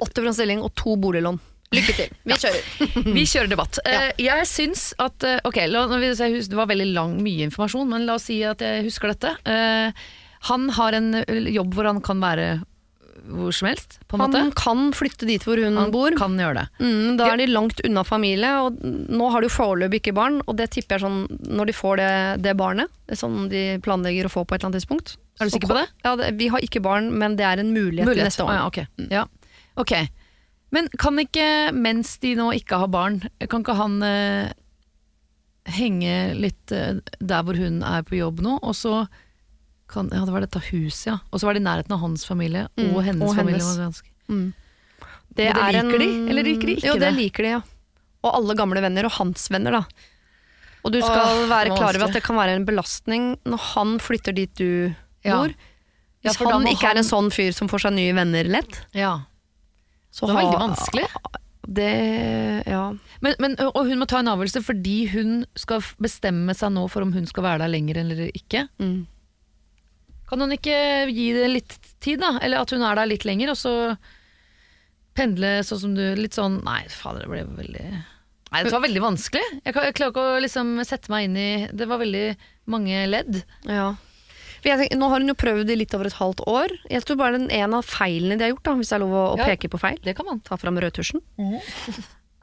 80% 0.00 0.32
stilling 0.32 0.62
og 0.62 0.74
to 0.74 0.96
boliglån. 0.96 1.38
Lykke 1.78 1.94
til. 1.98 2.12
Vi 2.24 2.38
kjører. 2.40 2.68
Vi 3.18 3.24
kjører 3.30 3.50
debatt. 3.52 3.80
Ja. 3.84 4.02
jeg 4.20 4.50
syns 4.50 4.90
at 5.02 5.24
eh, 5.26 5.40
Ok, 5.44 5.60
det 5.68 6.58
var 6.58 6.70
veldig 6.70 6.90
lang, 6.94 7.16
mye 7.24 7.48
informasjon, 7.48 7.88
men 7.90 8.06
la 8.08 8.18
oss 8.18 8.28
si 8.30 8.42
at 8.46 8.62
jeg 8.64 8.86
husker 8.88 9.12
dette. 9.14 9.34
Eh, 9.48 10.06
han 10.50 10.70
har 10.78 10.96
en 11.00 11.10
eh, 11.22 11.50
jobb 11.54 11.74
hvor 11.76 11.88
han 11.90 12.00
kan 12.04 12.22
være 12.22 12.54
hvor 13.24 13.54
som 13.56 13.68
helst, 13.70 13.98
på 14.08 14.16
en 14.18 14.20
Han 14.20 14.32
måte. 14.34 14.54
kan 14.58 14.80
flytte 14.92 15.24
dit 15.24 15.42
hvor 15.46 15.56
hun 15.56 15.78
Han 15.80 15.90
bor. 15.94 16.12
kan 16.18 16.34
gjøre 16.36 16.58
det. 16.58 16.64
Mm, 16.84 17.16
da 17.16 17.30
er 17.32 17.40
de 17.40 17.46
langt 17.48 17.80
unna 17.86 18.02
familie, 18.04 18.50
og 18.60 18.76
nå 18.84 19.30
har 19.32 19.40
de 19.40 19.48
jo 19.48 19.54
foreløpig 19.54 20.02
ikke 20.02 20.12
barn. 20.16 20.40
Og 20.44 20.58
det 20.58 20.70
tipper 20.74 20.98
jeg 20.98 21.06
sånn 21.06 21.22
når 21.48 21.70
de 21.70 21.76
får 21.76 21.96
det, 22.02 22.10
det 22.44 22.56
barnet, 22.58 22.90
er 23.08 23.16
sånn 23.16 23.46
de 23.48 23.62
planlegger 23.84 24.28
å 24.28 24.32
få 24.34 24.44
på 24.44 24.54
et 24.56 24.60
eller 24.60 24.74
annet 24.74 24.82
tidspunkt. 24.82 25.14
Er 25.40 25.48
du 25.48 25.54
sikker 25.54 25.72
på 25.72 25.78
det? 25.78 25.86
Ja, 26.04 26.12
det, 26.20 26.34
Vi 26.38 26.50
har 26.52 26.60
ikke 26.60 26.82
barn, 26.84 27.08
men 27.16 27.36
det 27.40 27.46
er 27.48 27.62
en 27.64 27.72
mulighet, 27.72 28.06
mulighet. 28.06 28.28
neste 28.28 28.44
år. 28.44 28.52
Ah, 28.52 28.60
ja, 28.60 28.66
ok. 28.68 29.08
Ja. 29.10 29.24
ok. 29.80 29.94
Men 30.74 30.88
kan 30.98 31.18
ikke, 31.22 31.46
mens 31.76 32.16
de 32.22 32.32
nå 32.38 32.48
ikke 32.58 32.78
har 32.82 32.90
barn, 32.90 33.20
kan 33.46 33.62
ikke 33.62 33.76
han 33.78 33.96
eh, 34.02 34.52
henge 35.74 36.14
litt 36.36 36.72
eh, 36.74 36.98
der 37.22 37.44
hvor 37.46 37.56
hun 37.58 37.80
er 37.86 38.02
på 38.06 38.18
jobb 38.18 38.42
nå, 38.44 38.56
og 38.60 38.74
så 38.76 39.04
kan, 39.88 40.08
Ja, 40.12 40.24
det 40.26 40.32
var 40.34 40.42
dette 40.44 40.60
huset, 40.72 41.06
ja. 41.12 41.18
Og 41.30 41.38
så 41.40 41.46
var 41.46 41.54
det 41.56 41.62
i 41.62 41.66
nærheten 41.68 41.92
av 41.94 42.00
hans 42.02 42.24
familie 42.26 42.66
Mm, 42.80 42.88
og 42.96 43.02
hennes 43.06 43.28
og 43.30 43.36
familie. 43.38 43.60
hennes. 43.60 44.02
Mm. 44.28 44.54
det 45.36 45.46
liker 45.52 45.98
de, 46.00 46.08
eller 46.30 46.46
liker 46.46 46.66
de 46.70 46.74
ikke 46.78 46.88
jo, 46.88 46.94
det? 46.98 47.04
det? 47.04 47.12
liker 47.18 47.42
de, 47.46 47.52
ja. 47.56 47.60
Og 48.24 48.30
alle 48.38 48.56
gamle 48.56 48.80
venner, 48.80 49.04
og 49.04 49.12
hans 49.18 49.46
venner, 49.52 49.76
da. 49.78 49.84
Og 50.84 50.92
du 50.92 50.98
skal 51.04 51.20
Åh, 51.20 51.44
være 51.48 51.76
klar 51.76 51.94
over 51.96 52.08
at 52.08 52.16
det 52.16 52.22
kan 52.24 52.36
være 52.36 52.56
en 52.58 52.64
belastning 52.68 53.30
når 53.48 53.62
han 53.74 53.94
flytter 54.00 54.34
dit 54.36 54.52
du 54.56 54.94
Ja. 55.24 55.36
bor. 55.38 55.52
Ja, 56.24 56.30
Hvis 56.32 56.36
for 56.40 56.50
han 56.52 56.64
ikke 56.66 56.86
han- 56.88 56.96
er 56.96 56.98
en 57.00 57.04
sånn 57.08 57.30
fyr 57.32 57.52
som 57.52 57.68
får 57.68 57.80
seg 57.84 57.92
nye 57.94 58.12
venner 58.16 58.44
lett, 58.44 58.80
Ja. 58.92 59.20
Så 60.14 60.28
Det 60.28 60.34
var 60.34 60.44
veldig 60.44 60.60
vanskelig. 60.62 61.06
Det, 61.64 61.88
ja. 62.68 62.82
Men, 63.24 63.34
men, 63.40 63.56
og 63.64 63.88
hun 63.88 63.98
må 63.98 64.06
ta 64.06 64.20
en 64.20 64.30
avgjørelse 64.30 64.60
fordi 64.66 64.98
hun 65.14 65.32
skal 65.58 65.82
bestemme 66.02 66.54
seg 66.54 66.74
nå 66.74 66.84
for 66.92 67.06
om 67.06 67.14
hun 67.16 67.26
skal 67.26 67.46
være 67.46 67.64
der 67.64 67.72
lenger 67.72 68.02
eller 68.04 68.20
ikke. 68.30 68.66
Mm. 68.78 69.06
Kan 70.28 70.44
hun 70.44 70.54
ikke 70.54 70.76
gi 71.10 71.30
det 71.36 71.48
litt 71.50 71.74
tid, 72.04 72.20
da? 72.22 72.36
Eller 72.44 72.62
at 72.62 72.72
hun 72.74 72.84
er 72.84 73.00
der 73.00 73.10
litt 73.10 73.26
lenger, 73.26 73.52
og 73.52 73.58
så 73.58 73.74
pendle 75.18 75.56
sånn 75.66 75.82
som 75.82 75.94
du 75.96 76.02
Litt 76.18 76.34
sånn 76.34 76.58
Nei, 76.66 76.82
fader, 76.90 77.22
det 77.22 77.30
ble 77.30 77.44
veldig 77.54 77.84
Nei, 78.54 78.62
det 78.62 78.70
var 78.70 78.82
veldig 78.84 79.02
vanskelig. 79.02 79.42
Jeg, 79.64 79.74
jeg 79.74 79.94
klarer 79.98 80.12
ikke 80.12 80.24
å 80.30 80.42
liksom 80.42 80.76
sette 80.86 81.10
meg 81.10 81.26
inn 81.26 81.38
i 81.38 81.50
Det 81.74 81.88
var 81.90 81.98
veldig 81.98 82.26
mange 82.70 83.00
ledd. 83.10 83.40
Ja. 83.66 83.88
Tenker, 84.64 84.96
nå 84.96 85.08
har 85.12 85.20
hun 85.20 85.28
jo 85.28 85.34
prøvd 85.34 85.70
i 85.70 85.76
litt 85.76 85.94
over 85.94 86.06
et 86.08 86.16
halvt 86.16 86.40
år. 86.48 86.68
Jeg 86.90 87.04
tror 87.04 87.16
bare 87.20 87.38
den 87.38 87.50
ene 87.52 87.76
av 87.76 87.84
feilene 87.84 88.38
de 88.38 88.44
har 88.46 88.52
gjort, 88.54 88.62
da, 88.64 88.74
hvis 88.80 88.88
det 88.88 88.96
er 88.96 89.02
lov 89.04 89.12
å, 89.12 89.38
Ja. 89.38 89.44
peke 89.52 89.68
på 89.68 89.78
feil, 89.78 89.98
Det 90.02 90.16
kan 90.16 90.26
man. 90.26 90.40
ta 90.40 90.56
fram 90.56 90.76
rødtusjen, 90.80 91.20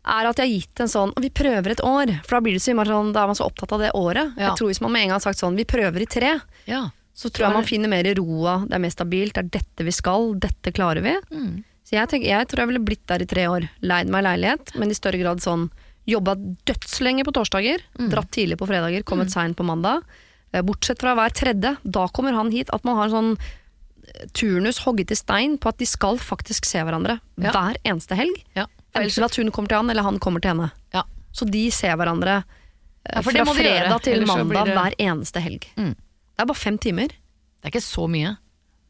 er 0.05 0.25
at 0.29 0.37
jeg 0.37 0.47
har 0.47 0.53
gitt 0.61 0.79
en 0.81 0.87
sånn 0.87 1.13
Vi 1.21 1.29
prøver 1.29 1.71
et 1.71 1.83
år. 1.85 2.09
For 2.25 2.37
da 2.37 2.41
blir 2.41 2.53
det 2.57 2.61
så 2.61 2.73
sånn, 2.73 3.13
da 3.13 3.23
er 3.23 3.27
man 3.27 3.35
så 3.35 3.45
opptatt 3.49 3.71
av 3.73 3.79
det 3.79 3.91
året. 3.93 4.33
Ja. 4.37 4.49
Jeg 4.49 4.57
tror 4.57 4.67
Hvis 4.71 4.81
man 4.81 4.91
med 4.91 5.01
en 5.03 5.07
gang 5.09 5.19
har 5.19 5.25
sagt 5.25 5.39
sånn 5.39 5.55
Vi 5.57 5.63
prøver 5.65 6.01
i 6.01 6.05
tre, 6.05 6.39
Ja. 6.67 6.89
så 7.15 7.29
tror 7.29 7.47
jeg 7.49 7.53
man 7.53 7.63
finner 7.63 7.89
mer 7.89 8.03
roa. 8.15 8.65
Det 8.67 8.73
er 8.73 8.79
mer 8.79 8.89
stabilt. 8.89 9.33
Det 9.33 9.43
er 9.45 9.49
dette 9.59 9.83
vi 9.85 9.91
skal. 9.91 10.33
Dette 10.39 10.71
klarer 10.73 11.01
vi. 11.03 11.15
Mm. 11.35 11.63
Så 11.85 11.91
jeg, 11.99 12.07
tenker, 12.09 12.27
jeg 12.27 12.47
tror 12.47 12.57
jeg 12.59 12.67
ville 12.67 12.85
blitt 12.85 13.05
der 13.07 13.21
i 13.21 13.25
tre 13.25 13.45
år. 13.47 13.69
Leid 13.81 14.07
meg 14.07 14.23
leilighet, 14.23 14.75
men 14.79 14.89
i 14.89 14.93
større 14.93 15.19
grad 15.21 15.37
sånn 15.41 15.69
Jobba 16.07 16.33
dødslenge 16.65 17.23
på 17.23 17.31
torsdager, 17.31 17.77
Mm. 17.99 18.09
dratt 18.09 18.31
tidlig 18.31 18.57
på 18.57 18.65
fredager, 18.67 19.03
kommet 19.03 19.29
seint 19.29 19.55
på 19.55 19.63
mandag. 19.63 20.01
Eh, 20.53 20.61
Bortsett 20.67 20.99
fra 20.99 21.13
hver 21.15 21.31
tredje. 21.33 21.77
Da 21.83 22.07
kommer 22.11 22.33
han 22.33 22.51
hit. 22.51 22.69
At 22.73 22.83
man 22.83 22.97
har 22.97 23.05
en 23.09 23.11
sånn 23.15 23.31
eh, 23.39 24.25
turnus 24.33 24.79
hogget 24.85 25.11
i 25.11 25.15
stein 25.15 25.57
på 25.57 25.69
at 25.71 25.77
de 25.77 25.85
skal 25.87 26.17
faktisk 26.19 26.65
se 26.65 26.79
hverandre 26.83 27.19
Ja. 27.37 27.51
hver 27.51 27.77
eneste 27.85 28.15
helg. 28.19 28.43
ja. 28.55 28.67
Enten 28.93 29.23
at 29.23 29.35
hun 29.39 29.51
kommer 29.55 29.69
til 29.69 29.77
han, 29.77 29.89
eller 29.89 30.03
han 30.03 30.19
kommer 30.19 30.41
til 30.43 30.51
henne. 30.51 30.71
Ja. 30.93 31.03
Så 31.31 31.45
de 31.49 31.69
ser 31.71 31.95
hverandre 31.95 32.43
eh, 33.05 33.15
Ja, 33.15 33.21
fra 33.21 33.45
fredag 33.55 34.01
til 34.03 34.13
ellers 34.19 34.27
mandag 34.27 34.65
det- 34.65 34.75
hver 34.75 34.95
eneste 34.99 35.39
helg. 35.39 35.63
Mm. 35.77 35.95
Det 35.95 36.39
er 36.39 36.45
bare 36.45 36.57
fem 36.59 36.77
timer. 36.77 37.07
Det 37.07 37.63
er 37.63 37.69
ikke 37.71 37.81
så 37.87 38.09
mye. 38.09 38.37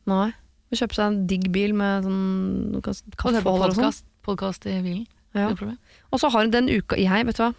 Nei. 0.08 0.32
Å 0.72 0.76
kjøper 0.76 0.96
seg 0.96 1.06
en 1.06 1.28
digg 1.28 1.52
bil 1.52 1.74
med 1.74 2.04
sånn 2.04 2.72
noe 2.72 2.82
Og 2.82 2.96
sånn. 3.76 4.02
podkast, 4.24 4.66
i 4.66 4.82
bilen. 4.82 5.06
Ja. 5.36 5.50
Du? 5.54 5.78
Og 6.12 6.20
så 6.20 6.32
har 6.32 6.42
hun 6.42 6.52
den 6.52 6.68
uka 6.70 6.98
Jeg, 6.98 7.26
vet 7.26 7.36
du 7.38 7.44
hva. 7.44 7.54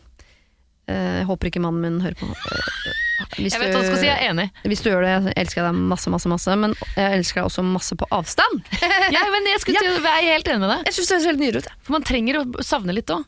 Eh, 0.91 1.19
Jeg 1.23 1.27
håper 1.29 1.49
ikke 1.51 1.63
mannen 1.63 1.81
min 1.85 2.01
hører 2.03 2.17
på. 2.19 2.27
Eh, 2.27 2.95
Hvis 3.39 3.55
Jeg 3.55 3.61
vet 3.63 3.75
hva 3.77 3.83
du 3.83 3.87
skal 3.87 4.01
si, 4.01 4.07
jeg 4.09 4.19
er 4.19 4.31
enig. 4.33 4.49
Hvis 4.67 4.83
du 4.83 4.89
gjør 4.91 5.05
det, 5.07 5.13
jeg 5.31 5.35
elsker 5.45 5.63
deg 5.69 5.77
masse, 5.93 6.11
masse, 6.11 6.29
masse, 6.29 6.57
men 6.59 6.75
jeg 6.97 7.19
elsker 7.21 7.41
deg 7.41 7.51
også 7.51 7.63
masse 7.67 7.95
på 7.97 8.09
avstand. 8.11 8.65
Ja, 9.15 9.23
men 9.31 9.47
jeg, 9.47 9.61
skulle 9.63 9.79
ja. 9.85 9.93
jeg 9.95 10.27
er 10.27 10.33
helt 10.35 10.49
enig 10.51 10.61
med 10.65 10.73
deg. 10.75 10.83
Jeg 10.91 10.97
synes 10.99 11.09
det 11.13 11.17
er 11.21 11.29
helt 11.31 11.43
nydelig. 11.45 11.77
For 11.87 11.95
man 11.99 12.03
trenger 12.09 12.41
å 12.43 12.45
savne 12.67 12.97
litt 12.97 13.11
òg. 13.15 13.23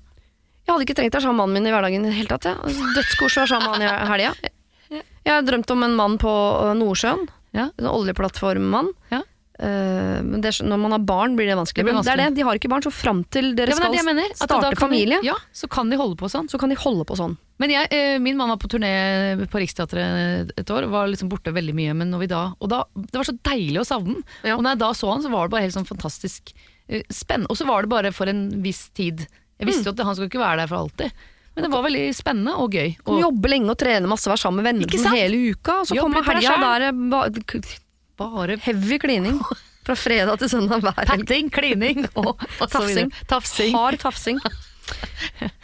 Jeg 0.65 0.73
hadde 0.73 0.85
ikke 0.87 0.97
trengt 0.99 1.15
å 1.15 1.19
være 1.19 1.27
sammen 1.29 1.41
mannen 1.43 1.59
min 1.61 1.69
i 1.69 1.73
hverdagen 1.75 2.05
i 2.07 2.11
det 2.11 2.17
hele 2.17 2.33
tatt. 2.33 2.47
Ja. 2.49 2.57
Altså, 2.65 2.91
Dødskoselig 2.97 3.37
å 3.37 3.45
være 3.45 3.53
sammen 3.53 3.69
med 3.69 3.91
han 3.93 4.05
i 4.09 4.13
helga. 4.15 4.35
Jeg 5.25 5.33
har 5.33 5.45
drømt 5.47 5.71
om 5.73 5.83
en 5.87 5.95
mann 5.97 6.15
på 6.21 6.33
Nordsjøen. 6.81 7.23
Ja. 7.57 7.69
En 7.81 7.87
oljeplattformmann. 7.89 8.91
Ja. 9.13 9.21
Men 9.59 10.41
det, 10.43 10.51
når 10.67 10.79
man 10.83 10.91
har 10.97 11.03
barn, 11.07 11.37
blir 11.39 11.47
det 11.47 11.55
vanskelig. 11.55 11.85
Det 11.85 11.87
blir 11.87 11.95
Men 11.95 12.03
det 12.05 12.13
er 12.15 12.23
det, 12.25 12.35
de 12.35 12.43
har 12.43 12.59
ikke 12.59 12.71
barn, 12.73 12.83
så 12.83 12.91
fram 12.91 13.21
til 13.31 13.53
dere 13.55 13.71
Ja, 13.71 13.77
skal 13.79 13.93
mener. 14.09 14.35
Starte 14.35 14.77
kan 14.77 14.91
de- 14.91 14.97
Ja, 15.23 15.35
så 15.55 15.69
kan 15.71 15.91
de 15.91 15.97
holde 15.97 16.17
på 16.17 16.27
sånn. 16.31 16.49
så 16.51 16.59
kan 16.59 16.69
de 16.69 16.75
holde 16.75 17.05
på 17.07 17.17
sånn. 17.17 17.37
Men 17.59 17.71
jeg, 17.71 17.87
eh, 17.93 18.19
min 18.19 18.37
mann 18.37 18.49
var 18.49 18.57
på 18.59 18.67
turné 18.69 19.39
på 19.47 19.61
Riksteatret 19.63 20.51
et 20.59 20.67
år, 20.67 20.89
var 20.91 21.07
liksom 21.07 21.29
borte 21.31 21.53
veldig 21.55 21.75
mye. 21.75 21.95
Men 21.95 22.11
da, 22.27 22.55
og 22.61 22.69
da, 22.69 22.85
det 22.97 23.15
var 23.15 23.25
så 23.25 23.39
deilig 23.47 23.79
å 23.79 23.87
savne 23.87 24.15
den. 24.15 24.25
Ja. 24.43 24.57
Og 24.57 24.63
når 24.65 24.71
jeg 24.75 24.79
da 24.79 24.91
så 24.93 25.13
han, 25.13 25.23
så 25.23 25.31
var 25.31 25.47
det 25.47 25.51
bare 25.53 25.63
helt 25.63 25.75
sånn 25.75 25.87
fantastisk 25.87 26.53
eh, 26.89 27.03
spennende. 27.09 27.47
Og 27.51 27.57
så 27.57 27.65
var 27.67 27.83
det 27.83 27.91
bare 27.91 28.13
for 28.13 28.27
en 28.27 28.51
viss 28.63 28.89
tid. 28.91 29.27
Jeg 29.61 29.69
visste 29.69 29.85
jo 29.87 29.91
at 29.95 30.05
han 30.05 30.15
skulle 30.17 30.29
ikke 30.31 30.43
være 30.43 30.59
der 30.65 30.67
for 30.67 30.83
alltid. 30.83 31.13
Men 31.55 31.63
det 31.63 31.71
var 31.71 31.85
veldig 31.85 32.11
spennende 32.13 32.59
og 32.59 32.73
gøy. 32.73 32.97
Og, 33.07 33.21
jobbe 33.23 33.49
lenge 33.49 33.71
og 33.71 33.79
trene 33.79 34.09
masse, 34.11 34.27
være 34.27 34.43
sammen 34.43 34.65
med 34.65 34.75
venner 34.75 34.91
sant? 34.99 35.15
hele 35.15 35.55
uka, 35.55 35.81
og 35.81 35.87
så 35.87 35.95
kommer 36.03 36.25
helga, 36.27 36.43
selv. 36.51 37.84
Bare 38.21 38.59
heavy 38.65 38.99
klining. 39.03 39.41
Fra 39.85 39.93
fredag 40.01 40.39
til 40.41 40.49
søndag 40.49 40.81
hver 40.81 40.95
helg. 40.97 41.11
patting, 41.27 41.51
klining 41.53 42.07
og, 42.21 42.31
og. 42.41 42.71
Tafsing. 42.73 43.11
Tafsing. 43.29 43.75
Hard 43.77 43.99
tafsing. 44.05 44.41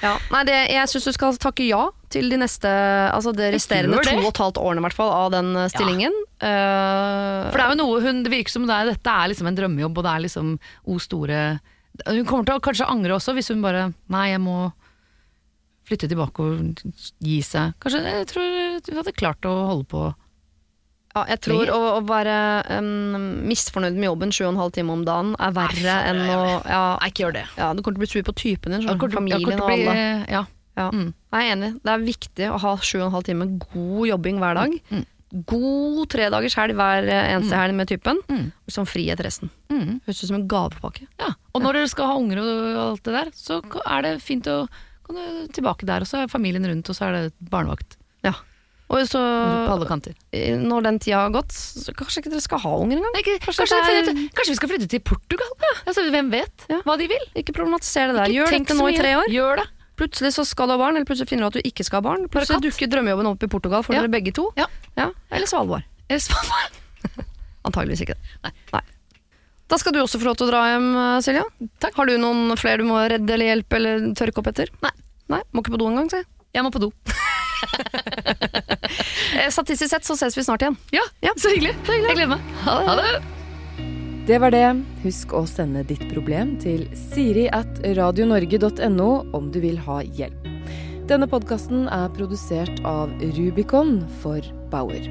Ja, 0.01 0.15
nei, 0.33 0.39
det, 0.49 0.55
jeg 0.73 0.89
syns 0.89 1.05
du 1.05 1.13
skal 1.13 1.37
takke 1.37 1.67
ja 1.69 1.83
til 2.09 2.31
de 2.33 2.39
neste 2.41 2.71
Altså 3.13 3.35
det 3.37 3.51
resterende 3.53 3.99
det. 4.01 4.07
to 4.09 4.23
og 4.23 4.31
et 4.31 4.39
halvt 4.41 4.61
årene 4.63 4.81
i 4.81 4.85
hvert 4.87 4.97
fall, 4.97 5.11
av 5.13 5.27
den 5.35 5.51
eh, 5.61 5.67
stillingen. 5.69 6.15
Eh, 6.41 7.51
For 7.51 7.59
det 7.61 7.67
er 7.67 7.75
jo 7.75 7.79
noe 7.83 7.99
hun, 8.01 8.23
det 8.25 8.33
virker 8.33 8.55
som 8.55 8.65
det 8.65 8.79
er, 8.79 8.89
dette 8.95 9.13
er 9.13 9.29
liksom 9.29 9.51
en 9.51 9.59
drømmejobb, 9.59 10.01
og 10.01 10.07
det 10.07 10.15
er 10.15 10.25
liksom 10.25 10.55
o 10.89 10.97
store 11.05 11.43
Hun 12.09 12.25
kommer 12.31 12.49
til 12.49 12.57
å 12.57 12.65
kanskje 12.65 12.89
angre 12.89 13.19
også, 13.19 13.35
hvis 13.37 13.53
hun 13.53 13.61
bare 13.67 13.91
Nei, 14.09 14.25
jeg 14.33 14.41
må 14.47 14.57
flytte 15.91 16.09
tilbake 16.09 16.41
og 16.49 16.83
gi 17.21 17.39
seg. 17.45 17.77
Kanskje 17.85 18.01
jeg 18.07 18.27
tror 18.33 18.51
hun 18.89 19.01
hadde 19.03 19.17
klart 19.21 19.51
å 19.53 19.55
holde 19.75 19.89
på. 19.93 20.07
Ja, 21.21 21.27
jeg 21.35 21.43
tror 21.47 21.71
å, 21.75 21.81
å 21.99 22.01
være 22.09 22.37
um, 22.81 23.41
misfornøyd 23.51 23.99
med 23.99 24.09
jobben 24.11 24.33
sju 24.35 24.45
og 24.47 24.55
en 24.55 24.61
halv 24.65 24.73
time 24.77 24.95
om 24.97 25.05
dagen 25.07 25.35
er 25.39 25.53
verre 25.57 25.97
enn 26.11 26.23
å 26.27 26.41
ja, 26.65 26.81
Nei, 27.01 27.11
ikke 27.13 27.27
gjør 27.27 27.37
det. 27.37 27.45
ja, 27.61 27.71
Du 27.77 27.83
kommer 27.85 28.01
til 28.01 28.03
å 28.03 28.05
bli 28.07 28.11
sur 28.15 28.27
på 28.27 28.37
typen 28.41 28.75
din, 28.77 28.87
sånn, 28.89 29.01
familien 29.15 29.61
og 29.61 29.71
alle. 29.71 29.95
Ja. 30.31 30.45
Ja. 30.79 30.89
Mm. 30.95 31.09
Jeg 31.35 31.47
er 31.47 31.55
enig. 31.55 31.71
Det 31.85 31.93
er 31.93 32.05
viktig 32.07 32.51
å 32.51 32.59
ha 32.63 32.75
sju 32.81 33.01
og 33.01 33.09
en 33.09 33.17
halv 33.19 33.27
time 33.27 33.49
god 33.61 34.05
jobbing 34.09 34.39
hver 34.41 34.57
dag. 34.57 34.77
Mm. 34.91 35.07
God 35.47 36.05
tredagers 36.11 36.57
helg 36.59 36.75
hver 36.79 37.07
eneste 37.07 37.59
helg 37.59 37.77
med 37.79 37.91
typen. 37.91 38.19
Mm. 38.31 38.47
Og 38.67 38.75
sånn 38.75 38.89
frihet 38.89 39.21
resten. 39.23 39.51
Mm. 39.71 40.01
Høres 40.07 40.23
ut 40.25 40.31
som 40.31 40.39
en 40.41 40.47
gavepakke. 40.51 41.07
ja. 41.21 41.35
Og 41.55 41.63
når 41.65 41.81
dere 41.81 41.91
skal 41.91 42.09
ha 42.11 42.17
unger 42.19 42.41
og 42.43 42.79
alt 42.85 43.03
det 43.07 43.15
der, 43.19 43.31
så 43.37 43.61
er 43.85 44.07
det 44.07 44.15
fint 44.25 44.49
å 44.51 44.63
kan 45.11 45.19
du 45.19 45.53
tilbake 45.55 45.87
der, 45.89 46.05
og 46.05 46.07
så 46.07 46.23
er 46.23 46.31
familien 46.31 46.67
rundt, 46.71 46.87
og 46.91 46.95
så 46.95 47.09
er 47.09 47.17
det 47.17 47.51
barnevakt 47.51 47.97
Ja. 48.23 48.35
Og 48.91 49.05
så, 49.07 49.21
på 49.23 49.71
alle 49.71 49.87
kanter. 49.87 50.15
når 50.35 50.83
den 50.83 50.97
tida 50.99 51.21
har 51.23 51.31
gått, 51.31 51.53
så 51.55 51.93
kanskje 51.95 52.25
ikke 52.25 52.31
dere 52.33 52.43
skal 52.43 52.59
ha 52.59 52.73
unger 52.83 52.99
engang? 52.99 53.13
Nei, 53.15 53.23
Kanskje 53.39 53.63
kanskje, 53.63 53.77
er- 53.79 54.31
kanskje 54.35 54.51
vi 54.51 54.59
skal 54.59 54.69
flytte 54.73 54.89
til 54.91 55.01
Portugal? 55.07 55.47
Altså, 55.87 56.03
hvem 56.11 56.31
vet 56.33 56.67
Ja. 56.69 56.81
hva 56.83 56.97
de 56.99 57.07
vil? 57.07 57.23
Ikke 57.39 57.55
problematisere 57.55 58.11
det 58.11 58.17
der. 58.19 58.27
Ikke 58.35 58.41
Gjør 58.51 58.51
dette 58.59 58.75
nå 58.81 58.89
i 58.91 58.97
tre 58.99 59.13
år. 59.21 59.29
Gjør 59.31 59.57
det. 59.63 59.67
Plutselig 59.97 60.33
så 60.35 60.45
skal 60.49 60.67
du 60.67 60.73
ha 60.73 60.79
barn, 60.79 60.97
eller 60.97 61.05
plutselig 61.07 61.29
finner 61.29 61.47
du 61.47 61.59
at 61.59 61.63
du 61.63 61.69
ikke 61.71 61.85
skal 61.85 62.03
ha 62.03 62.09
barn. 62.09 62.27
Plutselig 62.29 62.63
dukker 62.67 62.89
drømmejobben 62.91 63.27
opp 63.31 63.43
i 63.43 63.47
Portugal 63.47 63.83
for 63.85 63.93
Ja. 63.95 64.01
dere 64.01 64.11
begge 64.11 64.33
to. 64.35 64.51
Ja. 64.57 64.67
Eller 64.97 65.47
Svalbard. 65.47 65.85
Svarer. 66.11 66.71
Antageligvis 67.65 68.01
ikke. 68.03 68.17
Nei. 68.43 68.81
Da 69.69 69.77
skal 69.79 69.93
du 69.93 70.01
også 70.03 70.19
få 70.19 70.25
lov 70.25 70.37
til 70.37 70.49
å 70.49 70.51
dra 70.51 70.65
hjem, 70.67 70.89
eh, 70.99 71.21
Silja. 71.23 71.45
Takk. 71.79 71.95
Har 71.95 72.07
du 72.07 72.17
noen 72.19 72.57
flere 72.59 72.79
du 72.79 72.85
må 72.91 72.99
redde 73.09 73.31
eller 73.31 73.55
hjelpe 73.55 73.77
eller 73.79 74.01
tørke 74.19 74.39
opp 74.43 74.49
etter? 74.51 74.67
Nei. 74.83 74.91
Nei, 75.29 75.43
Må 75.55 75.63
ikke 75.63 75.71
på 75.77 75.79
do 75.79 75.87
engang, 75.87 76.11
si. 76.11 76.25
Jeg 76.53 76.65
må 76.65 76.73
på 76.73 76.81
do. 76.81 76.91
Eh, 79.41 79.51
Statistisk 79.51 79.91
sett 79.93 80.05
så 80.05 80.17
ses 80.19 80.35
vi 80.37 80.43
snart 80.45 80.63
igjen. 80.65 80.77
Ja, 80.93 81.33
så 81.39 81.53
hyggelig. 81.53 81.75
Jeg 81.87 82.03
gleder 82.17 82.33
meg. 82.35 82.49
Ha 82.67 82.97
det. 82.99 83.13
Det 84.27 84.39
var 84.43 84.53
det. 84.55 84.65
Husk 85.05 85.33
å 85.35 85.45
sende 85.49 85.85
ditt 85.87 86.03
problem 86.11 86.57
til 86.63 86.85
siri 86.99 87.47
at 87.55 87.81
radionorge.no 87.97 89.11
om 89.37 89.51
du 89.55 89.61
vil 89.63 89.79
ha 89.87 90.01
hjelp. 90.05 90.49
Denne 91.11 91.27
podkasten 91.31 91.89
er 91.91 92.11
produsert 92.15 92.83
av 92.87 93.11
Rubicon 93.39 93.97
for 94.21 94.45
Bauer. 94.71 95.03